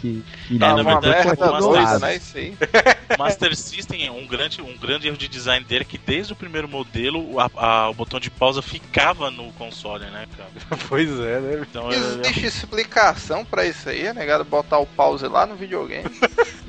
que, 0.01 0.23
que, 0.49 0.59
tá, 0.59 0.77
na 0.77 0.83
verdade, 0.83 1.27
merda, 1.27 1.53
o 1.53 1.73
Master, 1.73 2.01
né, 2.01 2.17
isso 2.17 2.37
aí. 2.37 2.57
Master 3.19 3.57
System, 3.57 4.11
um 4.11 4.27
grande, 4.27 4.61
um 4.61 4.77
grande 4.77 5.09
erro 5.09 5.17
de 5.17 5.29
design 5.29 5.65
dele 5.65 5.83
é 5.83 5.85
que 5.85 5.99
desde 5.99 6.33
o 6.33 6.37
primeiro 6.37 6.69
modelo 6.69 7.39
a, 7.39 7.51
a, 7.57 7.91
o 7.91 7.95
botão 7.95 8.19
de 8.19 8.31
pausa 8.31 8.61
ficava 8.61 9.31
no 9.31 9.53
console, 9.53 10.05
né, 10.07 10.27
cara? 10.37 10.51
pois 10.89 11.11
é, 11.21 11.41
né? 11.41 11.67
Então, 11.69 11.91
Existe 11.91 12.47
explicação 12.47 13.45
pra 13.45 13.65
isso 13.65 13.89
aí, 13.89 14.13
negado? 14.13 14.45
Botar 14.45 14.79
o 14.79 14.87
pause 14.87 15.27
lá 15.27 15.47
no 15.47 15.57
videogame 15.57 16.11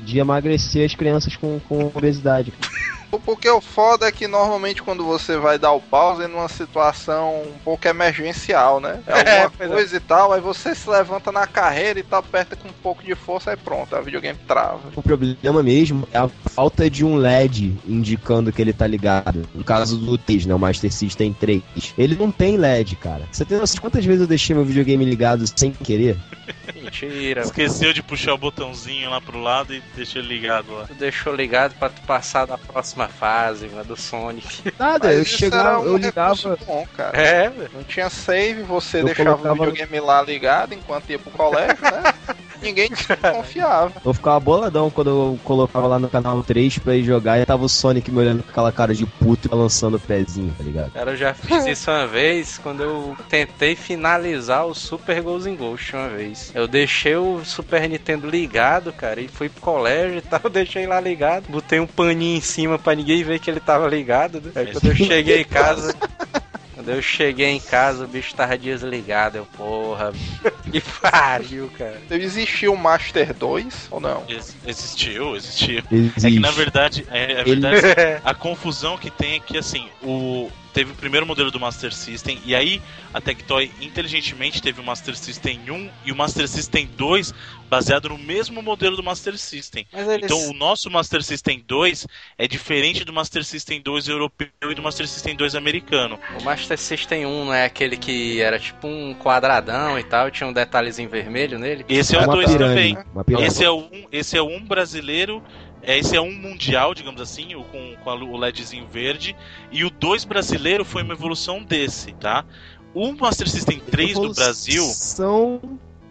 de 0.02 0.18
emagrecer 0.18 0.84
as 0.84 0.94
crianças 0.94 1.36
com, 1.36 1.58
com 1.60 1.90
obesidade. 1.94 2.52
Porque 3.20 3.48
o 3.48 3.60
foda 3.60 4.06
é 4.06 4.12
que 4.12 4.26
normalmente 4.26 4.82
quando 4.82 5.04
você 5.04 5.36
vai 5.36 5.58
dar 5.58 5.72
o 5.72 5.80
pause 5.80 6.22
é 6.22 6.28
numa 6.28 6.48
situação 6.48 7.42
um 7.42 7.58
pouco 7.64 7.86
emergencial, 7.86 8.80
né? 8.80 9.00
É 9.06 9.12
alguma 9.44 9.66
é, 9.66 9.68
coisa 9.68 9.96
é. 9.96 9.98
e 9.98 10.00
tal, 10.00 10.32
aí 10.32 10.40
você 10.40 10.74
se 10.74 10.88
levanta 10.88 11.30
na 11.30 11.46
carreira 11.46 11.98
e 11.98 12.02
tal, 12.02 12.20
aperta 12.20 12.56
com 12.56 12.68
um 12.68 12.72
pouco 12.82 13.02
de 13.02 13.14
força, 13.14 13.50
aí 13.50 13.56
pronto, 13.56 13.94
a 13.94 14.00
videogame 14.00 14.38
trava. 14.46 14.80
O 14.94 15.02
problema 15.02 15.62
mesmo 15.62 16.08
é 16.12 16.18
a 16.18 16.28
falta 16.28 16.88
de 16.88 17.04
um 17.04 17.16
LED 17.16 17.76
indicando 17.86 18.52
que 18.52 18.60
ele 18.60 18.72
tá 18.72 18.86
ligado. 18.86 19.48
No 19.54 19.64
caso 19.64 19.96
do 19.96 20.16
3, 20.18 20.46
né? 20.46 20.54
O 20.54 20.58
Master 20.58 20.92
System 20.92 21.32
3. 21.32 21.62
Ele 21.96 22.16
não 22.16 22.30
tem 22.30 22.56
LED, 22.56 22.96
cara. 22.96 23.24
Você 23.30 23.44
tem 23.44 23.58
noção 23.58 23.74
de 23.74 23.80
quantas 23.80 24.04
vezes 24.04 24.22
eu 24.22 24.26
deixei 24.26 24.54
meu 24.54 24.64
videogame 24.64 25.04
ligado 25.04 25.44
sem 25.46 25.70
querer? 25.72 26.16
Mentira. 26.74 27.42
Esqueceu 27.42 27.92
de 27.92 28.02
puxar 28.02 28.34
o 28.34 28.38
botãozinho 28.38 29.10
lá 29.10 29.20
pro 29.20 29.40
lado 29.40 29.74
e 29.74 29.82
deixou 29.96 30.22
ligado 30.22 30.72
lá. 30.72 30.84
Tu 30.86 30.94
deixou 30.94 31.34
ligado 31.34 31.74
pra 31.74 31.88
tu 31.88 32.00
passar 32.02 32.46
da 32.46 32.58
próxima 32.58 33.03
fase, 33.08 33.66
né, 33.66 33.82
do 33.84 33.96
Sonic. 33.96 34.72
Nada, 34.78 35.08
Mas 35.08 35.18
eu 35.18 35.24
chegava, 35.24 35.80
um 35.80 35.86
eu 35.86 35.96
ligava. 35.96 36.58
Bom, 36.66 36.86
cara. 36.96 37.20
É, 37.20 37.52
não 37.72 37.82
tinha 37.84 38.08
save, 38.10 38.62
você 38.62 39.00
eu 39.00 39.06
deixava 39.06 39.36
colocava... 39.36 39.54
o 39.54 39.66
videogame 39.66 40.00
lá 40.00 40.22
ligado 40.22 40.74
enquanto 40.74 41.10
ia 41.10 41.18
pro 41.18 41.30
colégio, 41.30 41.82
né? 41.82 42.14
Ninguém 42.64 42.90
confiava. 43.32 43.92
Eu 44.04 44.14
ficava 44.14 44.40
boladão 44.40 44.90
quando 44.90 45.10
eu 45.10 45.38
colocava 45.44 45.86
lá 45.86 45.98
no 45.98 46.08
canal 46.08 46.42
3 46.42 46.78
pra 46.78 46.96
ir 46.96 47.04
jogar 47.04 47.38
e 47.38 47.46
tava 47.46 47.64
o 47.64 47.68
Sonic 47.68 48.10
me 48.10 48.18
olhando 48.18 48.42
com 48.42 48.50
aquela 48.50 48.72
cara 48.72 48.94
de 48.94 49.04
puto 49.06 49.46
e 49.46 49.50
balançando 49.50 49.96
o 49.96 50.00
pezinho, 50.00 50.54
tá 50.56 50.64
ligado? 50.64 50.90
Cara, 50.92 51.10
eu 51.12 51.16
já 51.16 51.34
fiz 51.34 51.66
isso 51.66 51.90
uma 51.90 52.06
vez 52.06 52.58
quando 52.58 52.82
eu 52.82 53.16
tentei 53.28 53.76
finalizar 53.76 54.66
o 54.66 54.74
Super 54.74 55.20
Ghost 55.20 55.48
in 55.48 55.56
Ghost 55.56 55.94
uma 55.94 56.08
vez. 56.08 56.50
Eu 56.54 56.66
deixei 56.66 57.16
o 57.16 57.44
Super 57.44 57.88
Nintendo 57.88 58.28
ligado, 58.28 58.92
cara, 58.92 59.20
e 59.20 59.28
fui 59.28 59.48
pro 59.48 59.60
colégio 59.60 60.18
e 60.18 60.22
tal, 60.22 60.40
deixei 60.50 60.86
lá 60.86 61.00
ligado, 61.00 61.44
botei 61.48 61.80
um 61.80 61.86
paninho 61.86 62.38
em 62.38 62.40
cima 62.40 62.78
pra 62.78 62.94
ninguém 62.94 63.22
ver 63.22 63.38
que 63.38 63.50
ele 63.50 63.60
tava 63.60 63.86
ligado. 63.86 64.40
Né? 64.40 64.50
Aí 64.54 64.72
quando 64.72 64.86
eu 64.86 64.94
cheguei 64.94 65.40
em 65.40 65.44
casa. 65.44 65.94
Quando 66.74 66.90
eu 66.90 67.00
cheguei 67.00 67.50
em 67.50 67.60
casa, 67.60 68.04
o 68.04 68.08
bicho 68.08 68.34
tava 68.34 68.58
desligado. 68.58 69.38
Eu, 69.38 69.46
porra, 69.46 70.12
que 70.70 70.80
pariu, 71.00 71.70
cara. 71.78 72.00
Existiu 72.10 72.72
o 72.72 72.78
Master 72.78 73.32
2 73.32 73.88
ou 73.90 74.00
não? 74.00 74.24
Ex 74.28 74.56
existiu, 74.66 75.36
existiu. 75.36 75.82
Existe. 75.90 76.26
É 76.26 76.30
que 76.30 76.40
na 76.40 76.50
verdade, 76.50 77.06
é, 77.10 77.40
é 77.40 77.44
verdade 77.44 77.78
a 78.24 78.34
confusão 78.34 78.98
que 78.98 79.10
tem 79.10 79.34
é 79.36 79.40
que 79.40 79.56
assim, 79.56 79.88
o, 80.02 80.50
teve 80.74 80.90
o 80.90 80.94
primeiro 80.94 81.24
modelo 81.24 81.52
do 81.52 81.60
Master 81.60 81.94
System, 81.94 82.40
e 82.44 82.54
aí 82.54 82.82
a 83.14 83.20
Tectoy 83.20 83.70
inteligentemente 83.80 84.60
teve 84.60 84.80
o 84.80 84.84
Master 84.84 85.16
System 85.16 85.60
1 85.70 85.90
e 86.04 86.12
o 86.12 86.16
Master 86.16 86.48
System 86.48 86.90
2 86.96 87.32
baseado 87.70 88.08
no 88.08 88.18
mesmo 88.18 88.60
modelo 88.60 88.96
do 88.96 89.02
Master 89.02 89.38
System. 89.38 89.86
Eles... 89.92 90.24
Então 90.24 90.50
o 90.50 90.52
nosso 90.52 90.90
Master 90.90 91.22
System 91.22 91.62
2 91.66 92.08
é 92.36 92.48
diferente 92.48 93.04
do 93.04 93.12
Master 93.12 93.44
System 93.44 93.80
2 93.80 94.08
europeu 94.08 94.48
e 94.62 94.74
do 94.74 94.82
Master 94.82 95.06
System 95.06 95.36
2 95.36 95.54
americano. 95.54 96.18
O 96.40 96.42
Master 96.42 96.76
System 96.76 97.24
1 97.24 97.44
não 97.44 97.54
é 97.54 97.64
aquele 97.64 97.96
que 97.96 98.40
era 98.40 98.58
tipo 98.58 98.88
um 98.88 99.14
quadradão 99.14 99.96
e 99.96 100.02
tal, 100.02 100.28
tinha 100.30 100.48
um 100.48 100.52
detalhezinho 100.52 101.08
vermelho 101.08 101.56
nele? 101.56 101.84
Esse 101.88 102.16
é 102.16 102.20
o 102.20 102.26
2 102.26 102.56
também. 102.56 102.98
Esse 103.38 103.64
é 103.64 103.70
o 103.70 103.78
1, 103.78 103.80
um, 103.80 104.06
esse 104.10 104.36
é 104.36 104.42
o 104.42 104.46
1 104.46 104.56
um 104.56 104.64
brasileiro 104.64 105.40
é, 105.86 105.98
esse 105.98 106.16
é 106.16 106.20
um 106.20 106.32
mundial, 106.32 106.94
digamos 106.94 107.20
assim, 107.20 107.48
com, 107.70 107.96
com 108.02 108.10
o 108.10 108.36
LEDzinho 108.36 108.86
verde. 108.86 109.36
E 109.70 109.84
o 109.84 109.90
2 109.90 110.24
brasileiro 110.24 110.84
foi 110.84 111.02
uma 111.02 111.14
evolução 111.14 111.62
desse, 111.62 112.12
tá? 112.12 112.44
O 112.94 113.12
Master 113.12 113.48
System 113.48 113.80
3 113.80 114.14
do 114.14 114.32
Brasil. 114.32 114.82
São 114.84 115.60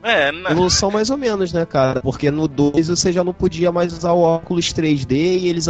é, 0.03 0.31
né? 0.31 0.51
Evolução 0.51 0.91
mais 0.91 1.09
ou 1.09 1.17
menos, 1.17 1.53
né, 1.53 1.65
cara? 1.65 2.01
Porque 2.01 2.29
no 2.29 2.47
2 2.47 2.89
você 2.89 3.11
já 3.11 3.23
não 3.23 3.33
podia 3.33 3.71
mais 3.71 3.93
usar 3.93 4.11
o 4.11 4.21
óculos 4.21 4.73
3D 4.73 5.13
e 5.13 5.47
eles 5.47 5.67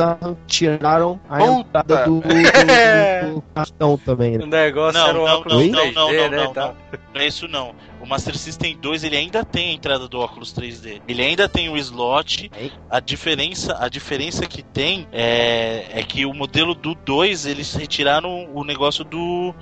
tiraram 0.47 1.19
a 1.29 1.37
Puta. 1.37 1.59
entrada 1.59 2.05
do, 2.05 2.19
do, 2.19 2.27
do, 2.27 2.29
do, 3.35 3.43
cartão 3.53 3.97
também, 3.97 4.37
né? 4.37 4.43
O 4.43 4.47
negócio 4.47 4.99
não, 4.99 5.07
era 5.07 5.19
o 5.19 5.25
não, 5.25 5.33
óculos 5.35 5.53
não, 5.53 5.61
3D, 5.63 5.93
não, 5.93 5.93
não, 5.93 6.11
né, 6.11 6.29
não, 6.29 6.43
não, 6.43 6.53
não. 6.53 6.75
Não 7.13 7.21
é 7.21 7.27
isso 7.27 7.47
não. 7.47 7.75
O 8.01 8.07
Master 8.07 8.35
System 8.35 8.75
2 8.81 9.03
ele 9.03 9.15
ainda 9.15 9.45
tem 9.45 9.69
a 9.69 9.73
entrada 9.73 10.07
do 10.07 10.19
óculos 10.19 10.53
3D. 10.53 11.01
Ele 11.07 11.21
ainda 11.21 11.47
tem 11.47 11.69
o 11.69 11.77
slot. 11.77 12.51
A 12.89 12.99
diferença, 12.99 13.77
a 13.79 13.87
diferença 13.87 14.45
que 14.45 14.61
tem 14.61 15.07
é, 15.11 15.85
é 15.91 16.03
que 16.03 16.25
o 16.25 16.33
modelo 16.33 16.73
do 16.73 16.95
2 16.95 17.45
eles 17.45 17.73
retiraram 17.73 18.49
o 18.53 18.63
negócio 18.63 19.05
do 19.05 19.53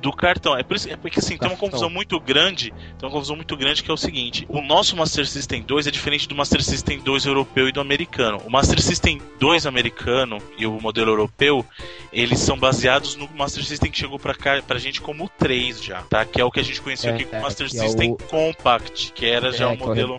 do 0.00 0.12
cartão. 0.12 0.56
É, 0.56 0.62
por 0.62 0.76
isso, 0.76 0.88
é 0.88 0.96
porque 0.96 1.18
assim, 1.18 1.36
cartão. 1.36 1.48
tem 1.48 1.56
uma 1.56 1.60
confusão 1.60 1.90
muito 1.90 2.18
grande. 2.20 2.70
Tem 2.98 3.08
uma 3.08 3.10
confusão 3.10 3.36
muito 3.36 3.56
grande 3.56 3.82
que 3.82 3.90
é 3.90 3.94
o 3.94 3.96
seguinte: 3.96 4.46
o 4.48 4.60
nosso 4.60 4.96
Master 4.96 5.26
System 5.26 5.62
2 5.62 5.86
é 5.86 5.90
diferente 5.90 6.28
do 6.28 6.34
Master 6.34 6.62
System 6.62 7.00
2 7.00 7.26
europeu 7.26 7.68
e 7.68 7.72
do 7.72 7.80
americano. 7.80 8.40
O 8.44 8.50
Master 8.50 8.80
System 8.80 9.20
2 9.38 9.66
americano 9.66 10.38
e 10.58 10.66
o 10.66 10.80
modelo 10.80 11.10
europeu, 11.10 11.64
eles 12.12 12.40
são 12.40 12.58
baseados 12.58 13.16
no 13.16 13.28
Master 13.34 13.64
System 13.64 13.90
que 13.90 13.98
chegou 13.98 14.18
pra 14.18 14.34
cá 14.34 14.60
pra 14.62 14.78
gente 14.78 15.00
como 15.00 15.24
o 15.24 15.28
3 15.28 15.82
já, 15.82 16.02
tá? 16.02 16.24
Que 16.24 16.40
é 16.40 16.44
o 16.44 16.50
que 16.50 16.60
a 16.60 16.64
gente 16.64 16.80
conheceu 16.80 17.10
é, 17.10 17.14
aqui 17.14 17.24
como 17.24 17.40
é, 17.40 17.42
Master 17.42 17.70
System 17.70 18.10
é 18.10 18.12
o... 18.12 18.16
Compact, 18.16 19.12
que 19.12 19.26
era 19.26 19.52
já 19.52 19.68
o 19.68 19.72
um 19.72 19.76
modelo 19.76 20.18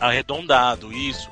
arredondado, 0.00 0.92
isso. 0.92 1.30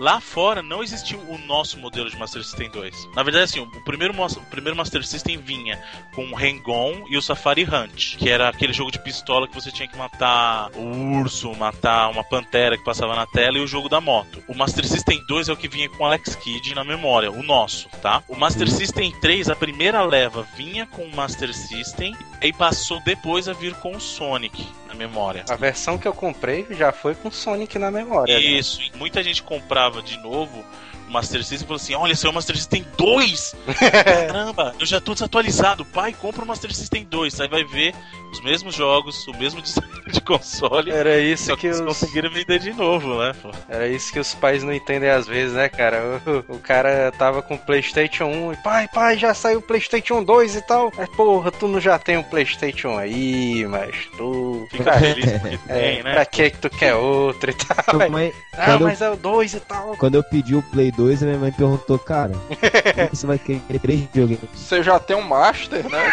Lá 0.00 0.18
fora 0.18 0.62
não 0.62 0.82
existiu 0.82 1.20
o 1.28 1.36
nosso 1.36 1.78
modelo 1.78 2.08
de 2.08 2.16
Master 2.16 2.42
System 2.42 2.70
2. 2.70 3.10
Na 3.14 3.22
verdade, 3.22 3.44
assim, 3.44 3.60
o 3.60 3.66
primeiro, 3.82 4.14
o 4.18 4.40
primeiro 4.46 4.74
Master 4.74 5.04
System 5.04 5.36
vinha 5.36 5.78
com 6.14 6.24
o 6.24 6.34
Rengon 6.34 7.04
e 7.10 7.18
o 7.18 7.22
Safari 7.22 7.64
Hunt, 7.64 8.16
que 8.16 8.30
era 8.30 8.48
aquele 8.48 8.72
jogo 8.72 8.90
de 8.90 8.98
pistola 8.98 9.46
que 9.46 9.54
você 9.54 9.70
tinha 9.70 9.86
que 9.86 9.98
matar 9.98 10.70
o 10.74 11.18
urso, 11.20 11.54
matar 11.54 12.08
uma 12.08 12.24
pantera 12.24 12.78
que 12.78 12.82
passava 12.84 13.14
na 13.14 13.26
tela 13.26 13.58
e 13.58 13.60
o 13.60 13.66
jogo 13.66 13.90
da 13.90 14.00
moto. 14.00 14.42
O 14.48 14.54
Master 14.54 14.86
System 14.86 15.22
2 15.28 15.50
é 15.50 15.52
o 15.52 15.56
que 15.56 15.68
vinha 15.68 15.90
com 15.90 16.06
Alex 16.06 16.34
Kidd 16.34 16.74
na 16.74 16.82
memória, 16.82 17.30
o 17.30 17.42
nosso, 17.42 17.90
tá? 18.00 18.22
O 18.26 18.34
Master 18.34 18.68
uhum. 18.68 18.74
System 18.74 19.12
3, 19.20 19.50
a 19.50 19.54
primeira 19.54 20.02
leva, 20.02 20.48
vinha 20.56 20.86
com 20.86 21.02
o 21.02 21.14
Master 21.14 21.52
System 21.52 22.16
e 22.40 22.54
passou 22.54 23.02
depois 23.04 23.50
a 23.50 23.52
vir 23.52 23.74
com 23.74 23.94
o 23.94 24.00
Sonic 24.00 24.79
na 24.90 24.94
memória. 24.94 25.44
A 25.48 25.56
versão 25.56 25.96
que 25.96 26.06
eu 26.06 26.12
comprei 26.12 26.66
já 26.70 26.92
foi 26.92 27.14
com 27.14 27.30
Sonic 27.30 27.78
na 27.78 27.90
memória. 27.90 28.34
Né? 28.34 28.40
Isso, 28.40 28.80
né? 28.80 28.88
muita 28.96 29.22
gente 29.22 29.42
comprava 29.42 30.02
de 30.02 30.18
novo 30.18 30.64
Master 31.10 31.40
System 31.40 31.64
e 31.64 31.66
falou 31.66 31.76
assim: 31.76 31.94
Olha, 31.94 32.16
saiu 32.16 32.30
o 32.30 32.34
Master 32.34 32.56
System 32.56 32.84
2! 32.96 33.56
Caramba, 34.04 34.74
eu 34.78 34.86
já 34.86 35.00
tô 35.00 35.12
desatualizado. 35.12 35.84
Pai, 35.84 36.12
compra 36.12 36.44
o 36.44 36.46
Master 36.46 36.72
System 36.74 37.04
2. 37.04 37.40
Aí 37.40 37.48
vai 37.48 37.64
ver 37.64 37.94
os 38.32 38.40
mesmos 38.40 38.74
jogos, 38.74 39.26
o 39.26 39.32
mesmo 39.36 39.60
design 39.62 39.90
de 40.06 40.20
console. 40.20 40.90
Era 40.90 41.18
isso 41.18 41.56
que, 41.56 41.66
eles 41.66 41.80
os... 41.80 41.86
conseguiram 41.86 42.30
vender 42.30 42.58
de 42.58 42.72
novo, 42.72 43.18
né? 43.18 43.34
Pô? 43.40 43.50
Era 43.68 43.88
isso 43.88 44.12
que 44.12 44.18
os 44.18 44.34
pais 44.34 44.62
não 44.62 44.72
entendem 44.72 45.10
às 45.10 45.26
vezes, 45.26 45.54
né, 45.54 45.68
cara? 45.68 46.20
O, 46.48 46.56
o 46.56 46.58
cara 46.58 47.12
tava 47.12 47.42
com 47.42 47.54
o 47.54 47.58
PlayStation 47.58 48.24
1 48.24 48.52
e 48.52 48.56
pai, 48.56 48.88
pai, 48.88 49.18
já 49.18 49.34
saiu 49.34 49.58
o 49.58 49.62
PlayStation 49.62 50.22
2 50.22 50.56
e 50.56 50.62
tal. 50.62 50.92
Mas 50.96 51.08
porra, 51.10 51.50
tu 51.50 51.68
não 51.68 51.80
já 51.80 51.98
tem 51.98 52.16
um 52.16 52.22
PlayStation 52.22 52.96
aí, 52.96 53.66
mas 53.66 53.94
tu. 54.16 54.66
Fica 54.70 54.92
feliz 54.98 55.32
porque 55.32 55.58
é, 55.68 55.80
tem, 55.80 56.02
né? 56.02 56.12
Pra 56.12 56.24
que 56.26 56.50
que 56.50 56.58
tu 56.58 56.70
quer 56.70 56.94
outro 56.94 57.50
e 57.50 57.54
tal? 57.54 58.10
Mãe, 58.10 58.32
ah, 58.52 58.78
mas 58.78 59.00
eu, 59.00 59.08
é 59.08 59.10
o 59.12 59.16
2 59.16 59.54
e 59.54 59.60
tal. 59.60 59.96
Quando 59.96 60.14
eu 60.16 60.24
pedi 60.24 60.54
o 60.54 60.62
Play 60.62 60.90
2, 60.90 60.99
a 61.06 61.26
minha 61.26 61.38
mãe 61.38 61.52
perguntou, 61.52 61.98
cara, 61.98 62.34
você 63.12 63.26
vai 63.26 63.38
querer 63.38 63.78
três 63.80 64.08
joguinhos? 64.14 64.42
Você 64.54 64.82
já 64.82 64.98
tem 64.98 65.16
um 65.16 65.22
Master, 65.22 65.88
né? 65.88 66.12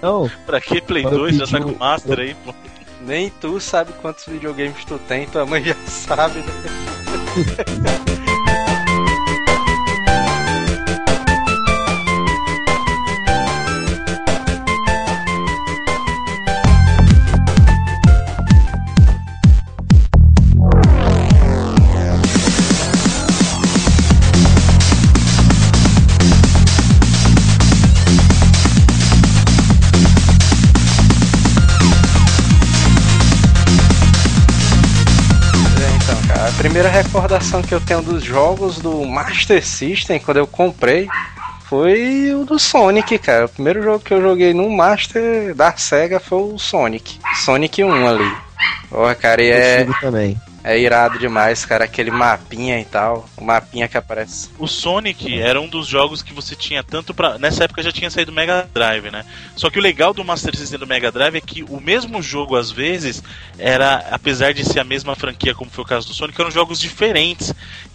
Não. 0.00 0.30
Pra 0.46 0.60
que 0.60 0.80
Play 0.80 1.02
2? 1.02 1.36
Já 1.36 1.46
tá 1.46 1.60
com 1.60 1.78
Master 1.78 2.18
aí, 2.18 2.34
pô. 2.44 2.54
Nem 3.00 3.30
tu 3.40 3.60
sabe 3.60 3.92
quantos 4.00 4.24
videogames 4.26 4.84
tu 4.84 4.98
tem, 4.98 5.26
tua 5.26 5.44
mãe 5.44 5.62
já 5.62 5.74
sabe, 5.86 6.38
né? 6.40 6.52
primeira 36.64 36.88
recordação 36.88 37.60
que 37.60 37.74
eu 37.74 37.80
tenho 37.80 38.00
dos 38.00 38.24
jogos 38.24 38.78
do 38.78 39.04
Master 39.04 39.62
System, 39.62 40.18
quando 40.18 40.38
eu 40.38 40.46
comprei, 40.46 41.06
foi 41.68 42.34
o 42.34 42.46
do 42.46 42.58
Sonic, 42.58 43.18
cara. 43.18 43.44
O 43.44 43.48
primeiro 43.50 43.82
jogo 43.82 44.02
que 44.02 44.14
eu 44.14 44.22
joguei 44.22 44.54
no 44.54 44.70
Master 44.70 45.54
da 45.54 45.76
SEGA 45.76 46.18
foi 46.18 46.38
o 46.38 46.58
Sonic. 46.58 47.20
Sonic 47.44 47.84
1 47.84 48.06
ali. 48.06 48.36
Porra, 48.88 49.14
cara, 49.14 49.42
e 49.42 49.50
é. 49.50 49.86
também. 50.00 50.40
É 50.66 50.78
irado 50.78 51.18
demais, 51.18 51.66
cara, 51.66 51.84
aquele 51.84 52.10
mapinha 52.10 52.80
e 52.80 52.86
tal. 52.86 53.28
O 53.36 53.44
mapinha 53.44 53.86
que 53.86 53.98
aparece. 53.98 54.48
O 54.58 54.66
Sonic 54.66 55.38
era 55.38 55.60
um 55.60 55.68
dos 55.68 55.86
jogos 55.86 56.22
que 56.22 56.32
você 56.32 56.56
tinha 56.56 56.82
tanto 56.82 57.12
pra. 57.12 57.38
Nessa 57.38 57.64
época 57.64 57.82
já 57.82 57.92
tinha 57.92 58.10
saído 58.10 58.32
Mega 58.32 58.66
Drive, 58.72 59.10
né? 59.10 59.26
Só 59.54 59.68
que 59.68 59.78
o 59.78 59.82
legal 59.82 60.14
do 60.14 60.24
Master 60.24 60.56
System 60.56 60.78
do 60.78 60.86
Mega 60.86 61.12
Drive 61.12 61.36
é 61.36 61.40
que 61.42 61.62
o 61.64 61.78
mesmo 61.78 62.22
jogo, 62.22 62.56
às 62.56 62.70
vezes, 62.70 63.22
era, 63.58 64.06
apesar 64.10 64.54
de 64.54 64.64
ser 64.64 64.80
a 64.80 64.84
mesma 64.84 65.14
franquia, 65.14 65.54
como 65.54 65.70
foi 65.70 65.84
o 65.84 65.86
caso 65.86 66.08
do 66.08 66.14
Sonic, 66.14 66.40
eram 66.40 66.50
jogos 66.50 66.80
diferentes. 66.80 67.54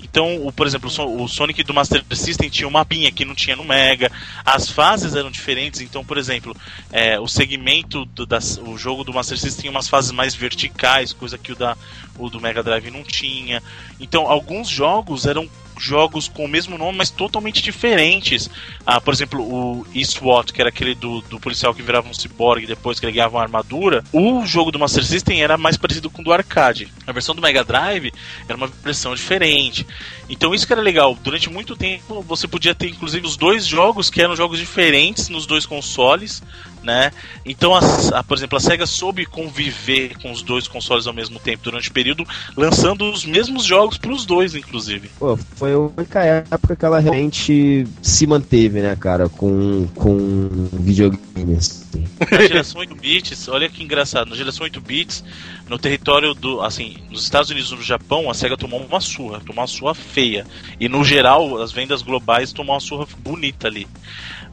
Então, 0.10 0.46
o, 0.46 0.52
por 0.52 0.66
exemplo, 0.66 0.90
o 0.90 1.28
Sonic 1.28 1.64
do 1.64 1.74
Master 1.74 2.04
System 2.12 2.50
tinha 2.50 2.68
um 2.68 2.72
mapinha 2.72 3.12
que 3.12 3.24
não 3.24 3.36
tinha 3.36 3.56
no 3.56 3.64
Mega. 3.64 4.12
As 4.44 4.70
fases 4.70 5.16
eram 5.16 5.30
diferentes. 5.30 5.82
Então, 5.82 6.04
por 6.04 6.18
exemplo, 6.18 6.56
é, 6.92 7.20
o 7.20 7.28
segmento 7.28 8.06
do 8.06 8.26
das, 8.26 8.58
o 8.58 8.78
jogo 8.78 9.04
do 9.04 9.14
Master 9.14 9.38
System 9.38 9.62
tinha 9.62 9.72
umas 9.72 9.88
fases 9.88 10.12
mais 10.12 10.34
verticais, 10.34 11.14
coisa 11.14 11.38
que 11.38 11.52
o 11.52 11.56
da 11.56 11.78
o 12.18 12.30
do 12.30 12.42
Mega 12.42 12.62
Drive 12.62 12.92
não 12.92 13.04
tinha. 13.04 13.64
Então, 14.00 14.28
alguns 14.28 14.68
jogos 14.68 15.26
eram 15.26 15.48
jogos 15.80 16.28
com 16.28 16.46
o 16.46 16.48
mesmo 16.48 16.78
nome, 16.78 16.98
mas 16.98 17.10
totalmente 17.10 17.62
diferentes. 17.62 18.50
Ah, 18.86 19.00
por 19.00 19.14
exemplo, 19.14 19.42
o 19.42 19.86
SWAT, 20.04 20.52
que 20.52 20.62
era 20.62 20.70
aquele 20.70 20.94
do, 20.94 21.22
do 21.22 21.40
policial 21.40 21.74
que 21.74 21.82
virava 21.82 22.10
um 22.10 22.14
cyborg 22.14 22.66
depois 22.66 23.00
que 23.00 23.06
ele 23.06 23.14
ganhava 23.14 23.38
uma 23.38 23.44
armadura. 23.44 24.04
O 24.12 24.46
jogo 24.46 24.72
do 24.72 24.80
Master 24.80 25.04
System 25.04 25.42
era 25.42 25.58
mais 25.58 25.78
parecido 25.78 26.10
com 26.10 26.22
o 26.22 26.26
do 26.26 26.34
arcade. 26.34 26.88
A 27.08 27.12
versão 27.12 27.34
do 27.34 27.42
Mega 27.42 27.64
Drive 27.64 28.12
era 28.48 28.58
uma 28.58 28.68
versão 28.68 29.16
diferente. 29.16 29.86
Então 30.30 30.54
isso 30.54 30.68
que 30.68 30.74
era 30.74 30.82
legal. 30.82 31.18
Durante 31.22 31.50
muito 31.50 31.76
tempo 31.76 32.22
você 32.22 32.48
podia 32.48 32.76
ter 32.76 32.90
inclusive 32.90 33.26
os 33.26 33.38
dois 33.38 33.66
jogos 33.66 34.10
que 34.10 34.22
eram 34.22 34.36
jogos 34.36 34.60
diferentes 34.60 35.30
nos 35.30 35.46
dois 35.46 35.66
consoles 35.66 36.44
né? 36.84 37.12
Então, 37.46 37.76
a, 37.76 37.80
a, 38.20 38.24
por 38.24 38.38
exemplo, 38.38 38.58
a 38.58 38.60
Sega 38.60 38.86
soube 38.86 39.26
conviver 39.26 40.18
com 40.22 40.32
os 40.32 40.42
dois 40.42 40.68
consoles 40.68 41.08
ao 41.08 41.14
mesmo 41.14 41.40
tempo 41.40 41.64
durante 41.64 41.90
o 41.90 41.94
período, 41.94 42.26
lançando 42.56 43.10
os 43.10 43.26
mesmos 43.26 43.64
jogos 43.64 43.98
para 43.98 44.12
os 44.12 44.26
dois, 44.26 44.56
inclusive. 44.56 45.10
Pô, 45.20 45.38
foi 45.56 45.74
a 45.74 45.80
única 45.80 46.24
época 46.24 46.76
que 46.76 46.86
ela 46.86 47.00
realmente 47.00 47.88
se 48.02 48.26
manteve, 48.26 48.82
né, 48.82 48.96
cara, 48.96 49.28
com, 49.30 49.88
com 49.96 50.70
videogames. 50.74 51.86
Assim. 51.90 52.06
Na 52.32 52.42
geração 52.42 52.82
8 52.82 52.96
bits, 52.96 53.48
olha 53.48 53.70
que 53.70 53.84
engraçado, 53.84 54.30
na 54.30 54.36
geração 54.36 54.64
8 54.64 54.80
bits, 54.82 55.24
no 55.68 55.78
território 55.78 56.34
do, 56.34 56.62
assim, 56.62 56.98
nos 57.10 57.24
Estados 57.24 57.50
Unidos 57.50 57.72
e 57.72 57.76
no 57.76 57.84
Japão, 57.84 58.30
a 58.30 58.34
Sega 58.34 58.58
tomou 58.58 58.82
uma 58.82 59.02
surra, 59.02 59.40
tomou 59.40 59.64
uma 59.64 59.68
surra 59.68 59.94
feia. 59.94 60.46
E 60.80 60.88
no 60.88 61.04
geral, 61.04 61.62
as 61.62 61.72
vendas 61.72 62.02
globais 62.02 62.54
tomou 62.54 62.74
uma 62.76 62.80
surra 62.80 63.08
bonita 63.20 63.68
ali. 63.68 63.88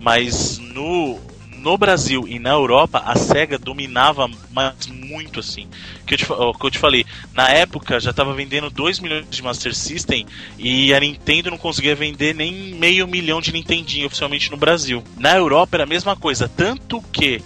Mas 0.00 0.58
no 0.58 1.18
no 1.58 1.76
Brasil 1.76 2.26
e 2.28 2.38
na 2.38 2.50
Europa, 2.50 3.02
a 3.04 3.16
SEGA 3.16 3.58
dominava 3.58 4.28
mas 4.52 4.86
muito 4.86 5.40
assim. 5.40 5.68
Que 6.06 6.14
eu 6.14 6.18
te, 6.18 6.26
que 6.26 6.66
eu 6.66 6.70
te 6.70 6.78
falei, 6.78 7.04
na 7.34 7.48
época 7.48 7.98
já 8.00 8.12
tava 8.12 8.34
vendendo 8.34 8.70
2 8.70 9.00
milhões 9.00 9.26
de 9.28 9.42
Master 9.42 9.74
System 9.74 10.26
e 10.58 10.94
a 10.94 11.00
Nintendo 11.00 11.50
não 11.50 11.58
conseguia 11.58 11.94
vender 11.94 12.34
nem 12.34 12.52
meio 12.74 13.06
milhão 13.06 13.40
de 13.40 13.52
Nintendinho 13.52 14.06
oficialmente 14.06 14.50
no 14.50 14.56
Brasil. 14.56 15.02
Na 15.16 15.36
Europa 15.36 15.76
era 15.76 15.84
a 15.84 15.86
mesma 15.86 16.16
coisa, 16.16 16.48
tanto 16.48 17.02
que 17.12 17.42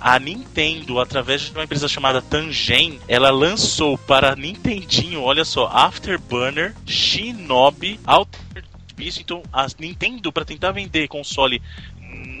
a 0.00 0.18
Nintendo, 0.18 1.00
através 1.00 1.42
de 1.42 1.50
uma 1.50 1.64
empresa 1.64 1.88
chamada 1.88 2.22
Tangen, 2.22 3.00
ela 3.08 3.30
lançou 3.30 3.98
para 3.98 4.36
Nintendinho, 4.36 5.22
olha 5.22 5.44
só, 5.44 5.66
Afterburner, 5.66 6.74
Shinobi, 6.86 7.98
Altered 8.06 8.68
Beast. 8.94 9.20
Então, 9.20 9.42
a 9.52 9.66
Nintendo, 9.78 10.32
para 10.32 10.44
tentar 10.44 10.72
vender 10.72 11.08
console 11.08 11.60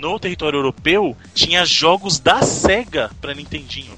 no 0.00 0.18
território 0.18 0.58
europeu, 0.58 1.16
tinha 1.34 1.64
jogos 1.64 2.18
da 2.18 2.42
SEGA 2.42 3.10
para 3.20 3.34
Nintendinho. 3.34 3.92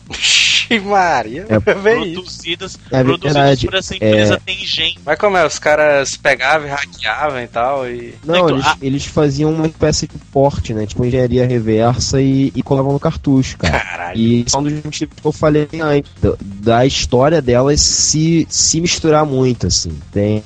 Maria, 0.84 1.46
É. 1.48 1.58
Produzidas, 1.60 2.78
É 2.92 3.02
produzidas 3.02 3.64
por 3.64 3.74
essa 3.74 3.94
empresa 3.96 4.34
é. 4.34 4.38
Tengen. 4.38 4.96
Mas 5.04 5.18
como 5.18 5.36
é? 5.36 5.44
Os 5.44 5.58
caras 5.58 6.16
pegavam 6.16 6.68
e 6.68 6.70
hackeavam 6.70 7.40
e 7.42 7.46
tal 7.48 7.88
e... 7.90 8.14
Não, 8.24 8.36
Então, 8.36 8.50
eles, 8.50 8.66
a- 8.66 8.76
eles 8.80 9.04
faziam 9.04 9.52
uma 9.52 9.66
espécie 9.66 10.06
de 10.06 10.16
porte, 10.32 10.72
né? 10.72 10.86
Tipo 10.86 11.04
engenharia 11.04 11.46
reversa 11.46 12.20
e, 12.22 12.52
e 12.54 12.62
colavam 12.62 12.92
no 12.92 13.00
cartucho, 13.00 13.58
cara. 13.58 13.80
Caralho. 13.80 14.18
E 14.20 14.44
são 14.48 14.62
dos 14.62 14.72
motivos 14.84 15.14
que 15.20 15.26
eu 15.26 15.32
falei 15.32 15.68
antes, 15.80 16.10
da, 16.22 16.34
da 16.40 16.86
história 16.86 17.42
delas 17.42 17.80
se, 17.80 18.46
se 18.48 18.80
misturar 18.80 19.26
muito, 19.26 19.66
assim. 19.66 19.98
Tem. 20.12 20.42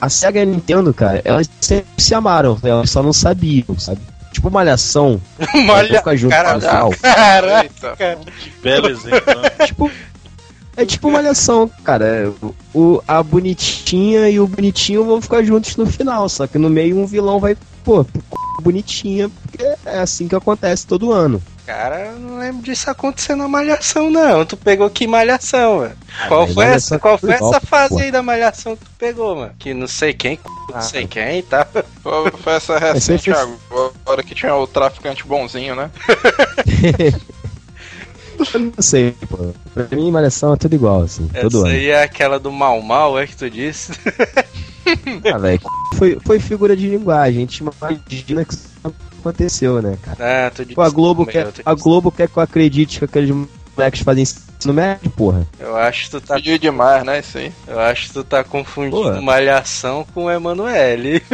A 0.00 0.08
SEGA 0.08 0.40
e 0.40 0.42
a 0.42 0.46
Nintendo, 0.46 0.94
cara, 0.94 1.20
elas 1.24 1.48
sempre 1.60 1.86
se 1.98 2.14
amaram, 2.14 2.58
elas 2.62 2.88
só 2.90 3.02
não 3.02 3.12
sabiam, 3.12 3.78
sabe? 3.78 4.00
Tipo 4.32 4.50
malhação, 4.50 5.20
Olha, 5.70 5.98
ficar 5.98 6.16
junto 6.16 6.30
cara, 6.30 6.54
no 6.54 6.60
final. 6.60 6.90
Caraca. 7.00 7.62
Eita. 7.64 7.96
Que 8.40 8.50
belo 8.62 8.88
exemplo. 8.88 9.40
né? 9.40 9.50
tipo. 9.66 9.90
É 10.74 10.86
tipo 10.86 11.10
malhação, 11.10 11.70
cara. 11.84 12.06
É, 12.06 12.32
O, 12.74 13.02
a 13.06 13.22
bonitinha 13.22 14.30
e 14.30 14.40
o 14.40 14.46
bonitinho 14.46 15.04
vão 15.04 15.20
ficar 15.20 15.42
juntos 15.42 15.76
no 15.76 15.84
final, 15.86 16.26
só 16.30 16.46
que 16.46 16.56
no 16.56 16.70
meio 16.70 16.98
um 16.98 17.04
vilão 17.04 17.38
vai, 17.38 17.54
pô, 17.84 18.06
bonitinha, 18.62 19.28
porque 19.28 19.62
é 19.84 19.98
assim 19.98 20.26
que 20.26 20.34
acontece 20.34 20.86
todo 20.86 21.12
ano. 21.12 21.42
Cara, 21.64 22.06
eu 22.06 22.18
não 22.18 22.38
lembro 22.38 22.62
disso 22.62 22.90
acontecendo 22.90 23.38
na 23.38 23.48
malhação, 23.48 24.10
não. 24.10 24.44
Tu 24.44 24.56
pegou 24.56 24.90
que 24.90 25.06
malhação, 25.06 25.80
velho? 25.80 25.96
Qual 26.26 26.44
mas 26.46 26.54
foi, 26.54 26.64
essa, 26.66 26.98
qual 26.98 27.16
foi 27.16 27.30
é 27.30 27.34
essa 27.34 27.60
fase 27.60 27.94
pô. 27.94 28.00
aí 28.00 28.10
da 28.10 28.22
malhação 28.22 28.76
que 28.76 28.84
tu 28.84 28.90
pegou, 28.98 29.36
mano? 29.36 29.52
Que 29.58 29.72
não 29.72 29.86
sei 29.86 30.12
quem, 30.12 30.40
não 30.72 30.82
sei 30.82 31.06
quem 31.06 31.38
e 31.38 31.42
tal. 31.42 31.64
Foi, 32.02 32.30
foi 32.32 32.52
essa 32.54 32.78
recente 32.78 33.32
foi- 33.32 33.90
agora 34.04 34.22
que 34.24 34.34
tinha 34.34 34.54
o 34.56 34.66
traficante 34.66 35.24
bonzinho, 35.24 35.76
né? 35.76 35.90
Eu 38.54 38.58
não 38.60 38.72
sei, 38.80 39.14
pô. 39.28 39.54
Pra 39.72 39.86
mim, 39.96 40.10
malhação 40.10 40.54
é 40.54 40.56
tudo 40.56 40.74
igual, 40.74 41.02
assim, 41.02 41.28
todo 41.28 41.46
Essa 41.46 41.58
ano. 41.58 41.66
aí 41.66 41.88
é 41.90 42.02
aquela 42.02 42.40
do 42.40 42.50
mal 42.50 42.80
mal, 42.82 43.16
é 43.18 43.26
que 43.26 43.36
tu 43.36 43.48
disse? 43.48 43.92
Ah, 45.32 45.38
velho, 45.38 45.60
foi, 45.96 46.18
foi 46.26 46.40
figura 46.40 46.74
de 46.76 46.88
linguagem. 46.88 47.36
A 47.38 47.40
gente 47.40 47.58
imagina 47.58 48.44
que 48.44 48.56
aconteceu, 49.22 49.80
né, 49.80 49.96
cara? 50.02 50.46
Ah, 50.46 50.50
tu 50.50 50.64
disse. 50.64 50.74
Pô, 50.74 50.82
a 50.82 50.90
Globo, 50.90 51.24
quer, 51.24 51.48
a. 51.64 51.74
Globo 51.74 52.10
quer 52.10 52.28
que 52.28 52.36
eu 52.36 52.42
acredite 52.42 52.98
que 52.98 53.04
aqueles 53.04 53.34
moleques 53.76 54.02
fazem 54.02 54.22
ensino 54.22 54.74
médio, 54.74 55.10
porra. 55.10 55.46
Eu 55.58 55.76
acho 55.76 56.04
que 56.04 56.10
tu 56.10 56.20
tá, 56.20 56.34
Pediu 56.34 56.58
demais, 56.58 57.04
né? 57.04 57.20
Isso 57.20 57.38
aí. 57.38 57.52
eu 57.66 57.80
acho 57.80 58.08
que 58.08 58.12
tu 58.14 58.24
tá 58.24 58.44
confundindo 58.44 59.14
Pô. 59.14 59.22
malhação 59.22 60.06
com 60.12 60.24
o 60.24 60.30
Emanuele. 60.30 61.22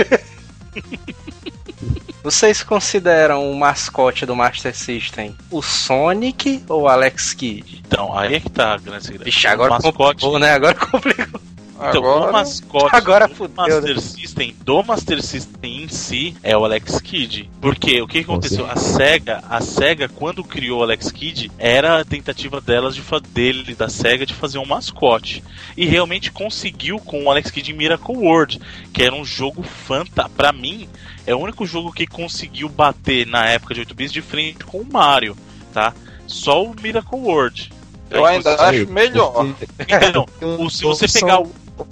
Vocês 2.22 2.62
consideram 2.62 3.50
o 3.50 3.56
mascote 3.56 4.26
do 4.26 4.36
Master 4.36 4.76
System 4.76 5.34
o 5.50 5.62
Sonic 5.62 6.62
ou 6.68 6.82
o 6.82 6.88
Alex 6.88 7.32
Kidd? 7.32 7.82
Então, 7.86 8.16
aí 8.16 8.34
é 8.34 8.40
que 8.40 8.50
tá 8.50 8.74
a 8.74 8.78
grande 8.78 9.04
segredo. 9.04 9.24
Vixe, 9.24 9.46
agora 9.46 9.70
o 9.70 9.74
mascote, 9.74 9.96
complicou, 9.96 10.38
né? 10.38 10.52
Agora 10.52 10.74
complicou. 10.74 11.40
Então, 11.78 12.02
o 12.02 12.06
Agora, 12.06 12.32
mascote 12.32 12.96
Agora 12.96 13.28
do 13.28 13.34
fudeu, 13.36 13.56
Master 13.56 13.94
né? 13.94 14.00
System, 14.00 14.56
do 14.64 14.82
Master 14.82 15.22
System 15.22 15.77
em 15.77 15.77
si, 16.08 16.34
é 16.42 16.56
o 16.56 16.64
Alex 16.64 17.00
Kidd. 17.00 17.50
Porque 17.60 18.00
o 18.00 18.06
que 18.06 18.20
aconteceu? 18.20 18.66
A 18.66 18.76
SEGA, 18.76 19.42
a 19.48 19.60
SEGA, 19.60 20.08
quando 20.08 20.42
criou 20.42 20.80
o 20.80 20.82
Alex 20.82 21.12
Kidd, 21.12 21.50
era 21.58 22.00
a 22.00 22.04
tentativa 22.04 22.60
delas 22.60 22.94
de 22.94 23.02
dele, 23.32 23.74
da 23.74 23.88
SEGA, 23.88 24.24
de 24.24 24.32
fazer 24.32 24.58
um 24.58 24.64
mascote. 24.64 25.44
E 25.76 25.84
realmente 25.86 26.32
conseguiu 26.32 26.98
com 26.98 27.24
o 27.24 27.30
Alex 27.30 27.50
Kidd 27.50 27.70
em 27.70 27.74
Miracle 27.74 28.16
World, 28.16 28.60
que 28.92 29.02
era 29.02 29.14
um 29.14 29.24
jogo 29.24 29.62
fantástico. 29.62 30.36
Pra 30.36 30.52
mim, 30.52 30.88
é 31.26 31.34
o 31.34 31.38
único 31.38 31.66
jogo 31.66 31.92
que 31.92 32.06
conseguiu 32.06 32.68
bater 32.68 33.26
na 33.26 33.46
época 33.46 33.74
de 33.74 33.80
8 33.80 33.94
bits 33.94 34.12
de 34.12 34.22
frente 34.22 34.64
com 34.64 34.78
o 34.78 34.86
Mario, 34.90 35.36
tá? 35.74 35.92
Só 36.26 36.64
o 36.64 36.74
Miracle 36.80 37.18
World. 37.18 37.70
eu 38.10 38.24
ainda 38.24 38.54
acho 38.54 38.88
melhor. 38.88 39.46
Então, 39.80 40.26
se 40.70 40.82
você 40.82 41.06
pegar 41.06 41.40
o 41.40 41.50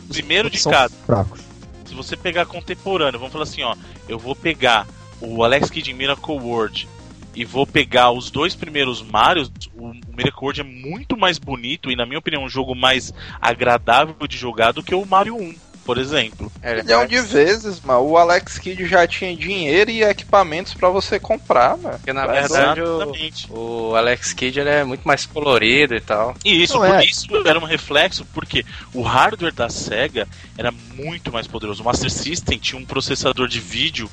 primeiro 0.08 0.48
de 0.48 0.62
cada, 0.62 0.92
fracos. 1.06 1.45
Se 1.87 1.95
você 1.95 2.16
pegar 2.16 2.47
contemporâneo, 2.47 3.18
vamos 3.18 3.32
falar 3.32 3.45
assim, 3.45 3.62
ó, 3.62 3.74
eu 4.09 4.18
vou 4.18 4.34
pegar 4.34 4.87
o 5.20 5.43
Alex 5.43 5.70
Kidd 5.70 5.91
em 5.91 5.95
Miracle 5.95 6.39
World 6.39 6.89
e 7.34 7.45
vou 7.45 7.66
pegar 7.66 8.11
os 8.11 8.30
dois 8.30 8.55
primeiros 8.55 9.03
Marios, 9.03 9.51
o, 9.74 9.93
Miracle 10.16 10.43
World 10.43 10.61
é 10.62 10.64
muito 10.64 11.16
mais 11.16 11.39
bonito 11.39 11.91
e, 11.91 11.97
na 11.97 12.07
minha 12.07 12.18
opinião, 12.18 12.45
um 12.45 12.49
jogo 12.49 12.74
mais 12.74 13.12
agradável 13.41 14.26
de 14.26 14.37
jogar 14.37 14.72
do 14.72 14.82
que 14.82 14.95
o 14.95 15.05
Mario 15.05 15.37
1, 15.37 15.55
por 15.87 15.97
exemplo. 15.99 16.51
Milhão 16.82 17.07
de 17.07 17.20
vezes, 17.20 17.80
mano. 17.80 18.01
O 18.01 18.18
Alex 18.18 18.59
Kidd 18.59 18.84
já 18.87 19.07
tinha 19.07 19.34
dinheiro 19.37 19.91
e 19.91 20.03
equipamentos 20.03 20.74
pra 20.74 20.89
você 20.89 21.18
comprar, 21.20 21.76
mano. 21.78 21.97
Porque 21.97 22.12
na 22.12 22.24
É 22.24 22.41
verdade 22.43 22.82
o, 22.82 23.89
o 23.91 23.95
Alex 23.95 24.32
Kidd 24.32 24.59
ele 24.61 24.68
é 24.68 24.84
muito 24.84 25.07
mais 25.07 25.24
colorido 25.24 25.95
e 25.95 26.01
tal. 26.01 26.34
E 26.45 26.62
isso, 26.62 26.74
Não, 26.74 26.80
por 26.87 26.97
é. 26.97 27.05
isso 27.05 27.26
era 27.47 27.59
um 27.59 27.64
reflexo, 27.64 28.26
porque 28.34 28.66
o 28.93 29.01
hardware 29.03 29.55
da 29.55 29.68
SEGA 29.70 30.26
era 30.59 30.72
muito 30.95 31.32
mais 31.32 31.47
poderoso. 31.47 31.82
O 31.82 31.84
Master 31.87 32.11
System 32.11 32.59
tinha 32.59 32.80
um 32.80 32.84
processador 32.84 33.47
de 33.47 33.61
vídeo 33.61 34.11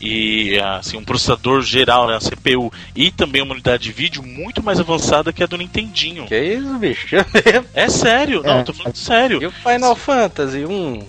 e 0.00 0.58
assim, 0.60 0.96
um 0.96 1.04
processador 1.04 1.62
geral, 1.62 2.06
né, 2.06 2.16
a 2.16 2.20
CPU, 2.20 2.72
e 2.94 3.10
também 3.10 3.42
uma 3.42 3.54
unidade 3.54 3.82
de 3.84 3.92
vídeo 3.92 4.22
muito 4.22 4.62
mais 4.62 4.78
avançada 4.78 5.32
que 5.32 5.42
a 5.42 5.46
do 5.46 5.56
Nintendinho. 5.56 6.26
Que 6.26 6.38
isso, 6.38 6.74
bicho? 6.78 7.16
É 7.74 7.88
sério, 7.88 8.42
não, 8.44 8.58
É. 8.58 8.62
tô 8.62 8.72
falando 8.72 8.96
sério. 8.96 9.42
E 9.42 9.46
o 9.46 9.50
Final 9.50 9.96
Fantasy 9.96 10.64
1? 10.66 11.06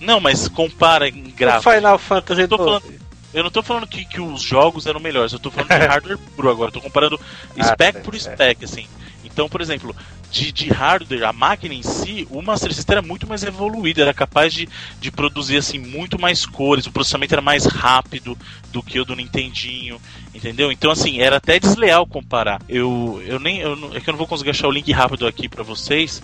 Não, 0.00 0.20
mas 0.20 0.48
compara 0.48 1.08
em 1.08 1.22
gráfico. 1.30 1.72
Final 1.74 1.98
Fantasy 1.98 2.40
Eu 2.42 2.48
tô 2.48 2.56
12? 2.56 2.80
falando- 2.80 3.00
Eu 3.32 3.42
não 3.42 3.50
tô 3.50 3.62
falando 3.62 3.86
que, 3.86 4.04
que 4.04 4.20
os 4.20 4.40
jogos 4.42 4.86
eram 4.86 5.00
melhores, 5.00 5.32
eu 5.32 5.38
tô 5.40 5.50
falando 5.50 5.70
de 5.70 5.86
hardware 5.86 6.18
puro 6.36 6.50
agora, 6.50 6.68
eu 6.68 6.72
tô 6.72 6.80
comparando 6.80 7.18
Ah, 7.58 7.64
spec 7.72 7.94
tá, 7.94 8.00
por 8.00 8.14
certo. 8.18 8.34
spec, 8.34 8.64
assim. 8.64 8.86
Então, 9.24 9.48
por 9.48 9.60
exemplo, 9.60 9.96
de, 10.30 10.52
de 10.52 10.68
hardware, 10.68 11.24
a 11.24 11.32
máquina 11.32 11.74
em 11.74 11.82
si, 11.82 12.28
o 12.30 12.40
Master 12.40 12.72
System 12.72 12.98
era 12.98 13.02
muito 13.06 13.26
mais 13.26 13.42
evoluído, 13.42 14.00
era 14.00 14.14
capaz 14.14 14.52
de, 14.54 14.68
de 15.00 15.10
produzir 15.10 15.56
assim 15.56 15.78
muito 15.80 16.20
mais 16.20 16.46
cores, 16.46 16.86
o 16.86 16.92
processamento 16.92 17.34
era 17.34 17.42
mais 17.42 17.64
rápido 17.66 18.38
do 18.70 18.82
que 18.82 19.00
o 19.00 19.04
do 19.04 19.16
Nintendinho, 19.16 20.00
entendeu? 20.34 20.72
Então 20.72 20.90
assim, 20.90 21.20
era 21.20 21.36
até 21.36 21.58
desleal 21.58 22.06
comparar. 22.06 22.60
Eu, 22.68 23.22
eu 23.26 23.38
nem 23.38 23.60
eu, 23.60 23.94
é 23.94 24.00
que 24.00 24.08
eu 24.08 24.12
não 24.12 24.18
vou 24.18 24.26
conseguir 24.26 24.50
achar 24.50 24.68
o 24.68 24.72
link 24.72 24.90
rápido 24.92 25.26
aqui 25.26 25.48
pra 25.48 25.62
vocês. 25.62 26.22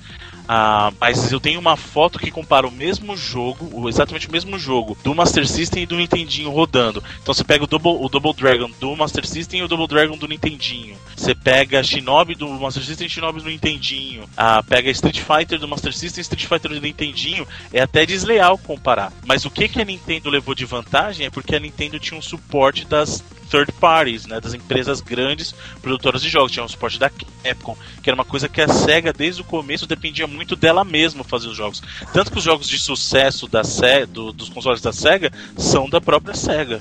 Ah, 0.52 0.92
mas 1.00 1.30
eu 1.30 1.38
tenho 1.38 1.61
uma 1.61 1.76
foto 1.76 2.18
que 2.18 2.28
compara 2.28 2.66
o 2.66 2.72
mesmo 2.72 3.16
jogo, 3.16 3.88
exatamente 3.88 4.28
o 4.28 4.32
mesmo 4.32 4.58
jogo, 4.58 4.98
do 5.04 5.14
Master 5.14 5.46
System 5.46 5.84
e 5.84 5.86
do 5.86 5.96
Nintendinho 5.96 6.50
rodando. 6.50 7.04
Então 7.22 7.32
você 7.32 7.44
pega 7.44 7.62
o 7.62 7.68
Double, 7.68 8.04
o 8.04 8.08
Double 8.08 8.34
Dragon 8.34 8.68
do 8.80 8.96
Master 8.96 9.24
System 9.24 9.61
e 9.61 9.62
o 9.62 9.68
Double 9.68 9.86
Dragon 9.86 10.16
do 10.16 10.26
Nintendinho. 10.26 10.96
Você 11.16 11.36
pega 11.36 11.84
Shinobi 11.84 12.34
do 12.34 12.48
Master 12.48 12.82
System 12.82 13.06
e 13.06 13.11
Shinobi 13.11 13.40
do 13.40 13.48
Nintendinho. 13.48 14.24
Ah, 14.36 14.61
pega 14.61 14.90
Street 14.90 15.20
Fighter 15.20 15.56
do 15.61 15.68
Master 15.68 15.92
System 15.92 16.20
e 16.20 16.22
Street 16.22 16.46
Fighter 16.46 16.72
do 16.72 16.80
Nintendinho. 16.80 17.46
É 17.72 17.82
até 17.82 18.04
desleal 18.04 18.58
comparar. 18.58 19.12
Mas 19.24 19.44
o 19.44 19.50
que, 19.52 19.68
que 19.68 19.80
a 19.80 19.84
Nintendo 19.84 20.30
levou 20.30 20.56
de 20.56 20.64
vantagem 20.64 21.26
é 21.26 21.30
porque 21.30 21.54
a 21.54 21.61
Nintendo 21.61 22.00
tinha 22.00 22.18
um 22.18 22.22
suporte 22.22 22.84
das 22.84 23.22
third 23.51 23.72
parties, 23.72 24.26
né, 24.26 24.40
das 24.40 24.55
empresas 24.55 25.01
grandes 25.01 25.55
produtoras 25.82 26.22
de 26.22 26.28
jogos. 26.28 26.53
Tinha 26.53 26.64
um 26.64 26.68
suporte 26.68 26.98
da 26.98 27.11
Capcom, 27.11 27.76
que 28.03 28.09
era 28.09 28.14
uma 28.14 28.24
coisa 28.24 28.48
que 28.48 28.61
a 28.61 28.68
SEGA 28.68 29.12
desde 29.12 29.42
o 29.42 29.44
começo 29.44 29.86
dependia 29.86 30.26
muito 30.26 30.55
dela 30.57 30.84
mesma 30.84 31.24
fazer 31.24 31.48
os 31.48 31.57
jogos. 31.57 31.82
Tanto 32.12 32.30
que 32.30 32.38
os 32.38 32.44
jogos 32.44 32.68
de 32.68 32.78
sucesso 32.78 33.46
da 33.48 33.64
Se 33.64 34.07
do- 34.07 34.32
dos 34.32 34.48
consoles 34.48 34.80
da 34.80 34.92
SEGA 34.92 35.32
são 35.57 35.88
da 35.88 36.01
própria 36.01 36.34
SEGA. 36.34 36.80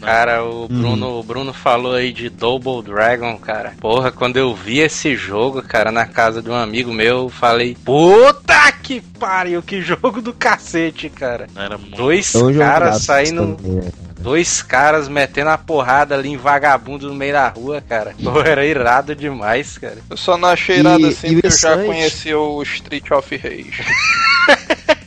Cara, 0.00 0.42
o 0.44 0.66
Bruno, 0.66 1.20
o 1.20 1.22
Bruno 1.22 1.52
falou 1.52 1.92
aí 1.94 2.12
de 2.12 2.28
Double 2.28 2.82
Dragon, 2.82 3.38
cara. 3.38 3.74
Porra, 3.80 4.10
quando 4.10 4.36
eu 4.36 4.52
vi 4.52 4.80
esse 4.80 5.14
jogo, 5.14 5.62
cara, 5.62 5.92
na 5.92 6.04
casa 6.04 6.42
de 6.42 6.50
um 6.50 6.54
amigo 6.56 6.92
meu, 6.92 7.18
eu 7.18 7.28
falei, 7.28 7.76
puta 7.84 8.72
que 8.82 9.00
pariu, 9.00 9.62
que 9.62 9.80
jogo 9.80 10.20
do 10.20 10.32
cacete, 10.32 11.08
cara. 11.08 11.46
Era 11.54 11.78
muito... 11.78 11.96
Dois 11.96 12.32
jogo 12.32 12.58
caras 12.58 13.02
saindo, 13.04 13.54
também, 13.54 13.76
né, 13.76 13.92
cara? 13.92 14.11
Dois 14.22 14.62
caras 14.62 15.08
metendo 15.08 15.50
a 15.50 15.58
porrada 15.58 16.14
ali 16.14 16.28
em 16.30 16.36
vagabundo 16.36 17.08
no 17.08 17.14
meio 17.14 17.32
da 17.32 17.48
rua, 17.48 17.80
cara. 17.86 18.14
Pô, 18.22 18.40
era 18.40 18.64
irado 18.64 19.14
demais, 19.14 19.76
cara. 19.78 19.98
Eu 20.08 20.16
só 20.16 20.36
não 20.36 20.48
achei 20.48 20.82
nada 20.82 21.02
E- 21.02 21.08
assim 21.10 21.28
e 21.28 21.34
porque 21.34 21.46
eu 21.48 21.50
já 21.58 21.76
conheci 21.84 22.32
o 22.34 22.62
Street 22.62 23.10
of 23.10 23.36
Rage. 23.36 23.72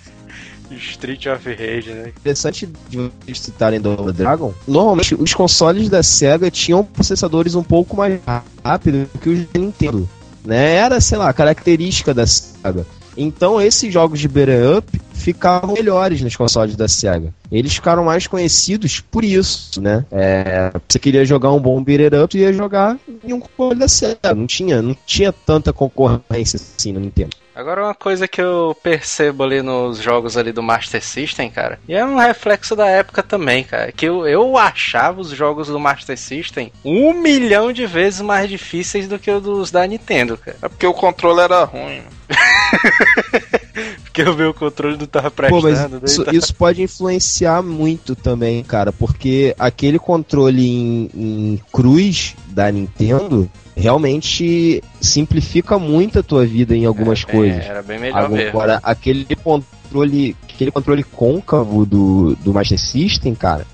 Street 0.72 1.26
of 1.28 1.48
Rage, 1.50 1.92
né? 1.92 2.12
Interessante 2.20 2.68
de 2.90 2.98
vocês 2.98 3.40
citarem 3.40 3.80
Double 3.80 4.12
Dragon. 4.12 4.54
Normalmente, 4.68 5.16
os 5.16 5.34
consoles 5.34 5.88
da 5.90 6.04
SEGA 6.04 6.52
tinham 6.52 6.84
processadores 6.84 7.56
um 7.56 7.64
pouco 7.64 7.96
mais 7.96 8.20
rápidos 8.64 9.08
que 9.22 9.30
os 9.30 9.40
da 9.48 9.60
Nintendo. 9.60 10.10
Né? 10.44 10.74
Era, 10.76 11.00
sei 11.00 11.18
lá, 11.18 11.32
característica 11.32 12.14
da 12.14 12.28
SEGA. 12.28 12.86
Então, 13.16 13.62
esses 13.62 13.94
jogos 13.94 14.20
de 14.20 14.28
beat'em 14.28 14.78
up 14.78 15.02
ficavam 15.16 15.74
melhores 15.74 16.22
nos 16.22 16.36
consoles 16.36 16.76
da 16.76 16.88
SEGA. 16.88 17.34
Eles 17.52 17.76
ficaram 17.76 18.04
mais 18.04 18.28
conhecidos 18.28 19.00
por 19.00 19.24
isso, 19.24 19.82
né? 19.82 20.06
É, 20.12 20.72
você 20.88 21.00
queria 21.00 21.26
jogar 21.26 21.52
um 21.52 21.60
bom 21.60 21.82
beat'em 21.84 22.22
up, 22.22 22.38
ia 22.38 22.54
jogar 22.54 22.98
em 23.24 23.34
um 23.34 23.40
console 23.40 23.80
da 23.80 23.88
SEGA. 23.88 24.36
Não 24.36 24.46
tinha, 24.46 24.82
não 24.82 24.96
tinha 25.06 25.32
tanta 25.32 25.74
concorrência 25.74 26.58
assim 26.58 26.92
no 26.92 27.00
Nintendo. 27.00 27.36
Agora 27.56 27.86
uma 27.86 27.96
coisa 27.96 28.28
que 28.28 28.42
eu 28.42 28.76
percebo 28.84 29.42
ali 29.42 29.62
nos 29.62 29.98
jogos 29.98 30.36
ali 30.36 30.52
do 30.52 30.62
Master 30.62 31.02
System, 31.02 31.50
cara, 31.50 31.80
e 31.88 31.96
é 31.96 32.04
um 32.04 32.18
reflexo 32.18 32.76
da 32.76 32.86
época 32.88 33.24
também, 33.24 33.64
cara, 33.64 33.94
que 33.94 34.06
eu, 34.06 34.28
eu 34.28 34.58
achava 34.58 35.22
os 35.22 35.30
jogos 35.30 35.70
do 35.70 35.80
Master 35.80 36.18
System 36.18 36.70
um 36.84 37.14
milhão 37.14 37.72
de 37.72 37.86
vezes 37.86 38.20
mais 38.20 38.50
difíceis 38.50 39.08
do 39.08 39.18
que 39.18 39.32
os 39.32 39.42
dos 39.42 39.72
da 39.72 39.88
Nintendo, 39.88 40.36
cara. 40.38 40.58
É 40.62 40.68
porque 40.68 40.86
o 40.86 40.94
controle 40.94 41.40
era 41.40 41.64
ruim. 41.64 42.04
porque 44.16 44.30
o 44.30 44.36
meu 44.36 44.54
controle 44.54 44.98
não 44.98 45.06
tava 45.06 45.30
Pô, 45.30 45.62
prestando. 45.62 46.00
mas 46.02 46.12
isso, 46.12 46.24
tá... 46.24 46.32
isso 46.32 46.56
pode 46.56 46.82
influenciar 46.82 47.62
muito 47.62 48.16
também, 48.16 48.64
cara, 48.64 48.94
porque 48.94 49.54
aquele 49.60 50.00
controle 50.00 50.66
em, 50.66 51.10
em 51.14 51.62
cruz 51.72 52.34
da 52.48 52.72
Nintendo 52.72 53.50
realmente 53.76 54.82
simplifica 55.02 55.78
muito 55.78 56.20
a 56.20 56.24
tua 56.24 56.46
vida 56.46 56.74
em 56.74 56.86
algumas 56.86 57.26
É, 57.28 57.32
coisas. 57.32 57.66
Era 57.66 57.84
bem 57.84 58.00
melhor 58.00 58.30
mesmo. 58.30 58.50
Agora, 58.50 58.80
aquele 58.82 59.28
controle, 59.36 60.34
aquele 60.50 60.72
controle 60.72 61.04
côncavo 61.04 61.86
do, 61.86 62.38
do 62.38 62.54
Master 62.54 62.80
System, 62.80 63.36
cara, 63.36 63.68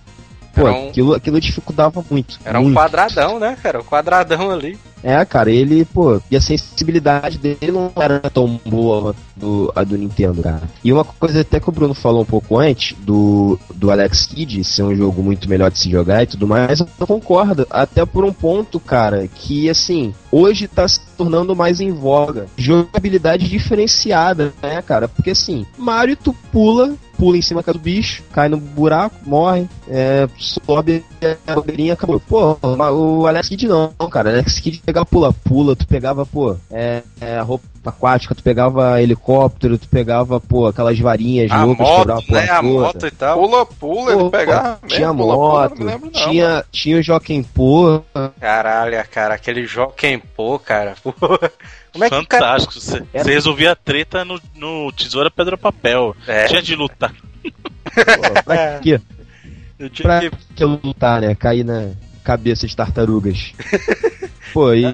pô, 0.53 0.63
um- 0.69 0.89
aquilo, 0.89 1.13
aquilo 1.13 1.39
dificultava 1.41 2.03
muito. 2.09 2.39
Era 2.43 2.59
um 2.59 2.63
muito. 2.63 2.75
quadradão, 2.75 3.39
né, 3.39 3.57
cara? 3.61 3.79
Um 3.79 3.83
quadradão 3.83 4.51
ali. 4.51 4.77
É, 5.03 5.25
cara, 5.25 5.49
ele, 5.49 5.83
pô, 5.83 6.21
e 6.29 6.35
a 6.35 6.41
sensibilidade 6.41 7.39
dele 7.39 7.71
não 7.71 7.91
era 7.95 8.19
tão 8.29 8.59
boa 8.63 9.15
do, 9.35 9.71
a 9.75 9.83
do 9.83 9.97
Nintendo, 9.97 10.43
cara. 10.43 10.61
E 10.83 10.93
uma 10.93 11.03
coisa 11.03 11.41
até 11.41 11.59
que 11.59 11.67
o 11.67 11.71
Bruno 11.71 11.95
falou 11.95 12.21
um 12.21 12.25
pouco 12.25 12.59
antes, 12.59 12.95
do, 12.99 13.57
do 13.73 13.89
Alex 13.89 14.27
Kidd 14.27 14.63
ser 14.63 14.83
um 14.83 14.95
jogo 14.95 15.23
muito 15.23 15.49
melhor 15.49 15.71
de 15.71 15.79
se 15.79 15.89
jogar 15.89 16.21
e 16.21 16.27
tudo 16.27 16.47
mais, 16.47 16.79
eu 16.79 17.07
concordo. 17.07 17.65
Até 17.71 18.05
por 18.05 18.23
um 18.23 18.31
ponto, 18.31 18.79
cara, 18.79 19.27
que 19.27 19.67
assim, 19.71 20.13
hoje 20.31 20.67
tá 20.67 20.87
se 20.87 20.99
tornando 21.17 21.55
mais 21.55 21.81
em 21.81 21.91
voga. 21.91 22.45
Jogabilidade 22.55 23.49
diferenciada, 23.49 24.53
né, 24.61 24.83
cara? 24.83 25.07
Porque 25.07 25.31
assim, 25.31 25.65
Mario 25.79 26.15
tu 26.15 26.31
pula, 26.51 26.93
pula 27.21 27.37
em 27.37 27.41
cima 27.43 27.61
do 27.61 27.77
bicho, 27.77 28.23
cai 28.33 28.49
no 28.49 28.57
buraco, 28.57 29.13
morre, 29.27 29.69
é, 29.87 30.27
sobe 30.39 31.05
a 31.45 31.53
bobeirinha, 31.53 31.93
acabou. 31.93 32.19
Pô, 32.19 32.57
o 32.63 33.27
Alex 33.27 33.47
Kidd 33.47 33.67
não, 33.67 33.89
cara. 34.09 34.29
O 34.29 34.33
Alex 34.33 34.59
Kidd 34.59 34.81
pegava 34.83 35.05
pula-pula, 35.05 35.75
tu 35.75 35.85
pegava, 35.87 36.25
pô, 36.25 36.57
é, 36.71 37.03
é, 37.21 37.39
roupa 37.41 37.63
aquática, 37.85 38.33
tu 38.33 38.41
pegava 38.41 38.99
helicóptero, 38.99 39.77
tu 39.77 39.87
pegava, 39.87 40.39
pô, 40.39 40.65
aquelas 40.65 40.97
varinhas 40.97 41.51
A 41.51 41.63
loucas 41.63 41.87
moto, 41.87 42.11
a 42.11 42.15
né? 42.15 42.21
porra 42.27 42.41
A 42.41 42.55
toda. 42.55 42.63
moto 42.63 43.05
e 43.07 43.11
tal. 43.11 43.39
Pula, 43.39 43.65
pula, 43.67 44.11
ele 44.13 44.23
Pô, 44.23 44.29
pegava 44.31 44.79
tinha 44.87 45.13
mesmo, 45.13 45.23
pula, 45.23 45.35
pula, 45.35 45.47
moto, 45.61 45.69
não 45.79 45.85
me 45.85 45.91
lembro 45.91 46.11
não. 46.11 46.29
tinha, 46.29 46.65
tinha 46.71 46.97
o 46.97 47.03
Joaquim 47.03 47.43
Pô, 47.43 48.01
Caralho, 48.39 48.97
cara, 49.11 49.35
aquele 49.35 49.67
Joaquim 49.67 50.19
Pô, 50.35 50.57
cara. 50.57 50.95
Pô. 51.03 51.13
Como 51.91 52.03
é 52.05 52.09
que 52.09 52.25
cara. 52.25 52.43
Fantástico. 52.45 52.73
Você 52.79 53.03
Era- 53.13 53.23
você 53.23 53.31
resolvia 53.33 53.71
a 53.71 53.75
treta 53.75 54.23
no, 54.25 54.39
no 54.55 54.91
Tesoura 54.91 55.29
Pedra 55.29 55.57
Papel. 55.57 56.15
É, 56.27 56.45
Tinha 56.47 56.61
de 56.61 56.75
lutar. 56.75 57.13
pô, 57.43 58.43
pra 58.45 58.79
quê? 58.79 58.99
eu 59.79 59.89
tinha 59.89 60.03
pra- 60.07 60.19
que. 60.21 60.31
que 60.55 60.63
lutar, 60.65 61.21
né? 61.21 61.35
Cair 61.35 61.63
na 61.65 61.89
cabeça 62.23 62.67
de 62.67 62.75
tartarugas. 62.75 63.51
Pô, 64.53 64.73
e 64.73 64.85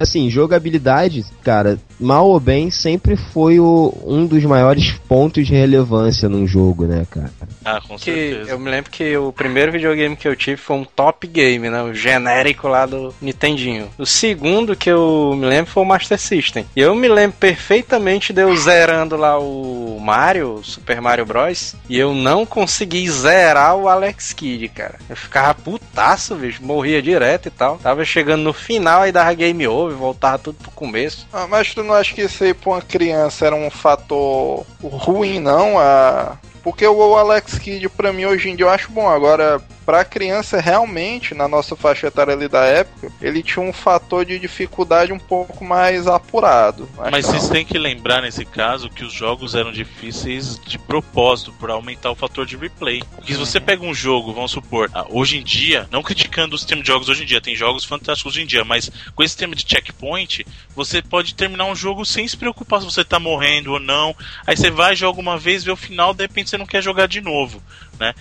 assim, 0.00 0.28
jogabilidade, 0.28 1.24
cara, 1.44 1.78
mal 1.98 2.28
ou 2.28 2.40
bem, 2.40 2.70
sempre 2.70 3.16
foi 3.16 3.58
o, 3.60 3.92
um 4.04 4.26
dos 4.26 4.42
maiores 4.44 4.92
pontos 5.08 5.46
de 5.46 5.54
relevância 5.54 6.28
num 6.28 6.46
jogo, 6.46 6.84
né, 6.86 7.06
cara? 7.10 7.30
Ah, 7.64 7.80
com 7.80 7.96
Que 7.96 8.04
certeza. 8.04 8.50
eu 8.50 8.58
me 8.58 8.70
lembro 8.70 8.90
que 8.90 9.16
o 9.16 9.32
primeiro 9.32 9.72
videogame 9.72 10.16
que 10.16 10.26
eu 10.28 10.36
tive 10.36 10.56
foi 10.56 10.76
um 10.76 10.84
top 10.84 11.26
game, 11.26 11.68
né? 11.70 11.82
O 11.82 11.94
genérico 11.94 12.68
lá 12.68 12.86
do 12.86 13.14
Nintendinho. 13.20 13.88
O 13.98 14.04
segundo 14.06 14.76
que 14.76 14.90
eu 14.90 15.34
me 15.36 15.46
lembro 15.46 15.70
foi 15.70 15.82
o 15.82 15.86
Master 15.86 16.18
System. 16.18 16.66
E 16.76 16.80
eu 16.80 16.94
me 16.94 17.08
lembro 17.08 17.36
perfeitamente 17.38 18.32
de 18.32 18.42
eu 18.42 18.54
zerando 18.56 19.16
lá 19.16 19.38
o 19.38 19.98
Mario, 20.00 20.54
o 20.56 20.64
Super 20.64 21.00
Mario 21.00 21.24
Bros. 21.26 21.74
E 21.88 21.98
eu 21.98 22.12
não 22.14 22.44
consegui 22.44 23.08
zerar 23.10 23.76
o 23.76 23.88
Alex 23.88 24.32
Kidd, 24.32 24.68
cara. 24.68 24.98
Eu 25.08 25.16
ficava 25.16 25.54
putaço, 25.54 26.34
bicho. 26.34 26.62
Morria 26.62 27.00
direto 27.00 27.46
e 27.46 27.50
tal. 27.50 27.78
Tava 27.78 28.04
chegando 28.04 28.42
no 28.42 28.52
final, 28.52 29.02
aí 29.02 29.12
dava 29.12 29.32
game 29.34 29.66
over, 29.66 29.96
voltava 29.96 30.38
tudo 30.38 30.56
pro 30.60 30.70
começo. 30.70 31.26
Ah, 31.32 31.46
mas 31.48 31.72
tu 31.74 31.82
não 31.82 31.93
acha 31.94 32.14
que 32.14 32.22
isso 32.22 32.44
aí 32.44 32.52
pra 32.54 32.70
uma 32.70 32.82
criança 32.82 33.46
era 33.46 33.56
um 33.56 33.70
fator 33.70 34.64
ruim, 34.82 35.40
não? 35.40 35.78
Ah, 35.78 36.36
porque 36.64 36.86
o 36.86 37.14
Alex 37.14 37.58
Kidd, 37.58 37.90
pra 37.90 38.10
mim, 38.10 38.24
hoje 38.24 38.48
em 38.48 38.56
dia, 38.56 38.64
eu 38.64 38.70
acho 38.70 38.90
bom. 38.90 39.06
Agora, 39.06 39.62
pra 39.84 40.04
criança, 40.04 40.60
realmente, 40.60 41.34
na 41.34 41.46
nossa 41.46 41.76
faixa 41.76 42.06
etária 42.06 42.32
ali 42.32 42.48
da 42.48 42.64
época, 42.64 43.12
ele 43.20 43.42
tinha 43.42 43.62
um 43.62 43.72
fator 43.72 44.24
de 44.24 44.38
dificuldade 44.38 45.12
um 45.12 45.18
pouco 45.18 45.64
mais 45.64 46.06
apurado. 46.06 46.88
Mas 47.10 47.26
vocês 47.26 47.48
têm 47.48 47.64
que 47.64 47.78
lembrar 47.78 48.22
nesse 48.22 48.44
caso 48.44 48.88
que 48.88 49.04
os 49.04 49.12
jogos 49.12 49.54
eram 49.54 49.70
difíceis 49.70 50.58
de 50.58 50.78
propósito 50.78 51.52
para 51.52 51.74
aumentar 51.74 52.10
o 52.10 52.14
fator 52.14 52.46
de 52.46 52.56
replay. 52.56 53.02
Porque 53.14 53.34
se 53.34 53.38
você 53.38 53.60
pega 53.60 53.84
um 53.84 53.94
jogo, 53.94 54.32
vamos 54.32 54.50
supor, 54.50 54.90
ah, 54.94 55.04
hoje 55.10 55.38
em 55.38 55.44
dia, 55.44 55.86
não 55.90 56.02
criticando 56.02 56.54
o 56.54 56.58
sistema 56.58 56.80
de 56.80 56.88
jogos 56.88 57.08
hoje 57.08 57.24
em 57.24 57.26
dia, 57.26 57.40
tem 57.40 57.54
jogos 57.54 57.84
fantásticos 57.84 58.32
hoje 58.32 58.42
em 58.42 58.46
dia, 58.46 58.64
mas 58.64 58.90
com 59.14 59.22
esse 59.22 59.32
sistema 59.32 59.54
de 59.54 59.68
checkpoint, 59.68 60.46
você 60.74 61.02
pode 61.02 61.34
terminar 61.34 61.66
um 61.66 61.76
jogo 61.76 62.04
sem 62.06 62.26
se 62.26 62.36
preocupar 62.36 62.80
se 62.80 62.86
você 62.86 63.04
tá 63.04 63.18
morrendo 63.18 63.72
ou 63.72 63.80
não. 63.80 64.16
Aí 64.46 64.56
você 64.56 64.70
vai, 64.70 64.96
joga 64.96 65.20
uma 65.20 65.36
vez, 65.36 65.62
vê 65.62 65.70
o 65.70 65.76
final, 65.76 66.14
de 66.14 66.22
repente 66.22 66.53
você 66.54 66.58
não 66.58 66.66
quer 66.66 66.82
jogar 66.82 67.06
de 67.06 67.20
novo, 67.20 67.62
né? 67.98 68.14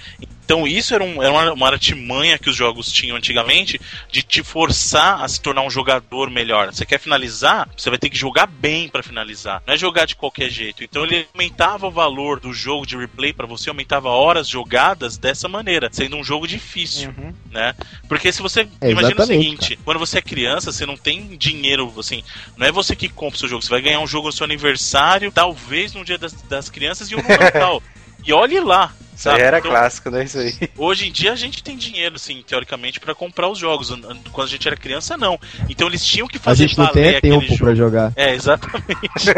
Então 0.45 0.68
isso 0.68 0.93
era, 0.93 1.03
um, 1.03 1.23
era 1.23 1.31
uma, 1.31 1.53
uma 1.53 1.68
artimanha 1.69 2.38
que 2.38 2.49
os 2.49 2.55
jogos 2.55 2.91
tinham 2.91 3.15
antigamente 3.15 3.80
de 4.11 4.22
te 4.22 4.43
forçar 4.43 5.22
a 5.23 5.27
se 5.27 5.39
tornar 5.39 5.61
um 5.61 5.69
jogador 5.69 6.30
melhor. 6.30 6.73
Você 6.73 6.85
quer 6.85 6.99
finalizar, 6.99 7.69
você 7.77 7.89
vai 7.89 7.97
ter 7.97 8.10
que 8.10 8.18
jogar 8.18 8.45
bem 8.45 8.89
pra 8.89 9.01
finalizar. 9.01 9.64
Não 9.65 9.73
é 9.73 9.77
jogar 9.77 10.05
de 10.05 10.15
qualquer 10.18 10.49
jeito. 10.49 10.84
Então 10.84 11.05
ele 11.05 11.26
aumentava 11.34 11.88
o 11.88 11.91
valor 11.91 12.39
do 12.41 12.51
jogo 12.51 12.85
de 12.85 12.97
replay 12.97 13.31
pra 13.31 13.47
você, 13.47 13.69
aumentava 13.69 14.10
horas 14.10 14.47
jogadas 14.47 15.18
dessa 15.18 15.47
maneira, 15.47 15.89
sendo 15.91 16.18
um 16.18 16.23
jogo 16.23 16.45
difícil, 16.45 17.14
Uhum. 17.18 17.34
né? 17.51 17.73
Porque 18.10 18.31
se 18.31 18.41
você 18.41 18.68
É, 18.81 18.91
imagina 18.91 19.23
o 19.23 19.26
seguinte, 19.26 19.80
quando 19.85 19.99
você 19.99 20.18
é 20.18 20.22
criança, 20.22 20.72
você 20.72 20.85
não 20.85 20.97
tem 20.97 21.38
dinheiro, 21.38 21.91
assim, 21.97 22.22
não 22.57 22.68
é 22.68 22.72
você 22.72 22.95
que 22.95 23.07
compra 23.07 23.35
o 23.35 23.39
seu 23.39 23.47
jogo, 23.47 23.61
você 23.61 23.69
vai 23.69 23.81
ganhar 23.81 23.99
um 24.01 24.07
jogo 24.07 24.27
no 24.27 24.34
seu 24.34 24.43
aniversário, 24.43 25.31
talvez 25.31 25.93
no 25.93 26.03
dia 26.03 26.18
das, 26.18 26.34
das 26.34 26.69
crianças 26.69 27.10
e 27.10 27.15
um 27.15 27.22
no 27.22 27.30
Natal. 27.30 27.81
E 28.25 28.33
olhe 28.33 28.59
lá. 28.59 28.93
Isso 29.15 29.29
aí 29.29 29.35
sabe? 29.35 29.41
era 29.43 29.59
Então, 29.59 29.71
clássico, 29.71 30.09
né? 30.09 30.23
Isso 30.23 30.39
aí. 30.39 30.53
Hoje 30.75 31.07
em 31.07 31.11
dia 31.11 31.31
a 31.31 31.35
gente 31.35 31.63
tem 31.63 31.77
dinheiro, 31.77 32.15
assim, 32.15 32.43
teoricamente, 32.45 32.99
pra 32.99 33.13
comprar 33.13 33.47
os 33.47 33.59
jogos. 33.59 33.89
Quando 34.31 34.47
a 34.47 34.49
gente 34.49 34.67
era 34.67 34.75
criança, 34.75 35.15
não. 35.15 35.39
Então 35.69 35.87
eles 35.87 36.03
tinham 36.05 36.27
que 36.27 36.37
A 36.37 36.41
fazer 36.41 36.67
gente 36.67 36.77
não 36.77 36.85
valer 36.87 36.93
tem 36.93 37.15
aquele 37.15 37.39
tempo 37.39 37.45
jogo. 37.45 37.63
pra 37.63 37.75
jogar. 37.75 38.13
É, 38.15 38.33
exatamente. 38.33 39.29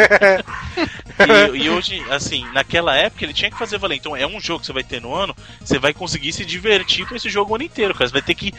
e, 1.53 1.63
e 1.63 1.69
hoje, 1.69 2.01
assim, 2.09 2.45
naquela 2.53 2.95
época 2.95 3.25
ele 3.25 3.33
tinha 3.33 3.51
que 3.51 3.57
fazer 3.57 3.77
valer. 3.77 3.97
Então 3.97 4.15
é 4.15 4.25
um 4.25 4.39
jogo 4.39 4.61
que 4.61 4.65
você 4.67 4.73
vai 4.73 4.83
ter 4.83 5.01
no 5.01 5.13
ano, 5.13 5.35
você 5.59 5.77
vai 5.77 5.93
conseguir 5.93 6.31
se 6.31 6.45
divertir 6.45 7.05
com 7.07 7.15
esse 7.15 7.29
jogo 7.29 7.51
o 7.51 7.55
ano 7.55 7.63
inteiro, 7.65 7.93
cara. 7.93 8.07
Você 8.07 8.13
vai 8.13 8.21
ter 8.21 8.35
que 8.35 8.53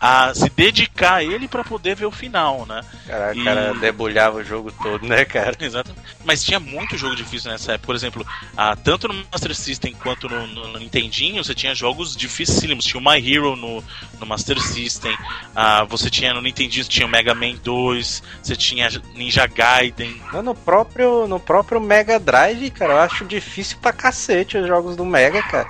a, 0.00 0.32
se 0.34 0.50
dedicar 0.50 1.14
a 1.14 1.24
ele 1.24 1.48
pra 1.48 1.64
poder 1.64 1.94
ver 1.96 2.06
o 2.06 2.10
final, 2.10 2.66
né? 2.66 2.82
Cara, 3.06 3.32
o 3.32 3.38
E- 3.38 3.44
cara 3.44 3.74
debulhava 3.74 4.38
o 4.38 4.44
jogo 4.44 4.70
todo, 4.82 5.06
né, 5.06 5.24
cara? 5.24 5.56
Exato. 5.60 5.94
Mas 6.24 6.44
tinha 6.44 6.60
muito 6.60 6.96
jogo 6.98 7.16
difícil 7.16 7.50
nessa 7.50 7.72
época. 7.72 7.86
Por 7.86 7.94
exemplo, 7.94 8.26
ah, 8.56 8.76
tanto 8.76 9.08
no 9.08 9.14
Master 9.32 9.54
System 9.54 9.94
quanto 9.94 10.28
no, 10.28 10.46
no- 10.46 10.68
no 10.68 10.78
Nintendinho, 10.78 11.42
você 11.42 11.54
tinha 11.54 11.74
jogos 11.74 12.16
dificílimos. 12.16 12.84
Tinha 12.84 13.00
o 13.00 13.04
My 13.04 13.16
Hero 13.18 13.56
no, 13.56 13.82
no 14.20 14.26
Master 14.26 14.60
System. 14.60 15.16
ah, 15.54 15.84
você 15.84 16.10
tinha 16.10 16.34
no 16.34 16.42
Nintendinho, 16.42 16.84
tinha 16.84 17.06
o 17.06 17.10
Mega 17.10 17.34
Man 17.34 17.54
2. 17.62 18.22
Você 18.42 18.56
tinha 18.56 18.88
Ninja 19.14 19.46
Gaiden. 19.46 20.20
No 20.42 20.54
próprio, 20.54 21.26
no 21.26 21.40
próprio 21.40 21.80
Mega 21.80 22.18
Drive, 22.18 22.70
cara, 22.70 22.92
eu 22.94 22.98
acho 23.00 23.24
difícil 23.24 23.78
pra 23.78 23.92
cacete 23.92 24.58
os 24.58 24.66
jogos 24.66 24.96
do 24.96 25.04
Mega, 25.04 25.42
cara. 25.42 25.68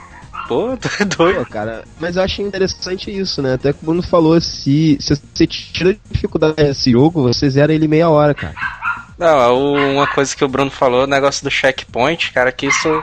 Pô, 0.48 0.76
tu 0.76 0.88
é 1.00 1.04
doido. 1.04 1.38
Pô, 1.38 1.46
cara, 1.46 1.84
mas 1.98 2.16
eu 2.16 2.22
achei 2.22 2.44
interessante 2.44 3.10
isso, 3.10 3.42
né? 3.42 3.54
Até 3.54 3.72
que 3.72 3.78
o 3.82 3.86
Bruno 3.86 4.02
falou, 4.02 4.40
se, 4.40 4.96
se 5.00 5.14
você 5.34 5.46
tira 5.46 5.90
a 5.90 5.96
dificuldade 6.12 6.54
desse 6.54 6.90
jogo, 6.92 7.22
você 7.22 7.48
zera 7.50 7.72
ele 7.74 7.86
em 7.86 7.88
meia 7.88 8.08
hora, 8.08 8.34
cara. 8.34 8.54
Não, 9.18 9.54
o- 9.56 9.92
uma 9.94 10.06
coisa 10.06 10.36
que 10.36 10.44
o 10.44 10.48
Bruno 10.48 10.70
falou, 10.70 11.04
o 11.04 11.06
negócio 11.06 11.42
do 11.42 11.50
checkpoint, 11.50 12.32
cara, 12.32 12.52
que 12.52 12.66
isso 12.66 13.02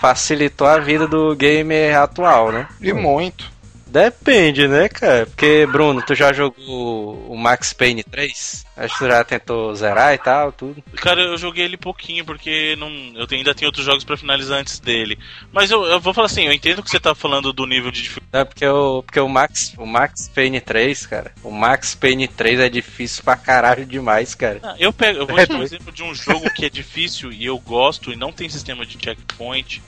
facilitou 0.00 0.66
a 0.66 0.78
vida 0.78 1.06
do 1.06 1.34
gamer 1.34 1.96
atual, 1.96 2.50
né? 2.52 2.66
E 2.80 2.92
muito. 2.92 3.53
Depende, 3.94 4.66
né, 4.66 4.88
cara? 4.88 5.24
Porque, 5.24 5.64
Bruno, 5.70 6.02
tu 6.02 6.16
já 6.16 6.32
jogou 6.32 7.14
o 7.28 7.36
Max 7.36 7.72
Payne 7.72 8.02
3? 8.02 8.66
Acho 8.76 8.92
que 8.94 9.04
tu 9.04 9.06
já 9.06 9.22
tentou 9.22 9.72
zerar 9.72 10.12
e 10.12 10.18
tal, 10.18 10.50
tudo. 10.50 10.82
Cara, 10.96 11.20
eu 11.22 11.38
joguei 11.38 11.64
ele 11.64 11.76
pouquinho, 11.76 12.24
porque 12.24 12.74
não, 12.74 12.88
eu 13.14 13.24
ainda 13.30 13.54
tenho 13.54 13.68
outros 13.68 13.86
jogos 13.86 14.02
para 14.02 14.16
finalizar 14.16 14.58
antes 14.58 14.80
dele. 14.80 15.16
Mas 15.52 15.70
eu, 15.70 15.84
eu, 15.84 16.00
vou 16.00 16.12
falar 16.12 16.26
assim, 16.26 16.44
eu 16.44 16.52
entendo 16.52 16.82
que 16.82 16.90
você 16.90 16.98
tá 16.98 17.14
falando 17.14 17.52
do 17.52 17.66
nível 17.68 17.92
de 17.92 18.02
dificuldade. 18.02 18.42
É 18.42 18.44
porque, 18.44 18.66
o, 18.66 19.04
porque 19.04 19.20
o, 19.20 19.28
Max, 19.28 19.72
o 19.78 19.86
Max 19.86 20.28
Payne 20.34 20.60
3, 20.60 21.06
cara, 21.06 21.32
o 21.44 21.52
Max 21.52 21.94
Payne 21.94 22.26
3 22.26 22.58
é 22.58 22.68
difícil 22.68 23.22
pra 23.22 23.36
caralho 23.36 23.86
demais, 23.86 24.34
cara. 24.34 24.58
Ah, 24.60 24.74
eu, 24.76 24.92
pego, 24.92 25.20
eu 25.20 25.26
vou 25.28 25.38
te 25.38 25.46
dar 25.46 25.54
um 25.54 25.62
exemplo 25.62 25.92
de 25.92 26.02
um 26.02 26.12
jogo 26.12 26.52
que 26.52 26.66
é 26.66 26.68
difícil 26.68 27.30
e 27.30 27.44
eu 27.46 27.56
gosto 27.60 28.10
e 28.10 28.16
não 28.16 28.32
tem 28.32 28.48
sistema 28.48 28.84
de 28.84 28.98
checkpoint 29.00 29.80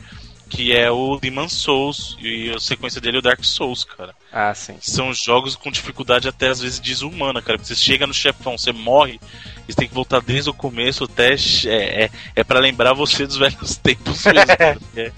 que 0.48 0.72
é 0.72 0.90
o 0.90 1.18
Demon 1.18 1.48
Souls 1.48 2.16
e 2.20 2.50
a 2.50 2.60
sequência 2.60 3.00
dele 3.00 3.16
é 3.16 3.20
o 3.20 3.22
Dark 3.22 3.42
Souls, 3.44 3.84
cara. 3.84 4.14
Ah, 4.32 4.54
sim. 4.54 4.76
São 4.80 5.12
jogos 5.12 5.56
com 5.56 5.70
dificuldade 5.70 6.28
até 6.28 6.48
às 6.48 6.60
vezes 6.60 6.78
desumana, 6.78 7.42
cara. 7.42 7.58
Você 7.58 7.74
chega 7.74 8.06
no 8.06 8.14
chefão, 8.14 8.56
você 8.56 8.72
morre, 8.72 9.20
você 9.66 9.74
tem 9.74 9.88
que 9.88 9.94
voltar 9.94 10.20
desde 10.20 10.50
o 10.50 10.54
começo, 10.54 11.08
teste 11.08 11.68
é, 11.68 12.04
é, 12.04 12.10
é 12.36 12.44
para 12.44 12.60
lembrar 12.60 12.92
você 12.92 13.26
dos 13.26 13.36
velhos 13.36 13.76
tempos 13.82 14.24
mesmo. 14.24 14.80
é, 14.96 15.12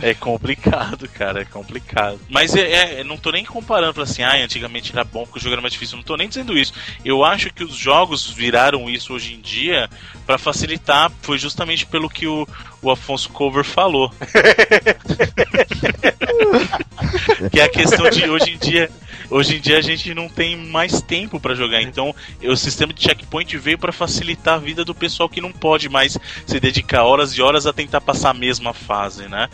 é 0.00 0.14
complicado, 0.14 1.08
cara, 1.08 1.42
é 1.42 1.44
complicado. 1.44 2.18
Mas 2.28 2.54
é, 2.54 3.00
é 3.00 3.04
não 3.04 3.16
tô 3.16 3.30
nem 3.30 3.44
comparando 3.44 3.94
pra 3.94 4.04
assim, 4.04 4.22
ah, 4.22 4.36
antigamente 4.36 4.92
era 4.92 5.04
bom 5.04 5.24
porque 5.24 5.38
o 5.38 5.42
jogo 5.42 5.54
era 5.54 5.62
mais 5.62 5.72
difícil. 5.72 5.96
Não 5.96 6.04
tô 6.04 6.16
nem 6.16 6.28
dizendo 6.28 6.56
isso. 6.56 6.72
Eu 7.04 7.24
acho 7.24 7.52
que 7.52 7.64
os 7.64 7.74
jogos 7.74 8.30
viraram 8.30 8.88
isso 8.88 9.12
hoje 9.12 9.34
em 9.34 9.40
dia 9.40 9.90
para 10.26 10.38
facilitar. 10.38 11.10
Foi 11.20 11.38
justamente 11.38 11.84
pelo 11.86 12.08
que 12.08 12.26
o, 12.26 12.46
o 12.80 12.90
Afonso 12.90 13.28
Cover 13.30 13.64
falou. 13.64 14.12
que 17.50 17.60
é 17.60 17.64
a 17.64 17.68
questão 17.68 18.08
de 18.08 18.28
hoje 18.28 18.52
em 18.52 18.58
dia. 18.58 18.90
Hoje 19.32 19.56
em 19.56 19.60
dia 19.60 19.78
a 19.78 19.80
gente 19.80 20.14
não 20.14 20.28
tem 20.28 20.56
mais 20.56 21.00
tempo 21.00 21.40
para 21.40 21.54
jogar, 21.54 21.80
então 21.80 22.14
o 22.44 22.54
sistema 22.54 22.92
de 22.92 23.02
checkpoint 23.02 23.56
veio 23.56 23.78
para 23.78 23.90
facilitar 23.90 24.56
a 24.56 24.58
vida 24.58 24.84
do 24.84 24.94
pessoal 24.94 25.26
que 25.26 25.40
não 25.40 25.50
pode 25.50 25.88
mais 25.88 26.18
se 26.46 26.60
dedicar 26.60 27.04
horas 27.04 27.32
e 27.32 27.40
horas 27.40 27.66
a 27.66 27.72
tentar 27.72 28.02
passar 28.02 28.30
a 28.30 28.34
mesma 28.34 28.74
fase, 28.74 29.26
né? 29.28 29.48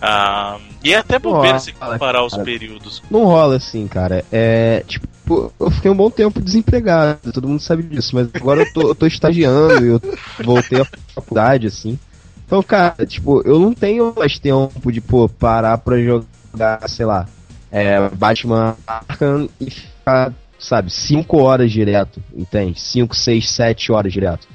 Ah, 0.00 0.58
e 0.84 0.94
é 0.94 0.98
até 0.98 1.18
bobeira 1.18 1.58
se 1.58 1.72
comparar 1.72 2.24
os 2.24 2.36
períodos. 2.36 3.02
Não 3.10 3.24
rola 3.24 3.56
assim, 3.56 3.88
cara. 3.88 4.24
É 4.30 4.84
tipo, 4.86 5.52
eu 5.58 5.70
fiquei 5.72 5.90
um 5.90 5.96
bom 5.96 6.10
tempo 6.10 6.40
desempregado, 6.40 7.32
todo 7.32 7.48
mundo 7.48 7.60
sabe 7.60 7.82
disso, 7.82 8.14
mas 8.14 8.28
agora 8.34 8.60
eu 8.60 8.72
tô, 8.72 8.82
eu 8.82 8.94
tô 8.94 9.04
estagiando, 9.04 9.84
eu 9.84 10.00
voltei 10.44 10.80
à 10.80 10.86
faculdade, 11.12 11.66
assim. 11.66 11.98
Então, 12.46 12.62
cara, 12.62 13.04
tipo, 13.04 13.42
eu 13.44 13.58
não 13.58 13.74
tenho 13.74 14.14
mais 14.16 14.38
tempo 14.38 14.92
de, 14.92 15.00
pô, 15.00 15.28
parar 15.28 15.78
pra 15.78 16.00
jogar, 16.00 16.88
sei 16.88 17.04
lá, 17.04 17.26
é, 17.74 18.08
Batman 18.08 18.76
Arkham 18.86 19.48
e 19.60 19.68
ficar, 19.68 20.32
sabe, 20.58 20.90
5 20.90 21.36
horas 21.38 21.72
direto, 21.72 22.22
entende? 22.32 22.80
5, 22.80 23.14
6, 23.14 23.50
7 23.50 23.92
horas 23.92 24.12
direto 24.12 24.46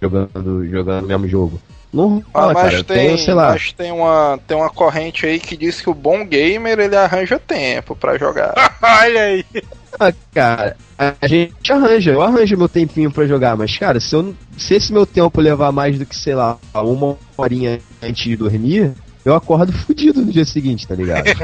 jogando, 0.00 0.66
jogando 0.68 1.04
o 1.04 1.08
mesmo 1.08 1.28
jogo. 1.28 1.60
Não 1.92 2.22
ah, 2.32 2.52
mas 2.52 2.54
cara, 2.54 2.84
tem, 2.84 2.96
tenho, 3.06 3.18
sei 3.18 3.34
lá. 3.34 3.50
Mas 3.50 3.72
tem 3.72 3.90
uma, 3.90 4.38
tem 4.46 4.56
uma 4.56 4.70
corrente 4.70 5.26
aí 5.26 5.40
que 5.40 5.56
diz 5.56 5.80
que 5.80 5.90
o 5.90 5.94
bom 5.94 6.24
gamer 6.24 6.78
ele 6.78 6.94
arranja 6.94 7.38
tempo 7.38 7.96
para 7.96 8.16
jogar. 8.16 8.54
Olha 8.80 9.22
aí. 9.22 9.44
Ah, 9.98 10.12
cara, 10.32 10.76
a 10.96 11.26
gente 11.26 11.72
arranja, 11.72 12.12
eu 12.12 12.22
arranjo 12.22 12.56
meu 12.56 12.68
tempinho 12.68 13.10
para 13.10 13.26
jogar, 13.26 13.56
mas 13.56 13.76
cara, 13.76 13.98
se, 13.98 14.14
eu, 14.14 14.34
se 14.56 14.74
esse 14.74 14.92
meu 14.92 15.04
tempo 15.04 15.40
levar 15.40 15.72
mais 15.72 15.98
do 15.98 16.06
que, 16.06 16.14
sei 16.14 16.34
lá, 16.34 16.58
uma 16.72 17.18
horinha 17.36 17.80
antes 18.00 18.22
de 18.22 18.36
dormir, 18.36 18.92
eu 19.24 19.34
acordo 19.34 19.72
fudido 19.72 20.24
no 20.24 20.32
dia 20.32 20.44
seguinte, 20.44 20.86
tá 20.86 20.94
ligado? 20.94 21.26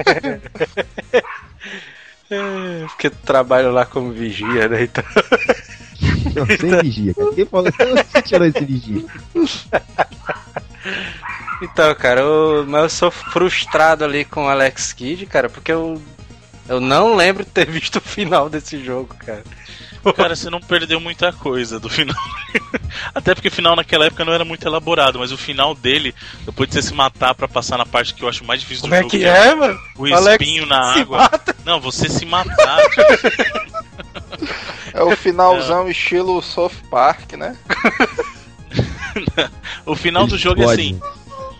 é, 2.30 2.84
porque 2.86 3.10
tu 3.10 3.18
trabalha 3.24 3.70
lá 3.70 3.84
como 3.86 4.12
vigia, 4.12 4.68
né? 4.68 4.84
Então... 4.84 5.04
Não, 6.34 6.46
sem 6.46 6.78
vigia. 6.82 7.14
Quem 7.34 7.46
falou 7.46 7.70
você 7.72 8.22
tirou 8.22 8.46
esse 8.46 8.64
vigia? 8.64 9.04
Então, 11.62 11.94
cara, 11.94 12.20
eu, 12.20 12.66
mas 12.68 12.82
eu 12.82 12.88
sou 12.90 13.10
frustrado 13.10 14.04
ali 14.04 14.24
com 14.24 14.44
o 14.44 14.48
Alex 14.48 14.92
Kidd, 14.92 15.24
cara, 15.26 15.48
porque 15.48 15.72
eu, 15.72 16.00
eu 16.68 16.80
não 16.80 17.14
lembro 17.14 17.44
de 17.44 17.50
ter 17.50 17.66
visto 17.66 17.96
o 17.96 18.00
final 18.00 18.50
desse 18.50 18.82
jogo, 18.84 19.14
cara. 19.14 19.42
Cara, 20.14 20.36
você 20.36 20.50
não 20.50 20.60
perdeu 20.60 21.00
muita 21.00 21.32
coisa 21.32 21.80
do 21.80 21.88
final. 21.88 22.16
Até 23.14 23.34
porque 23.34 23.48
o 23.48 23.52
final 23.52 23.74
naquela 23.76 24.06
época 24.06 24.24
não 24.24 24.32
era 24.32 24.44
muito 24.44 24.66
elaborado, 24.66 25.18
mas 25.18 25.32
o 25.32 25.36
final 25.36 25.74
dele, 25.74 26.14
depois 26.44 26.68
de 26.68 26.74
você 26.74 26.82
se 26.82 26.94
matar 26.94 27.34
para 27.34 27.48
passar 27.48 27.78
na 27.78 27.86
parte 27.86 28.14
que 28.14 28.22
eu 28.22 28.28
acho 28.28 28.44
mais 28.44 28.60
difícil 28.60 28.82
Como 28.82 28.90
do 28.90 28.96
é 28.96 29.00
jogo. 29.02 29.10
Como 29.10 29.22
é 29.22 29.26
que 29.26 29.48
é, 29.48 29.54
mano? 29.54 29.80
O 29.96 30.06
espinho 30.06 30.62
Alex 30.62 30.68
na 30.68 31.00
água. 31.00 31.18
Mata. 31.18 31.56
Não, 31.64 31.80
você 31.80 32.08
se 32.08 32.24
matar. 32.24 32.78
é 34.92 35.02
o 35.02 35.16
finalzão 35.16 35.86
é. 35.86 35.90
estilo 35.90 36.40
South 36.42 36.72
Park, 36.90 37.32
né? 37.32 37.56
o 39.84 39.94
final 39.94 40.26
do 40.26 40.38
jogo 40.38 40.62
é 40.62 40.72
assim. 40.72 41.00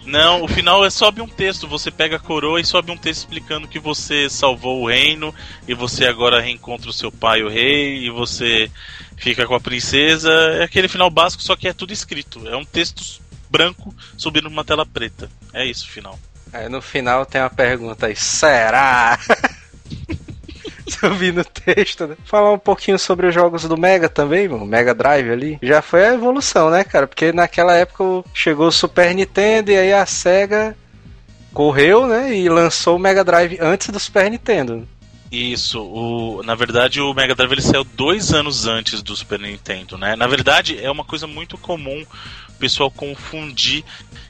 Não, 0.07 0.45
o 0.45 0.49
final 0.49 0.85
é 0.85 0.91
sobe 0.91 1.21
um 1.21 1.29
texto. 1.29 1.67
Você 1.67 1.91
pega 1.91 2.17
a 2.17 2.21
coroa 2.21 2.61
e 2.61 2.65
sobe 2.65 2.93
um 2.93 2.97
texto 2.97 3.21
explicando 3.21 3.67
que 3.67 3.79
você 3.79 4.31
salvou 4.31 4.83
o 4.83 4.89
reino 4.89 5.35
e 5.67 5.75
você 5.75 6.07
agora 6.07 6.41
reencontra 6.41 6.89
o 6.89 6.93
seu 6.93 7.11
pai, 7.11 7.43
o 7.43 7.49
rei, 7.49 8.05
e 8.05 8.11
você 8.11 8.71
fica 9.17 9.47
com 9.47 9.55
a 9.55 9.61
princesa. 9.61 10.31
É 10.31 10.63
aquele 10.63 10.89
final 10.89 11.11
básico, 11.11 11.43
só 11.43 11.57
que 11.57 11.67
é 11.67 11.73
tudo 11.73 11.93
escrito. 11.93 12.49
É 12.49 12.57
um 12.57 12.65
texto 12.65 13.21
branco 13.51 13.95
subindo 14.17 14.49
numa 14.49 14.65
tela 14.65 14.87
preta. 14.87 15.29
É 15.53 15.65
isso 15.65 15.85
o 15.87 15.91
final. 15.91 16.19
Aí 16.53 16.69
no 16.69 16.81
final 16.81 17.27
tem 17.27 17.41
uma 17.41 17.51
pergunta 17.51 18.07
aí: 18.07 18.17
será? 18.17 19.19
eu 21.03 21.15
vi 21.15 21.33
no 21.33 21.45
texto, 21.45 22.07
né? 22.07 22.17
Falar 22.25 22.53
um 22.53 22.59
pouquinho 22.59 22.99
sobre 22.99 23.27
os 23.27 23.35
jogos 23.35 23.65
do 23.65 23.77
Mega 23.77 24.09
também, 24.09 24.49
o 24.49 24.65
Mega 24.65 24.95
Drive 24.95 25.31
ali. 25.31 25.59
Já 25.63 25.83
foi 25.83 26.07
a 26.07 26.15
evolução, 26.15 26.71
né, 26.71 26.85
cara? 26.85 27.07
Porque 27.07 27.33
naquela 27.33 27.75
época 27.75 28.29
chegou 28.33 28.69
o 28.69 28.73
Super 28.73 29.15
Nintendo 29.15 29.71
e 29.71 29.77
aí 29.77 29.93
a 29.93 30.07
SEGA 30.07 30.77
correu, 31.53 32.07
né, 32.07 32.37
e 32.37 32.51
lançou 32.51 32.97
o 32.97 32.99
Mega 32.99 33.25
Drive 33.25 33.59
antes 33.61 33.89
do 33.89 33.99
Super 33.99 34.31
Nintendo. 34.31 34.87
Isso, 35.33 35.83
o, 35.83 36.43
na 36.45 36.55
verdade 36.55 37.01
o 37.01 37.13
Mega 37.13 37.35
Drive 37.35 37.53
ele 37.53 37.63
saiu 37.63 37.83
dois 37.83 38.33
anos 38.33 38.67
antes 38.67 39.03
do 39.03 39.17
Super 39.17 39.41
Nintendo, 39.41 39.99
né? 39.99 40.15
Na 40.15 40.27
verdade 40.27 40.79
é 40.79 40.91
uma 40.91 41.05
coisa 41.05 41.27
muito 41.27 41.59
comum 41.59 42.05
o 42.57 42.59
pessoal 42.59 42.91
confundir 42.91 43.85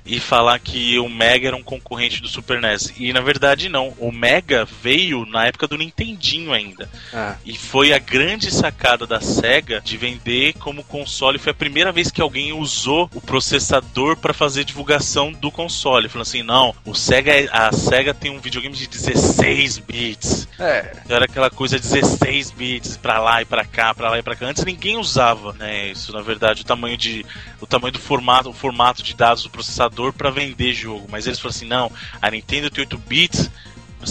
e 0.07 0.21
falar 0.21 0.59
que 0.61 0.99
o 0.99 1.09
Mega 1.09 1.49
era 1.49 1.57
um 1.57 1.63
concorrente 1.63 2.23
do 2.23 2.29
Super 2.29 2.61
NES. 2.61 2.95
E 2.97 3.13
na 3.13 3.21
verdade 3.21 3.69
não. 3.69 3.89
O 3.99 4.13
Mega 4.13 4.65
veio 4.65 5.27
na 5.27 5.47
época 5.47 5.67
do 5.67 5.77
Nintendinho 5.77 6.53
ainda. 6.53 6.89
Ah. 7.13 7.37
E 7.45 7.57
foi 7.57 7.93
a 7.93 7.99
grande 7.99 8.51
sacada 8.51 9.07
da 9.07 9.21
Sega 9.21 9.81
de 9.81 9.97
vender 9.97 10.55
como 10.55 10.85
console. 10.85 11.39
Foi 11.39 11.51
a 11.51 11.55
primeira 11.55 11.91
vez 11.91 12.11
que 12.11 12.21
alguém 12.21 12.53
usou 12.53 13.11
o 13.15 13.21
processador 13.21 14.17
para 14.17 14.33
fazer 14.33 14.65
divulgação 14.65 15.33
do 15.33 15.51
console. 15.51 16.09
Falando 16.09 16.27
assim, 16.27 16.43
não, 16.43 16.75
o 16.85 16.95
Sega, 16.95 17.33
é, 17.33 17.49
a 17.51 17.73
Sega 17.73 18.15
tem 18.15 18.31
um 18.31 18.41
videogame 18.41 18.77
de 18.77 18.87
16 18.87 19.79
bits. 19.79 20.49
É. 20.59 20.93
Então 21.05 21.17
era 21.17 21.25
aquela 21.25 21.51
coisa 21.51 21.79
16 21.79 22.53
bits 22.53 22.97
para 22.97 23.19
lá 23.19 23.43
e 23.43 23.45
para 23.45 23.65
cá, 23.65 23.93
para 23.93 24.11
lá 24.11 24.19
e 24.19 24.23
para 24.23 24.37
cá. 24.37 24.47
Antes 24.47 24.65
ninguém 24.65 24.97
usava, 24.97 25.53
né? 25.55 25.89
Isso 25.89 26.13
na 26.13 26.23
verdade 26.23 26.63
o 26.63 26.65
tamanho 26.65 26.97
de 26.97 27.27
o 27.61 27.67
tamanho 27.67 27.93
do 27.93 27.99
formato, 27.99 28.51
o 28.51 28.53
formato 28.53 29.03
de 29.03 29.15
dados 29.15 29.43
do 29.43 29.51
processador 29.51 29.96
para 30.13 30.31
vender 30.31 30.73
jogo. 30.73 31.07
Mas 31.11 31.27
eles 31.27 31.39
falaram 31.39 31.57
assim: 31.57 31.67
não, 31.67 31.93
a 32.21 32.31
Nintendo 32.31 32.71
tem 32.71 32.83
8 32.83 32.99
bits. 32.99 33.51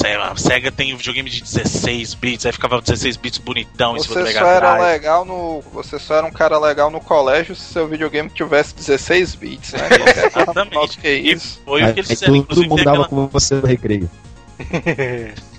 A 0.03 0.35
SEGA 0.35 0.71
tem 0.71 0.93
um 0.93 0.97
videogame 0.97 1.29
de 1.29 1.41
16 1.41 2.15
bits, 2.15 2.45
aí 2.45 2.51
ficava 2.51 2.81
16 2.81 3.15
bits 3.15 3.37
bonitão 3.37 3.93
você 3.93 4.11
em 4.11 4.25
cima 4.25 4.31
só 4.33 4.45
era 4.45 4.77
legal 4.77 5.23
no 5.23 5.61
Você 5.71 5.97
só 5.97 6.15
era 6.15 6.27
um 6.27 6.31
cara 6.31 6.59
legal 6.59 6.91
no 6.91 6.99
colégio 6.99 7.55
se 7.55 7.71
seu 7.71 7.87
videogame 7.87 8.29
tivesse 8.29 8.75
16 8.75 9.35
bits, 9.35 9.71
né? 9.71 9.87
Exatamente. 10.27 10.97
que 10.97 11.07
é 11.07 11.13
isso. 11.13 11.61
E 11.61 11.65
foi 11.65 11.83
o 11.83 11.93
que 11.93 11.99
eles 12.01 12.09
fizeram. 12.09 12.43
Todo 12.43 12.67
mundo 12.67 12.83
dava 12.83 13.03
aquela... 13.03 13.07
com 13.07 13.27
você 13.27 13.55
no 13.55 13.65
recreio. 13.65 14.09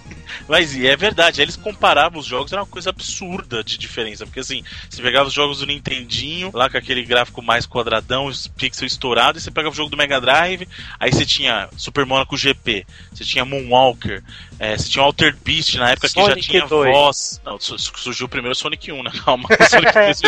Mas 0.48 0.74
e 0.74 0.86
é 0.86 0.97
verdade, 0.97 1.43
eles 1.43 1.56
comparavam 1.56 2.20
os 2.20 2.27
jogos, 2.27 2.52
era 2.52 2.62
uma 2.62 2.68
coisa 2.68 2.90
absurda 2.90 3.64
de 3.64 3.77
diferença. 3.77 4.24
Porque 4.24 4.40
assim, 4.40 4.62
você 4.89 5.02
pegava 5.02 5.28
os 5.28 5.32
jogos 5.32 5.59
do 5.59 5.66
Nintendinho, 5.66 6.51
lá 6.55 6.70
com 6.70 6.77
aquele 6.77 7.05
gráfico 7.05 7.43
mais 7.43 7.66
quadradão, 7.66 8.27
os 8.27 8.47
pixels 8.47 8.93
estourados, 8.93 9.43
e 9.43 9.44
você 9.44 9.51
pegava 9.51 9.73
o 9.73 9.77
jogo 9.77 9.90
do 9.90 9.97
Mega 9.97 10.20
Drive, 10.20 10.68
aí 10.98 11.12
você 11.12 11.27
tinha 11.27 11.68
Super 11.77 12.06
Monaco 12.06 12.36
GP, 12.36 12.86
você 13.12 13.24
tinha 13.24 13.44
Moonwalker, 13.44 14.23
é, 14.59 14.77
você 14.77 14.89
tinha 14.89 15.05
Alter 15.05 15.36
Beast 15.44 15.74
na 15.77 15.90
época 15.90 16.09
Sonic 16.09 16.35
que 16.35 16.40
já 16.40 16.48
tinha 16.51 16.66
2. 16.66 16.93
voz. 16.93 17.40
Não, 17.44 17.59
surgiu 17.59 18.28
primeiro 18.28 18.55
Sonic 18.55 18.93
1, 18.93 19.02
né? 19.02 19.10
Calma, 19.24 19.48
Sonic 19.68 19.93
2. 19.93 20.20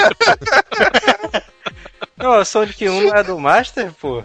Não, 2.19 2.45
Sonic 2.45 2.89
1 2.89 3.03
não 3.05 3.15
é 3.15 3.23
do 3.23 3.39
Master, 3.39 3.93
pô? 3.93 4.24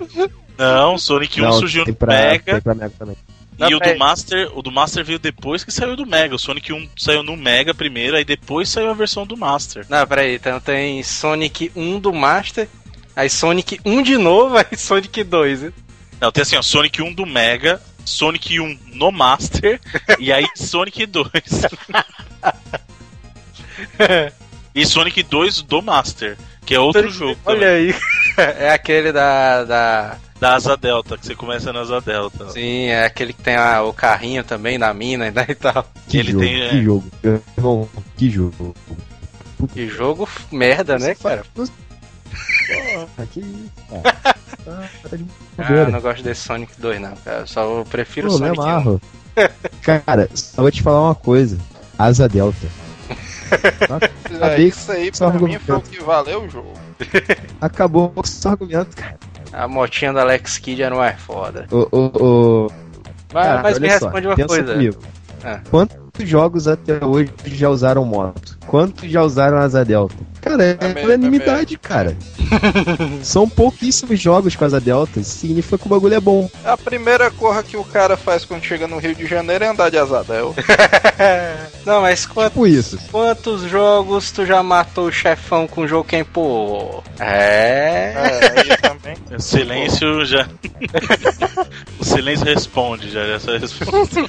Não, 0.58 0.98
Sonic 0.98 1.40
1 1.40 1.44
não, 1.44 1.54
surgiu 1.54 1.86
no 1.86 1.94
pra, 1.94 2.08
Mega. 2.08 2.54
Tem 2.54 2.62
pra 2.62 2.74
Mega 2.74 2.94
também. 2.98 3.16
Não, 3.58 3.70
e 3.70 3.76
o 3.76 3.80
do 3.80 3.98
Master, 3.98 4.58
o 4.58 4.62
do 4.62 4.72
Master 4.72 5.06
veio 5.06 5.20
depois 5.20 5.64
que 5.64 5.72
saiu 5.72 5.96
do 5.96 6.06
Mega. 6.06 6.36
O 6.36 6.40
Sonic 6.40 6.74
1 6.74 6.90
saiu 6.98 7.24
no 7.24 7.38
Mega 7.38 7.74
primeiro, 7.74 8.18
aí 8.18 8.26
depois 8.26 8.70
saiu 8.70 8.90
a 8.90 8.94
versão 8.94 9.26
do 9.26 9.38
Master. 9.38 9.86
Não, 9.90 10.06
peraí, 10.08 10.36
então 10.36 10.60
tem 10.60 11.02
Sonic 11.04 11.72
1 11.76 12.00
do 12.00 12.14
Master, 12.14 12.68
aí 13.16 13.30
Sonic 13.30 13.80
1 13.86 14.02
de 14.02 14.18
novo, 14.18 14.58
aí 14.58 14.78
Sonic 14.78 15.24
2. 15.24 15.62
Né? 15.64 15.74
Não, 16.20 16.32
tem 16.32 16.42
assim, 16.42 16.56
ó, 16.56 16.62
Sonic 16.62 17.02
1 17.02 17.14
do 17.14 17.26
Mega, 17.26 17.82
Sonic 18.06 18.60
1 18.60 18.80
no 18.94 19.12
Master 19.12 19.80
e 20.20 20.32
aí 20.32 20.48
Sonic 20.56 21.06
2. 21.06 21.30
e 24.74 24.86
Sonic 24.86 25.24
2 25.24 25.62
do 25.62 25.82
Master, 25.82 26.38
que 26.66 26.74
é 26.74 26.80
outro 26.80 27.10
jogo. 27.10 27.38
Olha 27.46 27.60
também. 27.60 27.92
aí. 27.92 27.96
É 28.38 28.72
aquele 28.72 29.12
da. 29.12 29.64
da... 29.64 30.18
Da 30.44 30.56
Asa 30.56 30.76
Delta, 30.76 31.18
que 31.18 31.26
você 31.26 31.36
começa 31.36 31.72
na 31.72 31.80
Asa 31.80 32.02
Delta. 32.02 32.50
Sim, 32.50 32.88
é 32.88 33.06
aquele 33.06 33.32
que 33.32 33.42
tem 33.42 33.56
a- 33.56 33.82
o 33.82 33.94
carrinho 33.94 34.44
também 34.44 34.78
na 34.78 34.94
mina 34.94 35.32
né, 35.32 35.46
e 35.48 35.56
tal. 35.56 35.88
Que 36.10 36.18
Ele 36.18 36.32
jogo, 36.34 36.44
tem, 36.44 36.62
é. 36.64 36.70
que 36.70 36.84
jogo. 36.84 37.06
Irmão, 37.58 37.90
que 38.18 38.30
jogo. 38.30 38.76
Que 39.74 39.88
jogo 39.88 40.28
merda, 40.52 41.00
né, 41.00 41.16
cara? 41.16 41.46
Porra, 41.56 43.26
que 43.32 43.40
isso, 43.40 43.72
cara. 43.90 44.36
Ah, 44.68 44.88
tá 45.10 45.16
de 45.16 45.26
Ah, 45.58 45.90
não 45.90 46.02
gosto 46.02 46.22
desse 46.24 46.42
Sonic 46.42 46.74
2, 46.78 47.00
não, 47.00 47.16
cara. 47.24 47.40
Eu 47.40 47.48
só 47.48 47.62
eu 47.64 47.86
prefiro 47.86 48.28
o 48.28 48.32
Pô, 48.32 48.38
Sonic 48.40 48.60
1. 48.60 48.64
amarro. 48.64 49.02
Cara, 49.82 50.30
só 50.34 50.62
vou 50.62 50.72
te 50.72 50.82
falar 50.84 51.04
uma 51.04 51.16
coisa. 51.16 51.58
Asa 51.98 52.28
Delta. 52.28 52.68
É, 53.54 54.36
Acabei 54.36 54.68
isso 54.70 54.92
aí 54.92 55.12
pra 55.12 55.32
seu 55.32 55.40
mim 55.48 55.60
foi 55.60 55.76
o 55.76 55.82
que 55.82 56.02
valeu 56.04 56.44
o 56.46 56.50
jogo. 56.50 56.74
Acabou 57.62 58.10
com 58.10 58.22
esse 58.22 58.48
argumento, 58.48 58.96
cara. 58.96 59.16
A 59.54 59.68
motinha 59.68 60.12
da 60.12 60.22
Alex 60.22 60.58
Kidd 60.58 60.82
era 60.82 60.96
mais 60.96 61.20
foda. 61.22 61.68
Ô, 61.72 61.88
ô, 61.92 62.12
ô. 62.20 62.72
Mas, 63.34 63.46
Cara, 63.46 63.62
mas 63.64 63.80
me 63.80 63.88
olha 63.88 64.00
só, 64.00 64.06
responde 64.08 64.28
uma 64.28 64.48
coisa. 64.48 64.74
comigo. 64.74 64.98
Ah. 65.44 65.60
Quantos 65.70 66.30
jogos 66.30 66.68
até 66.68 67.04
hoje 67.04 67.32
já 67.46 67.70
usaram 67.70 68.06
moto? 68.06 68.58
Quantos 68.68 69.10
já 69.10 69.22
usaram 69.24 69.58
Asa 69.58 69.84
Delta? 69.86 70.16
Cara, 70.44 70.64
é, 70.66 70.78
É 70.82 71.06
unanimidade, 71.06 71.78
cara. 71.78 72.18
São 73.24 73.48
pouquíssimos 73.48 74.20
jogos 74.20 74.56
com 74.56 74.66
Asa 74.66 74.80
Delta. 74.80 75.20
Isso 75.22 75.38
significa 75.38 75.78
que 75.78 75.86
o 75.86 75.90
bagulho 75.90 76.16
é 76.16 76.20
bom. 76.20 76.50
A 76.66 76.76
primeira 76.78 77.32
coisa 77.32 77.64
que 77.64 77.78
o 77.78 77.84
cara 77.84 78.18
faz 78.18 78.44
quando 78.44 78.62
chega 78.64 78.86
no 78.86 78.98
Rio 78.98 79.16
de 79.16 79.26
Janeiro 79.26 79.64
é 79.64 79.68
andar 79.70 79.90
de 79.90 79.98
Azadel. 79.98 80.54
Não, 81.86 82.02
mas 82.02 82.26
quantos, 82.26 82.52
Tipo 82.54 82.68
isso. 82.68 83.00
quantos 83.12 83.62
jogos 83.64 84.32
tu 84.32 84.46
já 84.46 84.62
matou 84.62 85.08
o 85.08 85.12
chefão 85.12 85.68
com 85.68 85.88
jogo 85.88 86.08
quem 86.08 86.24
pô? 86.24 87.02
É. 87.20 88.14
É, 88.16 88.78
também. 88.78 89.14
O 89.34 89.40
silêncio 89.42 90.26
já. 90.26 90.48
o 92.00 92.04
silêncio 92.06 92.46
responde, 92.46 93.10
já. 93.10 93.22
Essa 93.22 93.58
resposta. 93.58 94.20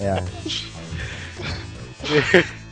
É. 0.00 0.22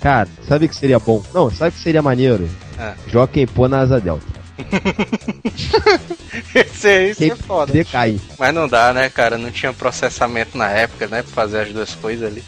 Cara, 0.05 0.29
sabe 0.47 0.67
o 0.67 0.69
que 0.69 0.77
seria 0.77 0.99
bom? 0.99 1.23
Não, 1.33 1.51
sabe 1.51 1.71
o 1.71 1.73
que 1.73 1.81
seria 1.81 2.03
maneiro? 2.03 2.47
Ah. 2.79 2.93
Joaquim 3.07 3.47
pô 3.47 3.67
na 3.67 3.81
Asa 3.81 3.99
Delta. 3.99 4.27
Esse 6.55 6.89
aí 6.89 7.11
isso 7.13 7.25
é 7.25 7.35
foda. 7.37 7.73
decai. 7.73 8.21
Mas 8.39 8.55
não 8.55 8.69
dá, 8.69 8.93
né, 8.93 9.09
cara? 9.09 9.39
Não 9.39 9.51
tinha 9.51 9.73
processamento 9.73 10.59
na 10.59 10.69
época, 10.69 11.07
né? 11.09 11.23
Pra 11.23 11.33
fazer 11.33 11.61
as 11.61 11.73
duas 11.73 11.95
coisas 11.95 12.31
ali. 12.31 12.45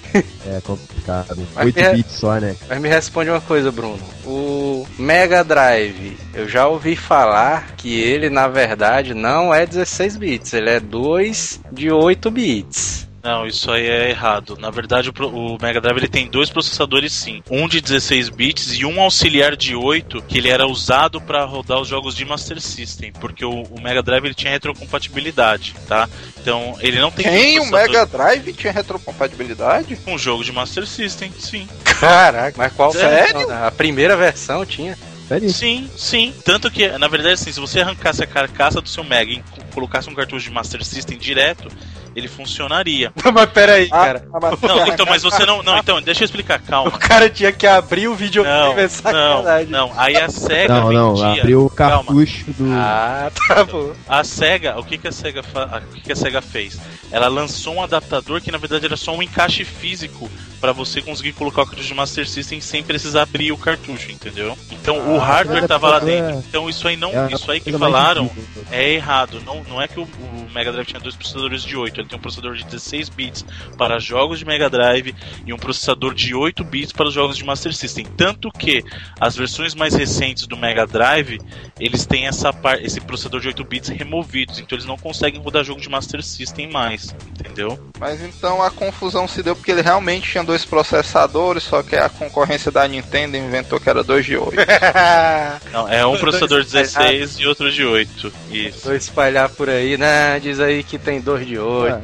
É 0.46 0.60
complicado. 0.60 1.48
Mas 1.54 1.64
8 1.64 1.78
é- 1.78 1.94
bits 1.94 2.12
só, 2.12 2.34
né? 2.38 2.54
Mas 2.68 2.78
me 2.78 2.90
responde 2.90 3.30
uma 3.30 3.40
coisa, 3.40 3.72
Bruno. 3.72 4.00
O 4.26 4.86
Mega 4.98 5.42
Drive, 5.42 6.14
eu 6.34 6.46
já 6.46 6.68
ouvi 6.68 6.94
falar 6.94 7.68
que 7.78 7.98
ele, 7.98 8.28
na 8.28 8.48
verdade, 8.48 9.14
não 9.14 9.54
é 9.54 9.64
16 9.64 10.18
bits, 10.18 10.52
ele 10.52 10.68
é 10.68 10.78
2 10.78 11.58
de 11.72 11.90
8 11.90 12.30
bits. 12.30 13.05
Não, 13.26 13.44
isso 13.44 13.72
aí 13.72 13.84
é 13.88 14.08
errado. 14.10 14.56
Na 14.56 14.70
verdade, 14.70 15.10
o, 15.10 15.26
o 15.26 15.58
Mega 15.60 15.80
Drive 15.80 15.96
ele 15.98 16.06
tem 16.06 16.28
dois 16.28 16.48
processadores 16.48 17.12
sim. 17.12 17.42
Um 17.50 17.66
de 17.66 17.80
16 17.80 18.28
bits 18.28 18.74
e 18.74 18.84
um 18.86 19.00
auxiliar 19.00 19.56
de 19.56 19.74
8, 19.74 20.22
que 20.22 20.38
ele 20.38 20.48
era 20.48 20.64
usado 20.64 21.20
para 21.20 21.44
rodar 21.44 21.80
os 21.80 21.88
jogos 21.88 22.14
de 22.14 22.24
Master 22.24 22.60
System, 22.60 23.12
porque 23.14 23.44
o, 23.44 23.62
o 23.64 23.80
Mega 23.80 24.00
Drive 24.00 24.24
ele 24.26 24.34
tinha 24.34 24.52
retrocompatibilidade, 24.52 25.74
tá? 25.88 26.08
Então, 26.40 26.76
ele 26.78 27.00
não 27.00 27.10
tem 27.10 27.24
Quem? 27.24 27.58
O 27.58 27.62
dois 27.62 27.70
processadores 27.70 27.92
Mega 27.92 28.06
Drive 28.06 28.52
tinha 28.52 28.72
retrocompatibilidade? 28.72 29.96
com 29.96 30.14
um 30.14 30.18
jogo 30.18 30.44
de 30.44 30.52
Master 30.52 30.86
System, 30.86 31.32
sim. 31.36 31.68
Caraca, 31.98 32.54
mas 32.56 32.72
qual 32.74 32.92
Sério? 32.92 33.50
A 33.52 33.72
primeira 33.72 34.16
versão 34.16 34.64
tinha. 34.64 34.96
Sério? 35.26 35.50
Sim, 35.52 35.90
sim. 35.96 36.32
Tanto 36.44 36.70
que, 36.70 36.86
na 36.96 37.08
verdade, 37.08 37.34
assim, 37.34 37.50
se 37.50 37.58
você 37.58 37.80
arrancasse 37.80 38.22
a 38.22 38.26
carcaça 38.26 38.80
do 38.80 38.88
seu 38.88 39.02
Mega 39.02 39.32
e 39.32 39.42
co- 39.42 39.64
colocasse 39.74 40.08
um 40.08 40.14
cartucho 40.14 40.44
de 40.48 40.54
Master 40.54 40.84
System 40.84 41.18
direto, 41.18 41.68
ele 42.16 42.26
funcionaria. 42.28 43.12
mas 43.32 43.50
peraí, 43.50 43.88
cara. 43.90 44.26
Ah, 44.32 44.38
mas- 44.40 44.60
Não, 44.62 44.86
então, 44.88 45.06
mas 45.06 45.22
você 45.22 45.44
não. 45.44 45.62
Não, 45.62 45.76
então, 45.78 46.00
deixa 46.00 46.22
eu 46.22 46.24
explicar, 46.24 46.58
O 46.60 46.62
calma. 46.62 46.90
cara 46.92 47.28
tinha 47.28 47.52
que 47.52 47.66
abrir 47.66 48.08
o 48.08 48.14
videogame, 48.14 48.56
Não, 48.58 48.72
é 48.78 48.82
não, 48.82 48.88
sacanagem. 48.88 49.66
não. 49.70 49.92
Aí 49.96 50.16
a 50.16 50.28
SEGA 50.28 50.74
Não, 50.80 50.92
não, 50.92 51.14
vendia. 51.16 51.40
abriu 51.42 51.64
o 51.66 51.70
Calma. 51.70 52.04
cartucho 52.04 52.44
do. 52.52 52.72
Ah, 52.72 53.30
tá 53.48 53.64
bom. 53.64 53.92
A 54.08 54.24
SEGA, 54.24 54.78
o 54.78 54.84
que, 54.84 54.96
que 54.98 55.08
a 55.08 55.12
SEGA 55.12 55.42
fa... 55.42 55.82
o 55.90 55.94
que, 55.94 56.00
que 56.00 56.12
a 56.12 56.16
SEGA 56.16 56.40
fez? 56.40 56.78
Ela 57.12 57.28
lançou 57.28 57.74
um 57.74 57.82
adaptador 57.82 58.40
que 58.40 58.50
na 58.50 58.58
verdade 58.58 58.86
era 58.86 58.96
só 58.96 59.14
um 59.14 59.22
encaixe 59.22 59.64
físico 59.64 60.30
para 60.60 60.72
você 60.72 61.00
conseguir 61.02 61.32
colocar 61.32 61.62
o 61.62 61.66
cartucho 61.66 61.88
de 61.88 61.94
Master 61.94 62.28
System 62.28 62.60
sem 62.60 62.82
precisar 62.82 63.22
abrir 63.22 63.52
o 63.52 63.58
cartucho, 63.58 64.10
entendeu? 64.10 64.56
Então 64.70 65.14
o 65.14 65.20
Ah, 65.20 65.24
hardware 65.24 65.58
esse 65.58 65.68
tava 65.68 65.88
lá 65.88 65.96
adaptador 65.96 66.30
dentro. 66.30 66.48
Então 66.48 66.68
isso 66.68 66.88
aí 66.88 66.96
não, 66.96 67.10
é 67.10 67.32
isso 67.32 67.50
aí 67.50 67.60
que 67.60 67.70
mais 67.70 67.80
falaram 67.80 68.30
é 68.70 68.92
errado. 68.92 69.40
Não, 69.44 69.62
não 69.64 69.80
é 69.80 69.88
que 69.88 69.98
o, 70.00 70.04
o 70.04 70.48
Mega 70.52 70.72
Drive 70.72 70.86
tinha 70.86 71.00
dois 71.00 71.14
processadores 71.14 71.62
de 71.62 71.76
8, 71.76 72.00
ele 72.00 72.08
tem 72.08 72.18
um 72.18 72.22
processador 72.22 72.54
de 72.54 72.64
16 72.64 73.08
bits 73.10 73.44
para 73.76 73.98
jogos 73.98 74.38
de 74.38 74.44
Mega 74.44 74.68
Drive 74.70 75.14
e 75.44 75.52
um 75.52 75.58
processador 75.58 76.14
de 76.14 76.34
8 76.34 76.64
bits 76.64 76.92
para 76.92 77.06
os 77.08 77.14
jogos 77.14 77.36
de 77.36 77.44
Master 77.44 77.74
System. 77.74 78.06
Tanto 78.16 78.50
que 78.50 78.84
as 79.20 79.36
versões 79.36 79.74
mais 79.74 79.94
recentes 79.94 80.46
do 80.46 80.56
Mega 80.56 80.86
Drive, 80.86 81.38
eles 81.78 82.06
têm 82.06 82.26
essa 82.26 82.52
par 82.52 82.82
esse 82.82 83.00
processador 83.00 83.40
de 83.40 83.48
8 83.48 83.64
bits 83.64 83.88
removidos, 83.88 84.58
então 84.58 84.76
eles 84.76 84.86
não 84.86 84.96
conseguem 84.96 85.40
rodar 85.40 85.64
jogo 85.64 85.80
de 85.80 85.88
Master 85.88 86.22
System 86.22 86.70
mais, 86.70 87.14
entendeu? 87.28 87.78
Mas 87.98 88.20
então 88.22 88.62
a 88.62 88.70
confusão 88.70 89.26
se 89.28 89.42
deu 89.42 89.54
porque 89.56 89.70
ele 89.70 89.82
realmente 89.82 90.30
tinha 90.30 90.44
dois 90.46 90.64
processadores, 90.64 91.64
só 91.64 91.82
que 91.82 91.94
a 91.96 92.08
concorrência 92.08 92.70
da 92.70 92.86
Nintendo 92.88 93.36
inventou 93.36 93.78
que 93.78 93.90
era 93.90 94.02
2 94.02 94.24
de 94.24 94.36
8. 94.36 94.54
Não, 95.72 95.88
é 95.88 96.06
um 96.06 96.10
Dois 96.10 96.20
processador 96.20 96.62
de 96.62 96.66
espalhados. 96.78 96.94
16 97.18 97.38
e 97.40 97.46
outro 97.46 97.70
de 97.72 97.84
8. 97.84 98.32
Isso. 98.50 98.84
Vou 98.84 98.94
espalhar 98.94 99.48
por 99.50 99.68
aí, 99.68 99.98
né? 99.98 100.38
Diz 100.40 100.58
aí 100.60 100.82
que 100.82 100.98
tem 100.98 101.20
dois 101.20 101.46
de 101.46 101.58
oito. 101.58 102.00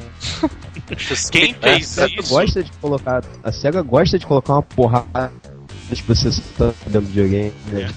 Quem 1.31 1.53
A 1.61 1.63
fez 1.63 1.87
SEGA 1.89 2.21
isso? 2.21 2.29
gosta 2.35 2.63
de 2.63 2.71
colocar. 2.73 3.23
A 3.43 3.53
SEGA 3.53 3.83
gosta 3.83 4.19
de 4.19 4.27
colocar 4.27 4.55
uma 4.55 4.63
porrada 4.63 5.33
de 5.91 6.03
processador 6.03 6.75
dentro 6.87 7.01
do 7.03 7.07
videogame. 7.09 7.53
Né? 7.69 7.91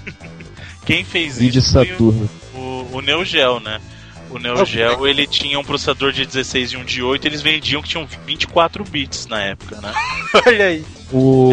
Quem 0.86 1.04
fez 1.04 1.38
Vídeo 1.38 1.60
isso? 1.60 1.74
foi 1.74 1.84
o- 1.84 1.90
Saturno. 1.90 2.30
o, 2.54 2.88
o 2.98 3.02
Neo 3.02 3.26
Geo, 3.26 3.60
né? 3.60 3.82
O 4.30 4.40
Neo 4.40 4.66
Geo, 4.66 5.08
ele 5.08 5.26
tinha 5.28 5.60
um 5.60 5.64
processador 5.64 6.12
de 6.12 6.26
16 6.26 6.72
e 6.72 6.78
um 6.78 6.84
de 6.84 7.02
8, 7.02 7.26
eles 7.26 7.42
vendiam 7.42 7.82
que 7.82 7.90
tinham 7.90 8.08
24 8.26 8.84
bits 8.84 9.28
na 9.28 9.42
época, 9.42 9.80
né? 9.82 9.94
Olha 10.46 10.66
aí. 10.66 10.86
O, 11.12 11.52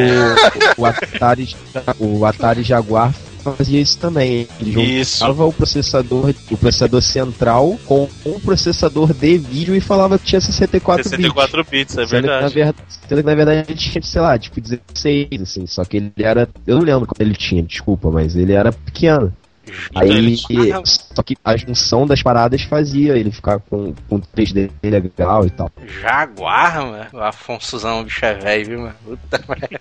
o, 0.79 0.87
Atari, 0.87 1.55
o 1.99 2.25
Atari 2.25 2.63
Jaguar 2.63 3.15
fazia 3.43 3.81
isso 3.81 3.99
também. 3.99 4.47
Ele 4.61 5.05
juntava 5.05 5.45
o 5.45 5.53
processador, 5.53 6.35
o 6.51 6.57
processador 6.57 7.03
central 7.03 7.79
com 7.85 8.09
um 8.25 8.41
processador 8.41 9.13
de 9.13 9.39
vídeo 9.39 9.75
e 9.75 9.81
falava 9.81 10.19
que 10.19 10.25
tinha 10.25 10.41
64, 10.41 11.09
64 11.09 11.65
bits, 11.65 11.99
é 11.99 12.01
bits. 12.01 12.11
Sendo 12.11 12.23
que, 12.23 12.27
na 12.29 12.39
verdade. 12.39 12.55
verdade, 12.55 12.79
sendo 13.09 13.21
que 13.21 13.27
na 13.27 13.35
verdade 13.35 13.65
ele 13.69 13.79
tinha, 13.79 14.03
sei 14.03 14.21
lá, 14.21 14.39
tipo 14.39 14.61
16, 14.61 15.43
assim, 15.43 15.67
só 15.67 15.85
que 15.85 15.97
ele 15.99 16.13
era. 16.19 16.49
Eu 16.67 16.77
não 16.77 16.85
lembro 16.85 17.07
quando 17.07 17.21
ele 17.21 17.35
tinha, 17.35 17.63
desculpa, 17.63 18.11
mas 18.11 18.37
ele 18.37 18.53
era 18.53 18.73
pequeno. 18.73 19.35
Então, 19.65 20.03
Aí, 20.03 20.37
só 20.85 21.23
que 21.23 21.37
a 21.45 21.57
junção 21.57 22.07
das 22.07 22.23
paradas 22.23 22.63
fazia 22.63 23.17
ele 23.17 23.31
ficar 23.31 23.61
com, 23.61 23.95
com 24.09 24.21
3D 24.21 24.71
legal 24.83 25.47
e 25.47 25.51
tal. 25.51 25.71
Jaguar, 26.01 26.83
mano. 26.85 27.07
O 27.13 27.21
Afonsozão, 27.21 28.01
o 28.01 28.05
bicho 28.05 28.25
é 28.25 28.35
velho, 28.35 28.67
viu, 28.67 28.81
mano? 28.81 28.95
Puta 29.05 29.45
merda. 29.49 29.81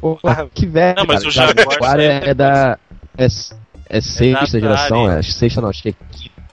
Pô, 0.00 0.18
Jaguar. 0.20 0.46
que 0.54 0.66
velho. 0.66 0.96
Não, 0.96 1.04
mas 1.06 1.18
cara. 1.18 1.28
o 1.28 1.30
Jaguar 1.32 2.00
é, 2.00 2.12
sempre 2.14 2.30
é 2.30 2.34
da. 2.34 2.78
É, 3.18 3.24
é 3.88 4.00
sexta 4.00 4.44
Atari. 4.44 4.60
geração, 4.60 5.10
é 5.10 5.22
sexta 5.22 5.60
não, 5.60 5.68
acho 5.68 5.82
que 5.82 5.88
é 5.90 5.94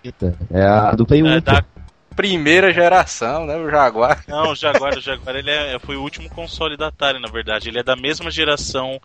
quinta. 0.01 0.37
É 0.51 0.63
a 0.63 0.91
do 0.91 1.05
Play 1.05 1.21
1. 1.23 1.27
É, 1.29 1.41
da- 1.41 1.63
Primeira 2.15 2.71
geração, 2.71 3.47
né? 3.47 3.57
O 3.57 3.67
Jaguar. 3.71 4.23
Não, 4.27 4.51
o 4.51 4.55
Jaguar, 4.55 4.95
o 4.95 5.01
Jaguar 5.01 5.35
ele 5.35 5.49
é- 5.49 5.79
foi 5.79 5.95
o 5.95 6.01
último 6.03 6.29
console 6.29 6.77
da 6.77 6.89
Atari, 6.89 7.19
na 7.19 7.27
verdade. 7.27 7.69
Ele 7.69 7.79
é 7.79 7.83
da 7.83 7.95
mesma 7.95 8.29
geração, 8.29 9.01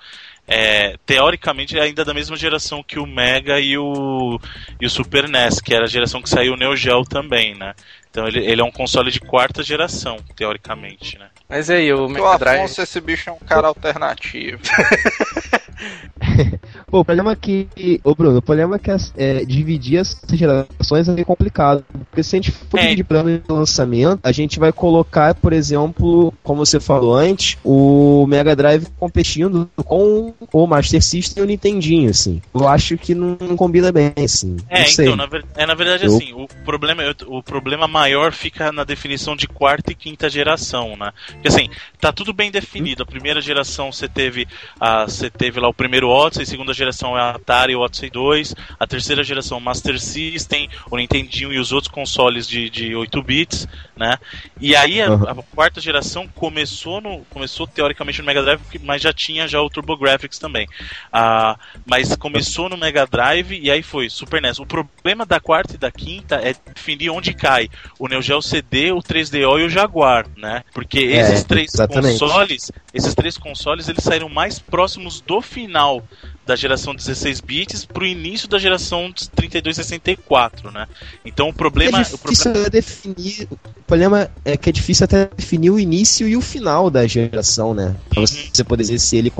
é, 0.49 0.97
teoricamente, 1.05 1.79
é 1.79 1.83
ainda 1.83 2.07
da 2.07 2.15
mesma 2.15 2.35
geração 2.35 2.83
que 2.83 2.99
o 2.99 3.07
Mega 3.07 3.61
e 3.61 3.77
o, 3.77 4.41
e 4.81 4.87
o 4.87 4.91
Super 4.91 5.29
NES, 5.29 5.61
que 5.61 5.75
era 5.75 5.85
a 5.85 5.89
geração 5.89 6.23
que 6.23 6.31
saiu 6.31 6.55
o 6.55 6.57
Neo 6.57 6.75
Geo 6.75 7.05
também, 7.05 7.55
né? 7.55 7.75
Então 8.11 8.27
ele, 8.27 8.45
ele 8.45 8.63
é 8.63 8.65
um 8.65 8.71
console 8.71 9.11
de 9.11 9.21
quarta 9.21 9.63
geração, 9.63 10.17
teoricamente, 10.35 11.19
né? 11.19 11.29
Mas 11.47 11.69
aí, 11.69 11.93
o 11.93 12.07
O 12.07 12.09
Mega 12.09 12.39
Drive. 12.39 12.61
Afonso, 12.61 12.81
esse 12.81 12.99
bicho 12.99 13.29
é 13.29 13.33
um 13.33 13.39
cara 13.39 13.69
alternativo. 13.69 14.59
Pô, 16.91 17.01
o 17.01 17.05
problema 17.05 17.33
é 17.33 17.37
que. 17.37 17.69
Ô, 18.03 18.15
Bruno, 18.15 18.39
o 18.39 18.43
problema 18.43 18.77
é 18.77 18.79
que 18.79 18.91
as, 18.91 19.13
é, 19.17 19.45
dividir 19.45 19.99
as 19.99 20.21
gerações 20.33 21.09
é 21.09 21.25
complicado. 21.25 21.85
Porque 22.11 22.23
se 22.23 22.37
a 22.37 22.39
gente 22.39 22.51
for 22.51 22.79
É. 22.79 22.83
dividir 22.83 23.05
plano 23.05 23.31
de 23.39 23.43
lançamento, 23.53 24.21
a 24.23 24.33
gente 24.33 24.59
vai 24.59 24.73
colocar, 24.73 25.35
por 25.35 25.53
exemplo, 25.53 26.33
como 26.43 26.65
você 26.65 26.81
falou 26.81 27.15
antes, 27.15 27.57
o 27.65 28.27
Mega 28.27 28.55
Drive 28.57 28.87
competindo 28.99 29.69
com 29.85 30.35
o 30.53 30.67
Master 30.67 31.03
System 31.03 31.43
e 31.43 31.45
o 31.45 31.47
Nintendinho, 31.49 32.11
assim. 32.11 32.41
Eu 32.55 32.67
acho 32.69 32.97
que 32.97 33.15
não, 33.15 33.37
não 33.41 33.57
combina 33.57 33.93
bem, 33.93 34.13
assim. 34.25 34.57
É, 34.69 34.91
então, 34.91 35.17
na, 35.17 35.27
ver- 35.27 35.45
é, 35.57 35.67
na 35.67 35.75
verdade, 35.75 36.07
Eu- 36.07 36.17
assim, 36.17 36.33
o 36.33 36.47
problema, 36.65 37.03
o 37.27 37.43
problema 37.43 37.87
maior 37.87 38.33
fica 38.33 38.73
na 38.73 38.85
definição 38.85 39.37
de 39.37 39.47
quarta 39.47 39.93
e 39.93 39.95
quinta 39.95 40.29
geração, 40.29 40.97
né? 40.97 41.13
Porque 41.33 41.49
assim, 41.49 41.69
tá 42.01 42.13
tudo 42.13 42.33
bem 42.33 42.51
definido. 42.51 43.03
A 43.03 43.07
primeira 43.07 43.41
geração 43.41 43.93
você 43.93 44.09
teve, 44.09 44.47
a, 44.81 45.05
você 45.05 45.31
teve 45.31 45.61
lá 45.61 45.68
o 45.69 45.75
primeiro 45.75 46.09
Odyssey, 46.09 46.43
a 46.43 46.47
segunda 46.47 46.73
geração 46.73 47.17
é 47.17 47.21
a 47.21 47.31
Atari 47.31 47.73
e 47.73 47.77
o 47.77 47.81
Odyssey 47.81 48.11
2, 48.11 48.55
a 48.79 48.87
terceira 48.87 49.23
geração 49.23 49.61
Master 49.61 50.01
System, 50.01 50.69
o 50.91 50.97
Nintendinho 50.97 51.53
e 51.53 51.59
os 51.59 51.73
outros 51.73 51.93
consoles 51.93 52.47
de, 52.49 52.69
de 52.71 52.95
8 52.95 53.23
bits, 53.23 53.69
né? 53.97 54.19
E 54.61 54.75
aí 54.75 55.01
a, 55.01 55.13
a 55.15 55.35
quarta 55.55 55.81
geração 55.81 56.29
começou 56.29 57.01
no 57.01 57.19
começou 57.31 57.67
teoricamente 57.67 58.21
no 58.21 58.27
Mega 58.27 58.43
Drive, 58.43 58.61
mas 58.83 59.03
já 59.03 59.13
tinha 59.13 59.47
já 59.47 59.61
o 59.61 59.69
TurboGrafx 59.71 60.39
também. 60.39 60.67
Ah, 61.13 61.59
mas 61.87 62.15
começou 62.17 62.69
no 62.69 62.77
Mega 62.77 63.07
Drive 63.07 63.59
e 63.61 63.71
aí 63.71 63.83
foi 63.83 64.09
Super 64.09 64.41
NES. 64.41 64.59
O 64.59 64.67
problema 64.67 65.25
da 65.27 65.41
quarta 65.41 65.75
e 65.75 65.79
da 65.79 65.91
quinta 65.91 66.37
é 66.37 66.55
definir 66.75 67.11
onde 67.11 67.35
cai 67.35 67.69
o 67.99 68.09
Neo 68.09 68.23
Geo 68.23 68.41
CD, 68.43 68.93
o 68.93 68.99
3DO 68.99 69.61
e 69.61 69.65
o 69.65 69.69
Jaguar, 69.69 70.27
né? 70.37 70.65
Porque 70.73 70.99
É, 70.99 71.21
esses 71.21 71.45
três 71.45 71.75
exatamente. 71.75 72.19
consoles, 72.19 72.73
esses 72.93 73.15
três 73.15 73.37
consoles, 73.37 73.89
eles 73.89 74.03
saíram 74.03 74.29
mais 74.29 74.59
próximos 74.59 75.21
do 75.21 75.41
final 75.59 76.03
da 76.49 76.57
geração 76.57 76.95
16 76.95 77.41
bits 77.43 77.85
pro 77.85 78.07
início 78.07 78.49
da 78.49 78.59
geração 78.59 79.13
3264, 79.37 80.71
né? 80.71 80.87
Então 81.23 81.51
o 81.51 81.53
problema, 81.53 81.99
é 82.01 82.03
o 82.03 82.17
problema 82.19 82.55
difícil 82.55 82.71
definir. 82.71 83.49
O 83.53 83.83
problema 83.87 84.31
é 84.45 84.57
que 84.57 84.71
é 84.71 84.73
difícil 84.73 85.05
até 85.05 85.27
definir 85.37 85.71
o 85.71 85.79
início 85.79 86.27
e 86.27 86.37
o 86.37 86.41
final 86.41 86.89
da 86.91 87.07
geração, 87.07 87.75
né? 87.75 87.95
Pra 88.09 88.21
Uhum. 88.21 88.27
você 88.27 88.65
poder 88.65 88.83
dizer 88.83 88.99
se 88.99 89.17
ele 89.17 89.31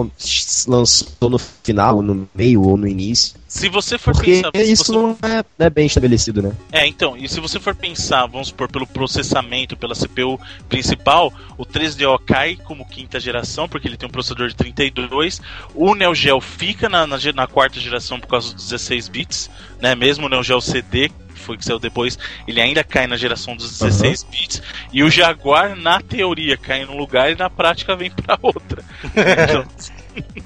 lançou 0.67 1.31
no 1.31 1.39
final, 1.39 2.03
no 2.03 2.29
meio 2.35 2.63
ou 2.63 2.77
no 2.77 2.87
início. 2.87 3.39
se 3.49 3.69
você 3.71 3.97
for 3.97 4.13
Porque 4.13 4.43
pensar, 4.43 4.51
isso 4.57 4.85
você 4.85 4.93
não 4.93 5.17
é, 5.23 5.45
não 5.59 5.67
é 5.67 5.71
bem 5.71 5.87
estabelecido, 5.87 6.43
né? 6.43 6.53
É, 6.71 6.87
então, 6.87 7.17
e 7.17 7.27
se 7.29 7.41
você 7.41 7.59
for 7.59 7.75
pensar, 7.75 8.27
vamos 8.27 8.49
supor, 8.49 8.71
pelo 8.71 8.87
processamento, 8.87 9.77
pela 9.77 9.95
CPU 9.95 10.39
principal, 10.69 11.33
o 11.57 11.65
3DO 11.65 12.19
cai 12.27 12.57
como 12.57 12.87
quinta 12.87 13.19
geração, 13.19 13.67
porque 13.67 13.89
ele 13.89 13.97
tem 13.97 14.07
um 14.07 14.13
processador 14.13 14.49
de 14.49 14.55
32, 14.55 15.41
o 15.75 15.95
Neo 15.95 16.15
Geo 16.15 16.41
fica 16.41 16.89
na, 16.91 16.98
na, 17.07 17.19
ge- 17.19 17.33
na 17.33 17.47
quarta 17.47 17.79
geração 17.81 18.19
por 18.19 18.27
causa 18.29 18.55
dos 18.55 18.65
16 18.69 19.09
bits, 19.09 19.51
né? 19.81 19.95
Mesmo 19.95 20.27
o 20.27 20.29
Neo 20.29 20.43
Geo 20.43 20.61
CD, 20.61 21.09
que 21.09 21.41
foi 21.41 21.57
que 21.57 21.65
saiu 21.65 21.79
depois, 21.79 22.19
ele 22.47 22.61
ainda 22.61 22.83
cai 22.83 23.07
na 23.07 23.17
geração 23.17 23.55
dos 23.57 23.79
16 23.79 24.23
bits, 24.25 24.63
e 24.93 25.03
o 25.03 25.11
Jaguar, 25.11 25.77
na 25.77 26.01
teoria, 26.01 26.57
cai 26.57 26.85
num 26.85 26.97
lugar 26.97 27.31
e 27.31 27.35
na 27.37 27.49
prática 27.49 27.95
vem 27.97 28.11
pra 28.11 28.39
outra. 28.43 28.83
Então, 30.17 30.45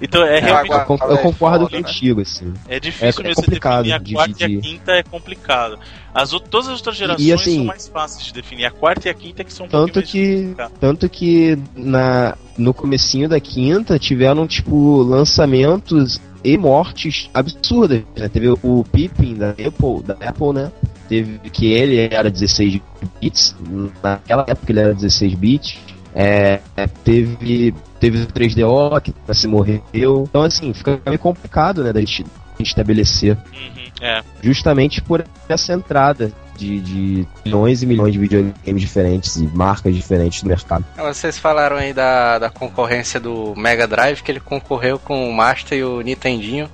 então 0.00 0.22
é 0.24 0.40
realmente 0.40 0.72
Eu, 0.72 0.84
con- 0.84 0.98
eu 1.02 1.14
é 1.14 1.22
concordo 1.22 1.64
foda, 1.64 1.76
né? 1.76 1.82
contigo, 1.82 2.20
assim. 2.20 2.52
é 2.68 2.78
difícil 2.80 3.06
É- 3.24 3.30
é 3.30 3.34
complicado 3.34 3.84
definir 3.84 3.94
a 3.94 4.14
quarta 4.24 4.46
e 4.48 4.56
a 4.56 4.60
quinta 4.60 4.92
é 4.92 5.02
complicado. 5.02 5.78
As 6.14 6.30
todas 6.30 6.68
as 6.68 6.74
outras 6.78 6.96
gerações 6.96 7.26
E, 7.26 7.32
assim, 7.32 7.56
são 7.56 7.64
mais 7.64 7.88
fáceis 7.88 8.26
de 8.26 8.32
definir. 8.32 8.66
A 8.66 8.70
quarta 8.70 9.08
e 9.08 9.10
a 9.10 9.14
quinta 9.14 9.42
é 9.42 9.44
que 9.44 9.52
são 9.52 9.66
um 9.66 9.68
Tanto 9.68 10.00
que, 10.02 10.54
tanto 10.80 11.08
que 11.08 11.58
na, 11.74 12.36
no 12.56 12.72
comecinho 12.72 13.28
da 13.28 13.40
quinta 13.40 13.98
tiveram, 13.98 14.46
tipo, 14.46 15.02
lançamentos 15.02 16.20
e 16.44 16.56
mortes 16.56 17.28
absurdas. 17.34 18.02
Né? 18.16 18.28
Teve 18.28 18.50
o 18.62 18.84
Pippin 18.92 19.34
da 19.34 19.50
Apple, 19.50 20.02
da 20.04 20.14
Apple, 20.28 20.52
né? 20.52 20.70
Teve 21.08 21.38
que 21.50 21.66
ele 21.72 21.98
era 22.10 22.30
16 22.30 22.80
bits. 23.20 23.56
Naquela 24.02 24.44
época 24.46 24.70
ele 24.72 24.80
era 24.80 24.94
16 24.94 25.34
bits. 25.34 25.78
É, 26.14 26.60
teve, 27.02 27.74
teve 27.98 28.22
o 28.22 28.26
3DO 28.26 29.00
que 29.00 29.14
se 29.34 29.48
morreu. 29.48 29.82
Então, 29.92 30.42
assim, 30.42 30.72
fica 30.72 31.00
meio 31.04 31.18
complicado, 31.18 31.82
né, 31.82 31.92
da 31.92 32.00
gente, 32.00 32.22
da 32.22 32.30
gente 32.58 32.68
estabelecer. 32.68 33.36
Uhum, 33.36 33.84
é. 34.00 34.22
Justamente 34.40 35.02
por 35.02 35.24
essa 35.48 35.72
entrada 35.72 36.32
de, 36.56 36.80
de 36.80 37.28
milhões 37.44 37.82
e 37.82 37.86
milhões 37.86 38.12
de 38.12 38.18
videogames 38.18 38.80
diferentes 38.80 39.36
e 39.36 39.46
marcas 39.48 39.94
diferentes 39.94 40.42
no 40.42 40.48
mercado. 40.48 40.84
Vocês 40.96 41.38
falaram 41.38 41.76
aí 41.76 41.92
da, 41.92 42.38
da 42.38 42.50
concorrência 42.50 43.18
do 43.18 43.54
Mega 43.56 43.86
Drive, 43.86 44.22
que 44.22 44.30
ele 44.30 44.40
concorreu 44.40 44.98
com 44.98 45.28
o 45.28 45.32
Master 45.32 45.78
e 45.78 45.84
o 45.84 46.00
Nintendinho. 46.00 46.68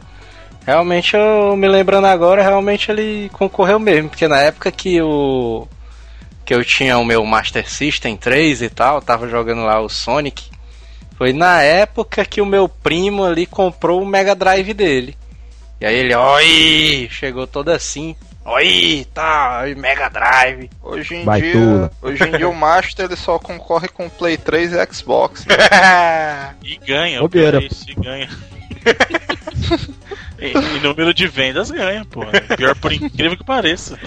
Realmente, 0.66 1.16
eu 1.16 1.56
me 1.56 1.66
lembrando 1.66 2.06
agora, 2.06 2.42
realmente 2.42 2.90
ele 2.90 3.30
concorreu 3.32 3.78
mesmo, 3.78 4.10
porque 4.10 4.28
na 4.28 4.38
época 4.38 4.70
que 4.70 5.00
o 5.00 5.66
que 6.50 6.54
eu 6.54 6.64
tinha 6.64 6.98
o 6.98 7.04
meu 7.04 7.24
Master 7.24 7.70
System 7.70 8.16
3 8.16 8.62
e 8.62 8.68
tal, 8.68 9.00
tava 9.00 9.28
jogando 9.28 9.62
lá 9.62 9.80
o 9.80 9.88
Sonic, 9.88 10.50
foi 11.16 11.32
na 11.32 11.62
época 11.62 12.24
que 12.24 12.40
o 12.40 12.46
meu 12.46 12.68
primo 12.68 13.22
ali 13.22 13.46
comprou 13.46 14.02
o 14.02 14.04
Mega 14.04 14.34
Drive 14.34 14.74
dele. 14.74 15.16
E 15.80 15.86
aí 15.86 15.94
ele, 15.94 16.12
oi, 16.12 17.08
chegou 17.08 17.46
todo 17.46 17.68
assim, 17.68 18.16
oi, 18.44 19.06
tá, 19.14 19.60
oi, 19.62 19.76
Mega 19.76 20.08
Drive. 20.08 20.68
Hoje 20.82 21.18
em 21.18 21.24
Baitula. 21.24 21.52
dia, 21.52 21.90
hoje 22.02 22.24
em 22.24 22.32
dia 22.32 22.48
o 22.48 22.54
Master 22.56 23.04
ele 23.04 23.14
só 23.14 23.38
concorre 23.38 23.86
com 23.86 24.06
o 24.06 24.10
Play 24.10 24.36
3 24.36 24.72
e 24.72 24.92
Xbox. 24.92 25.46
E 26.64 26.76
ganha, 26.84 27.22
o 27.22 27.30
isso, 27.62 27.88
e 27.88 27.94
ganha. 27.94 28.28
e, 30.40 30.76
e 30.76 30.80
número 30.80 31.12
de 31.12 31.26
vendas 31.26 31.70
ganha, 31.70 32.04
pô. 32.04 32.24
Pior 32.56 32.74
por 32.76 32.92
incrível 32.92 33.36
que 33.36 33.44
pareça. 33.44 33.98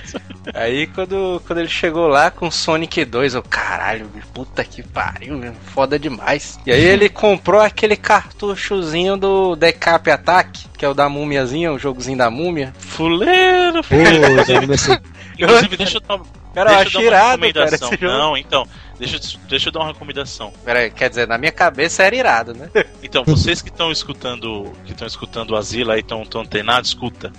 Aí 0.53 0.87
quando, 0.87 1.41
quando 1.45 1.59
ele 1.59 1.69
chegou 1.69 2.07
lá 2.07 2.29
com 2.31 2.51
Sonic 2.51 3.05
2, 3.05 3.35
eu, 3.35 3.43
caralho, 3.43 4.09
puta 4.33 4.63
que 4.63 4.83
pariu, 4.83 5.39
foda 5.73 5.97
demais. 5.97 6.59
E 6.65 6.71
aí 6.71 6.83
ele 6.83 7.07
comprou 7.09 7.61
aquele 7.61 7.95
cartuchozinho 7.95 9.15
do 9.15 9.55
Decap 9.55 10.09
Attack, 10.09 10.67
que 10.77 10.83
é 10.83 10.89
o 10.89 10.93
da 10.93 11.07
múmiazinha, 11.07 11.71
o 11.71 11.79
jogozinho 11.79 12.17
da 12.17 12.29
múmia. 12.29 12.73
Fuleiro, 12.77 13.83
fuleiro. 13.83 14.43
Inclusive, 15.39 15.77
deixa 15.77 15.97
eu 15.97 16.01
dar, 16.01 16.19
Cara, 16.53 16.83
deixa 16.83 17.01
eu 17.01 17.09
dar 17.09 17.37
uma 17.37 17.47
irado, 17.47 17.79
cara. 17.79 18.17
Não, 18.17 18.37
então, 18.37 18.67
deixa, 19.09 19.17
eu- 19.37 19.39
deixa 19.49 19.69
eu 19.69 19.73
dar 19.73 19.79
uma 19.81 19.87
recomendação. 19.87 20.51
Pera 20.63 20.79
aí, 20.79 20.91
quer 20.91 21.09
dizer, 21.09 21.27
na 21.27 21.37
minha 21.37 21.51
cabeça 21.51 22.03
era 22.03 22.15
irado, 22.15 22.53
né? 22.53 22.69
Então, 23.03 23.23
vocês 23.25 23.61
que 23.61 23.69
estão 23.69 23.91
escutando, 23.91 24.71
que 24.85 24.91
estão 24.93 25.05
escutando 25.05 25.51
o 25.51 25.55
Asila 25.55 25.97
e 25.97 25.99
estão 25.99 26.25
tão 26.25 26.41
antenados, 26.41 26.89
escuta. 26.89 27.31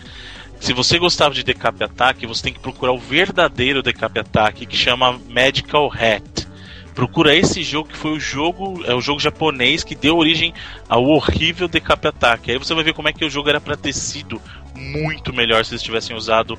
Se 0.60 0.72
você 0.72 0.98
gostava 0.98 1.34
de 1.34 1.42
Decap 1.42 1.82
Attack, 1.82 2.24
você 2.26 2.42
tem 2.44 2.52
que 2.52 2.60
procurar 2.60 2.92
o 2.92 2.98
verdadeiro 2.98 3.82
Decap 3.82 4.18
Attack, 4.20 4.66
que 4.66 4.76
chama 4.76 5.18
Medical 5.28 5.90
Hat. 5.92 6.46
Procura 6.94 7.34
esse 7.34 7.62
jogo 7.64 7.88
que 7.88 7.96
foi 7.96 8.12
o 8.12 8.20
jogo, 8.20 8.84
é 8.86 8.94
o 8.94 9.00
jogo 9.00 9.18
japonês 9.18 9.82
que 9.82 9.96
deu 9.96 10.16
origem 10.16 10.54
ao 10.88 11.04
horrível 11.04 11.66
Decap 11.66 12.06
Attack. 12.06 12.50
Aí 12.52 12.56
você 12.58 12.72
vai 12.72 12.84
ver 12.84 12.94
como 12.94 13.08
é 13.08 13.12
que 13.12 13.24
o 13.24 13.30
jogo 13.30 13.48
era 13.48 13.60
pra 13.60 13.76
ter 13.76 13.92
sido 13.92 14.40
muito 14.76 15.32
melhor 15.32 15.64
se 15.64 15.72
eles 15.72 15.82
tivessem 15.82 16.14
usado 16.14 16.56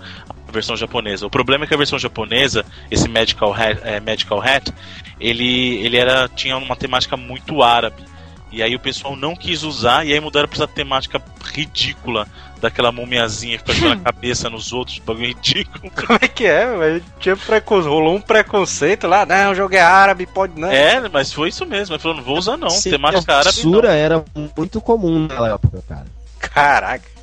versão 0.56 0.76
japonesa. 0.76 1.27
O 1.27 1.30
problema 1.30 1.65
é 1.65 1.68
que 1.68 1.73
a 1.73 1.77
versão 1.77 1.99
japonesa, 1.99 2.65
esse 2.90 3.07
Medical 3.07 3.53
Hat, 3.53 3.80
é, 3.84 3.99
Medical 3.99 4.41
Hat 4.41 4.73
ele, 5.19 5.86
ele 5.86 5.98
era 5.98 6.27
tinha 6.27 6.57
uma 6.57 6.76
temática 6.76 7.15
muito 7.15 7.61
árabe. 7.61 8.03
E 8.52 8.64
aí 8.64 8.73
o 8.73 8.80
pessoal 8.80 9.18
não 9.18 9.36
quis 9.36 9.64
usar, 9.64 10.06
e 10.06 10.14
aí 10.14 10.19
mudaram 10.19 10.48
pra 10.48 10.56
essa 10.56 10.68
temática 10.68 11.22
ridícula 11.44 12.26
daquela 12.61 12.90
mumiazinha 12.90 13.57
que 13.57 13.65
fica 13.65 13.73
jogando 13.73 13.99
a 13.99 14.03
cabeça 14.14 14.49
nos 14.49 14.72
outros, 14.72 14.98
bagulho 14.99 15.27
ridículo. 15.27 15.91
Como 15.91 16.19
é 16.22 16.27
que 16.27 16.45
é, 16.45 16.77
velho? 16.77 17.03
Tinha 17.19 17.36
preconceito, 17.36 17.90
rolou 17.91 18.15
um 18.15 18.22
preconceito 18.22 19.07
lá, 19.07 19.26
não, 19.26 19.52
o 19.52 19.56
jogo 19.56 19.76
é 19.76 19.82
árabe, 19.82 20.26
pode 20.26 20.57
não. 20.57 20.72
É, 20.72 21.10
mas 21.10 21.34
foi 21.34 21.49
isso 21.49 21.65
mesmo. 21.65 21.95
Ele 21.95 22.02
falou, 22.02 22.18
não 22.18 22.23
vou 22.23 22.38
usar 22.38 22.56
não, 22.56 22.69
Sim, 22.69 22.91
temática 22.91 23.34
a 23.34 23.40
árabe 23.40 23.65
não. 23.65 23.84
era 23.84 24.23
muito 24.56 24.80
comum 24.80 25.19
naquela 25.27 25.53
época, 25.56 25.84
cara. 25.88 26.06
Caraca. 26.40 27.14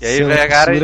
E 0.00 0.06
aí, 0.06 0.24
pegaram, 0.24 0.74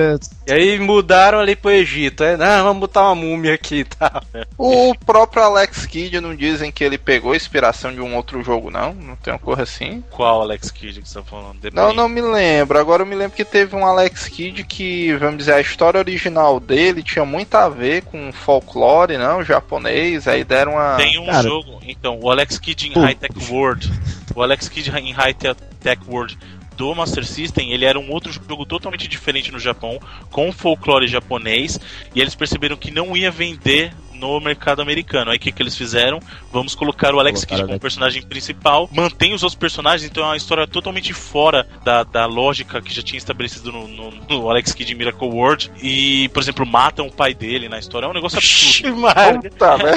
e 0.47 0.53
aí 0.53 0.79
mudaram 0.79 1.41
ali 1.41 1.55
pro 1.55 1.71
Egito, 1.71 2.23
é? 2.25 2.37
Não, 2.37 2.65
vamos 2.65 2.81
botar 2.81 3.03
uma 3.03 3.15
múmia 3.15 3.53
aqui 3.55 3.81
e 3.81 3.85
tal. 3.85 4.23
O 4.57 4.95
próprio 4.95 5.43
Alex 5.43 5.85
Kidd 5.85 6.21
não 6.21 6.35
dizem 6.35 6.71
que 6.73 6.83
ele 6.83 6.97
pegou 6.97 7.35
inspiração 7.35 7.93
de 7.93 8.01
um 8.01 8.15
outro 8.17 8.43
jogo, 8.43 8.71
não? 8.71 8.95
Não 8.95 9.17
tem 9.17 9.33
uma 9.33 9.39
coisa 9.39 9.65
assim? 9.65 10.03
Qual 10.11 10.41
Alex 10.41 10.71
Kidd 10.71 11.03
que 11.03 11.09
você 11.09 11.19
tá 11.19 11.25
falando? 11.25 11.61
The 11.61 11.71
Não, 11.73 11.93
não 11.93 12.09
me 12.09 12.21
lembro. 12.23 12.79
Agora 12.79 13.03
eu 13.03 13.07
me 13.07 13.15
lembro 13.15 13.37
que 13.37 13.45
teve 13.45 13.75
um 13.77 13.85
Alex 13.85 14.29
Kidd 14.29 14.65
que, 14.65 15.13
vamos 15.17 15.39
dizer, 15.39 15.55
a 15.55 15.61
história 15.61 15.99
original 15.99 16.59
dele 16.61 17.03
tinha 17.03 17.25
muito 17.25 17.55
a 17.57 17.69
ver 17.69 18.03
com 18.03 18.33
folclore, 18.33 19.19
não? 19.19 19.45
Japonês. 19.45 20.27
Aí 20.29 20.45
deram 20.45 20.73
uma. 20.75 20.97
Tem 20.97 21.19
um 21.19 21.27
Cara. 21.27 21.43
jogo, 21.43 21.81
então, 21.87 22.19
o 22.23 22.31
Alex 22.31 22.59
Kidd 22.59 22.89
em 22.89 22.93
Pô. 22.93 23.01
High 23.01 23.17
Tech 23.17 23.35
World. 23.53 23.91
O 24.35 24.43
Alex 24.43 24.69
Kidd 24.69 24.91
em 24.97 25.13
High 25.13 25.35
Te- 25.35 25.55
Tech 25.81 26.01
World 26.09 26.39
do 26.81 26.95
Master 26.95 27.27
System, 27.27 27.73
ele 27.73 27.85
era 27.85 28.01
um 28.01 28.11
outro 28.11 28.33
jogo 28.33 28.65
totalmente 28.65 29.07
diferente 29.07 29.53
no 29.53 29.61
Japão, 29.61 30.01
com 30.31 30.51
folclore 30.51 31.07
japonês, 31.07 31.79
e 32.15 32.23
eles 32.23 32.35
perceberam 32.35 32.75
que 32.75 32.91
não 32.91 33.15
ia 33.15 33.31
vender 33.31 33.93
no 34.21 34.39
mercado 34.39 34.83
americano. 34.83 35.31
Aí 35.31 35.39
o 35.39 35.41
que, 35.41 35.51
que 35.51 35.63
eles 35.63 35.77
fizeram? 35.77 36.21
Vamos 36.53 36.75
colocar 36.75 37.15
o 37.15 37.19
Alex 37.19 37.45
Kidd 37.45 37.65
como 37.65 37.81
personagem 37.81 38.23
principal, 38.23 38.89
mantém 38.93 39.33
os 39.33 39.43
outros 39.43 39.59
personagens, 39.59 40.09
então 40.09 40.23
é 40.23 40.27
uma 40.27 40.37
história 40.37 40.67
totalmente 40.67 41.13
fora 41.13 41.67
da, 41.83 42.05
da 42.05 42.27
lógica 42.27 42.81
que 42.83 42.95
já 42.95 43.03
tinha 43.03 43.19
estabelecido 43.19 43.73
no, 43.73 43.89
no, 43.89 44.11
no 44.29 44.51
Alex 44.51 44.73
Kidd 44.73 44.95
Miracle 44.95 45.29
World. 45.29 45.73
E, 45.83 46.29
por 46.29 46.43
exemplo, 46.43 46.67
matam 46.67 47.07
o 47.07 47.13
pai 47.13 47.33
dele 47.33 47.69
na 47.69 47.79
história. 47.79 48.07
É 48.07 48.09
um 48.09 48.13
negócio 48.13 48.37
absurdo. 48.39 49.01
Puta, 49.43 49.77
né? 49.79 49.93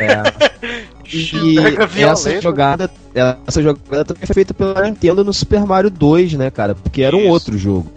É. 0.00 0.94
E 1.12 2.02
essa 2.02 2.40
jogada, 2.40 2.90
essa 3.46 3.62
jogada 3.62 4.04
também 4.04 4.26
foi 4.26 4.34
feita 4.34 4.54
pela 4.54 4.82
Nintendo 4.82 5.22
no 5.22 5.32
Super 5.32 5.64
Mario 5.64 5.90
2, 5.90 6.34
né, 6.34 6.50
cara? 6.50 6.74
Porque 6.74 7.02
era 7.02 7.14
um 7.14 7.20
Isso. 7.20 7.28
outro 7.28 7.58
jogo. 7.58 7.92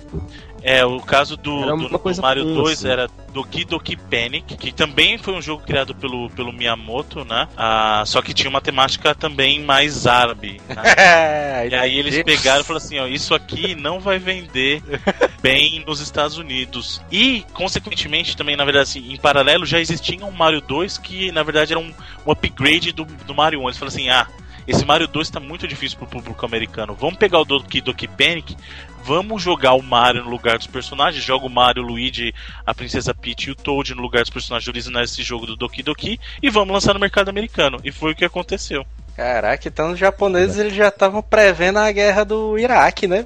É, 0.68 0.84
o 0.86 1.00
caso 1.00 1.38
do, 1.38 1.78
do, 1.78 1.88
do 1.88 2.22
Mario 2.22 2.44
comum, 2.44 2.56
2 2.56 2.80
assim. 2.80 2.90
era 2.90 3.10
Doki 3.32 3.64
Doki 3.64 3.96
Panic, 3.96 4.58
que 4.58 4.74
também 4.74 5.18
foi 5.18 5.34
um 5.34 5.42
jogo 5.42 5.64
criado 5.64 5.96
pelo, 5.96 6.30
pelo 6.32 6.52
Miyamoto, 6.52 7.24
né? 7.24 7.48
Ah, 7.56 8.04
só 8.06 8.22
que 8.22 8.34
tinha 8.34 8.50
uma 8.50 8.60
temática 8.60 9.16
também 9.16 9.64
mais 9.64 10.06
árabe. 10.06 10.60
Né? 10.68 10.76
É, 10.98 11.70
E 11.72 11.76
aí 11.76 11.98
eles 11.98 12.22
pegaram 12.22 12.62
e 12.62 12.64
falaram 12.66 12.86
assim, 12.86 13.00
ó, 13.00 13.08
isso 13.08 13.34
aqui 13.34 13.76
não 13.76 14.00
vai 14.02 14.20
vender 14.20 14.84
bem 15.42 15.84
nos 15.88 16.02
Estados 16.02 16.38
Unidos. 16.38 17.02
E, 17.10 17.46
consequentemente, 17.54 18.36
também, 18.36 18.58
na 18.58 18.66
verdade, 18.66 18.90
assim, 18.90 19.14
em 19.14 19.16
paralelo, 19.16 19.66
já 19.66 19.80
existia 19.80 20.26
um 20.26 20.32
Mario 20.32 20.60
2 20.60 20.98
que, 20.98 21.32
na 21.32 21.44
verdade, 21.44 21.72
era 21.72 21.80
um, 21.80 21.94
um 22.26 22.32
upgrade 22.32 22.92
do, 22.92 23.06
do 23.06 23.34
Mario 23.34 23.62
1. 23.62 23.64
Eles 23.64 23.78
falaram 23.78 23.96
assim, 23.96 24.10
ah, 24.10 24.28
esse 24.68 24.86
Mario 24.86 25.08
2 25.08 25.30
tá 25.30 25.40
muito 25.40 25.68
difícil 25.68 25.98
pro 25.98 26.08
público 26.08 26.46
americano. 26.46 26.94
Vamos 26.94 27.18
pegar 27.18 27.40
o 27.40 27.46
Doki 27.46 27.80
Doki 27.80 28.08
Panic, 28.08 28.56
vamos 29.04 29.42
jogar 29.42 29.74
o 29.74 29.82
Mario 29.82 30.24
no 30.24 30.30
lugar 30.30 30.58
dos 30.58 30.68
personagens, 30.68 31.24
joga 31.24 31.46
o 31.46 31.50
Mario, 31.50 31.84
o 31.84 31.88
Luigi, 31.88 32.34
a 32.66 32.74
Princesa 32.74 33.14
Peach 33.14 33.48
e 33.48 33.52
o 33.52 33.56
Toad 33.56 33.96
no 33.96 34.02
lugar 34.02 34.22
dos 34.22 34.30
personagens 34.30 34.68
originais 34.68 35.10
desse 35.10 35.24
jogo 35.24 35.46
do 35.46 35.56
Doki 35.56 35.82
Doki 35.82 36.20
e 36.44 36.50
vamos 36.50 36.74
lançar 36.74 36.94
no 36.94 37.00
mercado 37.00 37.30
americano. 37.30 37.80
E 37.84 37.92
foi 37.92 38.12
o 38.12 38.16
que 38.16 38.26
aconteceu. 38.26 38.86
Caraca, 39.16 39.68
então 39.68 39.94
os 39.94 40.00
japoneses 40.00 40.58
eles 40.58 40.76
já 40.76 40.90
estavam 40.90 41.24
prevendo 41.24 41.80
a 41.80 41.92
guerra 41.92 42.24
do 42.24 42.60
Iraque, 42.60 43.08
né? 43.08 43.26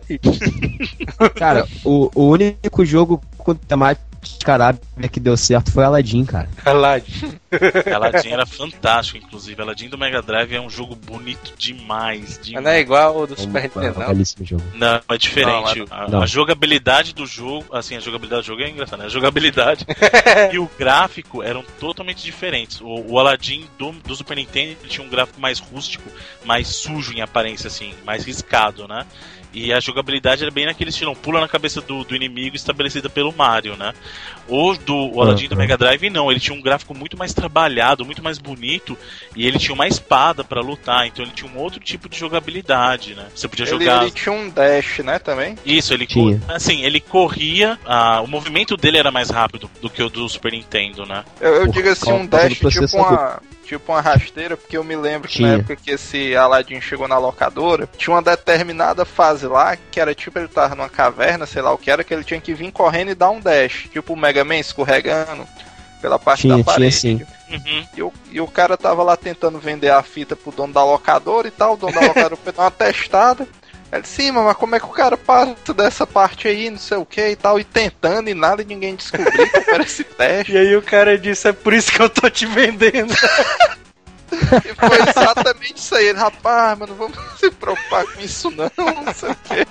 Cara, 1.36 1.68
o, 1.84 2.10
o 2.16 2.30
único 2.30 2.86
jogo 2.86 3.22
com 3.38 3.54
temática 3.54 4.11
arábica 4.46 5.08
que 5.10 5.20
deu 5.20 5.36
certo 5.38 5.72
foi 5.72 5.84
Aladdin, 5.84 6.26
cara. 6.26 6.50
Aladdin. 6.66 7.40
Aladdin 7.94 8.30
era 8.30 8.46
fantástico, 8.46 9.18
inclusive. 9.18 9.62
Aladdin 9.62 9.90
do 9.90 9.98
Mega 9.98 10.22
Drive 10.22 10.54
é 10.54 10.62
um 10.62 10.70
jogo 10.70 10.96
bonito 10.96 11.54
demais. 11.58 12.40
demais. 12.42 12.64
Não 12.64 12.72
é 12.72 12.80
igual 12.80 13.18
o 13.18 13.28
do 13.28 13.34
É 13.34 13.38
Super 13.38 13.60
é 13.60 13.64
Nintendo, 13.64 13.98
um 13.98 14.00
não. 14.00 14.08
belíssimo 14.08 14.46
jogo. 14.46 14.64
Não, 14.74 15.02
é 15.10 15.18
diferente. 15.18 15.80
Não, 15.80 15.86
a, 15.90 16.08
não. 16.08 16.22
a 16.22 16.26
jogabilidade 16.26 17.14
do 17.14 17.26
jogo, 17.26 17.66
assim, 17.74 17.96
a 17.96 18.00
jogabilidade 18.00 18.44
do 18.44 18.48
jogo 18.48 18.62
é 18.62 18.70
engraçada, 18.70 19.04
né? 19.04 19.06
A 19.08 19.10
jogabilidade 19.10 19.86
e 20.52 20.60
o 20.60 20.70
gráfico 20.78 21.44
eram 21.44 21.64
totalmente 21.80 22.24
diferentes. 22.24 22.80
O, 22.82 22.88
o 22.88 23.20
Aladdin 23.20 23.68
do, 23.78 23.92
do 23.92 24.16
Super 24.16 24.38
Nintendo 24.38 24.78
tinha 24.88 25.06
um 25.06 25.10
gráfico 25.10 25.40
mais 25.40 25.60
rústico, 25.60 26.10
mais 26.46 26.68
sujo 26.68 27.14
em 27.14 27.22
aparência, 27.22 27.68
assim, 27.68 27.94
mais 28.06 28.26
riscado, 28.26 28.88
né? 28.88 29.06
E 29.54 29.74
a 29.74 29.80
jogabilidade 29.80 30.44
era 30.44 30.52
bem 30.52 30.66
naquele 30.66 30.90
estilo, 30.92 31.16
pula 31.16 31.42
na 31.42 31.48
cabeça 31.48 31.82
do, 31.82 32.04
do 32.06 32.16
inimigo 32.16 32.56
estabelecida 32.56 33.10
pelo 33.10 33.34
Mario, 33.34 33.76
né? 33.76 33.94
O 34.48 34.74
do 34.76 34.96
o 35.14 35.22
Aladdin 35.22 35.48
do 35.48 35.52
Uhum. 35.54 35.58
Mega 35.60 35.78
Drive 35.78 36.10
não, 36.10 36.32
ele 36.32 36.40
tinha 36.40 36.58
um 36.58 36.62
gráfico 36.62 36.94
muito 36.96 37.18
mais 37.18 37.34
trabalhado, 37.34 38.06
muito 38.06 38.24
mais 38.24 38.38
bonito, 38.38 38.98
e 39.36 39.46
ele 39.46 39.60
tinha 39.60 39.74
uma 39.74 39.88
espada 39.88 40.44
pra 40.44 40.62
lutar, 40.62 41.06
então 41.06 41.24
ele 41.26 41.34
tinha 41.34 41.50
um 41.52 41.58
outro 41.58 41.80
tipo 41.80 42.08
de 42.10 42.18
jogabilidade, 42.18 43.14
né? 43.16 43.28
Você 43.36 43.48
podia 43.48 43.66
Ele, 43.66 43.72
jogar 43.86 44.02
ele 44.04 44.12
tinha 44.12 44.34
um 44.34 44.50
dash, 44.50 45.00
né, 45.00 45.20
também. 45.20 45.58
isso, 45.66 45.94
ele 45.94 46.06
Tinha. 46.08 46.40
cor- 46.40 46.56
assim, 46.56 46.84
ele 46.84 47.00
corria, 47.00 47.78
ah, 47.86 48.22
o 48.22 48.28
movimento 48.28 48.76
dele 48.78 48.98
era 48.98 49.12
mais 49.12 49.30
rápido 49.30 49.70
do 49.82 49.90
que 49.90 50.02
o 50.02 50.10
do 50.10 50.28
Super 50.30 50.52
Nintendo, 50.52 51.06
né? 51.06 51.24
Eu, 51.40 51.54
eu 51.56 51.66
Por 51.66 51.74
digo 51.74 51.90
assim, 51.90 52.12
um 52.12 52.26
do 52.26 52.30
dash 52.30 52.54
tipo 52.58 52.86
uma, 52.98 53.42
tipo 53.78 53.92
uma 53.92 54.02
rasteira, 54.02 54.58
porque 54.58 54.78
eu 54.78 54.84
me 54.84 54.96
lembro 54.96 55.30
que 55.30 55.42
na 55.42 55.48
Tinha. 55.50 55.60
época 55.60 55.76
que 55.78 55.92
esse 55.92 56.36
Aladdin 56.36 56.82
chegou 56.82 57.08
na 57.08 57.18
locadora, 57.18 57.88
tinha 57.98 58.14
uma 58.14 58.22
determinada 58.22 59.06
fase 59.06 59.48
lá, 59.48 59.78
que 59.78 60.00
era 60.00 60.14
tipo 60.14 60.38
ele 60.38 60.48
tava 60.50 60.76
numa 60.76 60.90
caverna, 60.90 61.46
sei 61.46 61.62
lá 61.62 61.72
o 61.72 61.78
que 61.78 61.90
era, 61.90 62.04
que 62.04 62.14
ele 62.14 62.24
tinha 62.24 62.42
que 62.42 62.54
vir 62.54 62.72
correndo 62.72 63.12
e 63.12 63.16
dar 63.16 63.30
um 63.30 63.40
dash, 63.40 63.88
tipo 63.92 64.14
o 64.14 64.18
Mega 64.18 64.44
Man 64.44 64.58
escorregando 64.58 65.48
pela 66.02 66.20
parte 66.20 66.42
Tinha, 66.42 66.58
da 66.58 66.64
tinha 66.64 66.66
parede. 66.66 66.96
sim. 66.96 67.22
Uhum. 67.50 67.86
E 67.96 68.02
o, 68.04 68.14
e 68.32 68.42
o 68.42 68.48
cara 68.48 68.78
tava 68.78 69.04
lá 69.04 69.16
tentando 69.18 69.60
vender 69.60 69.90
a 69.90 70.02
fita 70.02 70.36
pro 70.36 70.52
dono 70.52 70.74
da 70.74 70.84
locadora 70.84 71.48
e 71.48 71.52
tal, 71.52 71.74
o 71.74 71.78
dono 71.78 71.94
da 71.94 72.02
locadora 72.08 72.38
dar 72.56 72.64
uma 72.64 72.72
testada. 72.72 73.48
Ele 73.92 74.02
disse, 74.02 74.24
sim, 74.24 74.32
mas 74.32 74.56
como 74.56 74.76
é 74.76 74.80
que 74.80 74.86
o 74.86 74.90
cara 74.90 75.18
passa 75.18 75.74
dessa 75.74 76.08
parte 76.08 76.48
aí, 76.48 76.70
não 76.70 76.78
sei 76.78 76.98
o 76.98 77.06
que 77.06 77.30
e 77.30 77.36
tal, 77.36 77.60
e 77.60 77.64
tentando 77.64 78.30
e 78.30 78.34
nada, 78.34 78.62
e 78.62 78.66
ninguém 78.66 78.96
descobriu 78.96 79.50
que 79.50 79.70
era 79.70 79.84
esse 79.84 80.04
teste. 80.16 80.54
E 80.54 80.58
aí 80.58 80.76
o 80.76 80.82
cara 80.82 81.18
disse, 81.18 81.50
é 81.50 81.52
por 81.52 81.74
isso 81.74 81.92
que 81.92 82.02
eu 82.02 82.10
tô 82.10 82.30
te 82.30 82.46
vendendo. 82.46 83.14
E 84.34 84.74
foi 84.76 85.10
exatamente 85.10 85.76
isso 85.76 85.94
aí. 85.94 86.08
Ele, 86.08 86.18
Rapaz, 86.18 86.80
mas 86.80 86.88
não 86.88 86.96
vamos 86.96 87.18
se 87.38 87.52
preocupar 87.52 88.06
com 88.06 88.22
isso 88.22 88.50
não, 88.52 88.72
não 88.78 89.14
sei 89.14 89.30
o 89.30 89.36
quê. 89.44 89.68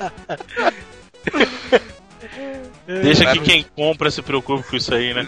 Deixa 2.86 3.32
que 3.32 3.40
quem 3.40 3.64
compra 3.74 4.10
se 4.10 4.20
preocupe 4.20 4.68
com 4.68 4.76
isso 4.76 4.94
aí, 4.94 5.14
né? 5.14 5.26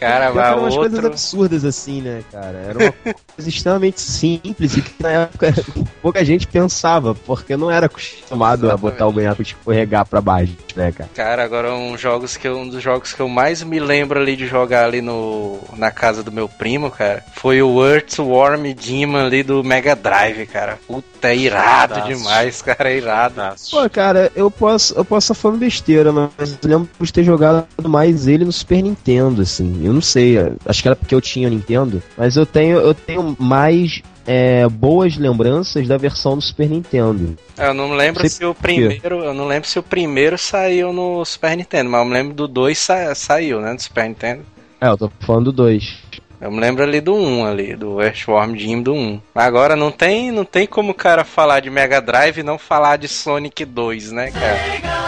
Cara, 0.00 0.32
mas 0.32 0.46
eram 0.46 0.58
umas 0.60 0.74
coisas 0.74 0.94
outro... 0.94 1.06
absurdas 1.08 1.64
assim, 1.64 2.00
né, 2.00 2.22
cara? 2.32 2.56
Era 2.56 2.78
uma 2.78 3.14
coisa 3.34 3.48
extremamente 3.48 4.00
simples 4.00 4.76
e 4.76 4.82
que 4.82 4.94
na 5.02 5.10
época 5.10 5.54
pouca 6.00 6.24
gente 6.24 6.46
pensava, 6.46 7.14
porque 7.14 7.56
não 7.56 7.70
era 7.70 7.86
acostumado 7.86 8.70
a 8.70 8.76
botar 8.76 9.06
o 9.06 9.12
de 9.12 9.42
escorregar 9.42 10.06
pra 10.06 10.20
baixo, 10.20 10.56
né, 10.74 10.90
cara? 10.90 11.10
Cara, 11.14 11.44
agora 11.44 11.74
um, 11.74 11.98
jogos 11.98 12.36
que 12.36 12.48
eu- 12.48 12.58
um 12.58 12.68
dos 12.68 12.82
jogos 12.82 13.12
que 13.12 13.20
eu 13.20 13.28
mais 13.28 13.62
me 13.62 13.78
lembro 13.78 14.18
ali 14.18 14.36
de 14.36 14.46
jogar 14.46 14.84
ali 14.86 15.02
no, 15.02 15.58
na 15.76 15.90
casa 15.90 16.22
do 16.22 16.32
meu 16.32 16.48
primo, 16.48 16.90
cara, 16.90 17.22
foi 17.34 17.60
o 17.60 17.84
Earthworm 17.86 18.72
Demon 18.72 19.26
ali 19.26 19.42
do 19.42 19.62
Mega 19.62 19.94
Drive, 19.94 20.46
cara. 20.46 20.78
Puta, 20.86 21.28
é 21.28 21.36
irado 21.36 21.94
Fantástico. 21.94 22.18
demais, 22.18 22.62
cara, 22.62 22.90
é 22.90 22.96
irado. 22.96 23.40
Pô, 23.70 23.88
cara, 23.90 24.32
eu 24.34 24.50
posso, 24.50 24.94
eu 24.94 25.04
posso 25.04 25.32
estar 25.32 25.34
falando 25.42 25.58
besteira, 25.60 26.12
mas 26.12 26.30
eu 26.62 26.68
lembro 26.68 26.88
de 27.00 27.12
ter 27.12 27.24
jogado 27.24 27.66
mais 27.86 28.26
ele 28.26 28.44
no 28.44 28.52
Super 28.52 28.82
Nintendo, 28.82 29.42
assim. 29.42 29.86
Eu 29.90 29.94
não 29.94 30.00
sei, 30.00 30.36
acho 30.64 30.82
que 30.82 30.86
era 30.86 30.94
porque 30.94 31.12
eu 31.12 31.20
tinha 31.20 31.50
Nintendo, 31.50 32.00
mas 32.16 32.36
eu 32.36 32.46
tenho, 32.46 32.78
eu 32.78 32.94
tenho 32.94 33.36
mais 33.40 34.00
é, 34.24 34.68
boas 34.68 35.16
lembranças 35.16 35.88
da 35.88 35.96
versão 35.96 36.36
do 36.36 36.42
Super 36.42 36.70
Nintendo. 36.70 37.36
Eu 37.58 37.74
não 37.74 37.90
lembro 37.90 38.20
Sei 38.20 38.30
se 38.30 38.44
o 38.44 38.54
primeiro, 38.54 39.24
eu 39.24 39.34
não 39.34 39.48
lembro 39.48 39.68
se 39.68 39.80
o 39.80 39.82
primeiro 39.82 40.38
saiu 40.38 40.92
no 40.92 41.24
Super 41.24 41.56
Nintendo, 41.56 41.90
mas 41.90 42.00
eu 42.02 42.06
me 42.06 42.12
lembro 42.12 42.34
do 42.34 42.46
2 42.46 42.78
sa 42.78 43.14
saiu, 43.16 43.60
né, 43.60 43.74
do 43.74 43.82
Super 43.82 44.08
Nintendo. 44.08 44.42
É, 44.80 44.86
eu 44.86 44.96
tô 44.96 45.10
falando 45.26 45.46
do 45.46 45.52
2. 45.52 45.98
Eu 46.40 46.52
me 46.52 46.60
lembro 46.60 46.84
ali 46.84 47.00
do 47.00 47.16
1 47.16 47.44
ali, 47.44 47.74
do 47.74 48.00
Earthworm 48.00 48.54
Jim 48.54 48.80
do 48.80 48.94
1. 48.94 49.20
Agora 49.34 49.74
não 49.74 49.90
tem, 49.90 50.30
não 50.30 50.44
tem 50.44 50.68
como 50.68 50.92
o 50.92 50.94
cara 50.94 51.24
falar 51.24 51.58
de 51.58 51.68
Mega 51.68 52.00
Drive 52.00 52.38
e 52.38 52.44
não 52.44 52.58
falar 52.58 52.96
de 52.96 53.08
Sonic 53.08 53.64
2, 53.64 54.12
né, 54.12 54.30
cara? 54.30 54.99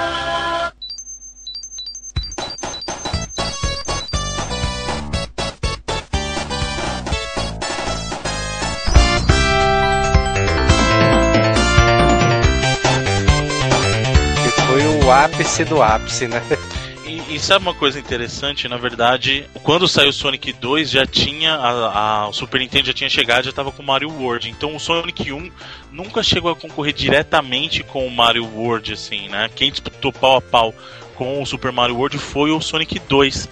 Ápice 15.43 15.65
do 15.65 15.83
ápice, 15.83 16.29
né? 16.29 16.41
E, 17.05 17.35
e 17.35 17.41
sabe 17.41 17.65
uma 17.67 17.75
coisa 17.75 17.99
interessante? 17.99 18.69
Na 18.69 18.77
verdade, 18.77 19.45
quando 19.65 19.89
saiu 19.89 20.11
o 20.11 20.13
Sonic 20.13 20.53
2, 20.53 20.89
já 20.89 21.05
tinha. 21.05 21.53
A, 21.57 21.99
a- 22.23 22.29
o 22.29 22.33
Super 22.33 22.61
Nintendo 22.61 22.87
já 22.87 22.93
tinha 22.93 23.11
chegado, 23.11 23.45
já 23.45 23.53
tava 23.53 23.73
com 23.73 23.83
o 23.83 23.85
Mario 23.87 24.09
World. 24.09 24.49
Então 24.49 24.75
o 24.77 24.79
Sonic 24.81 25.33
1 25.33 25.51
nunca 25.91 26.23
chegou 26.23 26.51
a 26.53 26.57
concorrer 26.57 26.95
diretamente 26.95 27.83
com 27.83 28.07
o 28.07 28.11
Mario 28.11 28.47
World, 28.47 28.93
assim, 28.93 29.29
né? 29.29 29.51
Quem 29.55 29.73
disputou 29.73 30.13
pau 30.13 30.37
a 30.37 30.41
pau 30.41 30.73
com 31.17 31.43
o 31.43 31.45
Super 31.45 31.73
Mario 31.73 31.97
World 31.97 32.17
foi 32.19 32.53
o 32.53 32.61
Sonic 32.61 33.01
2. 33.01 33.49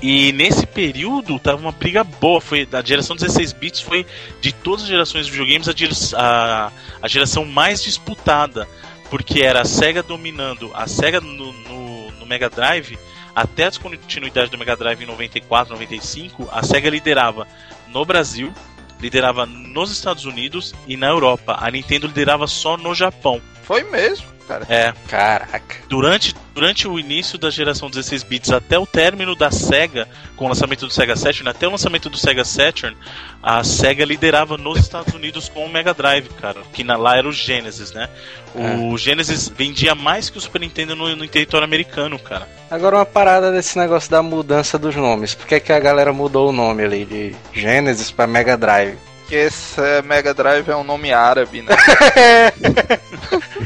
E 0.00 0.30
nesse 0.32 0.64
período 0.64 1.38
tava 1.40 1.60
uma 1.60 1.72
briga 1.72 2.04
boa. 2.04 2.40
Foi 2.40 2.66
a 2.72 2.80
geração 2.82 3.16
16 3.16 3.52
bits 3.54 3.80
foi 3.80 4.06
de 4.40 4.52
todas 4.52 4.82
as 4.84 4.88
gerações 4.88 5.26
de 5.26 5.32
videogames 5.32 5.68
a, 5.68 5.72
a, 6.16 6.72
a 7.02 7.08
geração 7.08 7.44
mais 7.44 7.82
disputada, 7.82 8.68
porque 9.14 9.42
era 9.42 9.60
a 9.60 9.64
Sega 9.64 10.02
dominando, 10.02 10.72
a 10.74 10.88
Sega 10.88 11.20
no, 11.20 11.52
no, 11.52 12.10
no 12.10 12.26
Mega 12.26 12.50
Drive 12.50 12.98
até 13.32 13.66
a 13.66 13.68
descontinuidade 13.68 14.50
do 14.50 14.58
Mega 14.58 14.74
Drive 14.74 15.04
em 15.04 15.06
94, 15.06 15.72
95, 15.72 16.48
a 16.50 16.64
Sega 16.64 16.90
liderava 16.90 17.46
no 17.86 18.04
Brasil, 18.04 18.52
liderava 19.00 19.46
nos 19.46 19.92
Estados 19.92 20.24
Unidos 20.24 20.74
e 20.88 20.96
na 20.96 21.06
Europa. 21.06 21.56
A 21.60 21.70
Nintendo 21.70 22.08
liderava 22.08 22.48
só 22.48 22.76
no 22.76 22.92
Japão. 22.92 23.40
Foi 23.62 23.84
mesmo. 23.84 24.33
Cara. 24.46 24.66
É, 24.68 24.92
Caraca. 25.08 25.76
durante, 25.88 26.34
durante 26.54 26.86
o 26.86 26.98
início 26.98 27.38
da 27.38 27.50
geração 27.50 27.90
16 27.90 28.22
bits 28.22 28.50
até 28.50 28.78
o 28.78 28.86
término 28.86 29.34
da 29.34 29.50
Sega, 29.50 30.08
com 30.36 30.44
o 30.44 30.48
lançamento 30.48 30.86
do 30.86 30.92
Sega 30.92 31.16
Saturn, 31.16 31.48
até 31.48 31.66
o 31.66 31.70
lançamento 31.70 32.08
do 32.08 32.16
Sega 32.16 32.44
Saturn, 32.44 32.96
a 33.42 33.62
Sega 33.64 34.04
liderava 34.04 34.56
nos 34.56 34.78
Estados 34.78 35.14
Unidos 35.14 35.48
com 35.48 35.64
o 35.64 35.68
Mega 35.68 35.92
Drive, 35.92 36.28
cara, 36.40 36.60
que 36.72 36.84
na, 36.84 36.96
lá 36.96 37.16
era 37.16 37.28
o 37.28 37.32
Genesis, 37.32 37.92
né? 37.92 38.08
O 38.54 38.96
Genesis 38.96 39.48
vendia 39.48 39.94
mais 39.96 40.30
que 40.30 40.38
o 40.38 40.40
Super 40.40 40.60
Nintendo 40.60 40.94
no, 40.94 41.16
no 41.16 41.26
território 41.26 41.64
americano, 41.64 42.18
cara. 42.18 42.48
Agora 42.70 42.96
uma 42.96 43.06
parada 43.06 43.50
desse 43.50 43.76
negócio 43.76 44.10
da 44.10 44.22
mudança 44.22 44.78
dos 44.78 44.94
nomes. 44.94 45.34
Por 45.34 45.46
que, 45.46 45.58
que 45.58 45.72
a 45.72 45.80
galera 45.80 46.12
mudou 46.12 46.50
o 46.50 46.52
nome 46.52 46.84
ali 46.84 47.04
de 47.04 47.34
Genesis 47.52 48.10
pra 48.10 48.26
Mega 48.26 48.56
Drive? 48.56 48.96
Porque 49.24 49.36
esse 49.36 49.80
é, 49.80 50.02
Mega 50.02 50.34
Drive 50.34 50.68
é 50.68 50.76
um 50.76 50.84
nome 50.84 51.10
árabe, 51.10 51.62
né? 51.62 51.74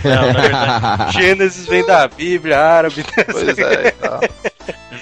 Não, 0.04 0.32
na 0.32 0.40
verdade, 0.40 1.12
Gênesis 1.20 1.66
vem 1.66 1.84
da 1.84 2.06
Bíblia 2.06 2.60
árabe. 2.60 3.04
pois 3.30 3.58
é, 3.58 3.88
e 3.88 3.90
tal. 3.92 4.20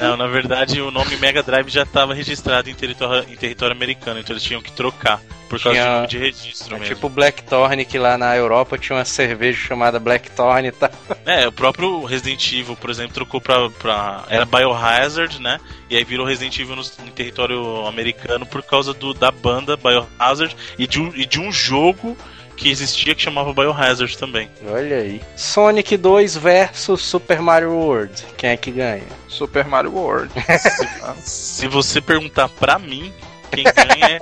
Não, 0.00 0.16
na 0.16 0.26
verdade 0.26 0.80
o 0.80 0.90
nome 0.90 1.16
Mega 1.16 1.42
Drive 1.42 1.68
já 1.68 1.82
estava 1.82 2.14
registrado 2.14 2.68
em 2.70 2.74
território, 2.74 3.28
em 3.30 3.36
território 3.36 3.74
americano, 3.74 4.20
então 4.20 4.32
eles 4.32 4.42
tinham 4.42 4.62
que 4.62 4.72
trocar 4.72 5.20
por 5.48 5.60
causa 5.62 5.78
Tinha- 5.78 5.84
de 5.84 5.94
nome 5.96 6.06
de 6.08 6.18
registro 6.18 6.74
É 6.74 6.78
mesmo. 6.80 6.94
tipo 6.94 7.08
Blackthorn, 7.08 7.84
que 7.84 7.98
lá 7.98 8.18
na 8.18 8.36
Europa 8.36 8.76
tinha 8.76 8.98
uma 8.98 9.04
cerveja 9.04 9.58
chamada 9.58 9.98
Blackthorn 10.00 10.68
e 10.68 10.72
tal. 10.72 10.90
É, 11.26 11.46
o 11.48 11.52
próprio 11.52 12.04
Resident 12.04 12.52
Evil, 12.52 12.76
por 12.76 12.88
exemplo, 12.88 13.12
trocou 13.12 13.40
pra, 13.40 13.68
pra. 13.70 14.24
Era 14.28 14.44
Biohazard, 14.44 15.40
né? 15.42 15.58
E 15.90 15.96
aí 15.96 16.04
virou 16.04 16.24
Resident 16.24 16.56
Evil 16.58 16.76
no, 16.76 16.82
em 17.04 17.10
território 17.10 17.84
americano 17.86 18.46
por 18.46 18.62
causa 18.62 18.94
do, 18.94 19.12
da 19.12 19.30
banda 19.32 19.76
Biohazard 19.76 20.56
e 20.78 20.86
de, 20.86 21.00
um, 21.00 21.12
e 21.16 21.26
de 21.26 21.40
um 21.40 21.50
jogo 21.50 22.16
que 22.56 22.70
existia 22.70 23.14
que 23.14 23.22
chamava 23.22 23.52
Biohazard 23.52 24.16
também. 24.16 24.50
Olha 24.66 24.96
aí. 24.96 25.20
Sonic 25.36 25.96
2 25.96 26.36
versus 26.36 27.02
Super 27.02 27.40
Mario 27.40 27.72
World. 27.72 28.24
Quem 28.36 28.50
é 28.50 28.56
que 28.56 28.70
ganha? 28.70 29.04
Super 29.28 29.66
Mario 29.66 29.92
World. 29.92 30.32
Se 31.22 31.68
você 31.68 32.00
perguntar 32.00 32.48
pra 32.48 32.78
mim, 32.78 33.12
quem 33.50 33.64
ganha 33.64 34.16
é, 34.16 34.20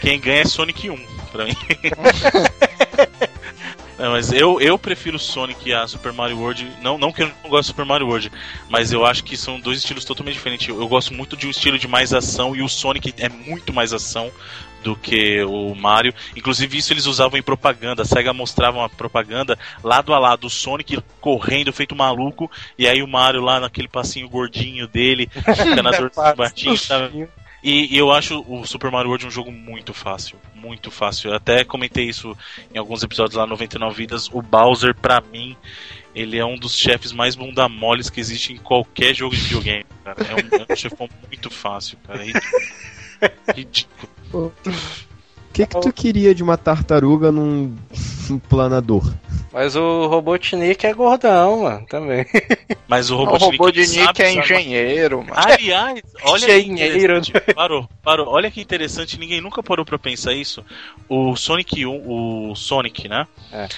quem 0.00 0.20
ganha 0.20 0.42
é 0.42 0.44
Sonic 0.44 0.90
1, 0.90 0.96
pra 1.32 1.44
mim. 1.46 1.56
Não, 3.98 4.10
mas 4.10 4.32
eu, 4.32 4.60
eu 4.60 4.76
prefiro 4.76 5.16
Sonic 5.16 5.72
a 5.72 5.86
Super 5.86 6.12
Mario 6.12 6.36
World. 6.36 6.68
Não, 6.82 6.98
não 6.98 7.12
que 7.12 7.22
eu 7.22 7.30
não 7.44 7.50
gosto 7.50 7.62
de 7.62 7.66
Super 7.68 7.84
Mario 7.84 8.08
World, 8.08 8.32
mas 8.68 8.92
eu 8.92 9.06
acho 9.06 9.22
que 9.22 9.36
são 9.36 9.60
dois 9.60 9.78
estilos 9.78 10.04
totalmente 10.04 10.34
diferentes. 10.34 10.68
Eu, 10.68 10.80
eu 10.80 10.88
gosto 10.88 11.14
muito 11.14 11.36
de 11.36 11.46
um 11.46 11.50
estilo 11.50 11.78
de 11.78 11.86
mais 11.86 12.12
ação 12.12 12.56
e 12.56 12.62
o 12.62 12.68
Sonic 12.68 13.14
é 13.18 13.28
muito 13.28 13.72
mais 13.72 13.92
ação 13.92 14.32
do 14.82 14.96
que 14.96 15.42
o 15.44 15.74
Mario. 15.74 16.14
Inclusive, 16.36 16.78
isso 16.78 16.92
eles 16.92 17.06
usavam 17.06 17.38
em 17.38 17.42
propaganda. 17.42 18.02
A 18.02 18.04
SEGA 18.04 18.32
mostrava 18.32 18.78
uma 18.78 18.88
propaganda 18.88 19.58
lado 19.82 20.12
a 20.12 20.18
lado, 20.18 20.46
o 20.46 20.50
Sonic 20.50 20.98
correndo, 21.20 21.72
feito 21.72 21.94
maluco, 21.94 22.50
e 22.78 22.86
aí 22.86 23.02
o 23.02 23.08
Mario 23.08 23.40
lá 23.40 23.60
naquele 23.60 23.88
passinho 23.88 24.28
gordinho 24.28 24.86
dele, 24.86 25.28
fica 25.56 25.82
nas 25.82 25.96
batinho, 26.36 26.76
sabe? 26.76 27.28
E, 27.62 27.94
e 27.94 27.96
eu 27.96 28.10
acho 28.10 28.44
o 28.48 28.66
Super 28.66 28.90
Mario 28.90 29.08
World 29.08 29.26
um 29.26 29.30
jogo 29.30 29.52
muito 29.52 29.94
fácil. 29.94 30.36
Muito 30.54 30.90
fácil. 30.90 31.30
Eu 31.30 31.36
até 31.36 31.64
comentei 31.64 32.08
isso 32.08 32.36
em 32.74 32.78
alguns 32.78 33.04
episódios 33.04 33.36
lá, 33.36 33.46
99 33.46 33.96
Vidas. 33.96 34.28
O 34.32 34.42
Bowser, 34.42 34.94
pra 34.96 35.20
mim, 35.20 35.56
ele 36.12 36.38
é 36.38 36.44
um 36.44 36.56
dos 36.56 36.76
chefes 36.76 37.12
mais 37.12 37.36
bunda 37.36 37.68
moles 37.68 38.10
que 38.10 38.18
existe 38.18 38.52
em 38.52 38.56
qualquer 38.56 39.14
jogo 39.14 39.36
de 39.36 39.42
videogame. 39.42 39.86
Cara. 40.02 40.16
É 40.24 40.34
um, 40.34 40.62
é 40.62 40.72
um 40.72 40.74
chefão 40.76 41.08
muito 41.28 41.50
fácil, 41.50 41.96
cara. 42.04 42.22
É 42.22 42.26
ridículo. 42.26 42.62
Ridículo. 43.54 44.21
O 44.32 44.52
que 45.52 45.66
que 45.66 45.80
tu 45.80 45.92
queria 45.92 46.34
de 46.34 46.42
uma 46.42 46.56
tartaruga 46.56 47.30
num, 47.30 47.76
num 48.30 48.38
planador? 48.38 49.12
Mas 49.52 49.76
o 49.76 50.06
Robotnik 50.06 50.86
é 50.86 50.94
gordão, 50.94 51.64
mano, 51.64 51.86
também. 51.86 52.24
Mas 52.88 53.10
o 53.10 53.16
O 53.16 53.18
Robotnik, 53.18 53.58
robô 53.58 53.70
de 53.70 53.80
ele 53.80 53.88
Nick 53.88 54.02
sabe 54.02 54.22
é 54.22 54.32
engenheiro, 54.32 55.18
mano. 55.18 55.32
Aliás, 55.36 56.00
olha 56.24 56.46
que 56.46 56.58
Engenheiro, 56.58 57.18
interessante. 57.18 57.54
Parou, 57.54 57.86
parou. 58.02 58.28
Olha 58.28 58.50
que 58.50 58.62
interessante, 58.62 59.18
ninguém 59.18 59.42
nunca 59.42 59.62
parou 59.62 59.84
pra 59.84 59.98
pensar 59.98 60.32
isso. 60.32 60.64
O 61.06 61.36
Sonic 61.36 61.84
1, 61.84 61.90
o 61.90 62.56
Sonic, 62.56 63.06
né? 63.08 63.26
É. 63.52 63.68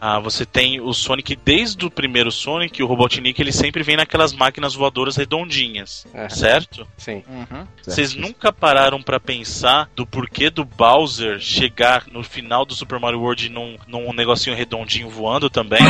Ah, 0.00 0.18
você 0.20 0.44
tem 0.44 0.78
o 0.80 0.92
Sonic 0.92 1.36
desde 1.44 1.86
o 1.86 1.90
primeiro 1.90 2.30
Sonic, 2.30 2.82
o 2.82 2.86
Robotnik 2.86 3.40
ele 3.40 3.50
sempre 3.52 3.82
vem 3.82 3.96
naquelas 3.96 4.32
máquinas 4.34 4.74
voadoras 4.74 5.16
redondinhas, 5.16 6.06
É. 6.12 6.28
certo? 6.28 6.86
Sim. 6.98 7.22
Uhum. 7.28 7.66
Vocês 7.82 8.14
nunca 8.14 8.52
pararam 8.52 9.02
pra 9.02 9.18
pensar 9.18 9.88
do 9.96 10.06
porquê 10.06 10.50
do 10.50 10.64
Bowser 10.64 11.40
chegar 11.40 12.04
no 12.12 12.22
final 12.22 12.66
do 12.66 12.74
Super 12.74 13.00
Mario 13.00 13.20
World 13.20 13.48
num, 13.48 13.76
num 13.88 14.12
negocinho 14.12 14.54
redondinho 14.54 15.08
voando 15.08 15.48
também? 15.48 15.80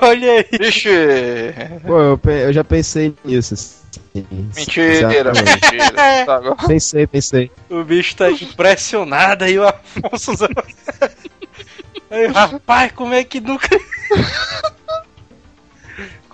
Olha 0.00 0.32
aí. 0.32 0.46
Vixe! 0.58 0.88
Pô, 1.86 2.00
eu, 2.00 2.20
eu 2.30 2.52
já 2.52 2.64
pensei 2.64 3.14
nisso. 3.24 3.81
Mentira, 4.14 5.32
mentira. 5.32 6.54
Pensei, 6.68 7.06
pensei. 7.06 7.50
O 7.70 7.82
bicho 7.84 8.16
tá 8.16 8.30
impressionado 8.30 9.44
aí, 9.44 9.58
o 9.58 9.66
Afonso. 9.66 10.32
Aí, 12.10 12.26
rapaz, 12.28 12.92
como 12.92 13.14
é 13.14 13.24
que 13.24 13.40
nunca. 13.40 13.68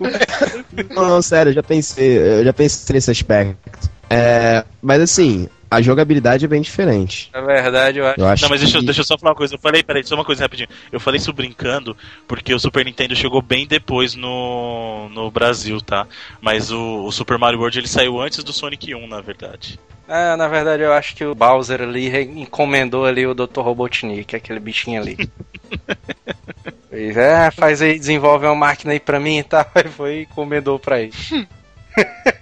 É 0.01 0.85
que- 0.85 0.95
Não, 0.95 1.09
não, 1.09 1.23
sério, 1.23 1.51
eu 1.51 1.55
já 1.55 1.63
pensei, 1.63 2.19
eu 2.19 2.45
já 2.45 2.53
pensei 2.53 2.95
nesse 2.95 3.11
aspecto. 3.11 3.91
É, 4.11 4.65
mas 4.81 5.03
assim, 5.03 5.49
a 5.71 5.81
jogabilidade 5.83 6.45
é 6.45 6.49
bem 6.49 6.63
diferente. 6.63 7.31
Na 7.33 7.41
verdade, 7.41 7.99
eu 7.99 8.07
acho. 8.07 8.21
Eu 8.21 8.27
acho 8.27 8.43
Não, 8.43 8.51
mas 8.51 8.61
deixa, 8.61 8.77
eu- 8.77 8.81
que... 8.81 8.87
deixa 8.87 9.01
eu 9.01 9.05
só 9.05 9.19
falar 9.19 9.33
uma 9.33 9.37
coisa. 9.37 9.55
Eu 9.55 9.59
falei, 9.59 9.83
peraí, 9.83 10.05
só 10.05 10.15
uma 10.15 10.25
coisa 10.25 10.43
rapidinho. 10.43 10.69
Eu 10.93 11.01
falei 11.01 11.19
isso 11.19 11.33
brincando, 11.33 11.97
porque 12.27 12.55
o 12.55 12.59
Super 12.59 12.85
Nintendo 12.85 13.15
chegou 13.15 13.43
bem 13.43 13.67
depois 13.67 14.15
no, 14.15 15.09
no 15.11 15.31
Brasil, 15.31 15.81
tá? 15.81 16.07
Mas 16.41 16.71
o, 16.71 17.05
o 17.05 17.13
Super 17.13 17.39
Mario 17.39 17.59
World 17.59 17.79
ele 17.79 17.89
saiu 17.89 18.21
antes 18.21 18.43
do 18.43 18.53
Sonic 18.53 18.95
1, 18.95 19.07
na 19.07 19.21
verdade. 19.21 19.79
É, 20.09 20.37
na 20.37 20.49
verdade, 20.49 20.83
eu 20.83 20.93
acho 20.93 21.15
que 21.15 21.23
o 21.25 21.35
Bowser 21.35 21.83
ali 21.83 22.09
encomendou 22.41 23.05
ali 23.05 23.27
o 23.27 23.35
Dr. 23.35 23.61
Robotnik, 23.61 24.35
aquele 24.35 24.59
bichinho 24.59 25.03
ali. 25.03 25.29
Fez, 26.89 27.17
é, 27.17 27.51
faz 27.51 27.83
aí, 27.83 27.99
desenvolve 27.99 28.47
uma 28.47 28.55
máquina 28.55 28.93
aí 28.93 29.01
pra 29.01 29.21
mim 29.21 29.39
e 29.39 29.43
tal. 29.43 29.67
Aí 29.75 29.85
foi 29.93 30.15
e 30.17 30.23
encomendou 30.23 30.79
pra 30.79 31.01
ele. 31.01 31.13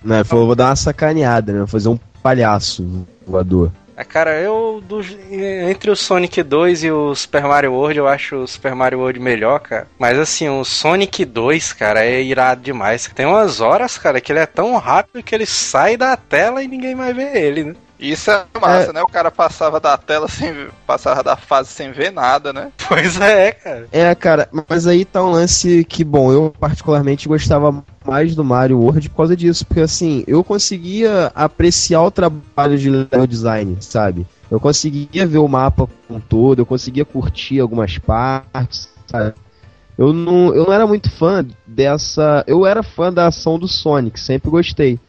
Né, 0.05 0.23
falou, 0.23 0.47
vou 0.47 0.55
dar 0.55 0.67
uma 0.69 0.77
sacaneada, 0.77 1.53
né? 1.53 1.59
Vou 1.59 1.67
fazer 1.67 1.89
um 1.89 1.99
palhaço 2.27 3.07
voador. 3.27 3.71
Ah, 3.97 4.05
Cara, 4.05 4.39
eu 4.41 4.83
dos- 4.87 5.17
entre 5.31 5.91
o 5.91 5.97
Sonic 5.97 6.43
2 6.43 6.85
e 6.85 6.91
o 6.91 7.15
Super 7.15 7.45
Mario 7.45 7.73
World, 7.73 7.99
eu 7.99 8.07
acho 8.09 8.37
o 8.37 8.47
Super 8.47 8.75
Mario 8.75 8.99
World 8.99 9.19
melhor, 9.19 9.59
cara. 9.61 9.87
Mas 9.99 10.19
assim, 10.19 10.49
o 10.51 10.65
Sonic 10.65 11.25
2, 11.25 11.73
cara, 11.73 12.05
é 12.05 12.21
irado 12.23 12.61
demais. 12.61 13.09
Tem 13.15 13.25
umas 13.25 13.61
horas, 13.63 13.97
cara, 13.97 14.21
que 14.21 14.31
ele 14.33 14.41
é 14.41 14.45
tão 14.47 14.77
rápido 14.77 15.23
que 15.23 15.35
ele 15.35 15.47
sai 15.47 15.97
da 15.97 16.15
tela 16.17 16.63
e 16.63 16.69
ninguém 16.69 16.95
mais 16.95 17.15
vê 17.17 17.39
ele, 17.39 17.65
né? 17.65 17.75
Isso 17.99 18.31
é 18.31 18.45
massa, 18.61 18.93
né? 18.93 19.03
O 19.03 19.07
cara 19.07 19.31
passava 19.31 19.81
da 19.81 19.97
tela 19.97 20.29
sem 20.29 20.69
passava 20.87 21.23
da 21.23 21.37
fase 21.37 21.71
sem 21.71 21.93
ver 21.93 22.13
nada, 22.13 22.53
né? 22.53 22.71
Pois 22.89 23.21
é, 23.21 23.53
cara. 23.53 23.89
É, 23.91 24.15
cara, 24.15 24.49
mas 24.69 24.87
aí 24.87 25.05
tá 25.05 25.25
um 25.25 25.31
lance 25.31 25.85
que, 25.85 26.05
bom, 26.05 26.33
eu 26.33 26.55
particularmente 26.59 27.27
gostava 27.27 27.85
mais 28.05 28.35
do 28.35 28.45
Mario 28.45 28.79
World 28.79 29.09
por 29.11 29.17
causa 29.17 29.37
disso, 29.37 29.67
porque 29.67 29.81
assim, 29.81 30.23
eu 30.27 30.45
conseguia 30.45 31.33
apreciar 31.35 32.03
o 32.03 32.11
trabalho 32.11 32.79
de 32.79 32.89
level 32.89 33.27
design, 33.27 33.77
sabe? 33.81 34.27
Eu 34.51 34.61
conseguia 34.61 35.27
ver 35.27 35.39
o 35.39 35.49
mapa 35.49 35.89
como 36.07 36.19
um 36.19 36.21
todo, 36.21 36.61
eu 36.61 36.67
conseguia 36.67 37.05
curtir 37.05 37.59
algumas 37.59 37.99
partes, 37.99 38.89
sabe? 39.07 39.35
Eu 39.99 40.13
não, 40.13 40.55
eu 40.55 40.67
não 40.67 40.73
era 40.73 40.87
muito 40.87 41.11
fã 41.11 41.45
dessa. 41.67 42.45
Eu 42.47 42.67
era 42.67 42.83
fã 42.83 43.13
da 43.13 43.27
ação 43.27 43.59
do 43.59 43.67
Sonic, 43.67 44.21
sempre 44.21 44.51
gostei. 44.51 45.01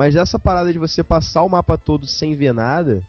Mas 0.00 0.16
essa 0.16 0.38
parada 0.38 0.72
de 0.72 0.78
você 0.78 1.04
passar 1.04 1.42
o 1.42 1.48
mapa 1.50 1.76
todo 1.76 2.06
sem 2.06 2.34
ver 2.34 2.54
nada, 2.54 3.02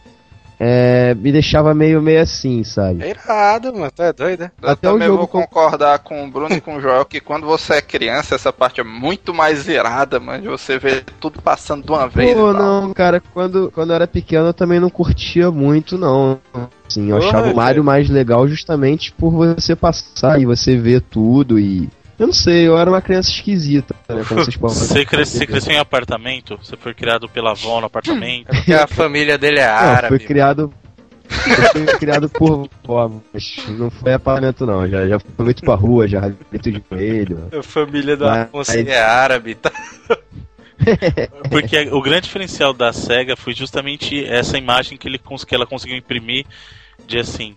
é, 0.59 1.15
me 1.15 1.31
deixava 1.31 1.73
meio, 1.73 2.01
meio 2.01 2.22
assim, 2.22 2.65
sabe? 2.65 3.01
É 3.01 3.11
irado, 3.11 3.73
mano. 3.73 3.89
Tu 3.95 4.03
é 4.03 4.11
doido, 4.11 4.41
né? 4.41 4.51
Eu 4.61 4.69
Até 4.72 4.89
também 4.89 5.07
vou 5.07 5.26
com- 5.26 5.41
concordar 5.41 5.99
com 5.99 6.22
o 6.22 6.30
Bruno 6.30 6.53
e 6.53 6.59
com 6.59 6.76
o 6.76 6.81
Joel 6.81 7.05
que 7.05 7.22
quando 7.22 7.45
você 7.47 7.76
é 7.76 7.81
criança, 7.81 8.35
essa 8.35 8.51
parte 8.51 8.81
é 8.81 8.84
muito 8.84 9.34
mais 9.34 9.59
zerada, 9.59 10.19
mano. 10.19 10.41
De 10.41 10.49
você 10.49 10.77
ver 10.77 11.05
tudo 11.18 11.41
passando 11.41 11.85
de 11.85 11.91
uma 11.93 12.09
vez. 12.09 12.34
Pô, 12.34 12.51
não, 12.51 12.93
cara, 12.93 13.23
quando, 13.34 13.72
quando 13.73 13.91
eu 13.91 13.95
era 13.95 14.05
pequeno 14.05 14.47
eu 14.47 14.53
também 14.53 14.81
não 14.81 14.89
curtia 14.89 15.49
muito, 15.49 15.97
não. 15.97 16.41
Assim, 16.85 17.09
eu 17.09 17.15
achava 17.19 17.49
o 17.49 17.55
Mario 17.55 17.85
mais 17.85 18.09
legal 18.09 18.45
justamente 18.49 19.13
por 19.13 19.31
você 19.31 19.77
passar 19.77 20.41
e 20.41 20.45
você 20.45 20.76
ver 20.76 20.99
tudo 20.99 21.57
e. 21.57 21.88
Eu 22.22 22.27
não 22.27 22.34
sei, 22.34 22.68
eu 22.68 22.77
era 22.77 22.88
uma 22.89 23.02
criança 23.02 23.31
esquisita, 23.31 23.95
né? 24.07 24.23
Como 24.27 24.41
vocês 24.45 24.56
podem 24.57 24.76
Você, 24.77 25.03
cresce, 25.06 25.38
você 25.39 25.48
cresceu 25.48 25.73
em 25.73 25.80
apartamento? 25.80 26.56
Você 26.57 26.77
foi 26.77 26.93
criado 26.93 27.27
pela 27.27 27.52
avó 27.52 27.80
no 27.80 27.88
apartamento? 27.88 28.45
Porque 28.53 28.73
a 28.73 28.85
família 28.85 29.38
dele 29.39 29.60
é 29.60 29.65
Não, 29.68 29.73
árabe. 29.73 30.18
fui 30.18 30.19
criado. 30.27 30.72
Eu 31.48 31.72
fui 31.72 31.85
criado 31.98 32.30
por 32.30 32.69
vó, 32.84 33.10
mas 33.34 33.56
não 33.69 33.89
foi 33.89 34.14
apartamento 34.14 34.65
não. 34.68 34.88
Já, 34.88 35.07
já 35.07 35.18
fui 35.19 35.45
muito 35.45 35.64
pra 35.64 35.73
rua, 35.76 36.07
já 36.07 36.19
grito 36.52 36.72
de 36.72 36.84
joelho. 36.91 37.48
A 37.57 37.64
família 37.64 38.15
do 38.15 38.26
Mas- 38.26 38.69
é 38.69 38.99
árabe, 39.02 39.56
tá? 39.56 39.72
Porque 41.49 41.89
o 41.91 42.02
grande 42.02 42.23
diferencial 42.23 42.73
da 42.73 42.91
SEGA 42.91 43.35
foi 43.35 43.53
justamente 43.53 44.23
essa 44.26 44.57
imagem 44.57 44.98
que, 44.98 45.07
ele, 45.07 45.18
cons- 45.18 45.43
que 45.43 45.53
ela 45.56 45.65
conseguiu 45.65 45.98
imprimir 45.98 46.45
de 47.07 47.18
assim. 47.18 47.56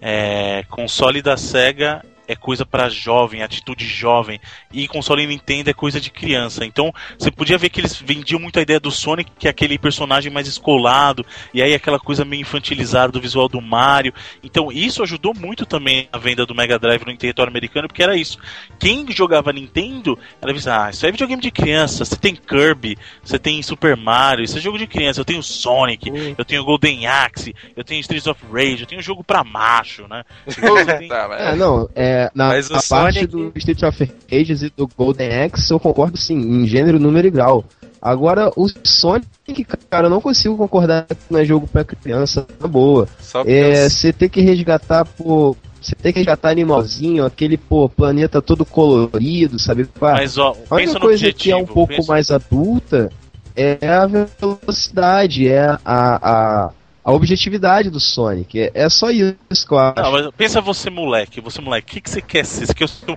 é, 0.00 0.64
console 0.68 1.22
da 1.22 1.36
SEGA 1.36 2.04
é 2.28 2.34
coisa 2.36 2.64
para 2.66 2.88
jovem, 2.88 3.42
atitude 3.42 3.86
jovem, 3.86 4.40
e 4.72 4.86
console 4.88 5.26
Nintendo 5.26 5.70
é 5.70 5.74
coisa 5.74 6.00
de 6.00 6.10
criança. 6.10 6.64
Então, 6.64 6.92
você 7.18 7.30
podia 7.30 7.58
ver 7.58 7.68
que 7.70 7.80
eles 7.80 7.96
vendiam 7.96 8.40
muito 8.40 8.58
a 8.58 8.62
ideia 8.62 8.80
do 8.80 8.90
Sonic, 8.90 9.30
que 9.38 9.46
é 9.46 9.50
aquele 9.50 9.78
personagem 9.78 10.30
mais 10.32 10.46
escolado, 10.48 11.24
e 11.54 11.62
aí 11.62 11.74
aquela 11.74 11.98
coisa 11.98 12.24
meio 12.24 12.40
infantilizada 12.42 13.12
do 13.12 13.20
visual 13.20 13.48
do 13.48 13.60
Mario. 13.60 14.12
Então, 14.42 14.70
isso 14.72 15.02
ajudou 15.02 15.34
muito 15.34 15.64
também 15.66 16.08
a 16.12 16.18
venda 16.18 16.44
do 16.46 16.54
Mega 16.54 16.78
Drive 16.78 17.04
no 17.04 17.16
território 17.16 17.50
americano, 17.50 17.88
porque 17.88 18.02
era 18.02 18.16
isso. 18.16 18.38
Quem 18.78 19.06
jogava 19.10 19.52
Nintendo, 19.52 20.18
era 20.42 20.52
dizia, 20.52 20.84
ah, 20.86 20.90
isso 20.90 21.06
é 21.06 21.10
videogame 21.10 21.42
de 21.42 21.50
criança, 21.50 22.04
você 22.04 22.16
tem 22.16 22.34
Kirby, 22.34 22.96
você 23.22 23.38
tem 23.38 23.62
Super 23.62 23.96
Mario, 23.96 24.44
isso 24.44 24.58
é 24.58 24.60
jogo 24.60 24.78
de 24.78 24.86
criança, 24.86 25.20
eu 25.20 25.24
tenho 25.24 25.42
Sonic, 25.42 26.10
Uhum. 26.10 26.34
eu 26.36 26.44
tenho 26.44 26.64
Golden 26.64 27.06
Axe, 27.06 27.54
eu 27.76 27.84
tenho 27.84 28.00
Streets 28.00 28.26
of 28.26 28.40
Rage, 28.52 28.82
eu 28.82 28.86
tenho 28.86 29.02
jogo 29.02 29.22
pra 29.24 29.44
macho, 29.44 30.06
né? 30.08 30.24
Tá, 31.08 31.28
mas- 31.28 31.40
É, 31.40 31.54
não, 31.54 31.88
é, 31.94 32.15
na, 32.34 32.48
Mas 32.48 32.68
parte 32.88 33.20
Sonic- 33.20 33.26
do 33.26 33.52
Street 33.56 33.82
of 33.82 34.12
Ages 34.32 34.62
e 34.62 34.72
do 34.76 34.88
Golden 34.96 35.28
Axe, 35.44 35.70
eu 35.72 35.80
concordo 35.80 36.16
sim, 36.16 36.36
em 36.36 36.66
gênero, 36.66 36.98
número 36.98 37.26
e 37.26 37.30
grau. 37.30 37.64
Agora, 38.00 38.50
o 38.56 38.68
Sonic, 38.84 39.64
cara, 39.90 40.06
eu 40.06 40.10
não 40.10 40.20
consigo 40.20 40.56
concordar 40.56 41.06
que 41.06 41.16
não 41.30 41.40
é 41.40 41.44
jogo 41.44 41.66
pra 41.66 41.82
criança, 41.84 42.46
na 42.60 42.68
boa. 42.68 43.08
É, 43.46 43.88
você 43.88 44.12
tem 44.12 44.28
que 44.28 44.40
resgatar, 44.40 45.04
pô. 45.04 45.56
Você 45.80 45.94
tem 45.94 46.12
que 46.12 46.18
resgatar 46.18 46.50
animalzinho, 46.50 47.24
aquele, 47.24 47.56
pô, 47.56 47.88
planeta 47.88 48.42
todo 48.42 48.64
colorido, 48.64 49.58
sabe? 49.58 49.84
Pá, 49.84 50.12
Mas 50.14 50.36
ó, 50.36 50.56
a 50.70 50.74
única 50.74 50.98
coisa 50.98 51.14
objetivo. 51.26 51.38
que 51.42 51.50
é 51.52 51.56
um 51.56 51.66
pouco 51.66 51.94
pensa- 51.94 52.12
mais 52.12 52.30
adulta 52.30 53.10
é 53.54 53.78
a 53.88 54.06
velocidade, 54.06 55.48
é 55.48 55.66
a, 55.66 55.78
a, 55.84 56.70
a 57.06 57.12
objetividade 57.12 57.88
do 57.88 58.00
Sonic. 58.00 58.58
É, 58.60 58.72
é 58.74 58.88
só 58.88 59.10
isso 59.12 59.36
que 59.66 59.72
eu 59.72 59.78
acho. 59.78 60.02
Não, 60.02 60.10
mas 60.10 60.28
pensa 60.36 60.60
você, 60.60 60.90
moleque. 60.90 61.40
Você, 61.40 61.60
moleque, 61.60 61.86
o 61.86 61.94
que, 61.94 62.00
que 62.00 62.10
você 62.10 62.20
quer 62.20 62.44
ser? 62.44 62.66
Você 62.66 62.74
quer 62.74 62.88
ser 62.88 63.08
um, 63.08 63.16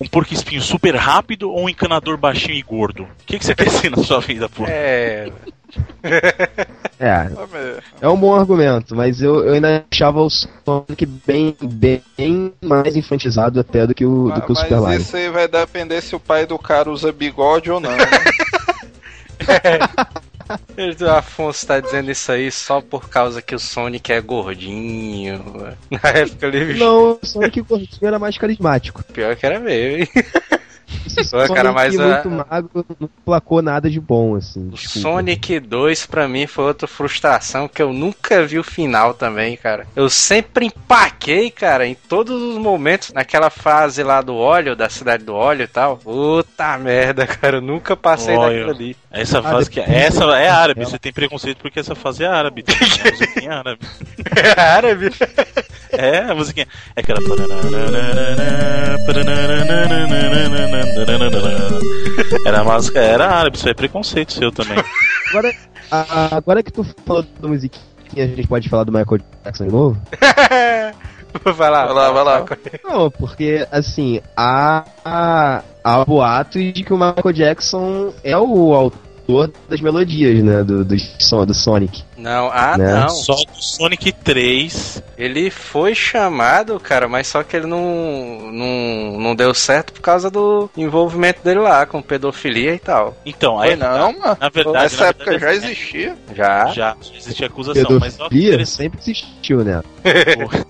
um 0.00 0.06
porco 0.06 0.32
espinho 0.32 0.62
super 0.62 0.94
rápido 0.94 1.50
ou 1.50 1.64
um 1.64 1.68
encanador 1.68 2.16
baixinho 2.16 2.54
e 2.54 2.62
gordo? 2.62 3.02
O 3.02 3.08
que, 3.26 3.36
que 3.36 3.44
você 3.44 3.52
quer 3.56 3.68
ser 3.68 3.90
na 3.90 4.02
sua 4.04 4.20
vida, 4.20 4.48
pô? 4.48 4.64
É. 4.68 5.28
É, 6.98 7.10
Ah, 7.10 7.28
mas- 7.52 7.82
é 8.00 8.08
um 8.08 8.16
bom 8.16 8.34
argumento, 8.34 8.94
mas 8.96 9.20
eu, 9.20 9.44
eu 9.44 9.52
ainda 9.54 9.84
achava 9.92 10.22
o 10.22 10.30
Sonic 10.30 11.04
bem, 11.26 11.54
bem 11.60 12.54
mais 12.64 12.96
infantilizado 12.96 13.60
até 13.60 13.86
do 13.86 13.94
que 13.94 14.06
o, 14.06 14.30
do 14.30 14.40
que 14.40 14.52
o 14.52 14.54
mas 14.54 14.62
Super 14.62 14.80
Mario. 14.80 15.00
isso 15.00 15.14
aí 15.16 15.28
vai 15.28 15.46
depender 15.46 16.00
se 16.00 16.14
o 16.16 16.20
pai 16.20 16.46
do 16.46 16.58
cara 16.58 16.88
usa 16.90 17.12
bigode 17.12 17.70
ou 17.70 17.80
não. 17.80 17.90
né? 17.90 18.06
O 21.00 21.10
Afonso 21.10 21.66
tá 21.66 21.80
dizendo 21.80 22.10
isso 22.10 22.30
aí 22.30 22.50
só 22.50 22.80
por 22.80 23.08
causa 23.08 23.42
que 23.42 23.54
o 23.54 23.58
Sonic 23.58 24.12
é 24.12 24.20
gordinho. 24.20 25.42
Na 25.90 26.10
época 26.10 26.46
ele 26.46 26.74
Não, 26.74 27.12
o 27.12 27.26
Sonic 27.26 27.60
gordinho 27.62 28.06
era 28.06 28.18
mais 28.18 28.38
carismático. 28.38 29.02
pior 29.12 29.34
que 29.36 29.46
era 29.46 29.58
mesmo, 29.58 29.98
hein? 29.98 30.08
Pô, 31.48 31.54
cara, 31.54 31.72
mas 31.72 31.98
a- 31.98 32.04
muito 32.24 32.30
magro 32.30 32.86
não 33.00 33.08
placou 33.24 33.60
nada 33.62 33.90
de 33.90 33.98
bom, 34.00 34.36
assim. 34.36 34.68
O 34.68 34.70
desculpa. 34.70 35.08
Sonic 35.08 35.58
2 35.60 36.06
pra 36.06 36.28
mim 36.28 36.46
foi 36.46 36.64
outra 36.66 36.86
frustração 36.86 37.66
que 37.68 37.82
eu 37.82 37.92
nunca 37.92 38.44
vi 38.46 38.58
o 38.58 38.64
final 38.64 39.12
também, 39.14 39.56
cara. 39.56 39.86
Eu 39.96 40.08
sempre 40.08 40.66
empaquei, 40.66 41.50
cara, 41.50 41.86
em 41.86 41.94
todos 41.94 42.40
os 42.40 42.58
momentos 42.58 43.12
naquela 43.12 43.50
fase 43.50 44.02
lá 44.02 44.20
do 44.22 44.36
óleo, 44.36 44.76
da 44.76 44.88
cidade 44.88 45.24
do 45.24 45.34
óleo 45.34 45.62
e 45.64 45.66
tal. 45.68 45.96
Puta 45.98 46.78
merda, 46.78 47.26
cara, 47.26 47.56
eu 47.56 47.62
nunca 47.62 47.96
passei 47.96 48.36
daquilo 48.38 48.70
ali. 48.70 48.96
Essa 49.10 49.38
Ah, 49.40 49.42
fase 49.42 49.70
que 49.70 49.80
depois- 49.80 49.96
essa 49.98 50.24
é 50.36 50.48
árabe. 50.48 50.84
Você 50.84 50.98
tem 50.98 51.12
preconceito 51.12 51.58
porque 51.58 51.80
essa 51.80 51.94
fase 51.94 52.22
é 52.22 52.28
árabe. 52.28 52.62
Tem 52.66 52.76
musiquinha 53.12 53.52
árabe. 53.54 53.80
É 54.36 54.60
árabe? 54.60 55.10
É, 55.92 56.18
a 56.18 56.34
musiquinha. 56.34 56.66
É 56.94 57.00
aquela. 57.00 57.20
Era 62.46 62.60
a 62.60 62.64
música, 62.64 62.98
era 63.00 63.28
árabe, 63.28 63.56
isso 63.56 63.68
é 63.68 63.74
preconceito 63.74 64.32
seu 64.32 64.50
também. 64.52 64.76
Agora, 65.30 65.52
a- 65.90 66.36
agora 66.36 66.62
que 66.62 66.72
tu 66.72 66.84
falou 67.04 67.24
da 67.40 67.48
musiquinha, 67.48 67.82
a 68.16 68.26
gente 68.26 68.46
pode 68.46 68.68
falar 68.68 68.84
do 68.84 68.92
Michael 68.92 69.20
Jackson 69.44 69.66
de 69.66 69.72
novo? 69.72 70.00
vai 71.56 71.70
lá, 71.70 71.86
Vai 71.86 71.94
lá, 71.94 72.10
vai 72.12 72.24
lá. 72.24 72.44
Não, 72.84 73.10
porque, 73.10 73.66
assim, 73.70 74.20
há, 74.36 74.84
há, 75.04 75.62
há 75.84 76.04
boatos 76.04 76.62
de 76.72 76.82
que 76.82 76.92
o 76.92 76.96
Michael 76.98 77.32
Jackson 77.32 78.12
é 78.24 78.36
o 78.36 78.72
autor 78.74 78.98
das 79.68 79.80
melodias, 79.80 80.42
né, 80.42 80.62
do, 80.62 80.84
do, 80.84 80.96
som, 81.18 81.44
do 81.44 81.52
Sonic. 81.52 82.02
Não, 82.16 82.50
ah, 82.52 82.76
Né? 82.78 83.00
não. 83.00 83.08
Só 83.08 83.34
do 83.34 83.60
Sonic 83.62 84.12
3. 84.12 85.02
Ele 85.18 85.50
foi 85.50 85.94
chamado, 85.94 86.78
cara, 86.78 87.08
mas 87.08 87.26
só 87.26 87.42
que 87.42 87.56
ele 87.56 87.66
não, 87.66 88.50
não, 88.52 89.20
não 89.20 89.34
deu 89.34 89.52
certo 89.52 89.92
por 89.92 90.00
causa 90.00 90.30
do 90.30 90.70
envolvimento 90.76 91.42
dele 91.42 91.60
lá 91.60 91.84
com 91.86 92.00
pedofilia 92.00 92.74
e 92.74 92.78
tal. 92.78 93.16
Então, 93.26 93.58
Foi 93.58 93.70
aí. 93.70 93.76
não, 93.76 94.12
mano. 94.18 94.36
Na 94.40 94.48
verdade, 94.48 94.78
Nessa 94.84 95.02
na 95.02 95.08
época 95.08 95.30
verdade, 95.30 95.40
já 95.60 95.66
existia. 95.66 96.16
Já. 96.34 96.66
Já, 96.66 96.72
já 97.00 97.16
existia 97.16 97.46
acusação, 97.46 97.98
mas 98.00 98.14
ó, 98.14 98.28
que 98.28 98.36
Pedofilia 98.36 98.48
interessante. 98.48 98.76
sempre 98.76 99.00
existiu, 99.00 99.64
né? 99.64 99.82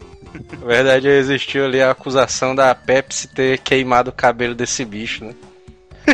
Na 0.60 0.66
verdade, 0.66 1.08
existiu 1.08 1.64
ali 1.64 1.80
a 1.80 1.90
acusação 1.90 2.54
da 2.54 2.74
Pepsi 2.74 3.28
ter 3.28 3.58
queimado 3.58 4.10
o 4.10 4.12
cabelo 4.12 4.54
desse 4.54 4.84
bicho, 4.84 5.24
né? 5.24 5.34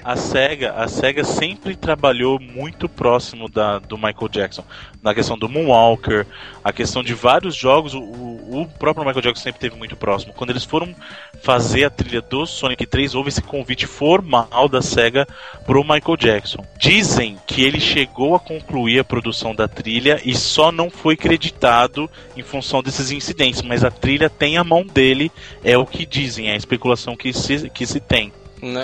A 0.04 0.16
SEGA, 0.16 0.72
a 0.72 0.88
SEGA 0.88 1.24
sempre 1.24 1.76
trabalhou 1.76 2.40
muito 2.40 2.88
próximo 2.88 3.48
da, 3.48 3.78
do 3.78 3.96
Michael 3.96 4.28
Jackson. 4.30 4.64
Na 5.02 5.14
questão 5.14 5.36
do 5.36 5.48
Moonwalker, 5.48 6.26
a 6.62 6.72
questão 6.72 7.02
de 7.02 7.12
vários 7.12 7.54
jogos, 7.54 7.92
o, 7.92 8.00
o 8.00 8.68
próprio 8.78 9.04
Michael 9.04 9.22
Jackson 9.22 9.42
sempre 9.42 9.58
esteve 9.58 9.76
muito 9.76 9.96
próximo. 9.96 10.32
Quando 10.32 10.50
eles 10.50 10.64
foram 10.64 10.94
fazer 11.42 11.84
a 11.84 11.90
trilha 11.90 12.22
do 12.22 12.46
Sonic 12.46 12.86
3, 12.86 13.14
houve 13.14 13.28
esse 13.28 13.42
convite 13.42 13.86
formal 13.86 14.68
da 14.68 14.80
SEGA 14.80 15.26
pro 15.66 15.82
Michael 15.82 16.16
Jackson. 16.16 16.64
Dizem 16.78 17.36
que 17.46 17.62
ele 17.62 17.80
chegou 17.80 18.34
a 18.34 18.40
concluir 18.40 19.00
a 19.00 19.04
produção 19.04 19.54
da 19.54 19.66
trilha 19.66 20.20
e 20.24 20.34
só 20.34 20.70
não 20.70 20.88
foi 20.88 21.16
creditado 21.16 22.08
em 22.36 22.42
função 22.42 22.82
desses 22.82 23.10
incidentes, 23.10 23.62
mas 23.62 23.84
a 23.84 23.90
trilha 23.90 24.30
tem 24.30 24.56
a 24.56 24.64
mão 24.64 24.84
dele, 24.84 25.30
é 25.64 25.76
o 25.76 25.86
que 25.86 26.06
dizem, 26.06 26.48
é 26.48 26.52
a 26.52 26.56
especulação 26.56 27.16
que 27.16 27.32
se, 27.32 27.68
que 27.70 27.86
se 27.86 28.00
tem. 28.00 28.32
Não, 28.62 28.80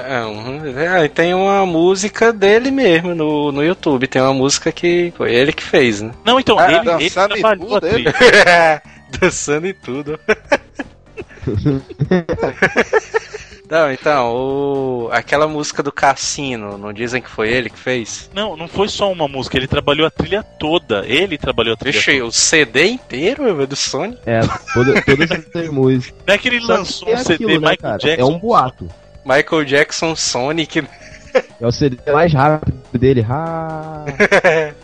é, 0.76 1.06
tem 1.06 1.32
uma 1.32 1.64
música 1.64 2.32
dele 2.32 2.70
mesmo 2.70 3.14
no, 3.14 3.52
no 3.52 3.62
YouTube. 3.64 4.08
Tem 4.08 4.20
uma 4.20 4.34
música 4.34 4.72
que 4.72 5.12
foi 5.16 5.32
ele 5.32 5.52
que 5.52 5.62
fez, 5.62 6.02
né? 6.02 6.10
Não, 6.24 6.40
então, 6.40 6.58
Ah, 6.58 6.66
ele, 6.66 6.78
ele 6.78 6.84
dançando 7.08 7.34
trabalhou 7.34 7.76
a 7.76 7.80
trilha. 7.80 8.14
Dançando 9.20 9.66
e 9.68 9.72
tudo. 9.72 10.18
Não, 13.70 13.92
então, 13.92 14.34
o... 14.34 15.10
aquela 15.12 15.46
música 15.46 15.82
do 15.82 15.92
Cassino, 15.92 16.78
não 16.78 16.90
dizem 16.90 17.20
que 17.20 17.28
foi 17.28 17.50
ele 17.50 17.68
que 17.68 17.78
fez? 17.78 18.30
Não, 18.32 18.56
não 18.56 18.66
foi 18.66 18.88
só 18.88 19.12
uma 19.12 19.28
música, 19.28 19.58
ele 19.58 19.66
trabalhou 19.66 20.06
a 20.06 20.10
trilha 20.10 20.42
toda. 20.42 21.04
Ele 21.06 21.36
trabalhou 21.36 21.74
a 21.74 21.76
trilha 21.76 21.92
Vixe, 21.92 22.12
toda. 22.12 22.24
o 22.24 22.32
CD 22.32 22.86
inteiro 22.86 23.42
meu, 23.42 23.66
do 23.66 23.76
Sony? 23.76 24.16
É, 24.24 24.40
toda, 24.72 25.02
todas 25.02 25.30
essas 25.30 25.68
músicas. 25.68 26.18
Não 26.26 26.34
é 26.34 26.38
que 26.38 26.48
ele 26.48 26.62
Só 26.62 26.72
lançou 26.72 27.08
que 27.08 27.12
é 27.12 27.16
um 27.16 27.24
CD 27.24 27.34
aquilo, 27.34 27.50
né, 27.50 27.58
Michael 27.58 27.76
cara? 27.76 27.98
Jackson. 27.98 28.22
É 28.22 28.24
um 28.24 28.38
boato. 28.38 28.88
Michael 29.28 29.64
Jackson 29.64 30.16
Sonic. 30.16 30.82
É 31.60 31.66
o 31.66 31.70
CD 31.70 31.98
mais 32.10 32.32
rápido 32.32 32.80
dele. 32.98 33.26
Ah, 33.28 34.06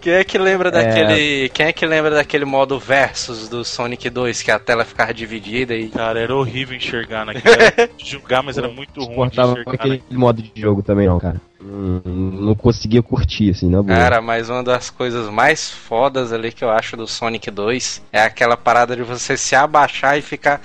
Quem 0.00 0.14
é 0.14 0.24
que 0.24 0.38
lembra 0.38 0.70
daquele. 0.70 1.50
Quem 1.50 1.66
é 1.66 1.72
que 1.74 1.84
lembra 1.84 2.10
daquele 2.10 2.46
modo 2.46 2.78
versus 2.80 3.50
do 3.50 3.62
Sonic 3.62 4.08
2, 4.08 4.42
que 4.42 4.50
a 4.50 4.58
tela 4.58 4.82
ficava 4.82 5.12
dividida 5.12 5.74
e. 5.74 5.90
Cara, 5.90 6.18
era 6.18 6.34
horrível 6.34 6.74
enxergar 6.74 7.26
naquilo. 7.26 7.52
Era 7.52 7.90
julgar, 8.02 8.42
mas 8.42 8.56
era 8.56 8.68
muito 8.68 8.98
ruim 9.00 9.10
suportava 9.10 9.52
enxergar. 9.52 9.74
aquele 9.74 9.98
naquilo. 9.98 10.20
modo 10.20 10.42
de 10.42 10.52
jogo 10.58 10.82
também 10.82 11.06
não, 11.06 11.20
cara. 11.20 11.38
Hum, 11.62 12.00
não 12.06 12.54
conseguia 12.54 13.02
curtir, 13.02 13.50
assim, 13.50 13.68
na 13.68 13.82
boa. 13.82 13.94
Cara, 13.94 14.22
mas 14.22 14.48
uma 14.48 14.62
das 14.64 14.88
coisas 14.88 15.28
mais 15.28 15.70
fodas 15.70 16.32
ali 16.32 16.50
que 16.50 16.64
eu 16.64 16.70
acho 16.70 16.96
do 16.96 17.06
Sonic 17.06 17.50
2 17.50 18.00
é 18.10 18.22
aquela 18.22 18.56
parada 18.56 18.96
de 18.96 19.02
você 19.02 19.36
se 19.36 19.54
abaixar 19.54 20.16
e 20.18 20.22
ficar. 20.22 20.62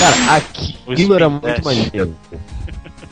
Cara, 0.00 0.36
aquilo 0.36 1.14
era 1.14 1.28
muito 1.28 1.42
Dash. 1.46 1.64
maneiro. 1.64 2.16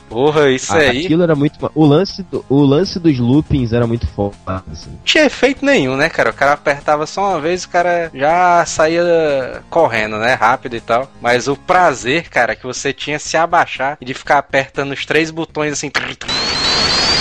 Porra, 0.08 0.50
isso 0.50 0.72
Ah, 0.72 0.78
aí. 0.78 1.04
Aquilo 1.04 1.22
era 1.22 1.36
muito. 1.36 1.70
O 1.72 1.86
lance, 1.86 2.24
do, 2.24 2.44
o 2.48 2.62
lance 2.62 2.98
dos 2.98 3.16
loopings 3.20 3.72
era 3.72 3.86
muito 3.86 4.08
foda, 4.08 4.34
assim. 4.72 4.90
Não 4.90 4.98
tinha 5.04 5.24
efeito 5.24 5.64
nenhum, 5.64 5.96
né, 5.96 6.08
cara? 6.08 6.30
O 6.30 6.34
cara 6.34 6.52
apertava 6.54 7.06
só 7.06 7.30
uma 7.30 7.40
vez 7.40 7.62
e 7.62 7.66
o 7.66 7.68
cara 7.68 8.10
já 8.12 8.64
saía 8.66 9.62
correndo, 9.70 10.18
né? 10.18 10.34
Rápido 10.34 10.74
e 10.74 10.80
tal. 10.80 11.08
Mas 11.20 11.46
o 11.46 11.54
prazer, 11.54 12.28
cara, 12.28 12.56
que 12.56 12.66
você 12.66 12.92
tinha 12.92 13.20
se 13.20 13.36
abaixar 13.36 13.96
e 14.00 14.04
de 14.04 14.12
ficar 14.12 14.38
apertando 14.38 14.90
os 14.90 15.06
três 15.06 15.30
botões 15.30 15.74
assim. 15.74 15.90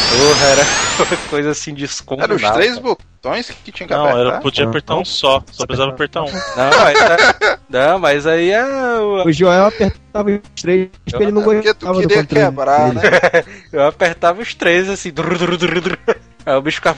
Porra, 0.10 0.46
era 0.48 1.18
coisa 1.30 1.52
assim 1.52 1.74
descomunal. 1.74 2.26
Eram 2.26 2.36
os 2.36 2.52
três 2.52 2.70
cara. 2.76 2.82
botões 2.82 3.50
que 3.64 3.72
tinha 3.72 3.88
que 3.88 3.94
Não, 3.94 4.06
apertar. 4.06 4.20
era, 4.20 4.40
podia 4.42 4.66
apertar 4.68 4.96
um 4.96 5.06
só. 5.06 5.44
Só 5.52 5.66
precisava 5.66 5.92
apertar 5.92 6.24
um. 6.24 6.32
Não, 6.32 6.80
mas, 6.84 6.98
tá- 7.00 7.60
não, 7.70 8.00
mas 8.00 8.26
aí 8.28 8.52
é. 8.52 8.66
o- 9.00 9.32
Joel 9.32 9.66
apertava 9.68 10.30
os 10.32 10.62
três 10.62 10.90
porque 11.06 11.24
ele 11.24 11.32
não 11.32 11.42
É 11.42 11.46
porque 11.46 11.74
tu 11.74 11.86
gostava 11.86 12.02
do 12.02 12.08
queria 12.08 12.26
quebrar, 12.26 12.90
dele. 12.92 13.00
né? 13.02 13.44
Eu 13.72 13.86
apertava 13.88 14.42
os 14.42 14.54
três 14.56 14.90
assim. 14.90 15.12
Aí 16.46 16.56
o 16.56 16.62
bicho 16.62 16.78
ficava. 16.78 16.98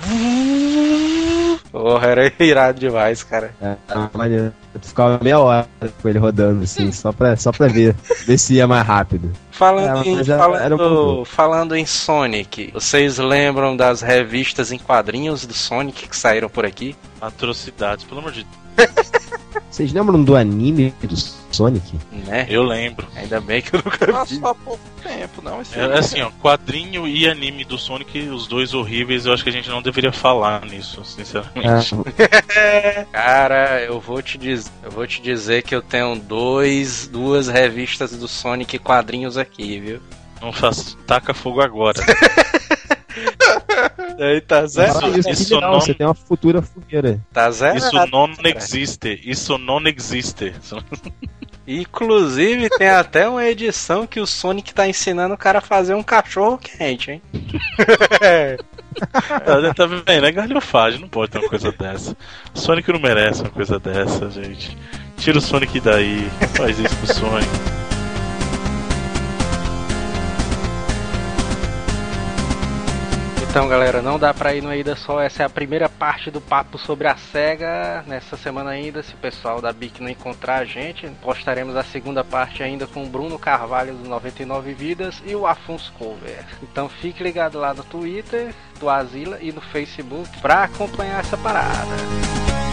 Porra, 1.71 2.07
era 2.07 2.33
irado 2.43 2.79
demais, 2.79 3.23
cara. 3.23 3.53
É, 3.61 3.75
maneiro. 4.13 4.53
Eu 4.73 4.81
ficava 4.81 5.19
meia 5.21 5.39
hora 5.39 5.67
com 6.01 6.09
ele 6.09 6.19
rodando, 6.19 6.63
assim, 6.63 6.91
só 6.91 7.11
pra, 7.11 7.35
só 7.35 7.51
pra 7.51 7.67
ver, 7.67 7.95
ver 8.25 8.37
se 8.37 8.55
ia 8.55 8.67
mais 8.67 8.85
rápido. 8.85 9.31
Falando, 9.51 10.05
É, 10.05 10.09
em, 10.09 10.23
falando, 10.23 10.61
era 10.61 10.75
um 10.75 11.25
falando 11.25 11.75
em 11.75 11.85
Sonic, 11.85 12.71
vocês 12.73 13.17
lembram 13.17 13.75
das 13.75 14.01
revistas 14.01 14.71
em 14.71 14.77
quadrinhos 14.77 15.45
do 15.45 15.53
Sonic 15.53 16.07
que 16.07 16.15
saíram 16.15 16.49
por 16.49 16.65
aqui? 16.65 16.95
Atrocidades, 17.21 18.05
pelo 18.05 18.19
amor 18.19 18.31
de 18.31 18.45
Deus. 18.75 18.89
Vocês 19.69 19.91
lembram 19.91 20.23
do 20.23 20.35
anime 20.35 20.93
do 21.01 21.15
Sonic? 21.15 21.97
Né? 22.11 22.45
Eu 22.49 22.63
lembro. 22.63 23.07
Ainda 23.15 23.39
bem 23.41 23.61
que 23.61 23.75
eu 23.75 23.81
nunca 23.83 24.05
vi. 24.05 24.11
Passou 24.11 24.47
há 24.47 24.55
pouco 24.55 24.83
tempo, 25.01 25.41
não. 25.41 25.61
Esse 25.61 25.79
É 25.79 25.97
assim, 25.97 26.21
ó, 26.21 26.29
quadrinho 26.41 27.07
e 27.07 27.27
anime 27.27 27.65
do 27.65 27.77
Sonic, 27.77 28.19
os 28.29 28.47
dois 28.47 28.73
horríveis, 28.73 29.25
eu 29.25 29.33
acho 29.33 29.43
que 29.43 29.49
a 29.49 29.53
gente 29.53 29.69
não 29.69 29.81
deveria 29.81 30.11
falar 30.11 30.65
nisso, 30.65 31.03
sinceramente. 31.03 31.95
É, 32.55 33.05
Cara, 33.11 33.81
eu 33.81 33.99
vou 33.99 34.21
te 34.21 34.37
dizer, 34.37 34.71
eu 34.83 34.91
vou 34.91 35.05
te 35.05 35.21
dizer 35.21 35.63
que 35.63 35.75
eu 35.75 35.81
tenho 35.81 36.15
dois, 36.15 37.07
duas 37.07 37.47
revistas 37.47 38.11
do 38.11 38.27
Sonic 38.27 38.79
quadrinhos 38.79 39.37
aqui, 39.37 39.79
viu? 39.79 39.99
Não 40.41 40.51
faça. 40.51 40.95
Taca 41.05 41.33
fogo 41.33 41.61
agora. 41.61 41.99
Aí 44.19 44.41
tá 44.41 44.65
zero, 44.65 45.17
isso, 45.17 45.29
isso 45.29 45.59
não- 45.59 45.73
você 45.79 45.93
tem 45.93 46.05
uma 46.05 46.13
futura 46.13 46.61
fogueira. 46.61 47.19
tá 47.33 47.49
zero. 47.51 47.77
Isso 47.77 47.91
não 48.11 48.29
existe. 48.43 49.19
Isso 49.23 49.57
não 49.57 49.79
existe. 49.85 50.53
Inclusive 51.67 52.69
tem 52.71 52.89
até 52.89 53.29
uma 53.29 53.45
edição 53.45 54.07
que 54.07 54.19
o 54.19 54.25
Sonic 54.25 54.73
tá 54.73 54.87
ensinando 54.87 55.35
o 55.35 55.37
cara 55.37 55.59
a 55.59 55.61
fazer 55.61 55.93
um 55.93 56.03
cachorro 56.03 56.57
quente, 56.57 57.11
hein? 57.11 57.21
Tá 59.75 59.85
vendo? 59.85 60.03
É 60.05 60.31
galhofagem, 60.31 60.99
não 60.99 61.07
pode 61.07 61.31
ter 61.31 61.37
uma 61.39 61.47
coisa 61.47 61.71
dessa. 61.71 62.15
O 62.53 62.59
Sonic 62.59 62.91
não 62.91 62.99
merece 62.99 63.41
uma 63.41 63.49
coisa 63.49 63.79
dessa, 63.79 64.29
gente. 64.29 64.77
Tira 65.17 65.37
o 65.37 65.41
Sonic 65.41 65.79
daí, 65.79 66.27
faz 66.55 66.77
isso 66.77 66.95
com 66.97 67.03
o 67.05 67.07
Sonic. 67.13 67.80
Então, 73.51 73.67
galera, 73.67 74.01
não 74.01 74.17
dá 74.17 74.33
pra 74.33 74.55
ir 74.55 74.61
no 74.61 74.69
Ainda 74.69 74.95
Só. 74.95 75.19
Essa 75.19 75.43
é 75.43 75.45
a 75.45 75.49
primeira 75.49 75.89
parte 75.89 76.31
do 76.31 76.39
papo 76.39 76.77
sobre 76.77 77.05
a 77.09 77.17
SEGA. 77.17 78.01
Nessa 78.07 78.37
semana 78.37 78.69
ainda, 78.69 79.03
se 79.03 79.13
o 79.13 79.17
pessoal 79.17 79.59
da 79.59 79.73
BIC 79.73 79.99
não 79.99 80.09
encontrar 80.09 80.59
a 80.59 80.63
gente, 80.63 81.05
postaremos 81.21 81.75
a 81.75 81.83
segunda 81.83 82.23
parte 82.23 82.63
ainda 82.63 82.87
com 82.87 83.03
o 83.03 83.09
Bruno 83.09 83.37
Carvalho 83.37 83.93
do 83.93 84.07
99 84.07 84.73
Vidas 84.73 85.21
e 85.25 85.35
o 85.35 85.45
Afonso 85.45 85.91
Cover. 85.99 86.45
Então 86.63 86.87
fique 86.87 87.21
ligado 87.21 87.59
lá 87.59 87.73
no 87.73 87.83
Twitter 87.83 88.55
do 88.79 88.89
Asila 88.89 89.37
e 89.41 89.51
no 89.51 89.59
Facebook 89.59 90.29
pra 90.39 90.63
acompanhar 90.63 91.19
essa 91.19 91.37
parada. 91.37 92.70